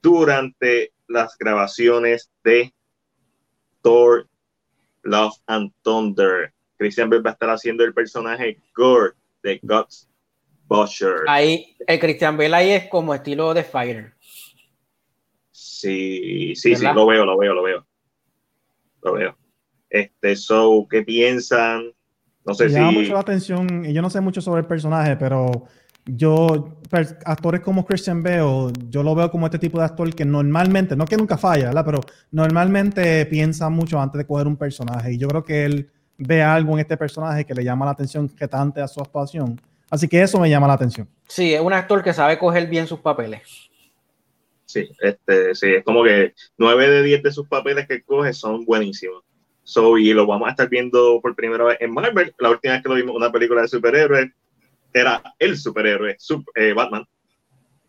[0.00, 2.72] durante las grabaciones de
[3.82, 4.28] Thor
[5.06, 6.52] Love and Thunder.
[6.76, 10.08] Christian Bale va a estar haciendo el personaje Gore de Guts
[10.68, 11.22] Butcher.
[11.26, 14.14] Ahí, el Christian Bale ahí es como estilo de Fighter.
[15.50, 17.86] Sí, sí, sí, lo veo, lo veo, lo veo.
[19.02, 19.38] Lo veo.
[19.88, 21.92] Este, so, ¿qué piensan?
[22.44, 22.98] No sé Me llama si.
[22.98, 25.64] mucho la atención, y yo no sé mucho sobre el personaje, pero
[26.06, 30.24] yo, per- actores como Christian Bale, yo lo veo como este tipo de actor que
[30.24, 31.84] normalmente, no que nunca falla, ¿verdad?
[31.84, 35.12] Pero normalmente piensa mucho antes de coger un personaje.
[35.12, 38.30] Y yo creo que él ve algo en este personaje que le llama la atención
[38.38, 39.60] retante a su actuación.
[39.90, 41.08] Así que eso me llama la atención.
[41.28, 43.42] Sí, es un actor que sabe coger bien sus papeles.
[44.64, 48.64] Sí, este, sí, es como que 9 de 10 de sus papeles que coge son
[48.64, 49.22] buenísimos.
[49.62, 52.32] So, y lo vamos a estar viendo por primera vez en Marvel.
[52.38, 54.30] La última vez que lo vimos, una película de superhéroes,
[55.00, 57.04] era el superhéroe, sup- eh, Batman.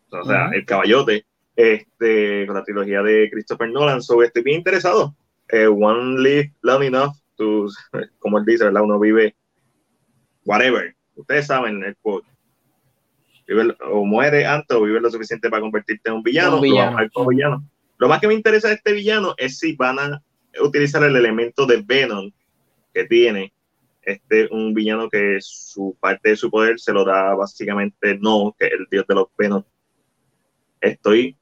[0.09, 0.53] O sea, Ujú.
[0.55, 4.01] el caballote, este, con la trilogía de Christopher Nolan.
[4.01, 5.15] So, estoy bien interesado.
[5.49, 7.67] Eh, one live long enough to,
[8.19, 8.83] como él dice, ¿verdad?
[8.83, 9.35] Uno vive
[10.45, 10.95] whatever.
[11.15, 12.27] Ustedes saben el quote.
[13.47, 16.55] Vive- o muere antes o vive lo suficiente para convertirte en un villano.
[16.57, 16.97] Un villano.
[17.13, 17.63] Como villano.
[17.97, 20.21] Lo más que me interesa de este villano es si van a
[20.61, 22.31] utilizar el elemento de Venom
[22.93, 23.53] que tiene.
[24.07, 28.67] Este un villano que su parte de su poder se lo da básicamente no, que
[28.67, 29.61] es el dios de los Venom.
[30.79, 31.35] Estoy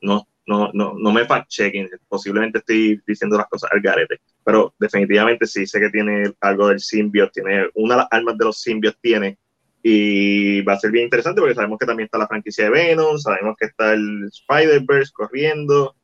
[0.00, 4.72] no, no, no, no me fact checking, posiblemente estoy diciendo las cosas al garete, pero
[4.78, 8.62] definitivamente sí sé que tiene algo del symbiote, tiene una de las armas de los
[8.62, 9.36] symbiotes tiene
[9.82, 13.18] y va a ser bien interesante porque sabemos que también está la franquicia de Venom,
[13.18, 15.94] sabemos que está el Spider-Verse corriendo,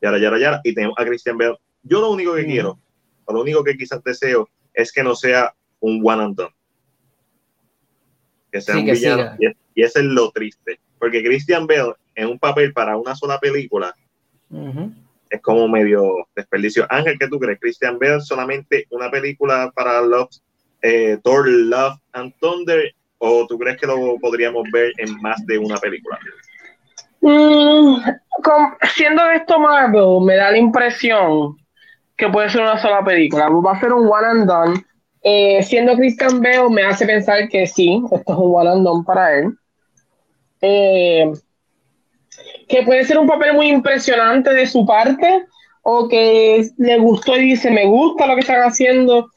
[0.00, 1.58] yara, yara, yara, y tenemos a Christian Bale.
[1.82, 2.46] Yo lo único que Mm.
[2.46, 2.78] quiero,
[3.26, 6.54] o lo único que quizás deseo, es que no sea un one and done.
[8.50, 9.22] Que sea Sí, un que villano.
[9.22, 9.36] siga.
[9.38, 10.78] Y, es- y ese es lo triste.
[10.98, 13.94] Porque Christian Bale en un papel para una sola película
[15.30, 16.86] es como medio desperdicio.
[16.90, 17.58] Ángel, ¿qué tú crees?
[17.58, 20.28] Christian Bale solamente una película para Love,
[20.82, 25.56] eh, Thor, Love and Thunder, o tú crees que lo podríamos ver en más de
[25.58, 26.18] una película?
[27.22, 27.96] Mm,
[28.42, 31.56] con- siendo esto Marvel, me da la impresión
[32.16, 33.48] que puede ser una sola película.
[33.48, 34.84] Va a ser un one and done.
[35.22, 39.04] Eh, siendo Christian Bale, me hace pensar que sí, esto es un one and done
[39.04, 39.52] para él.
[40.60, 41.32] Eh,
[42.68, 45.44] que puede ser un papel muy impresionante de su parte,
[45.82, 49.28] o que le gustó y dice, me gusta lo que están haciendo,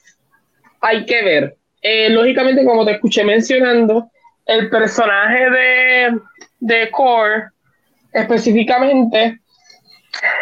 [0.81, 1.57] hay que ver.
[1.81, 4.09] Eh, lógicamente, como te escuché mencionando,
[4.45, 6.19] el personaje de,
[6.59, 7.49] de Core,
[8.13, 9.39] específicamente,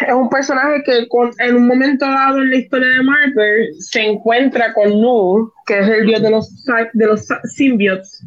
[0.07, 4.01] es un personaje que con, en un momento dado en la historia de Marvel se
[4.01, 8.25] encuentra con Null, que es el dios de los, de los symbiotes,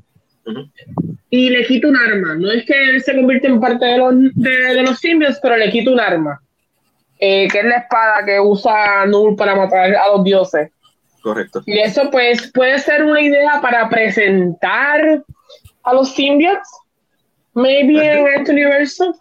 [1.31, 2.35] y le quita un arma.
[2.37, 5.57] No es que él se convierte en parte de los, de, de los symbiotes, pero
[5.57, 6.41] le quita un arma,
[7.19, 10.71] eh, que es la espada que usa Null para matar a los dioses.
[11.23, 11.63] Correcto.
[11.67, 15.25] Y eso pues puede ser una idea para presentar
[15.83, 16.69] a los symbiotes,
[17.55, 19.15] maybe en este universo.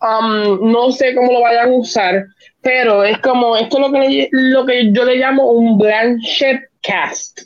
[0.00, 2.26] Um, no sé cómo lo vayan a usar,
[2.60, 7.42] pero es como, esto es lo que, lo que yo le llamo un Blanchett cast.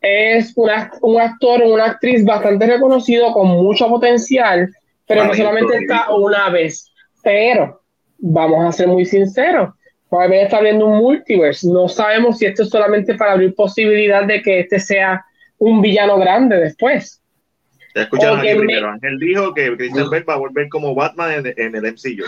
[0.00, 4.70] Es una, un actor o una actriz bastante reconocido con mucho potencial,
[5.06, 6.90] pero no solamente está una vez.
[7.22, 7.82] Pero,
[8.18, 9.74] vamos a ser muy sinceros,
[10.10, 11.68] Marvel está viendo un multiverse.
[11.68, 15.24] No sabemos si esto es solamente para abrir posibilidad de que este sea
[15.58, 17.19] un villano grande después.
[17.94, 18.90] Ya escucharon aquí me- primero.
[18.90, 22.24] Ángel dijo que Christian Bale va a volver como Batman en, en el MCU.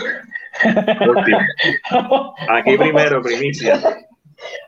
[2.49, 3.79] Aquí primero, primicia.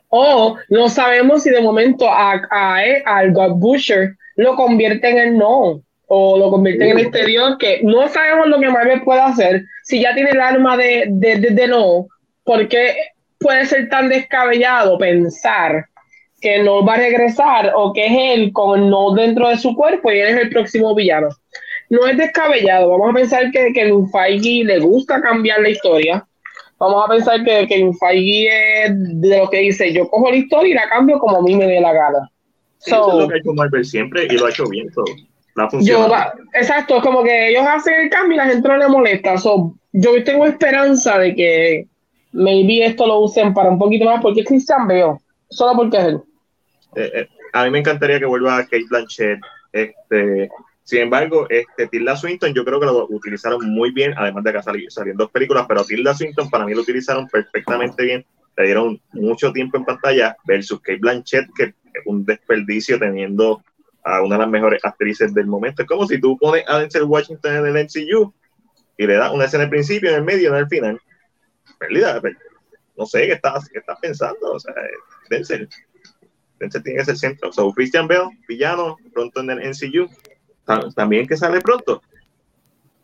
[0.10, 5.82] O no sabemos si de momento a, a, al God Butcher lo convierten en no.
[6.08, 9.64] O lo convierten en exterior, que no sabemos lo que Marvel puede hacer.
[9.84, 12.08] Si ya tiene el arma de, de, de, de no,
[12.44, 12.96] porque
[13.40, 15.86] puede ser tan descabellado pensar
[16.46, 20.12] que no va a regresar o que es él con no dentro de su cuerpo
[20.12, 21.30] y él es el próximo villano.
[21.90, 22.88] No es descabellado.
[22.88, 26.28] Vamos a pensar que Kevin Feige le gusta cambiar la historia.
[26.78, 30.70] Vamos a pensar que Kevin Feige es de lo que dice, yo cojo la historia
[30.70, 32.30] y la cambio como a mí me dé la gana.
[32.78, 34.88] Sí, eso es So, lo que ha hecho Marvel siempre y lo ha hecho bien.
[34.94, 35.04] So,
[35.56, 36.08] la yo,
[36.54, 39.40] exacto, es como que ellos hacen el cambio y la gente no le molesta.
[39.40, 41.88] So, yo tengo esperanza de que
[42.34, 45.18] maybe esto lo usen para un poquito más, porque Christian Bale,
[45.50, 46.22] solo porque es él.
[46.96, 49.40] Eh, eh, a mí me encantaría que vuelva Kate Blanchett.
[49.72, 50.50] Este,
[50.84, 54.62] sin embargo, este, Tilda Swinton yo creo que lo utilizaron muy bien, además de que
[54.64, 58.26] sali- salieron dos películas, pero Tilda Swinton para mí lo utilizaron perfectamente bien.
[58.58, 61.74] Le dieron mucho tiempo en pantalla versus Kate Blanchett, que es
[62.06, 63.62] un desperdicio teniendo
[64.04, 65.82] a una de las mejores actrices del momento.
[65.82, 68.34] Es como si tú pones a Denzel Washington en el MCU
[68.98, 71.02] y le das una escena al principio, en el medio en el final.
[71.80, 72.38] Perdida, per-
[72.98, 74.54] no sé qué estás, qué estás pensando.
[74.54, 74.74] O sea,
[75.30, 75.68] Denzel.
[76.60, 77.52] Denzel tiene que ser centro.
[77.52, 79.74] So, Christian Bell, villano, pronto en el.
[80.66, 82.02] Ta- También que sale pronto.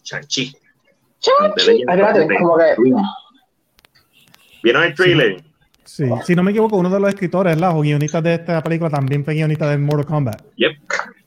[0.04, 0.56] Chanchi.
[1.68, 2.76] Ay, espérate, como que
[4.64, 5.44] ¿Vieron el trailer?
[5.84, 9.26] Sí, si no me equivoco, uno de los escritores, o guionistas de esta película también
[9.26, 10.42] fue guionista de Mortal Kombat.
[10.56, 10.72] Yep.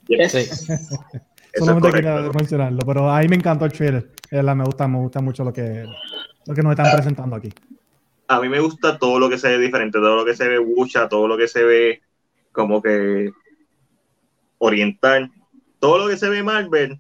[0.09, 0.29] yep.
[0.31, 0.39] Sí.
[1.55, 2.11] Es Solamente correcto.
[2.17, 4.11] quería mencionarlo, pero ahí me encantó el trailer.
[4.29, 5.85] Verdad, me gusta, me gusta mucho lo que,
[6.47, 7.49] lo que nos están presentando aquí.
[8.27, 10.59] A mí me gusta todo lo que se ve diferente, todo lo que se ve
[10.59, 12.03] wucha, todo lo que se ve
[12.55, 13.31] como que
[14.57, 15.31] oriental,
[15.79, 16.93] todo lo que se ve Marvel,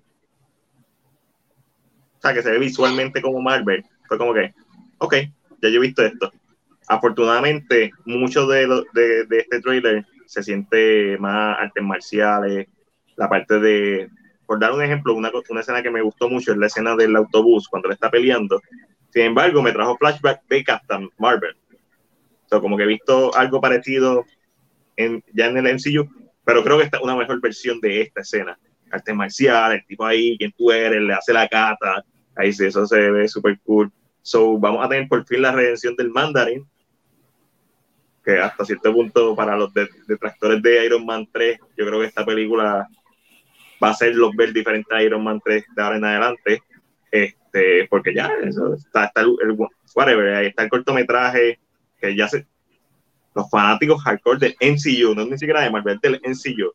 [2.18, 4.52] o sea, que se ve visualmente como Marvel, fue como que,
[4.98, 5.14] ok,
[5.62, 6.30] ya yo he visto esto.
[6.86, 12.66] Afortunadamente, mucho de, de, de este trailer se siente más artes marciales,
[13.16, 14.10] la parte de,
[14.46, 17.16] por dar un ejemplo, una, una escena que me gustó mucho es la escena del
[17.16, 18.60] autobús cuando él está peleando.
[19.10, 21.56] Sin embargo, me trajo flashback de Captain Marvel.
[22.50, 24.26] O como que he visto algo parecido
[24.96, 26.08] en, ya en el MCU,
[26.44, 28.58] pero creo que esta es una mejor versión de esta escena.
[28.90, 32.04] Artes marciales, el tipo ahí, quien tú eres, le hace la cata,
[32.36, 33.90] ahí sí, eso se ve súper cool.
[34.22, 36.64] So, vamos a tener por fin la redención del Mandarin,
[38.24, 42.06] que hasta cierto punto para los de- detractores de Iron Man 3, yo creo que
[42.06, 42.88] esta película
[43.82, 46.62] va a hacerlos ver diferente a Iron Man 3 de ahora en adelante,
[47.10, 49.56] este, porque ya eso, está, está el, el-
[49.94, 51.58] whatever, ahí está el cortometraje,
[52.00, 52.46] que ya se,
[53.34, 56.72] los fanáticos hardcore del MCU, no ni siquiera de Marvel, del MCU,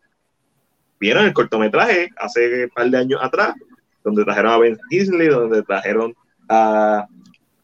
[1.00, 3.54] vieron el cortometraje hace un par de años atrás,
[4.04, 6.14] donde trajeron a Ben Kingsley, donde trajeron
[6.50, 7.08] a,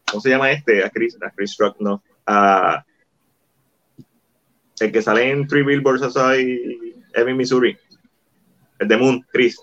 [0.09, 0.83] ¿cómo se llama este?
[0.83, 2.83] A Chris, a Chris Rock, no, a
[4.79, 6.59] el que sale en Three Billboards Outside
[7.13, 7.77] Ebbing, Missouri,
[8.79, 9.57] el de Moon, Chris.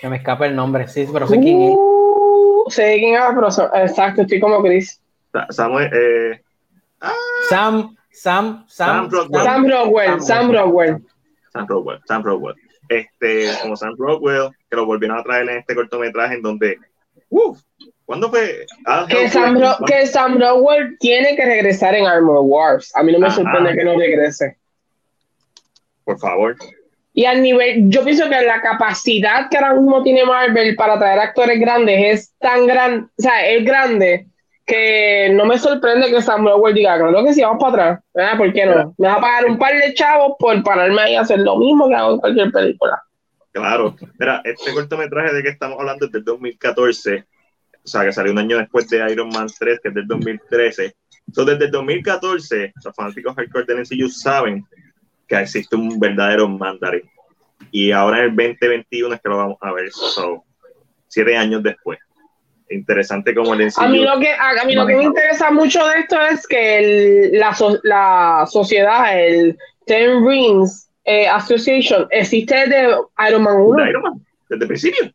[0.00, 1.74] Se me escapa el nombre, sí, pero sé quién es.
[1.76, 3.48] Uh, sé quién es, pero
[3.82, 5.00] exacto, estoy como Chris.
[5.32, 6.42] Sa- Samuel, eh,
[7.48, 9.42] Sam, Sam, Sam, Sam Rockwell.
[9.44, 11.02] Sam Rockwell, Sam Rockwell.
[11.52, 12.54] Sam Rockwell, Sam Rockwell.
[12.88, 16.78] Este, como Sam Rockwell, que lo volvieron a traer en este cortometraje en donde,
[17.30, 17.60] uff,
[18.04, 18.64] ¿cuándo fue?
[18.84, 22.92] Adam Que Sam, Ro- que Sam Rockwell tiene que regresar en Armor Wars.
[22.94, 23.36] A mí no me Ajá.
[23.36, 24.56] sorprende que no regrese.
[26.04, 26.56] Por favor.
[27.12, 31.18] Y al nivel, yo pienso que la capacidad que ahora mismo tiene Marvel para traer
[31.18, 34.26] actores grandes es tan grande, o sea, es grande
[34.66, 38.04] que no me sorprende que Samuel World diga, creo que sí, vamos para atrás.
[38.12, 38.36] ¿verdad?
[38.36, 38.94] ¿Por qué no?
[38.98, 41.88] Me vas a pagar un par de chavos por pararme ahí a hacer lo mismo
[41.88, 43.00] que hago en cualquier película.
[43.52, 43.96] Claro.
[44.18, 47.24] Mira, este cortometraje de que estamos hablando es del 2014,
[47.84, 50.96] o sea, que salió un año después de Iron Man 3, que es del 2013.
[51.28, 54.64] Entonces, desde el 2014, los fanáticos hardcore del MCU saben
[55.28, 57.08] que existe un verdadero Mandarin.
[57.70, 59.90] Y ahora en el 2021 es que lo vamos a ver.
[59.92, 60.44] So,
[61.08, 61.98] siete años después.
[62.68, 63.80] Interesante como el MCU.
[63.82, 66.78] A mí lo que, a, mí lo que me interesa mucho de esto es que
[67.30, 72.88] el- la, so- la sociedad, el Ten Rings eh, Association, existe desde
[73.28, 73.84] Iron Man 1.
[73.84, 74.12] De Iron Man,
[74.48, 75.12] desde el principio.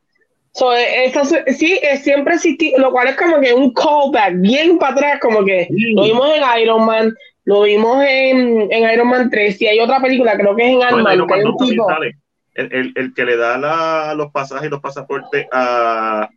[0.54, 4.78] So, eh, so- sí, eh, siempre existí, lo cual es como que un callback, bien
[4.78, 7.14] para atrás, como que lo vimos en Iron Man,
[7.44, 10.80] lo vimos en, en Iron Man 3, y hay otra película, creo que es en
[10.80, 11.90] No, Iron Man hay 2 un también tipo...
[11.90, 12.16] sale.
[12.54, 16.30] El, el, el que le da la- los pasajes y los pasaportes a,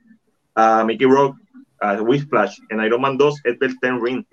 [0.55, 1.37] a Mickey Rourke,
[1.81, 4.25] a Whiplash, en Iron Man 2 es del Ten Ring.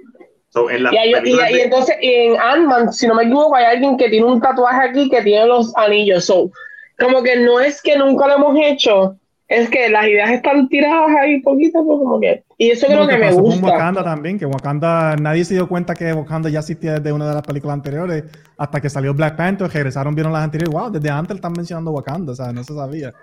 [0.50, 3.24] So, en la Y, hay- y- película y de- entonces en Ant-Man, si no me
[3.24, 6.25] equivoco, hay alguien que tiene un tatuaje aquí que tiene los anillos.
[6.25, 6.51] So,
[7.00, 9.16] como que no es que nunca lo hemos hecho,
[9.48, 12.43] es que las ideas están tiradas ahí poquito a poco, como que.
[12.58, 13.66] Y eso creo Como que me pasó con gusta.
[13.67, 17.33] Wakanda también, que Wakanda, nadie se dio cuenta que Wakanda ya existía desde una de
[17.33, 18.24] las películas anteriores,
[18.58, 22.33] hasta que salió Black Panther, regresaron, vieron las anteriores, wow, desde antes están mencionando Wakanda,
[22.33, 23.14] o sea, no se sabía.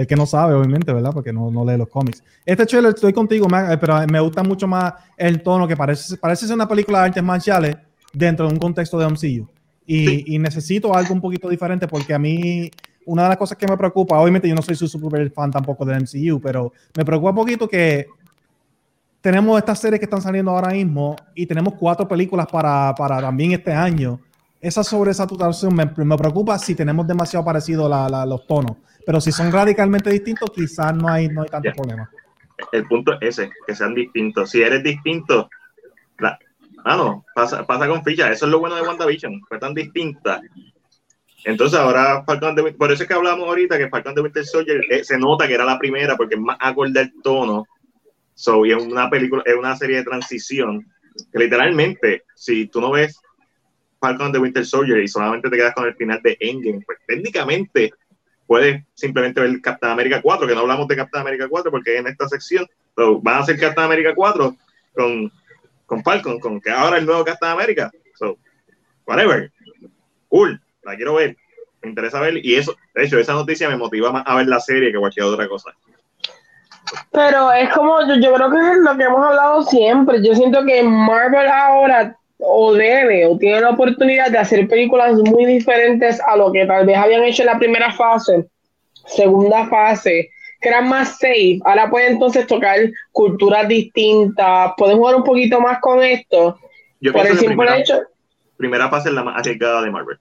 [0.00, 1.10] El que no sabe, obviamente, ¿verdad?
[1.12, 2.24] Porque no, no lee los cómics.
[2.46, 6.16] Este trailer, estoy contigo, Mac, eh, pero me gusta mucho más el tono, que parece,
[6.16, 7.76] parece ser una película de artes marciales
[8.10, 9.46] dentro de un contexto de MCU.
[9.86, 12.70] Y, y necesito algo un poquito diferente porque a mí,
[13.04, 15.84] una de las cosas que me preocupa, obviamente yo no soy su super fan tampoco
[15.84, 18.06] del MCU, pero me preocupa un poquito que
[19.20, 23.52] tenemos estas series que están saliendo ahora mismo y tenemos cuatro películas para, para también
[23.52, 24.18] este año.
[24.62, 28.76] Esa sobresaturación me, me preocupa si tenemos demasiado parecido la- la- los tonos.
[29.06, 31.74] Pero si son radicalmente distintos, quizás no hay, no hay tanto Ya.
[31.74, 32.10] problema.
[32.72, 34.50] el punto es ese, que sean distintos.
[34.50, 35.48] Si eres distinto,
[36.18, 36.38] la,
[36.84, 38.30] ah, no, pasa, pasa con ficha.
[38.30, 40.42] Eso es lo bueno de WandaVision, fue tan distinta.
[41.44, 44.82] Entonces ahora Falcon de por eso es que hablamos ahorita que Falcon de Winter Soldier
[44.90, 47.64] eh, se nota que era la primera porque es más acorde al tono.
[48.34, 50.86] So, y es una película, es una serie de transición
[51.32, 53.18] que literalmente, si tú no ves
[53.98, 57.92] Falcon de Winter Soldier y solamente te quedas con el final de Endgame, pues técnicamente
[58.50, 62.08] puedes simplemente ver Captain America 4, que no hablamos de Captain America 4 porque en
[62.08, 64.56] esta sección van a hacer Captain America 4
[64.92, 65.32] con,
[65.86, 67.92] con Falcon, con que ahora el nuevo Captain America.
[68.16, 68.36] So,
[69.06, 69.52] whatever.
[70.26, 71.36] Cool, la quiero ver.
[71.80, 72.44] Me interesa ver.
[72.44, 75.26] Y eso, de hecho, esa noticia me motiva más a ver la serie que cualquier
[75.26, 75.70] otra cosa.
[77.12, 80.26] Pero es como, yo, yo creo que es lo que hemos hablado siempre.
[80.26, 85.44] Yo siento que Marvel ahora o debe o tiene la oportunidad de hacer películas muy
[85.46, 88.46] diferentes a lo que tal vez habían hecho en la primera fase,
[89.06, 91.58] segunda fase, que eran más safe.
[91.64, 92.78] Ahora pueden entonces tocar
[93.12, 96.58] culturas distintas, pueden jugar un poquito más con esto.
[97.00, 98.00] Yo por el simple primera, hecho.
[98.56, 100.18] primera fase es la más arriesgada de Marvel.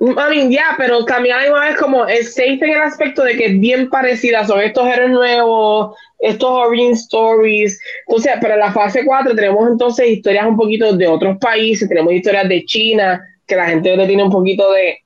[0.00, 3.36] I mean, ya, pero también hay una vez como es safe en el aspecto de
[3.36, 7.78] que es bien parecida, son estos héroes nuevos, estos origin stories.
[8.06, 12.48] Entonces, en la fase 4 tenemos entonces historias un poquito de otros países, tenemos historias
[12.48, 14.98] de China, que la gente tiene un poquito de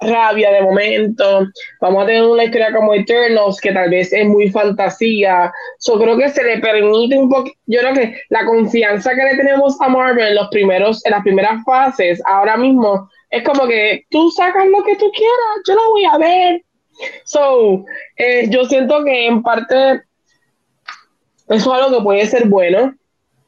[0.00, 1.46] rabia de momento.
[1.80, 5.52] Vamos a tener una historia como Eternals, que tal vez es muy fantasía.
[5.86, 9.36] Yo creo que se le permite un poco, yo creo que la confianza que le
[9.36, 14.04] tenemos a Marvel en los primeros, en las primeras fases, ahora mismo, es como que
[14.10, 16.62] tú sacas lo que tú quieras, yo lo voy a ver.
[17.24, 17.84] So,
[18.16, 20.02] eh, yo siento que en parte
[21.48, 22.94] eso es algo que puede ser bueno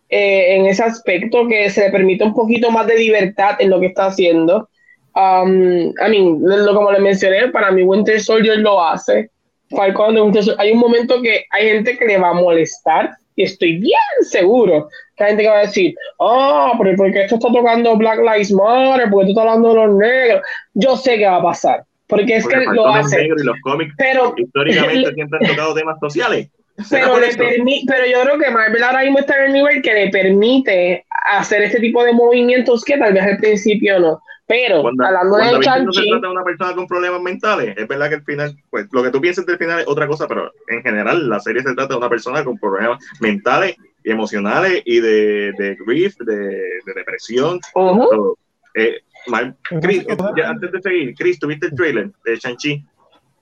[0.08, 3.78] eh, en ese aspecto, que se le permite un poquito más de libertad en lo
[3.78, 4.70] que está haciendo.
[5.14, 9.30] Um, I mean, lo, como le mencioné, para mí Winter Soldier lo hace.
[9.68, 10.16] Falcon.
[10.58, 14.88] Hay un momento que hay gente que le va a molestar y estoy bien seguro
[15.16, 18.18] que hay gente que va a decir, ah, pero ¿por qué esto está tocando Black
[18.20, 19.10] Lives Matter?
[19.10, 20.42] ¿Por qué esto está hablando de los negros?
[20.74, 23.16] Yo sé que va a pasar, porque es Porque que lo Falcon es hace.
[23.22, 26.48] negro y los cómics Pero, históricamente siempre han tocado temas sociales.
[26.84, 29.80] ¿Será pero, le permi- pero yo creo que Marvel ahora mismo está en el nivel
[29.80, 34.20] que le permite hacer este tipo de movimientos que tal vez al principio no.
[34.46, 37.22] Pero Cuando, hablando cuando de Vision no se Chanchi, trata de una persona con problemas
[37.22, 40.06] mentales, es verdad que al final, pues lo que tú piensas del final es otra
[40.06, 43.74] cosa, pero en general la serie se trata de una persona con problemas mentales
[44.04, 47.58] y emocionales y de, de grief, de, de depresión.
[47.74, 48.08] Ujú.
[48.10, 48.38] So,
[48.74, 50.04] eh, Mar- Chris,
[50.36, 52.84] ya, antes de seguir, Chris, ¿tuviste el trailer de Shang-Chi?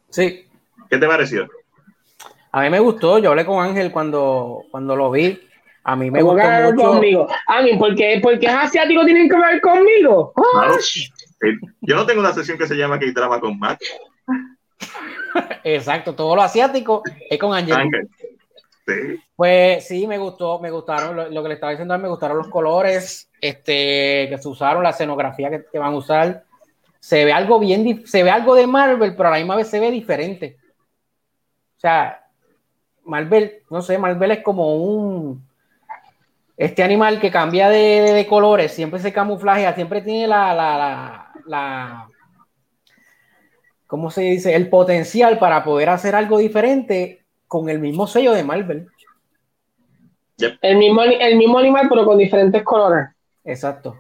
[0.09, 0.47] Sí.
[0.89, 1.49] ¿Qué te pareció?
[2.53, 5.41] A mí me gustó, yo hablé con Ángel cuando, cuando lo vi.
[5.85, 6.89] A mí me ¿cómo gustó que hablar mucho.
[6.89, 7.27] conmigo?
[7.47, 10.33] A mí, porque, porque es asiático, tienen que hablar conmigo.
[11.41, 13.81] Eh, Yo no tengo una sesión que se llama K-Drama con Matt.
[15.65, 17.55] Exacto, todo lo asiático es con.
[17.55, 18.09] Ángel.
[19.37, 22.49] Pues sí, me gustó, me gustaron, lo, lo que le estaba diciendo, me gustaron los
[22.49, 26.45] colores este, que se usaron, la escenografía que, que van a usar.
[27.01, 29.81] Se ve algo bien, se ve algo de Marvel, pero a la misma vez se
[29.81, 30.57] ve diferente.
[31.77, 32.25] O sea,
[33.05, 35.45] Marvel, no sé, Marvel es como un,
[36.57, 40.79] este animal que cambia de, de- de colores, siempre se camuflajea, siempre tiene la, la,
[40.79, 42.09] la, la-
[43.87, 44.55] ¿cómo se dice?
[44.55, 48.87] El potencial para poder hacer algo diferente con el mismo sello de Marvel.
[50.61, 53.09] El mismo, el mismo animal, pero con diferentes colores.
[53.45, 53.97] Exacto.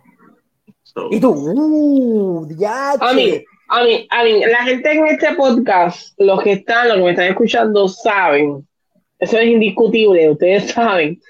[0.82, 2.98] So, Y tú, uh, diache.
[3.00, 6.96] A mí, a mí, a mí, la gente en este podcast, los que están, los
[6.98, 8.66] que me están escuchando, saben,
[9.18, 11.20] eso es indiscutible, ustedes saben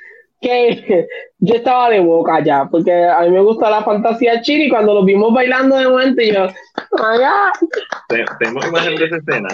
[0.43, 1.07] que
[1.39, 4.93] yo estaba de boca ya, porque a mí me gusta la fantasía china y cuando
[4.95, 7.21] los vimos bailando de momento, yo, ¡ay,
[8.09, 9.49] te- tengo imagen de esa escena.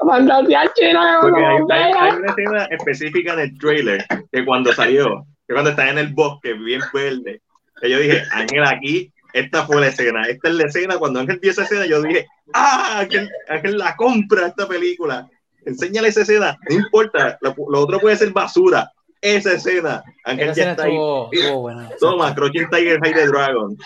[0.00, 1.18] fantasía china!
[1.20, 2.02] Porque hay, hay- vea".
[2.04, 6.08] hay una escena específica en el trailer que cuando salió, que cuando está en el
[6.12, 7.40] bosque bien verde,
[7.80, 11.38] que yo dije, Ángel aquí, esta fue la escena, esta es la escena, cuando Ángel
[11.40, 15.26] vio esa escena, yo dije, ah, Ángel, Ángel la compra esta película,
[15.64, 18.90] enséñale esa escena, no importa, lo, lo otro puede ser basura,
[19.22, 21.90] esa escena, Ángel Esa ya escena está ahí, estuvo, estuvo buena.
[21.98, 23.76] toma, Crouching Tiger, High the Dragon,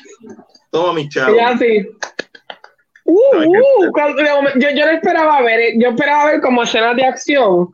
[0.71, 1.87] toma mi chavo, Y así.
[3.05, 4.23] Uh, uh, cuando-
[4.57, 7.69] yo, yo no esperaba ver, eh, yo esperaba ver como escenas de acción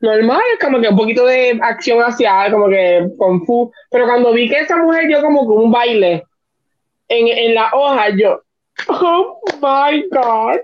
[0.00, 4.48] normal, como que un poquito de acción hacia como que con fu, pero cuando vi
[4.48, 6.24] que esa mujer dio como que un baile
[7.08, 8.42] en, en la hoja, yo,
[8.88, 10.58] oh my god,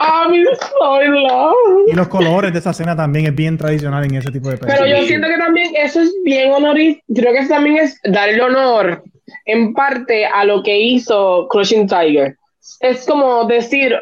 [0.00, 0.44] I'm
[0.78, 1.54] so in love.
[1.86, 4.78] Y los colores de esa escena también es bien tradicional en ese tipo de Pero
[4.78, 5.00] películas.
[5.00, 7.04] yo siento que también eso es bien honorífico.
[7.14, 9.02] Creo que eso también es darle honor
[9.46, 12.36] en parte a lo que hizo Crushing Tiger.
[12.80, 13.94] Es como decir,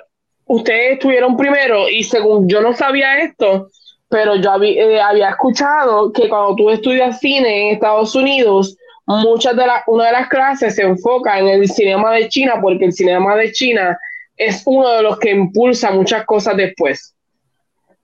[0.47, 3.69] ustedes estuvieron primero y según yo no sabía esto,
[4.09, 9.57] pero yo había, eh, había escuchado que cuando tú estudias cine en Estados Unidos, muchas
[9.57, 12.93] de las, una de las clases se enfoca en el cinema de China porque el
[12.93, 13.99] cinema de China
[14.47, 17.15] es uno de los que impulsa muchas cosas después.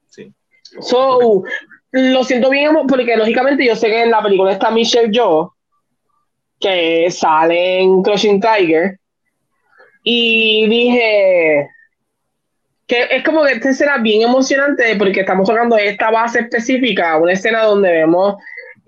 [0.09, 0.33] Sí.
[0.81, 1.43] So,
[1.91, 5.53] lo siento bien porque lógicamente yo sé que en la película está Michelle Yeoh
[6.61, 8.99] que sale en Crushing Tiger
[10.03, 11.69] y dije
[12.87, 17.33] que es como que esta escena bien emocionante porque estamos tocando esta base específica, una
[17.33, 18.37] escena donde vemos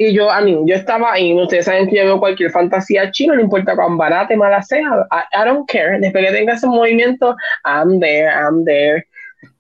[0.02, 3.34] y yo, a mí, yo estaba ahí, ustedes saben que yo veo cualquier fantasía chino,
[3.34, 6.66] no importa cuán barata y mala sea, I, I don't care, después que tenga ese
[6.66, 9.06] movimiento, I'm there, I'm there.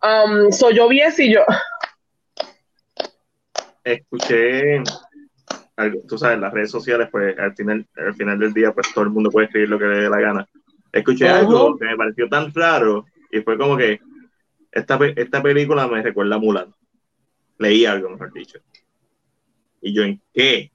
[0.02, 1.42] Um, so yo vi y yo,
[3.84, 4.82] escuché
[5.76, 9.04] algo, tú sabes, las redes sociales, pues al final, al final del día, pues todo
[9.04, 10.48] el mundo puede escribir lo que le dé la gana.
[10.90, 14.00] Escuché algo que me pareció tan raro y fue como que
[14.72, 16.74] esta, esta película me recuerda a Mulan.
[17.58, 18.58] Leí algo, mejor dicho.
[19.80, 20.70] Y yo, ¿en qué?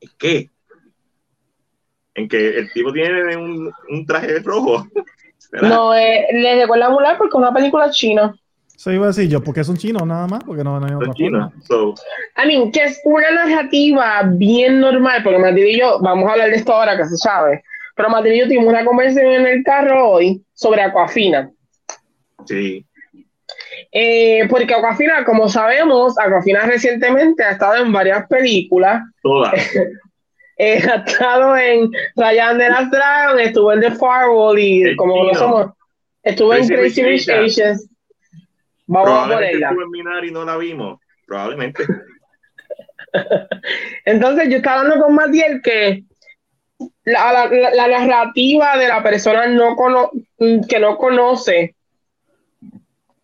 [0.00, 0.50] ¿En qué?
[2.14, 4.86] En que el tipo tiene un, un traje rojo.
[5.52, 5.68] ¿verdad?
[5.68, 8.34] no, eh, les recuerda a Mulan porque es una película china.
[8.74, 10.92] Eso iba a decir yo, porque es un chino nada más, porque no, no hay
[10.92, 11.52] otra Son chinos.
[11.66, 11.94] So,
[12.36, 16.50] I mean, que es una narrativa bien normal, porque Matilde y yo, vamos a hablar
[16.50, 17.64] de esto ahora que se sabe,
[17.96, 21.50] pero Matilde y yo tuvimos una conversación en el carro hoy sobre Aquafina.
[22.46, 22.84] sí.
[23.92, 29.02] Eh, porque Aquafina, como sabemos, Aquafina recientemente ha estado en varias películas.
[29.22, 29.54] Todas.
[30.60, 35.22] Eh, ha estado en Ryan de las Dragon, estuvo en The Firewall y El como
[35.22, 35.66] no somos,
[36.20, 37.88] estuvo en Crazy Rich Asians.
[38.88, 39.68] Vamos a ponerla.
[39.68, 40.98] estuvo en Minari y no la vimos.
[41.28, 41.84] Probablemente.
[44.04, 46.04] Entonces yo estaba hablando con Matiel que
[47.04, 50.10] la, la- la- la narrativa de la persona no cono-
[50.68, 51.76] que no conoce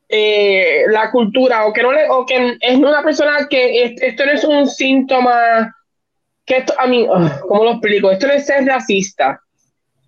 [0.08, 4.24] eh, la cultura o que no le, o que es una persona que es- esto
[4.26, 5.74] no es un síntoma
[6.46, 7.06] que esto a mí
[7.48, 9.40] cómo lo explico esto no es ser racista.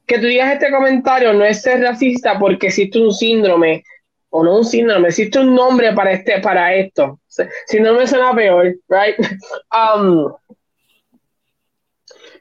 [0.07, 3.83] Que tú digas este comentario no es ser racista porque existe un síndrome
[4.31, 7.19] o no un síndrome existe un nombre para este para esto.
[7.67, 9.17] Síndrome suena peor right
[9.73, 10.33] Um,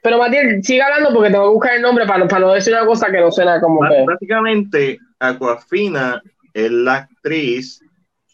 [0.02, 2.86] pero Matiel, sigue hablando porque tengo que buscar el nombre para, para no decir una
[2.86, 4.04] cosa que no suena como Bá- que.
[4.04, 6.22] Básicamente, Aquafina
[6.56, 7.82] es la actriz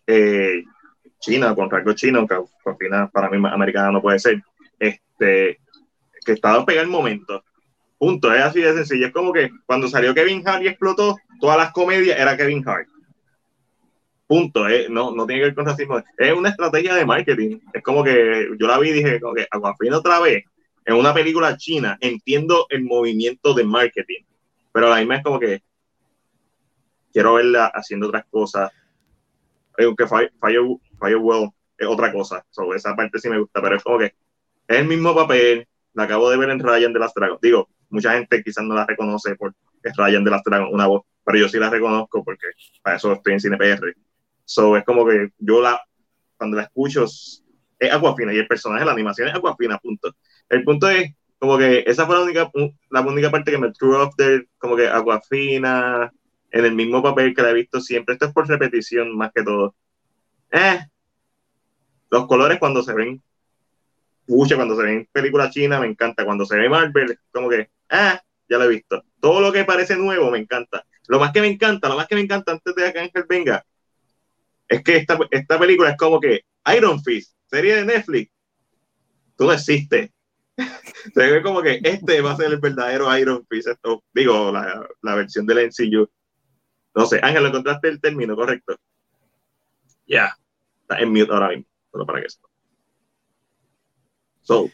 [0.06, 0.62] eh,
[1.18, 4.40] china, con rasgos chinos, aunque Aquafina para mí americana no puede ser,
[4.78, 5.58] este,
[6.24, 7.42] que estaba a pegar el momento.
[7.98, 9.06] Punto, es así de sencillo.
[9.06, 12.86] Es como que cuando salió Kevin Hart y explotó, todas las comedias era Kevin Hart.
[14.28, 16.00] Punto, eh, no, no tiene que ver con racismo.
[16.16, 17.58] Es una estrategia de marketing.
[17.72, 20.44] Es como que yo la vi y dije, como que Aquafina otra vez,
[20.84, 24.22] en una película china, entiendo el movimiento de marketing,
[24.70, 25.62] pero la misma es como que
[27.12, 28.70] quiero verla haciendo otras cosas.
[29.78, 32.44] Aunque Fire, Fire- Firewall es otra cosa.
[32.50, 35.66] So, esa parte sí me gusta, pero es como que es el mismo papel.
[35.94, 37.38] La acabo de ver en Ryan de las Dragon.
[37.42, 41.02] Digo, mucha gente quizás no la reconoce porque es Ryan de las Dragon, una voz,
[41.24, 42.46] pero yo sí la reconozco porque
[42.82, 43.94] para eso estoy en CinePR.
[44.44, 45.80] So, es como que yo la,
[46.36, 47.44] cuando la escucho, es
[47.92, 50.14] Aquafina y el personaje, la animación es Aquafina, punto.
[50.48, 52.50] El punto es como que esa fue la única,
[52.90, 56.12] la única parte que me threw off de como que Aquafina
[56.52, 58.12] en el mismo papel que la he visto siempre.
[58.12, 59.74] Esto es por repetición más que todo.
[60.50, 60.80] Eh,
[62.10, 63.22] los colores cuando se ven,
[64.26, 66.24] mucho cuando se ven película china me encanta.
[66.24, 69.02] Cuando se ve Marvel, como que, ah, ya lo he visto.
[69.18, 70.84] Todo lo que parece nuevo me encanta.
[71.08, 73.64] Lo más que me encanta, lo más que me encanta antes de que Ángel venga,
[74.68, 76.44] es que esta, esta película es como que
[76.76, 78.30] Iron Fist, serie de Netflix,
[79.36, 80.10] tú no existes.
[81.14, 83.68] Se ve como que este va a ser el verdadero Iron Fist,
[84.12, 86.08] digo, la, la versión del NCU.
[86.94, 88.76] No sé, Ángel, encontraste el término correcto?
[90.06, 90.36] Ya,
[90.82, 92.48] está en mute ahora mismo, solo para que esto.
[94.42, 94.68] So,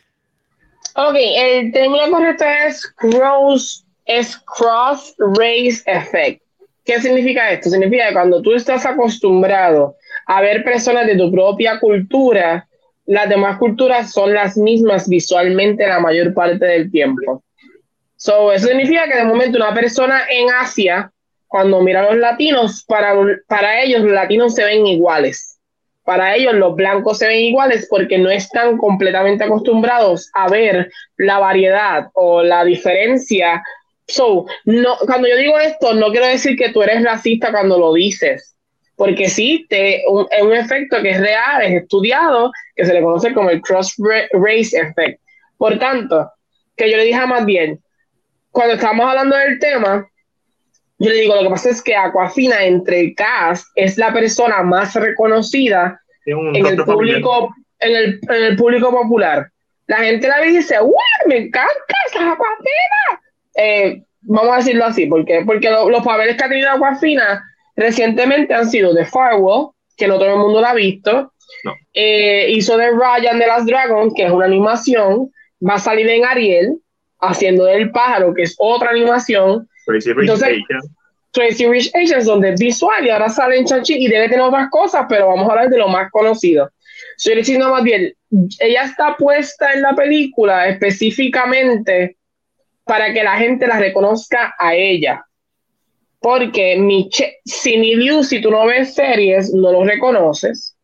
[1.00, 6.42] Ok, el término correcto es cross, es cross race effect.
[6.84, 7.70] ¿Qué significa esto?
[7.70, 9.94] Significa que cuando tú estás acostumbrado
[10.26, 12.66] a ver personas de tu propia cultura,
[13.06, 17.44] las demás culturas son las mismas visualmente la mayor parte del tiempo.
[18.16, 21.12] So, eso significa que de momento una persona en Asia,
[21.48, 23.14] cuando mira a los latinos, para,
[23.48, 25.58] para ellos los latinos se ven iguales
[26.08, 31.38] para ellos los blancos se ven iguales porque no están completamente acostumbrados a ver la
[31.38, 33.62] variedad o la diferencia.
[34.06, 37.92] So, no, cuando yo digo esto, no quiero decir que tú eres racista cuando lo
[37.92, 38.56] dices,
[38.96, 43.02] porque sí, te, un, es un efecto que es real, es estudiado, que se le
[43.02, 43.94] conoce como el cross
[44.32, 45.20] race effect.
[45.58, 46.32] Por tanto,
[46.74, 47.78] que yo le dije más bien,
[48.50, 50.08] cuando estamos hablando del tema,
[50.98, 54.62] yo le digo, lo que pasa es que Aquafina entre el cast es la persona
[54.62, 59.48] más reconocida en el, público, en el, en, el, público popular.
[59.86, 60.92] La gente la ve y dice, ¡wow!
[61.26, 63.22] Me encanta esa Aquafina.
[63.54, 67.44] Eh, vamos a decirlo así, porque, porque lo, los papeles que ha tenido Aquafina
[67.76, 71.32] recientemente han sido de Firewall, que no todo el mundo la ha visto.
[71.64, 71.74] No.
[71.94, 75.30] Eh, hizo de Ryan de las Dragons, que es una animación.
[75.66, 76.78] Va a salir en Ariel,
[77.20, 79.68] haciendo del pájaro, que es otra animación.
[79.88, 80.90] Crazy Rich Entonces, Asians.
[81.32, 84.68] Crazy Rich Asians, donde es visual y ahora sale en Chanchi y debe tener otras
[84.70, 86.70] cosas, pero vamos a hablar de lo más conocido.
[87.16, 88.12] Soy diciendo más bien,
[88.60, 92.16] ella está puesta en la película específicamente
[92.84, 95.24] para que la gente la reconozca a ella.
[96.20, 96.76] Porque
[97.46, 100.76] Cindy Liu, si tú no ves series, no lo reconoces.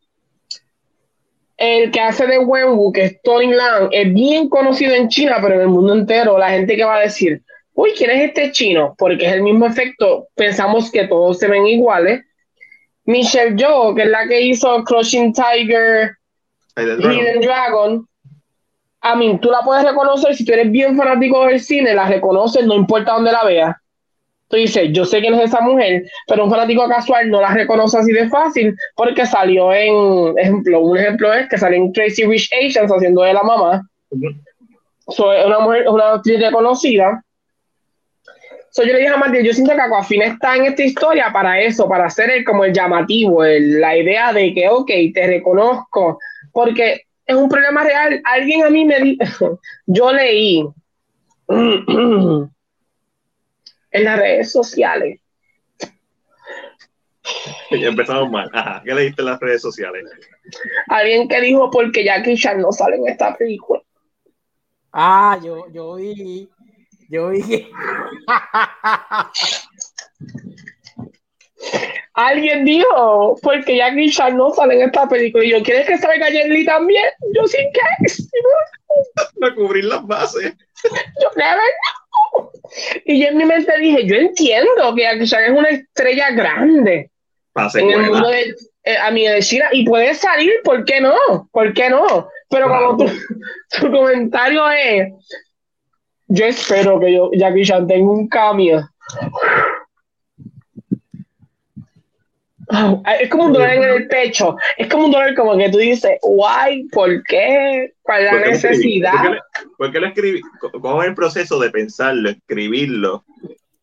[1.57, 5.55] El que hace de Wenwu, que es Tony Lang, es bien conocido en China, pero
[5.55, 7.42] en el mundo entero, la gente que va a decir,
[7.75, 8.94] uy, ¿quién es este chino?
[8.97, 12.23] Porque es el mismo efecto, pensamos que todos se ven iguales.
[13.05, 16.17] Michelle Yeoh, que es la que hizo Crushing Tiger,
[16.77, 17.41] Hidden Dragon.
[17.41, 18.09] Dragon,
[19.05, 22.65] a mí, tú la puedes reconocer, si tú eres bien fanático del cine, la reconoces,
[22.65, 23.77] no importa dónde la veas.
[24.49, 27.99] Tú dices, yo sé quién es esa mujer, pero un fanático casual no la reconoce
[27.99, 32.51] así de fácil porque salió en, ejemplo, un ejemplo es que salió en Crazy Rich
[32.53, 33.83] Asians haciendo de la mamá.
[35.09, 37.23] So, es una mujer, una actriz reconocida.
[38.75, 41.61] So, yo le dije a Martín, yo siento que Aquafina está en esta historia para
[41.61, 46.19] eso, para hacer el, como el llamativo, el, la idea de que, ok, te reconozco,
[46.51, 48.20] porque es un problema real.
[48.25, 50.67] Alguien a mí me dijo, yo leí
[51.49, 52.51] en
[53.93, 55.20] las redes sociales.
[57.70, 58.51] Ya empezamos mal.
[58.53, 58.83] Ajá.
[58.85, 60.03] ¿Qué leíste en las redes sociales?
[60.89, 63.81] Alguien que dijo porque Jackie Chan no sale en esta película.
[64.93, 66.49] Ah, yo, yo vi,
[67.15, 67.70] yo vi.
[72.15, 75.44] Alguien dijo porque Jackie Chan no sale en esta película.
[75.44, 77.05] Y yo, ¿quieres que salga Jet Li también?
[77.34, 77.81] Yo sin qué.
[79.41, 80.52] Para cubrir las bases.
[81.23, 81.60] Yo, never
[82.33, 82.51] know.
[83.05, 87.10] Y yo en mi mente dije, yo entiendo que Jackie Chan es una estrella grande
[87.75, 91.49] en el mundo de, eh, a mí de China y puede salir, ¿por qué no?
[91.52, 92.28] ¿Por qué no?
[92.51, 92.97] Pero Claro.
[92.97, 93.12] como tu,
[93.81, 95.12] tu comentario es,
[96.28, 98.89] yo espero que yo, Jackie Chan tenga un cambio.
[102.70, 105.78] Ah, Es como un dolor en el pecho, es como un dolor como que tú
[105.78, 107.93] dices, guay, ¿por qué?
[108.03, 108.75] ¿Cuál es ¿Por la escribí?
[109.01, 109.12] necesidad?
[109.77, 110.41] ¿Por qué, lo- escribí?
[110.81, 113.23] ¿Cómo es el proceso de pensarlo, escribirlo,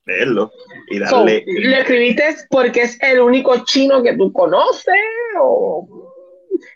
[0.06, 0.52] leerlo
[0.90, 1.44] y So, darle?
[1.46, 4.96] ¿Lo escribiste porque es el único chino que tú conoces?
[5.40, 6.01] O...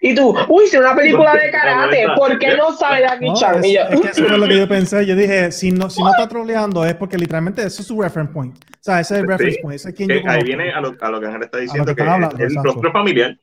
[0.01, 3.63] Y tú, uy, si una película de karate, ¿por qué no sale Jackie No, Chan?
[3.63, 5.05] es, es que eso fue lo que yo pensé.
[5.05, 8.33] Yo dije, si no, si no está troleando es porque literalmente eso es su reference
[8.33, 8.55] point.
[8.55, 9.61] O sea, ese es el reference Sí.
[9.61, 9.75] point.
[9.75, 11.95] Ese es quien Que yo ahí viene a lo, a lo que Ángel está diciendo,
[11.95, 13.35] que hablando, el rostro familiar.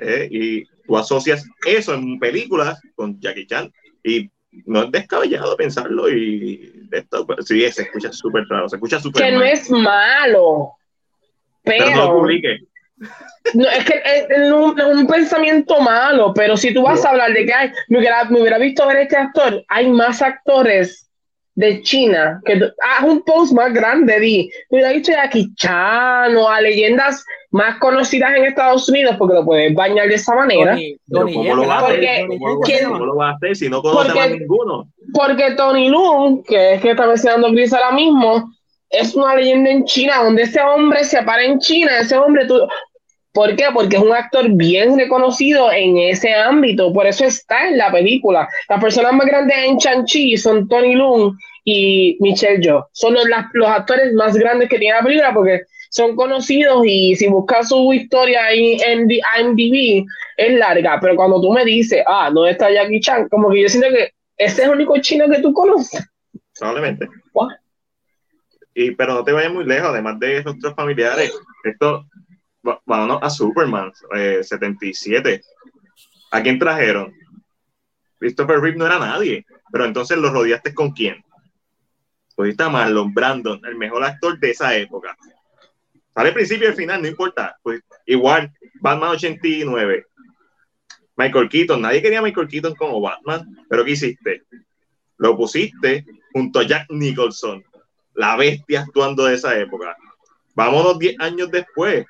[0.00, 3.70] eh, y tú asocias eso en películas con Jackie Chan
[4.04, 4.30] y
[4.66, 9.22] no es descabellado pensarlo y esto, pues, sí, se escucha súper raro, se escucha súper
[9.22, 10.72] Que no es malo,
[11.62, 12.58] pero no lo publique.
[13.54, 17.10] No, es que es, es un, es un pensamiento malo, pero si tú vas a
[17.10, 21.04] hablar de que ay, me hubiera, me hubiera visto ver este actor, hay más actores
[21.54, 26.36] de China que haz un post más grande, di, me hubiera visto a Jackie Chan
[26.36, 30.78] o a leyendas más conocidas en Estados Unidos porque lo puedes bañar de esa manera.
[31.10, 32.00] ¿cómo lo va a ¿verdad?
[32.12, 32.28] hacer?
[32.28, 34.88] Donnie ¿Cómo, lo va a hacer si no conoce Porque- a ninguno?
[35.12, 38.52] Porque Tony Lu, que es que está mencionando Chris ahora mismo,
[38.90, 42.60] es una leyenda en China, donde ese hombre se para en China, ese hombre tú.
[43.32, 43.66] ¿Por qué?
[43.72, 48.48] Porque es un actor bien reconocido en ese ámbito, por eso está en la película.
[48.68, 51.34] Las personas más grandes en Chanchi son Tony Lung
[51.64, 52.86] y Michelle Yeoh.
[52.92, 57.28] Son los, los actores más grandes que tiene la película porque son conocidos y si
[57.28, 62.46] buscas su historia ahí en IMDb es larga, pero cuando tú me dices, ah, no
[62.46, 65.52] está Jackie Chan, como que yo siento que ese es el único chino que tú
[65.52, 66.08] conoces.
[66.58, 67.08] Probablemente.
[67.32, 67.50] What?
[68.74, 71.32] Y, pero no te vayas muy lejos, además de nuestros familiares.
[71.64, 72.04] Esto,
[72.86, 75.42] vámonos a Superman, eh, 77.
[76.30, 77.14] ¿A quién trajeron?
[78.18, 81.24] Christopher Reeve no era nadie, pero entonces lo rodeaste con quién?
[82.34, 85.16] Cogiste a Marlon Brandon, el mejor actor de esa época.
[86.14, 87.56] Sale al principio y al final, no importa.
[87.62, 90.06] Pues, igual, Batman 89.
[91.16, 94.44] Michael Keaton, nadie quería Michael Keaton como Batman, pero ¿qué hiciste?
[95.16, 97.64] Lo pusiste junto a Jack Nicholson,
[98.14, 99.96] la bestia actuando de esa época.
[100.54, 102.06] Vámonos 10 años después.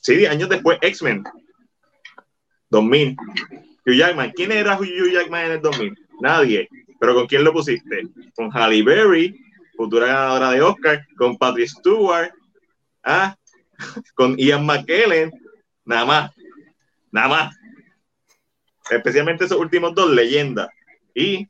[0.00, 1.24] Sí, 10 años después, X-Men.
[2.70, 3.16] 2000.
[3.86, 4.32] Hugh Jackman.
[4.32, 5.98] ¿Quién era Hugh Jackman en el 2000?
[6.20, 6.68] Nadie.
[6.98, 8.08] ¿Pero con quién lo pusiste?
[8.34, 9.38] Con Halle Berry,
[9.76, 12.30] futura ganadora de Oscar, con Patrick Stewart,
[13.02, 13.34] ah,
[14.14, 15.30] con Ian McKellen,
[15.84, 16.30] nada más.
[17.10, 17.56] Nada más.
[18.90, 20.68] Especialmente esos últimos dos leyendas.
[21.14, 21.48] Y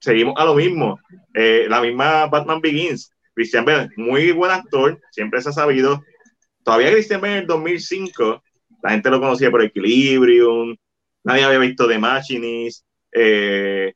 [0.00, 0.98] seguimos a lo mismo.
[1.34, 3.14] Eh, la misma Batman Begins.
[3.34, 6.04] Christian Bale, muy buen actor, siempre se ha sabido.
[6.64, 8.42] Todavía Christian Bale en el 2005,
[8.82, 10.74] la gente lo conocía por Equilibrium,
[11.22, 13.92] nadie había visto The Machinist, eh,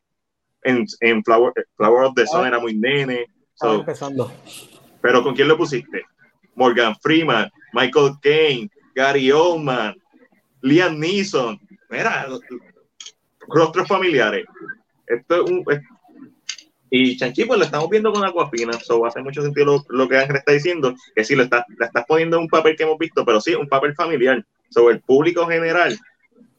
[0.62, 2.48] en, en Flower, Flower of the Sun Ah.
[2.48, 3.26] era muy nene.
[3.54, 4.32] So, empezando.
[5.00, 6.04] pero ¿con quién lo pusiste?
[6.54, 9.96] Morgan Freeman, Michael Caine, Gary Oldman,
[10.62, 11.58] Liam Neeson.
[11.90, 12.26] Mira,
[13.48, 14.44] rostros familiares.
[15.06, 15.64] Esto es un.
[16.90, 18.72] Y Chanchi, pues lo estamos viendo con Aquafina.
[18.74, 21.86] So, hace mucho sentido lo, lo que Ángel está diciendo, que sí, lo está, la
[21.86, 24.44] estás poniendo en un papel que hemos visto, pero sí, un papel familiar.
[24.70, 25.98] Sobre el público general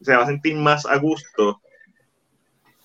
[0.01, 1.59] se va a sentir más a gusto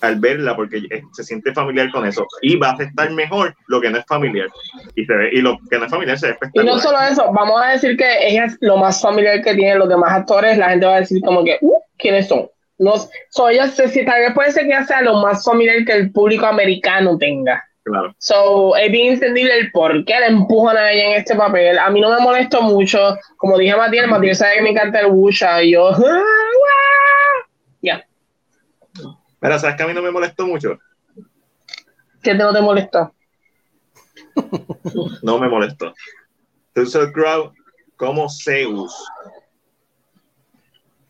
[0.00, 3.80] al verla porque eh, se siente familiar con eso y va a aceptar mejor lo
[3.80, 4.48] que no es familiar
[4.94, 7.32] y, se ve- y lo que no es familiar se ve Y no solo eso,
[7.32, 10.70] vamos a decir que ella es lo más familiar que tienen los demás actores, la
[10.70, 12.50] gente va a decir como que, uh, ¿quiénes son?
[12.78, 12.94] No,
[13.30, 16.12] so ella se, si, tal vez puede ser que sea lo más familiar que el
[16.12, 17.64] público americano tenga.
[17.84, 18.14] Claro.
[18.18, 21.78] So, es bien entendible el por qué la empujan a ella en este papel.
[21.78, 23.16] A mí no me molestó mucho.
[23.36, 25.92] Como dije a Matías, Matías sabe que me encanta el Wusha y yo,
[27.82, 28.06] ya,
[29.38, 30.78] Pero sabes que a mí no me molestó mucho.
[32.22, 33.14] ¿qué te no te molestó?
[35.22, 35.94] No me molestó.
[36.74, 37.52] Russell Crowe
[37.96, 38.92] como Zeus.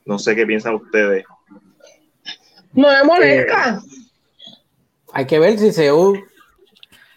[0.04, 1.24] No sé qué piensan ustedes.
[2.74, 3.80] No me molesta.
[5.12, 6.24] Hay que ver si Seúl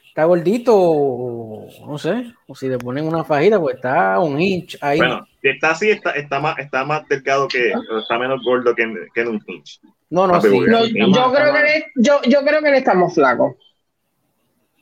[0.08, 4.78] está gordito o no sé, o si le ponen una fajita, pues está un hinch
[4.82, 4.98] ahí.
[4.98, 7.72] Bueno, si está así, está, está, más, está más delgado que,
[8.02, 9.80] está menos gordo que, en- que en un hinch.
[10.10, 10.60] no, no, sí.
[10.68, 13.14] No, está yo, más- creo está que más- le, yo, yo creo que le estamos
[13.16, 13.56] flacos.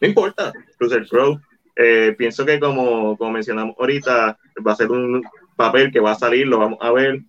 [0.02, 1.40] No importa, Russell Crowe.
[1.78, 5.22] eh, pienso que como, como mencionamos ahorita, va a ser un
[5.58, 7.20] papel que va a salir, lo vamos a ver.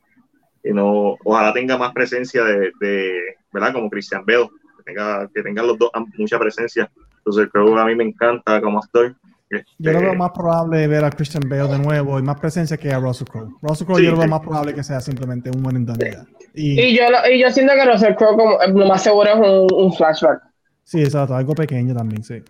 [0.69, 3.21] Y no, ojalá tenga más presencia de, de
[3.53, 3.73] ¿verdad?
[3.73, 6.91] Como Christian Bale, que tenga, que tengan los dos mucha presencia.
[7.25, 9.15] Russell Crowe a mí me encanta como actor.
[9.49, 12.77] Yo Este, lo veo más probable ver a Christian Bale de nuevo y más presencia
[12.77, 13.53] que a Russell Crowe.
[13.63, 16.27] Russell Crowe Sí, yo lo veo más probable que sea simplemente un buen ya.
[16.55, 19.29] Y Y yo, lo- y yo siento que Russell Crowe como, eh, lo más seguro
[19.31, 20.41] es un, un flashback.
[20.83, 22.43] sí, exacto, algo pequeño también, sí.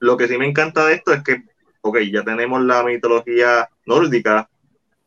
[0.00, 1.42] lo que sí me encanta de esto es que,
[1.80, 4.48] ok, ya tenemos la mitología nórdica,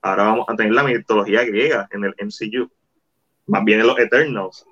[0.01, 2.69] ahora vamos a tener la mitología griega en el MCU.
[3.47, 4.65] Más bien en los Eternals.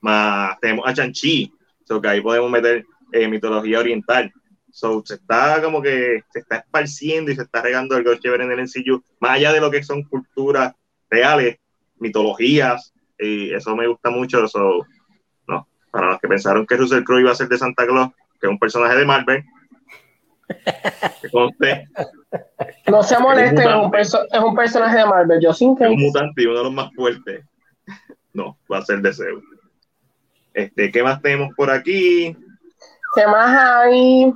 [0.00, 1.52] Más tenemos a Chanchi,
[1.84, 4.32] so que ahí podemos meter eh, mitología oriental.
[4.70, 8.50] So, se está como que se está esparciendo y se está regando algo chévere en
[8.50, 10.74] el MCU, más allá de lo que son culturas
[11.08, 11.58] reales,
[12.00, 14.48] mitologías, y eso me gusta mucho.
[14.48, 14.84] So,
[15.46, 18.08] no, para los que pensaron que Russell Crowe iba a ser de Santa Claus,
[18.40, 19.44] que es un personaje de Marvel,
[20.48, 21.84] que
[22.90, 23.98] No se molesten, es un, mutante.
[23.98, 25.40] perso- es un personaje de Marvel.
[25.42, 26.04] Yo sin es un que.
[26.04, 27.44] mutante y uno de los más fuertes.
[28.32, 29.40] No, va a ser deseo.
[30.52, 32.36] Este, ¿qué más tenemos por aquí?
[33.14, 34.32] ¿Qué más hay?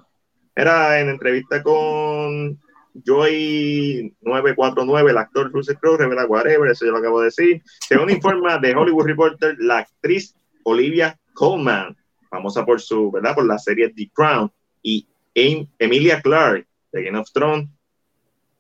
[0.55, 2.59] Era en entrevista con
[3.05, 7.62] Joy 949, el actor Russell Crowe, revela whatever, eso yo lo acabo de decir.
[7.89, 11.97] Según informa de Hollywood Reporter, la actriz Olivia Colman,
[12.28, 13.35] famosa por su, ¿verdad?
[13.37, 14.51] Por la serie The Crown,
[14.83, 15.07] y
[15.78, 17.68] Emilia Clarke de Game of Thrones,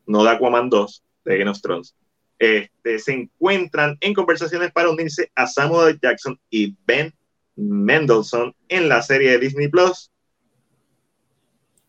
[0.06, 1.94] no de Aquaman 2, de Game of Thrones,
[2.38, 5.98] este, se encuentran en conversaciones para unirse a Samuel.
[6.00, 7.12] Jackson y Ben
[7.56, 10.10] Mendelsohn en la serie de Disney Plus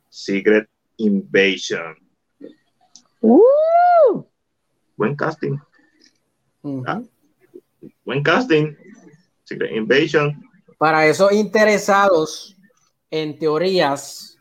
[0.09, 1.95] Secret Invasion.
[3.21, 4.23] ¡Uh!
[4.97, 5.57] Buen casting.
[6.87, 7.01] Ah.
[8.03, 8.75] buen casting.
[9.43, 10.43] Secret Invasion.
[10.77, 12.57] Para esos interesados
[13.11, 14.38] en teorías,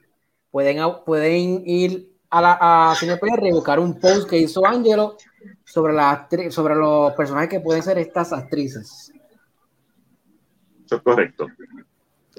[0.50, 2.58] pueden, pueden ir a la
[2.90, 5.16] a CinePR y buscar un post que hizo Angelo
[5.64, 9.12] sobre, la actri- sobre los personajes que pueden ser estas actrices.
[10.86, 11.46] Eso es correcto.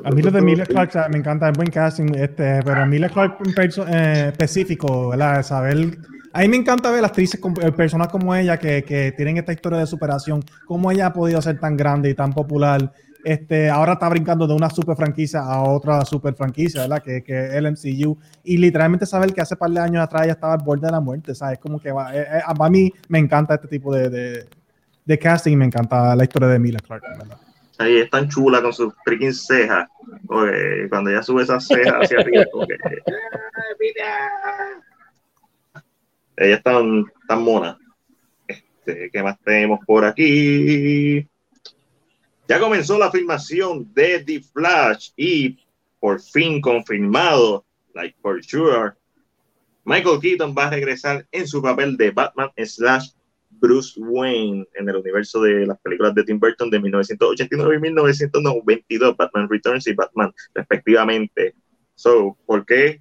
[0.04, 3.44] A mí lo de o sea, me encanta, es buen casting, este, pero Emilia Clarke
[3.46, 5.44] en perso- eh, específico, ¿verdad?
[5.44, 5.98] Saber,
[6.32, 9.80] a mí me encanta ver actrices, eh, personas como ella que, que tienen esta historia
[9.80, 12.94] de superación, cómo ella ha podido ser tan grande y tan popular.
[13.24, 17.04] Este, ahora está brincando de una super franquicia a otra super franquicia, ¿verdad?
[17.04, 18.18] Que, que es el MCU.
[18.44, 21.02] Y literalmente saber que hace par de años atrás ella estaba al borde de la
[21.02, 21.60] muerte, ¿sabes?
[21.60, 24.48] Como que va, eh, eh, a mí me encanta este tipo de, de,
[25.06, 27.38] de casting y me encanta la historia de Emilia Clarke, ¿verdad?
[27.80, 29.88] Ahí es tan chula con sus freaking cejas.
[30.28, 32.76] Oye, cuando ella sube esas cejas hacia arriba, como que.
[36.42, 37.78] Ella es tan, tan mona.
[38.48, 41.29] Este, ¿Qué más tenemos por aquí?
[42.50, 45.60] Ya comenzó la filmación de The Flash y
[46.00, 47.64] por fin confirmado,
[47.94, 48.94] like for sure,
[49.86, 53.10] Michael Keaton va a regresar en su papel de Batman slash
[53.52, 59.16] Bruce Wayne en el universo de las películas de Tim Burton de 1989 y 1992,
[59.16, 61.54] Batman Returns y Batman respectivamente.
[61.94, 63.00] So, ¿por qué?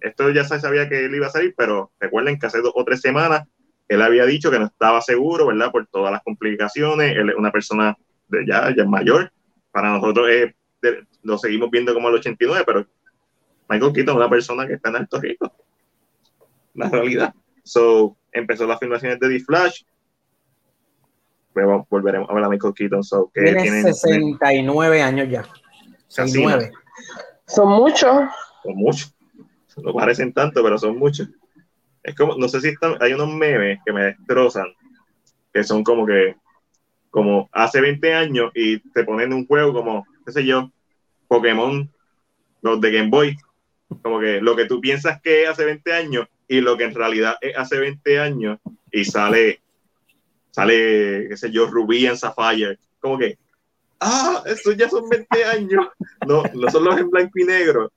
[0.00, 2.84] Esto ya se sabía que él iba a salir, pero recuerden que hace dos o
[2.86, 3.46] tres semanas
[3.86, 5.70] él había dicho que no estaba seguro, ¿verdad?
[5.72, 7.16] Por todas las complicaciones.
[7.16, 7.94] Él es una persona
[8.28, 9.32] de ya, ya mayor.
[9.70, 10.54] Para nosotros de-
[11.22, 12.86] lo seguimos viendo como el 89, pero
[13.68, 15.52] Michael Keaton es una persona que está en alto riesgo.
[16.74, 17.34] La realidad.
[17.64, 19.82] So, empezó las filmaciones de The Flash.
[21.54, 23.02] Luego volveremos a ver a Michael Keaton.
[23.02, 25.42] So, que Tiene tienen 69 años ya.
[25.42, 26.72] Casi 69.
[27.46, 28.28] Son muchos.
[28.62, 29.14] son muchos.
[29.82, 31.28] No parecen tanto, pero son muchos.
[32.02, 34.66] Es como, no sé si están, hay unos memes que me destrozan,
[35.52, 36.36] que son como que,
[37.10, 40.70] como hace 20 años y te ponen un juego como, qué sé yo,
[41.26, 41.90] Pokémon,
[42.62, 43.36] los de Game Boy,
[44.02, 46.94] como que lo que tú piensas que es hace 20 años y lo que en
[46.94, 48.58] realidad es hace 20 años
[48.90, 49.60] y sale,
[50.50, 53.38] sale, qué sé yo, Rubí en Sapphire, como que,
[54.00, 55.88] ah, estos ya son 20 años,
[56.26, 57.92] no, no son los en blanco y negro,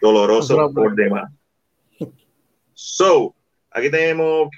[0.00, 1.30] doloroso por demás.
[2.74, 3.34] So,
[3.70, 4.48] aquí tenemos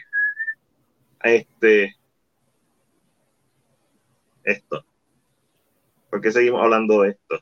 [1.23, 1.96] este
[4.47, 4.85] esto.
[6.11, 7.41] ¿Por qué seguimos hablando de esto?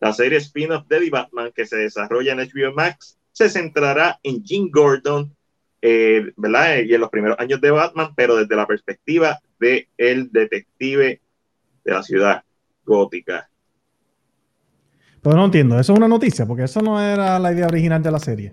[0.00, 4.42] La serie spin-off de The Batman que se desarrolla en HBO Max se centrará en
[4.42, 5.34] Jim Gordon,
[5.82, 6.78] eh, ¿verdad?
[6.78, 11.20] Y en los primeros años de Batman, pero desde la perspectiva de el detective
[11.84, 12.42] de la ciudad
[12.84, 13.48] gótica.
[15.22, 18.10] Pero no entiendo, eso es una noticia, porque eso no era la idea original de
[18.10, 18.50] la serie.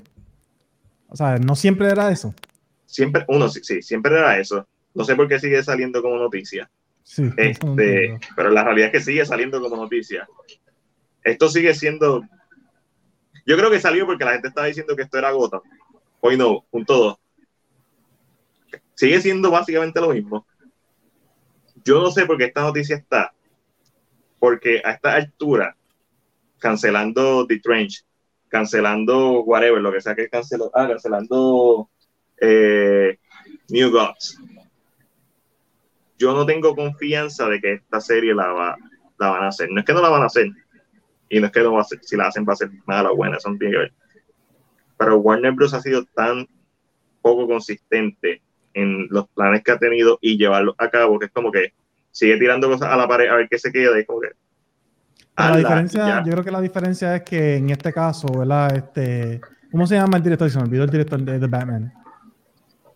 [1.07, 2.33] O sea, no siempre era eso.
[2.85, 4.67] Siempre, uno, sí, sí, siempre era eso.
[4.93, 6.69] No sé por qué sigue saliendo como noticia.
[7.07, 10.27] Sí, Este, pero la realidad es que sigue saliendo como noticia.
[11.23, 12.21] Esto sigue siendo.
[13.45, 15.61] Yo creo que salió porque la gente estaba diciendo que esto era Gotham.
[16.19, 17.17] Hoy no, punto dos.
[18.93, 20.45] Sigue siendo básicamente lo mismo.
[21.85, 23.33] Yo no sé por qué esta noticia está.
[24.37, 25.77] Porque a esta altura,
[26.59, 28.03] cancelando The Trench,
[28.49, 31.89] cancelando whatever, lo que sea que canceló, ah, cancelando
[32.41, 33.17] eh,
[33.69, 34.41] New Gods.
[36.17, 38.75] Yo no tengo confianza de que esta serie la, va,
[39.19, 39.69] la van a hacer.
[39.71, 40.47] No es que no la van a hacer,
[41.29, 43.11] y no es que no va a ser, si la hacen va a ser mala
[43.11, 43.93] o buena, eso no tiene que ver.
[44.97, 45.73] Pero Warner Bros.
[45.73, 46.47] ha sido tan
[47.21, 48.41] poco consistente
[48.73, 51.73] en los planes que ha tenido y llevarlos a cabo, que es como que
[52.11, 54.29] sigue tirando cosas a la pared a ver qué se queda, y como que.
[55.37, 56.23] La diferencia, ya.
[56.25, 58.75] yo creo que la diferencia es que en este caso, ¿verdad?
[58.75, 59.39] Este,
[59.71, 60.49] ¿Cómo se llama el director?
[60.49, 61.93] Se me olvidó el director de The Batman.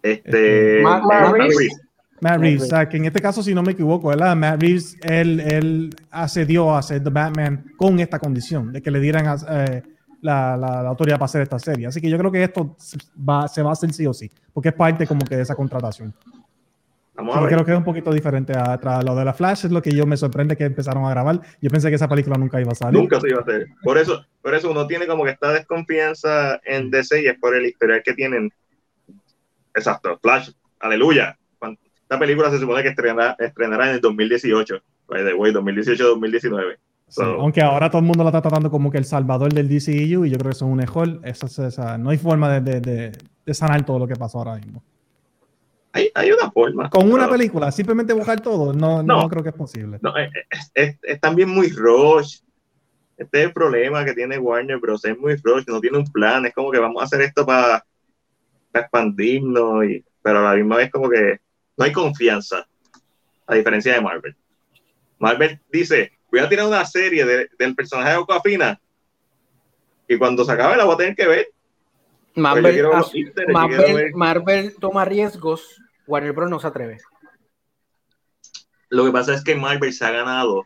[0.01, 1.57] Este, Matt- Matt Matt Reeves.
[1.57, 1.80] Reeves.
[2.21, 2.63] Matt Reeves, Reeves.
[2.63, 4.35] o sea, que en este caso, si no me equivoco, ¿verdad?
[4.35, 8.99] Matt Reeves, él, él accedió a hacer The Batman con esta condición, de que le
[8.99, 9.81] dieran eh,
[10.21, 11.87] la, la- la autoridad para hacer esta serie.
[11.87, 12.75] Así que yo creo que esto
[13.27, 15.55] va, se va a hacer sí o sí, porque es parte como que de esa
[15.55, 16.13] contratación.
[17.13, 17.53] Vamos Sí, a ver.
[17.53, 19.91] creo que es un poquito diferente a, a lo de la Flash, es lo que
[19.91, 21.41] yo me sorprende que empezaron a grabar.
[21.61, 22.99] Yo pensé que esa película nunca iba a salir.
[22.99, 23.67] Nunca se iba a hacer.
[23.83, 27.53] Por eso, por eso uno tiene como que esta desconfianza en DC y es por
[27.55, 28.49] el historial que tienen.
[29.75, 31.37] Exacto, Flash, aleluya.
[32.11, 34.81] Esta película se supone que estrenará, estrenará en el 2018.
[35.07, 36.73] By the way, 2018-2019.
[36.75, 39.69] Sí, So, aunque ahora todo el mundo la está tratando como que el salvador del
[39.69, 41.21] DCEU y yo creo que eso es un mejor.
[41.23, 43.11] Eso, es- esa- no hay forma de, de- de-
[43.45, 44.83] de sanar todo lo que pasó ahora mismo.
[45.93, 46.89] hay, hay una forma.
[46.89, 49.21] Con una película, simplemente buscar todo, no, no.
[49.23, 49.29] No.
[49.29, 49.97] creo que es posible.
[50.01, 52.39] No, es, es- es- es también muy rush.
[53.15, 55.05] Este es el problema que tiene Warner Bros.
[55.05, 56.45] Es muy rush, no tiene un plan.
[56.45, 57.85] Es como que vamos a hacer esto para
[58.73, 61.39] expandirnos, y, pero a la misma vez como que
[61.81, 62.67] no hay confianza,
[63.47, 64.35] a diferencia de Marvel.
[65.17, 68.79] Marvel dice, voy a tirar una serie de- del personaje de Aquafina
[70.07, 71.47] y cuando se acabe la voy a tener que ver.
[72.33, 72.83] Pues Marvel,
[73.51, 76.49] Marvel, ver- Marvel toma riesgos, Warner Bros.
[76.51, 76.97] no se atreve.
[78.89, 80.63] Lo que pasa es que Marvel se ha ganado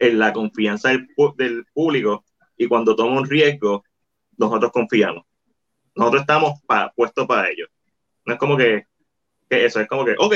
[0.00, 2.24] en la confianza del, público
[2.56, 3.84] y cuando toma un riesgo,
[4.36, 5.24] nosotros confiamos.
[5.94, 7.66] Nosotros estamos pa- puestos para ello.
[8.24, 8.84] No es como que,
[9.48, 10.34] que eso, es como que, ok,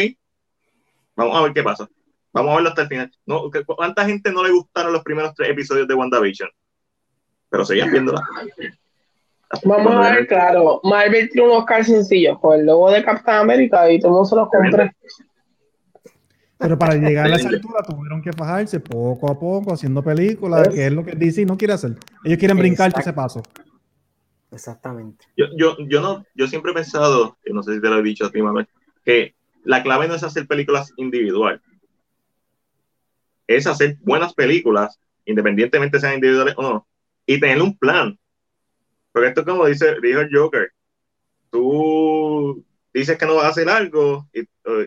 [1.17, 1.89] vamos a ver qué pasa.
[2.33, 3.13] Vamos a verlo hasta el final.
[3.27, 6.49] No, que- ¿Cuánta gente no le gustaron los primeros tres episodios de WandaVision?
[7.51, 8.23] Pero seguían viéndola.
[9.65, 10.81] Vamos a ver, claro.
[10.83, 14.37] Marvel tiene unos calzoncillos con el logo de Captain America y todo el mundo se
[14.37, 14.95] los compra.
[16.57, 20.87] Pero para llegar a esa altura tuvieron que fajarse poco a poco haciendo películas, que
[20.87, 21.97] es lo que DC no quiere hacer.
[22.25, 23.43] Ellos quieren brincar ese paso.
[24.51, 25.27] Exactamente.
[25.37, 28.03] Yo, yo, yo, no, yo siempre he pensado, y no sé si te lo he
[28.03, 28.69] dicho a ti, Manuel,
[29.05, 31.61] que la clave no es hacer películas individual,
[33.47, 36.89] es hacer buenas películas, independientemente sean individuales o no,
[37.27, 38.19] y tener un plan.
[39.13, 40.73] Porque esto es como dice, dijo el Joker,
[41.51, 44.41] tú dices que no vas a hacer algo y,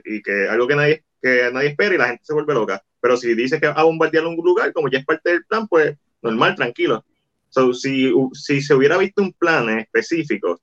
[0.06, 2.84] y que algo que nadie, que nadie espera y la gente se vuelve loca.
[3.00, 5.68] Pero si dices que vas a bombardear un lugar, como ya es parte del plan,
[5.68, 7.06] pues normal, tranquilo.
[7.50, 10.60] So, si, si se hubiera visto un plan específico,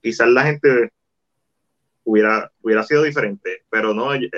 [0.00, 0.90] quizás la gente
[2.04, 4.30] hubiera, hubiera sido diferente, pero no, eh,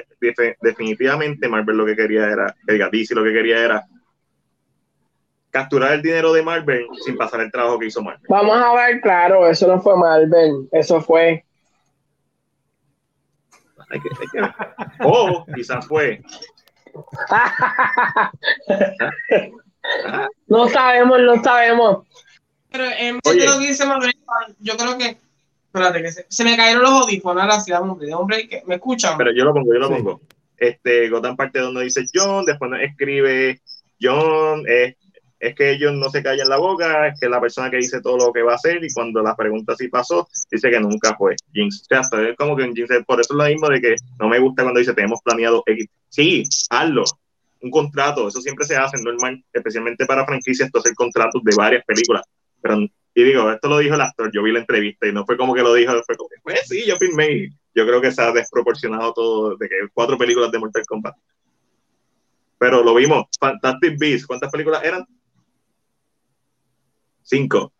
[0.60, 3.84] definitivamente Marvel lo que quería era, diga, DC lo que quería era
[5.50, 8.26] capturar el dinero de Marvel sin pasar el trabajo que hizo Marvel.
[8.28, 11.44] Vamos a ver, claro, eso no fue Marvel, eso fue.
[13.90, 14.52] Hay que- hay que ver.
[15.04, 16.20] O quizás fue,
[20.48, 22.06] no sabemos, no sabemos.
[22.70, 24.12] Pero en vez de lo que dice Manuel,
[24.60, 25.18] yo creo que.
[25.74, 28.62] Espérate, que se, se me cayeron los audífonos ahora sí, dame un break, hombre, que
[28.64, 29.18] me escuchan.
[29.18, 29.94] pero yo lo pongo, yo lo Sí.
[29.94, 30.20] pongo.
[30.56, 33.60] Este, Gotham parte donde dice John, después nos escribe
[34.00, 34.94] John, es,
[35.40, 38.16] es que ellos no se callan la boca, es que la persona que dice todo
[38.18, 41.34] lo que va a hacer y cuando la pregunta si pasó, dice que nunca fue.
[41.52, 43.96] Jinx, o sea, es como que un Jinx, por eso es lo mismo de que
[44.20, 45.86] no me gusta cuando dice tenemos planeado X.
[46.08, 47.02] Sí, hazlo.
[47.60, 51.84] Un contrato, eso siempre se hace, normal, especialmente para franquicias, esto hacer contratos de varias
[51.84, 52.22] películas.
[52.62, 55.36] Pero, y digo, esto lo dijo el actor, yo vi la entrevista y no fue
[55.36, 57.32] como que lo dijo, fue como que, pues sí, yo firmé.
[57.32, 61.14] y Yo creo que se ha desproporcionado todo, de que cuatro películas de Mortal Kombat.
[62.58, 65.04] Pero lo vimos, Fantastic Beasts, ¿cuántas películas eran?
[67.22, 67.72] Cinco.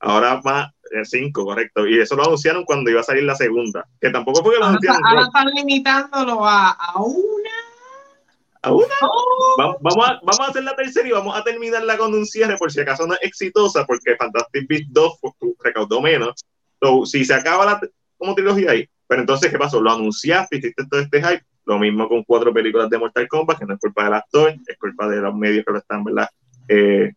[0.00, 1.86] Ahora más, eh, cinco, correcto.
[1.86, 4.66] Y eso lo anunciaron cuando iba a salir la segunda, que tampoco fue que lo
[4.66, 5.06] ahora, anunciaron.
[5.06, 7.50] ahora están limitándolo a, a una.
[8.62, 12.70] ¿A Vamos a, a hacer la tercera y vamos a terminarla con un cierre por
[12.72, 16.44] si acaso no es exitosa, porque Fantastic Beasts 2 fu- fu- recaudó menos.
[16.80, 17.80] So, si se acaba la
[18.16, 19.80] como trilogía ahí, pero entonces, ¿qué pasó?
[19.80, 21.44] Lo anunciaste, hiciste todo este hype.
[21.66, 24.78] Lo mismo con cuatro películas de Mortal Kombat, que no es culpa del actor, es
[24.78, 26.28] culpa de los medios que lo están, ¿verdad?
[26.68, 27.12] Eh.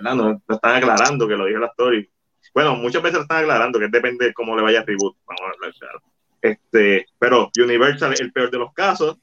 [0.00, 1.94] No, no están aclarando que lo dijo el actor.
[1.94, 2.08] Y,
[2.52, 5.16] bueno, muchas veces lo están aclarando, que depende de cómo le vaya el reboot.
[5.26, 6.02] Vamos a hablar claro.
[6.40, 9.18] Este, pero Universal es el peor de los casos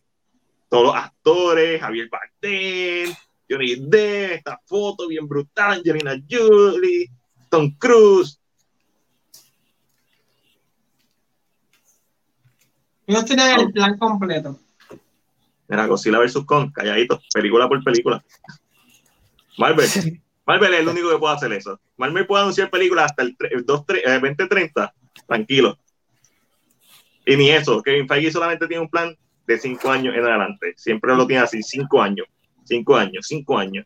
[0.71, 3.13] todos los actores, Javier Bardem,
[3.49, 7.11] Johnny Depp, esta foto bien brutal, Angelina Jolie,
[7.49, 8.39] Tom Cruise.
[13.05, 14.57] Ellos tienen el plan completo.
[15.67, 16.37] Mira, Godzilla vs.
[16.45, 18.23] Kong, calladito, película por película.
[19.57, 21.81] Marvel, Marvel es el único que puede hacer eso.
[21.97, 24.93] Marvel puede anunciar películas hasta el, tre- el 2, tre- eh, 2030,
[25.27, 25.77] tranquilo.
[27.25, 29.13] Y ni eso, Kevin Feige solamente tiene un plan
[29.47, 30.73] de 5 años en adelante.
[30.77, 32.27] Siempre lo tiene así, 5 años,
[32.63, 33.85] 5 años, 5 años.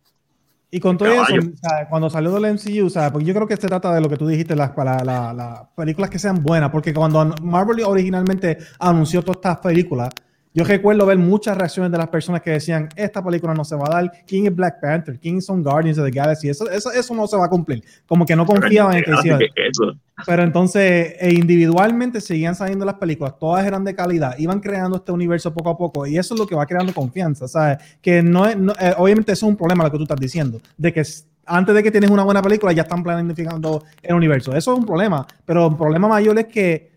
[0.72, 1.40] Y con todo Caballo.
[1.42, 1.51] eso,
[1.90, 4.17] cuando salió del MCU, o sea, porque yo creo que se trata de lo que
[4.17, 9.22] tú dijiste, las la, la- las películas que sean buenas, porque cuando Marvel originalmente anunció
[9.22, 10.09] todas estas películas,
[10.56, 13.88] Yo recuerdo ver muchas reacciones de las personas que decían, esta película no se va
[13.88, 15.19] a dar, ¿quién es Black Panther?
[15.19, 16.48] ¿Quién son Guardians of the Galaxy?
[16.48, 17.84] Eso, eso, eso no se va a cumplir.
[18.06, 19.42] Como que no confiaban en que hicieran.
[20.25, 25.11] Pero entonces, e individualmente seguían saliendo las películas, todas eran de calidad, iban creando este
[25.11, 27.80] universo poco a poco, y eso es lo que va creando confianza, ¿sabes?
[28.01, 30.61] Que no es, no, eh, obviamente eso es un problema lo que tú estás diciendo,
[30.77, 31.03] de que
[31.45, 34.56] antes de que tienes una buena película ya están planificando el universo.
[34.56, 36.92] Eso es un problema, pero el problema mayor es que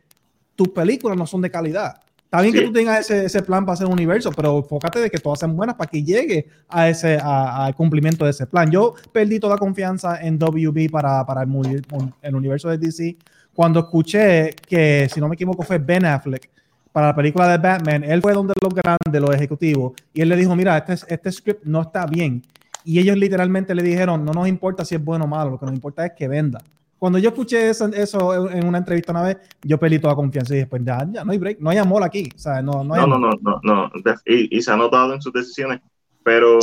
[0.55, 2.01] tus películas no son de calidad.
[2.29, 5.09] Está bien que tú tengas ese, ese, plan para hacer un universo, pero enfócate de
[5.09, 8.71] que todas sean buenas para que llegue a ese al cumplimiento de ese plan.
[8.71, 11.83] Yo perdí toda confianza en WB para, para el,
[12.21, 13.17] el, universo de DC
[13.55, 16.51] cuando escuché que, si no me equivoco, fue Ben Affleck
[16.93, 18.05] para la película de Batman.
[18.05, 21.65] Él fue donde los grandes, los ejecutivos, y él le dijo, mira, este, este script
[21.65, 22.43] no está bien.
[22.85, 25.65] Y ellos literalmente le dijeron, no nos importa si es bueno o malo, lo que
[25.65, 26.61] nos importa es que venda.
[26.99, 30.59] Cuando yo escuché eso, eso, en una entrevista una vez, yo perdí toda confianza y
[30.59, 32.29] después ya, ya no hay break, no hay amor aquí.
[32.35, 33.93] O sea, no, no, hay no, no, no, no,
[34.27, 35.81] Y, se ha notado en sus decisiones,
[36.25, 36.59] pero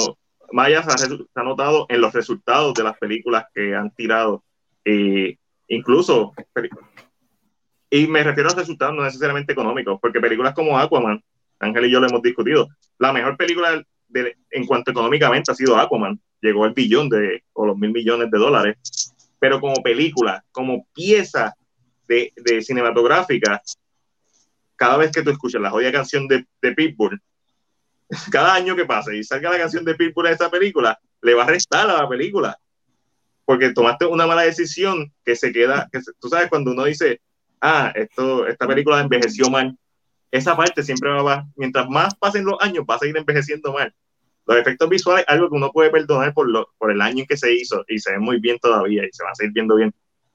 [0.52, 4.44] Maya se ha, notado en los resultados de las películas que han tirado.
[4.84, 5.40] Y
[5.70, 6.34] incluso,
[7.90, 11.24] y me refiero a resultados no necesariamente económicos, porque películas como Aquaman,
[11.60, 12.68] Ángel y yo lo hemos discutido,
[13.00, 17.66] la mejor película de, en cuanto económicamente ha sido Aquaman, llegó al billón de, o
[17.66, 21.56] los mil millones de dólares pero como película, como pieza
[22.08, 23.62] de, de cinematográfica,
[24.76, 27.22] cada vez que tú escuchas la jodida canción de, de, Pitbull,
[28.32, 31.44] cada año que pase y salga la canción de Pitbull a esa película, le va
[31.44, 32.58] a restar a la película.
[33.46, 37.22] Porque tomaste una mala decisión que se queda, que tú sabes, cuando uno dice,
[37.62, 39.78] ah, esto, esta película envejeció mal,
[40.32, 43.94] esa parte siempre va mientras más pasen los años, va a seguir envejeciendo mal
[44.46, 47.38] los efectos visuales, algo que uno puede perdonar por, lo, por el año en que
[47.38, 49.94] se hizo y se ve muy bien todavía y se va a seguir viendo bien,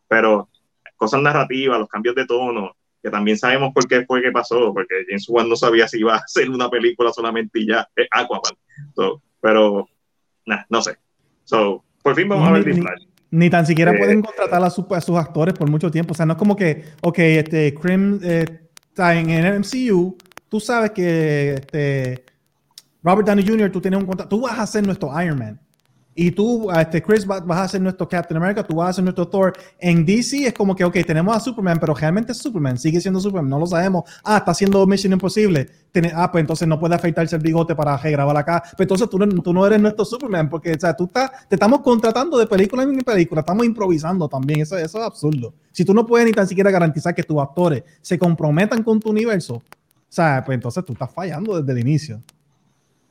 [0.09, 0.49] pero
[0.97, 5.05] cosas narrativas, los cambios de tono, que también sabemos por qué fue que pasó, porque
[5.09, 8.53] James Wan no sabía si iba a hacer una película solamente y ya, es Aquaman.
[9.41, 9.89] pero,
[10.45, 10.99] nah, no sé.
[11.45, 12.85] So, por fin vamos a ver ni,
[13.31, 16.13] ni, tan siquiera pueden eh, contratar a, sus actores por mucho tiempo.
[16.13, 18.45] O sea, no es como que, ok, este, Crim eh,
[18.89, 20.17] está en el MCU,
[20.49, 22.25] tú sabes que este,
[23.03, 25.61] Robert Downey Jr., tú tienes un contrato, tú vas a ser nuestro Iron Man.
[26.15, 29.29] Y tú, este, Chris, vas a ser nuestro Captain America, tú vas a ser nuestro
[29.29, 29.53] Thor.
[29.79, 33.21] En DC es como que, ok, tenemos a Superman, pero realmente es Superman, sigue siendo
[33.21, 34.05] Superman, no lo sabemos.
[34.25, 35.71] Ah, está haciendo Mission Imposible.
[36.15, 38.61] ah, pues entonces no puede afeitarse el bigote para grabar acá.
[38.77, 41.81] Pues entonces tú, tú, no eres nuestro Superman, porque, o sea, tú estás, te estamos
[41.81, 44.63] contratando de película en película, estamos improvisando también.
[44.63, 45.55] Eso, eso es absurdo.
[45.71, 49.11] Si tú no puedes ni tan siquiera garantizar que tus actores se comprometan con tu
[49.11, 49.63] universo, o
[50.09, 52.21] sea, pues entonces tú estás fallando desde el inicio.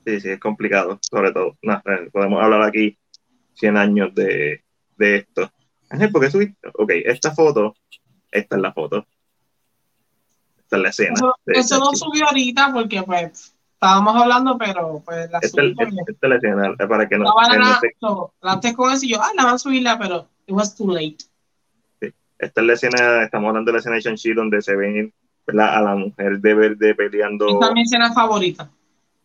[0.05, 1.57] Sí, sí, es complicado, sobre todo.
[1.61, 2.97] Eh, podemos hablar aquí
[3.55, 4.63] 100 años de,
[4.97, 5.51] de esto.
[5.89, 6.69] Ángel, ¿por qué subiste?
[6.73, 7.75] Ok, esta foto,
[8.31, 9.05] esta es la foto.
[10.57, 11.13] Esta es la escena.
[11.45, 16.29] Eso, no subió ahorita porque pues estábamos hablando, pero pues la esta, esta, esta es
[16.29, 17.25] la escena, para que no...
[17.25, 20.91] la, no, antes con eso yo, ah, la van a subirla, pero it was too
[20.91, 21.17] late.
[22.01, 22.13] Sí.
[22.37, 25.13] Esta es la escena, estamos hablando de la escena de Shang-Chi donde se ven
[25.47, 27.47] a la mujer de verde peleando.
[27.49, 28.69] Esta es mi escena favorita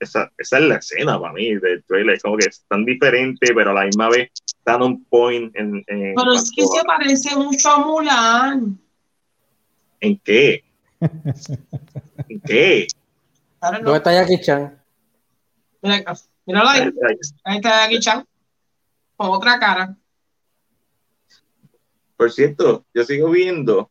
[0.05, 2.17] esa, esa, es la escena para mí del trailer.
[2.17, 4.31] Es como que es tan diferente, pero a la misma vez
[4.63, 5.55] tan un point.
[5.57, 8.79] En, en pero es que se parece mucho a Mulan.
[10.01, 10.65] ¿En qué?
[12.29, 12.87] ¿En qué?
[13.61, 14.83] ¿Dónde está Jackie Chan?
[15.83, 16.15] Mira,
[16.47, 16.91] míralo ahí.
[17.45, 18.27] Ahí está Jackie Chan.
[19.17, 19.97] Con otra cara.
[22.17, 23.91] Por cierto, yo sigo viendo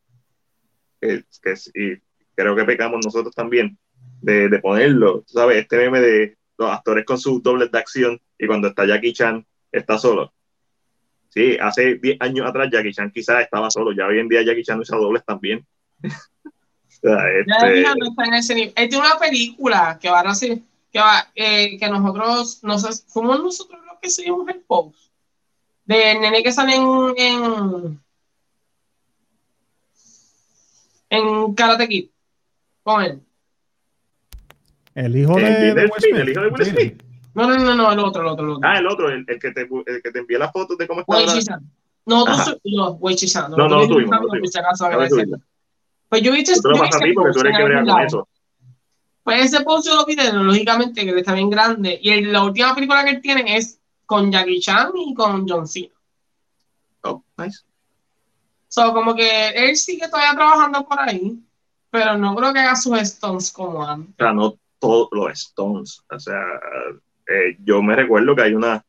[1.01, 2.01] que, que y
[2.35, 3.77] creo que pecamos nosotros también
[4.23, 5.57] de, de ponerlo, ¿sabes?
[5.57, 9.45] Este meme de los actores con sus dobles de acción y cuando está Jackie Chan
[9.71, 10.33] está solo.
[11.29, 14.63] Sí, hace 10 años atrás Jackie Chan quizás estaba solo, ya hoy en día Jackie
[14.63, 15.65] Chan usa dobles también.
[16.03, 17.81] o sea, este...
[17.81, 18.73] ya está en ese nivel.
[18.75, 20.59] Esta es una película que va a hacer,
[20.91, 25.11] que, va, eh, que nosotros, nos, fuimos nosotros los que seguimos el post
[25.85, 28.03] de nene que sale en, en,
[31.09, 32.09] en Karate Kid
[32.83, 33.21] con él.
[34.95, 37.03] El hijo de, el, Will Smith, el hijo de Will Smith.
[37.33, 38.69] No, no, no, no, el otro, el otro, el otro.
[38.69, 41.01] Ah, el otro, el, el que te, el que te envía las fotos de cómo
[41.01, 41.59] está.
[42.05, 43.51] No, tú no, Wei Chishan.
[43.51, 44.11] No, no, lo tuvimos.
[44.11, 45.39] No, tuvimos.
[46.09, 46.61] Pues yo he visto.
[46.61, 48.27] Tú lo pasas a ti porque tú eres que con eso.
[49.23, 51.97] Pues ese post yo lo vi, lógicamente, que está bien grande.
[52.01, 55.93] Y la última película que él tiene es con Jackie Chan y con John Cena.
[57.03, 57.61] Oh, nice.
[58.67, 61.39] So, como que él sigue todavía trabajando por ahí,
[61.89, 64.13] pero no creo que haga sus stones como antes.
[64.13, 66.03] O sea, no, todos los Stones.
[66.09, 66.43] O sea,
[67.29, 68.83] eh, yo me recuerdo que hay una,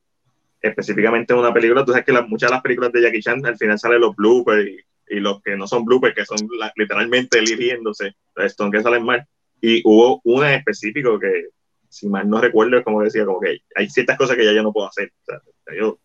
[0.61, 3.57] específicamente en una película, tú sabes que muchas de las películas de Jackie Chan al
[3.57, 6.39] final salen los bloopers y, los que no son bloopers, que son
[6.75, 9.25] literalmente eligiéndose, los Stones que salen mal.
[9.61, 11.51] Y hubo una en específico que,
[11.89, 14.65] si mal no recuerdo, es como decía, como que hay ciertas cosas que ya yo
[14.65, 15.13] no puedo hacer.
[15.23, 15.41] O sea,
[15.79, 16.01] yo,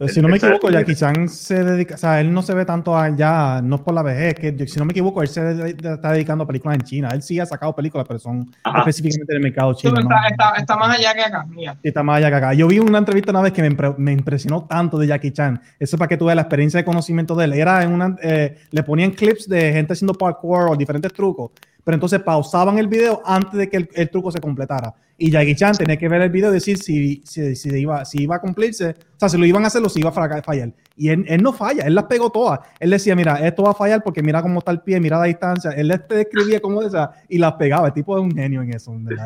[0.00, 2.64] Pero si no me equivoco, Jackie Chan se dedica, o sea, él no se ve
[2.64, 5.74] tanto allá, no es por la vejez, que si no me equivoco, él se de-
[5.74, 7.08] de- está dedicando a películas en China.
[7.12, 8.78] Él sí ha sacado películas, pero son Ajá.
[8.78, 9.92] específicamente del mercado chino.
[9.94, 10.16] pero ¿no?
[10.16, 11.44] está, está, está más allá que acá.
[11.50, 11.74] Mira.
[11.74, 12.54] Sí, está más allá que acá.
[12.54, 15.60] Yo vi una entrevista una vez que me, impre- me impresionó tanto de Jackie Chan.
[15.78, 17.52] Eso para que tú veas la experiencia de conocimiento de él.
[17.52, 21.50] Era en una, eh, le ponían clips de gente haciendo parkour o diferentes trucos,
[21.84, 24.94] pero entonces pausaban el video antes de que el, el truco se completara.
[25.22, 28.22] Y Jackie Chan tenía que ver el video y decir si, si, si iba, si
[28.22, 30.72] iba a cumplirse, o sea, si lo iban a hacer o si iba a fallar.
[30.96, 32.60] Y él, él no falla, él las pegó todas.
[32.78, 35.24] Él decía, mira, esto va a fallar porque mira cómo está el pie, mira la
[35.24, 35.72] distancia.
[35.72, 37.88] Él te describía cómo esa y las pegaba.
[37.88, 38.92] El tipo es un genio en eso.
[38.92, 39.16] hombre,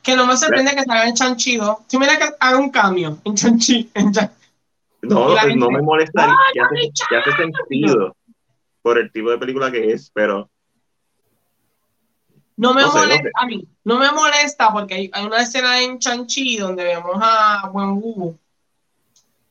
[0.00, 1.80] que no me sorprende que salga en Chanchido.
[1.88, 4.30] Si mira que haga un cambio en Chanchi, en Chan-
[5.02, 8.14] no, la no me molestaría, ¡Ay, que hace, que hace sentido
[8.82, 10.48] por el tipo de película que es, pero
[12.60, 13.32] No me No sé, no molesta sé.
[13.34, 17.70] a mí, no me molesta porque hay, hay una escena en Chanchi donde vemos a
[17.72, 18.38] Wenwu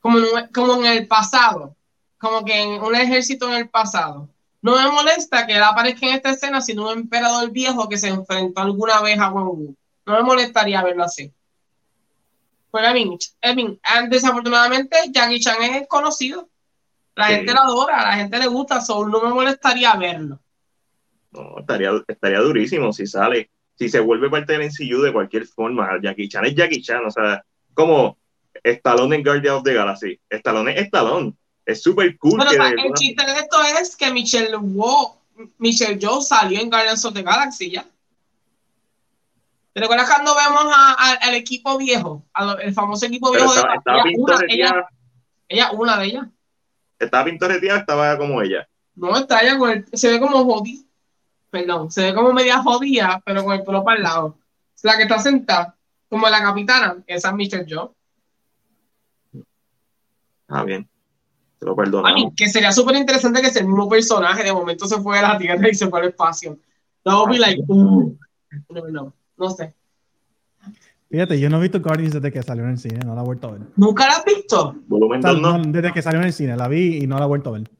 [0.00, 1.74] como en, un- como en el pasado,
[2.18, 4.28] como que en un ejército en el pasado.
[4.62, 8.08] No me molesta que él aparezca en esta escena siendo un emperador viejo que se
[8.08, 9.74] enfrentó alguna vez a Wenwu.
[10.06, 11.32] No me molestaría verlo así.
[12.70, 13.80] Pues, I mean, I mean,
[14.10, 16.48] desafortunadamente Jackie Chan es conocido.
[17.16, 17.34] La Sí.
[17.34, 20.38] gente lo adora, a la gente le gusta, so no me molestaría verlo.
[21.32, 25.88] No, estaría, estaría durísimo si sale, si se vuelve parte del NCU de cualquier forma.
[26.02, 27.44] Jackie Chan es Jackie Chan, o sea,
[27.74, 28.18] como
[28.62, 30.20] Stallone en Guardian of the Galaxy.
[30.28, 31.34] Stallone es Stallone.
[31.64, 35.20] Es súper cool Bueno, que el chiste de esto es que Michelle Wo,
[35.58, 37.84] Michelle Joe salió en Guardians of the Galaxy ya.
[39.72, 42.24] ¿Te recuerdas cuando vemos a- a- al equipo viejo?
[42.34, 44.88] Al el famoso equipo viejo estaba, de estaba ella, una, ella,
[45.48, 46.26] ella, una de ellas.
[46.98, 48.68] estaba pintorreteada, estaba como ella.
[48.96, 50.82] No, está ella con el, se ve como jodida.
[51.50, 54.38] Perdón, se ve como media jodida, pero con el pelo para el lado.
[54.82, 55.76] La que está sentada,
[56.08, 57.90] como la capitana, esa es Michelle Joe.
[60.48, 60.88] Ah, bien.
[61.58, 64.98] Te lo A mí, que sería súper interesante que ese mismo personaje de momento se
[65.00, 66.58] fue a la Tierra y se fue al espacio.
[67.04, 68.16] That would be like, uh,
[68.70, 69.74] no, no, no sé.
[71.10, 73.24] Fíjate, yo no he visto Guardians desde que salió en el cine, no la he
[73.24, 73.60] vuelto a ver.
[73.76, 74.74] ¿Nunca la has visto?
[74.86, 75.58] Volumen O sea, 2 no.
[75.58, 77.58] no, desde que salió en el cine, la vi y no la he vuelto a
[77.58, 77.70] ver.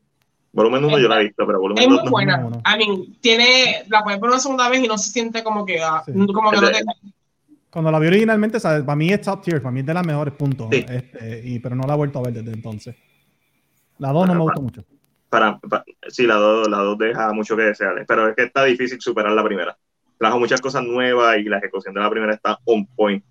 [0.53, 2.11] Volumen 1 yo la he visto, pero Es volumen muy 2 no.
[2.11, 2.37] buena.
[2.39, 2.57] no, no.
[2.59, 5.81] I mean, tiene, la puedes ver una segunda vez y no se siente como que,
[5.83, 6.13] ah, Sí.
[6.13, 6.83] como que no te...
[7.71, 10.35] Cuando la vi originalmente, para mí es top tier, para mí es de las mejores
[10.35, 10.67] puntos.
[10.73, 10.85] Sí.
[10.89, 12.97] Este, y, pero no la he vuelto a ver desde entonces.
[13.99, 14.85] La 2 no me Bueno, gustó mucho.
[15.29, 18.65] Para, pa- sí, la 2 la dos deja mucho que desear, pero es que está
[18.65, 19.79] difícil superar la primera.
[20.19, 23.25] Trajo muchas cosas nuevas y la ejecución de la primera está on point.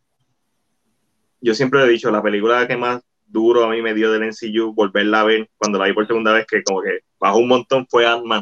[1.41, 4.73] Yo siempre he dicho, la película que más duro a mí me dio del NCU,
[4.73, 7.87] volverla a ver cuando la vi por segunda vez, que como que bajó un montón,
[7.89, 8.41] fue Ant-Man.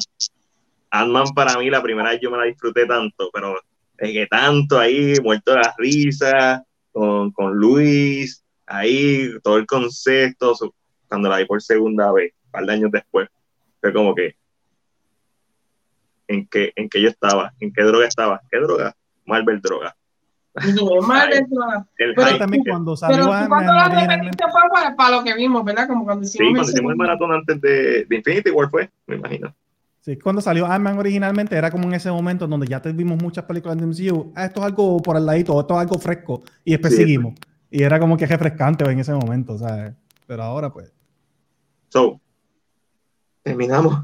[0.89, 3.59] Ant-Man para mí la primera vez yo me la disfruté tanto, pero
[3.97, 10.53] es que tanto ahí, muerto de la risa, con, con Luis, ahí, todo el concepto,
[11.07, 13.27] cuando la vi por segunda vez, un par de años después,
[13.81, 14.35] fue como que,
[16.27, 17.53] ¿en qué, en qué yo estaba?
[17.59, 18.41] ¿En qué droga estaba?
[18.49, 18.95] ¿Qué droga?
[19.25, 19.95] Marvel droga.
[20.75, 21.61] No, es mal dentro.
[21.97, 25.33] El Pero hype también cuando Pero salió cuando la repetiste fue para, para lo que
[25.35, 25.87] vimos, ¿verdad?
[25.87, 28.89] Como cuando Sí, hicimos cuando el hicimos el maratón antes de, de Infinity War fue,
[29.05, 29.53] me imagino.
[30.01, 33.21] Sí, cuando salió Ant-Man originalmente era como en ese momento en donde ya te vimos
[33.21, 34.31] muchas películas de MCU.
[34.35, 36.43] Ah, esto es algo por el ladito, esto es algo fresco.
[36.63, 37.01] Y después Sí.
[37.01, 37.33] seguimos.
[37.69, 39.93] Y era como que refrescante en ese momento, ¿sabes?
[40.25, 40.93] Pero ahora pues...
[41.89, 42.19] So,
[43.43, 43.95] terminamos.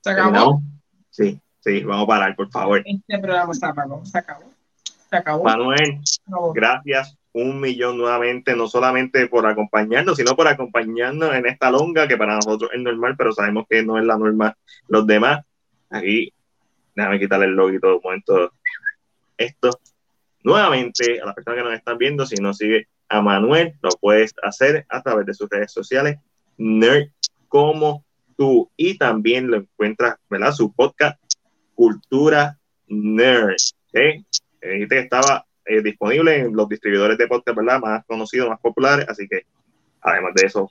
[0.00, 0.30] Se acabó.
[0.32, 0.62] ¿Terminamos?
[1.10, 2.82] Sí, sí, vamos a parar, por favor.
[2.84, 4.04] Este programa se acabó.
[4.04, 4.44] Se acabó.
[5.10, 5.44] Se acabó.
[5.44, 6.52] Manuel, Se acabó.
[6.52, 12.16] gracias un millón nuevamente, no solamente por acompañarnos, sino por acompañarnos en esta longa que
[12.16, 14.56] para nosotros es normal, pero sabemos que no es la norma
[14.88, 15.44] los demás.
[15.90, 16.32] Aquí,
[16.94, 18.52] déjame quitarle el logo un momento.
[19.36, 19.68] Esto,
[20.42, 24.32] nuevamente, a las personas que nos están viendo, si no sigue a Manuel, lo puedes
[24.42, 26.16] hacer a través de sus redes sociales,
[26.56, 27.08] Nerd
[27.48, 28.02] como
[28.38, 30.52] tú, y también lo encuentras, ¿verdad?
[30.52, 31.20] Su podcast,
[31.74, 33.56] Cultura Nerd.
[33.88, 34.24] ¿ok?
[34.60, 37.80] Eh, dijiste que estaba eh, disponible en los distribuidores de podcast, ¿verdad?
[37.80, 39.42] Más conocidos, más populares, así que
[40.00, 40.70] además de eso,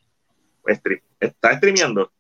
[0.66, 2.12] stream- está streameando.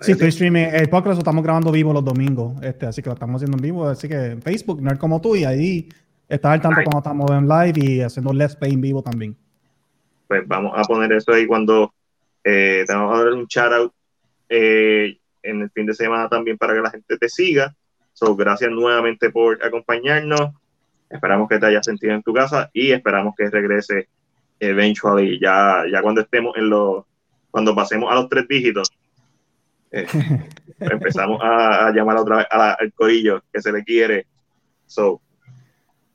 [0.00, 0.66] Sí, estoy streaming.
[0.72, 3.62] El podcast lo estamos grabando vivo los domingos, este, así que lo estamos haciendo en
[3.62, 3.86] vivo.
[3.86, 5.88] Así que en Facebook, Nerd como tú, y ahí
[6.28, 6.90] estás al tanto Nice.
[6.90, 9.36] cuando estamos en live y haciendo Let's Play en vivo también.
[10.26, 11.94] Pues vamos a poner eso ahí cuando
[12.42, 13.92] eh, te vamos a dar un shout out
[14.48, 17.74] eh, en el fin de semana también para que la gente te siga.
[18.14, 20.50] So, gracias nuevamente por acompañarnos.
[21.14, 24.08] Esperamos que te hayas sentido en tu casa y esperamos que regrese
[24.58, 27.04] eventually ya, ya cuando estemos en los,
[27.50, 28.90] cuando pasemos a los tres dígitos,
[29.96, 30.06] Eh,
[30.80, 34.26] empezamos a, a llamar otra vez al corillo que se le quiere.
[34.86, 35.20] So,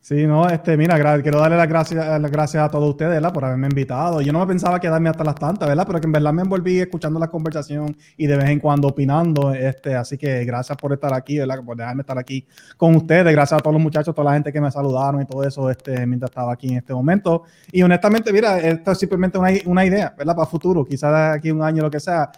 [0.10, 3.32] Sí, no, este, mira, quiero darle las gracias, las gracias a todos ustedes, ¿verdad?
[3.32, 4.22] Por haberme invitado.
[4.22, 5.86] Yo no me pensaba quedarme hasta las tantas, ¿verdad?
[5.86, 9.54] Pero que en verdad me envolví escuchando la conversación y de vez en cuando opinando,
[9.54, 11.64] este, así que gracias por estar aquí, ¿verdad?
[11.64, 12.44] Por dejarme estar aquí
[12.76, 13.32] con ustedes.
[13.32, 16.08] Gracias a todos los muchachos, toda la gente que me saludaron y todo eso, este,
[16.08, 17.44] mientras estaba aquí en este momento.
[17.72, 20.36] Y honestamente, mira, esto es simplemente una, una idea, ¿verdad?
[20.36, 22.32] Para futuro, quizás aquí a un año, lo que sea.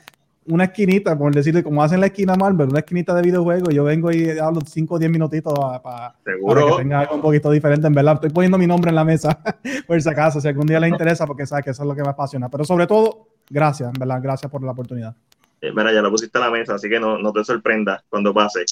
[0.48, 4.12] Una esquinita, por decirle, como hacen la esquina Marvel, una esquinita de videojuegos, yo vengo
[4.12, 7.94] y hablo 5 o 10 minutitos para, para que tenga algo un poquito diferente, en
[7.94, 8.16] verdad.
[8.16, 9.40] Estoy poniendo mi nombre en la mesa,
[9.88, 12.02] por si acaso, si algún día les interesa, porque sabes que eso es lo que
[12.02, 12.50] me apasiona.
[12.50, 15.16] Pero sobre todo, gracias, en verdad, gracias por la oportunidad.
[15.62, 18.34] eh, mira, ya lo pusiste a la mesa, así que no, no te sorprendas cuando
[18.34, 18.66] pase.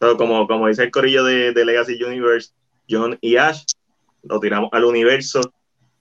[0.00, 2.52] So, como, como dice el corillo de, de Legacy Universe,
[2.88, 3.64] John y Ash,
[4.22, 5.40] lo tiramos al universo,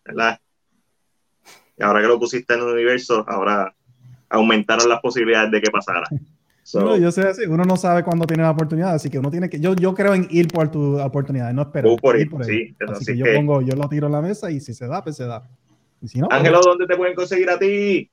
[0.05, 0.39] ¿verdad?
[1.77, 3.73] Y ahora que lo pusiste en el universo, ahora
[4.29, 6.07] aumentaron las posibilidades de que pasara.
[6.61, 9.31] So, Bueno, yo sé así, uno no sabe cuándo tiene la oportunidad, así que uno
[9.31, 11.89] tiene que, yo, yo creo en ir por tu oportunidad, no esperar.
[11.89, 12.75] Tú por ir ir, por sí, ella.
[12.91, 14.85] Así, así que yo que- pongo, yo lo tiro en la mesa y si se
[14.85, 15.49] da, pues se da.
[15.99, 18.11] Y si no, pues- Ángelo, ¿dónde te pueden conseguir a ti?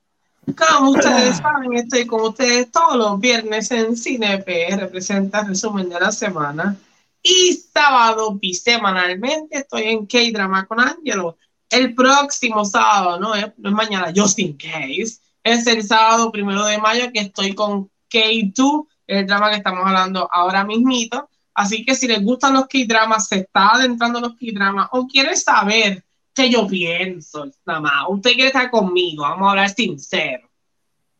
[0.57, 5.99] Como ustedes saben, estoy con ustedes todos los viernes en CineP, representa el resumen de
[5.99, 6.75] la semana.
[7.21, 11.37] Y sábado bisemanalmente estoy en K-Drama con Angelo.
[11.69, 16.65] El próximo sábado, no es, no es mañana, just in case, es el sábado primero
[16.65, 21.29] de mayo que estoy con K2, el drama que estamos hablando ahora mismito.
[21.53, 25.35] Así que si les gustan los K-dramas, se está adentrando en los K-dramas o quiere
[25.35, 26.03] saber
[26.35, 30.47] qué yo pienso, nada más, usted quiere estar conmigo, vamos a hablar sincero.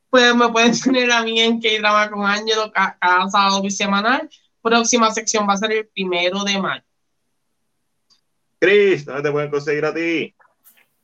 [0.09, 4.29] Pues me pueden tener a mí en K-drama con Angelo ca- cada sábado bisemanal.
[4.61, 6.83] Próxima sección va a ser el primero de mayo.
[8.59, 10.35] ¿dónde te pueden conseguir a ti?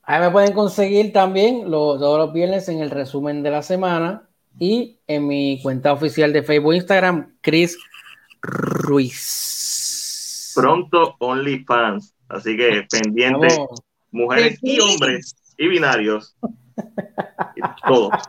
[0.06, 4.28] Ahí me pueden conseguir también lo- todos los viernes en el resumen de la semana
[4.58, 7.78] y en mi cuenta oficial de Facebook e Instagram, Chris
[8.42, 10.52] Ruiz.
[10.54, 13.80] Pronto OnlyFans, así que pendiente, Vamos.
[14.12, 16.36] mujeres y hombres y binarios,
[17.56, 18.10] y todo.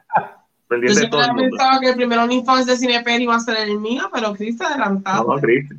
[0.68, 1.58] Yo Pendiente siempre todo el mundo.
[1.58, 4.66] pensaba que el primero OnlyFans de Cineper iba a ser el mío, pero Chris se
[4.66, 5.36] adelantado.
[5.36, 5.70] No, Chris.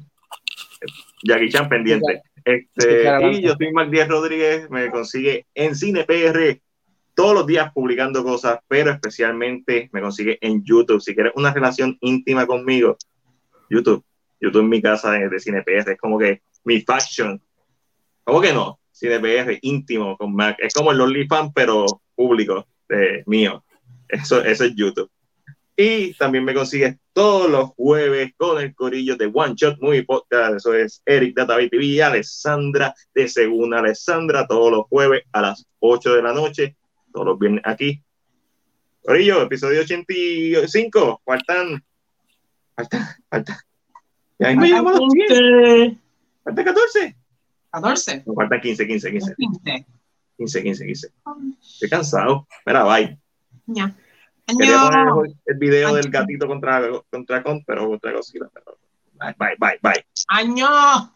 [1.25, 2.23] Jackie Chan pendiente.
[2.47, 3.31] Sí, Este, claro.
[3.33, 6.60] y yo soy Mac Díaz Rodríguez, me consigue en Cine PR
[7.15, 11.00] todos los días publicando cosas, pero especialmente me consigue en YouTube.
[11.00, 12.97] Si quieres una relación íntima conmigo,
[13.68, 14.05] YouTube.
[14.41, 17.42] YouTube en mi casa de, de Cine PR es como que mi faction.
[18.23, 18.78] ¿Cómo que no?
[18.92, 20.57] Cine PR íntimo con Mac.
[20.60, 23.65] Es como el OnlyFans, pero público, de, mío.
[24.08, 25.10] Eso, eso es YouTube.
[25.77, 30.57] Y también me consigues todos los jueves con el corillo de One Shot Movie Podcast.
[30.57, 35.67] Eso es Eric Database TV y Alessandra de Segunda Alessandra todos los jueves a las
[35.81, 36.77] 8 de la noche.
[37.13, 38.03] Todos los viernes aquí.
[39.03, 41.21] Corillo, episodio 85.
[41.25, 41.85] Faltan.
[42.75, 43.07] Faltan.
[43.29, 43.57] Faltan.
[44.39, 45.93] Ya mismo llegamos a los 10.
[46.43, 47.17] Faltan 14.
[47.71, 48.23] 14.
[48.25, 49.35] No, faltan 15, 15, 15.
[49.37, 49.87] 15.
[50.39, 51.09] 15, 15, 15.
[51.61, 52.49] Estoy cansado.
[52.65, 53.19] Mira, bye.
[53.67, 53.95] Ya.
[54.47, 58.49] Quería poner el video del gatito contra, contra Con, pero contra Godzilla.
[58.52, 58.78] Pero...
[59.15, 60.05] Bye, bye, bye, bye.
[60.28, 61.16] Año.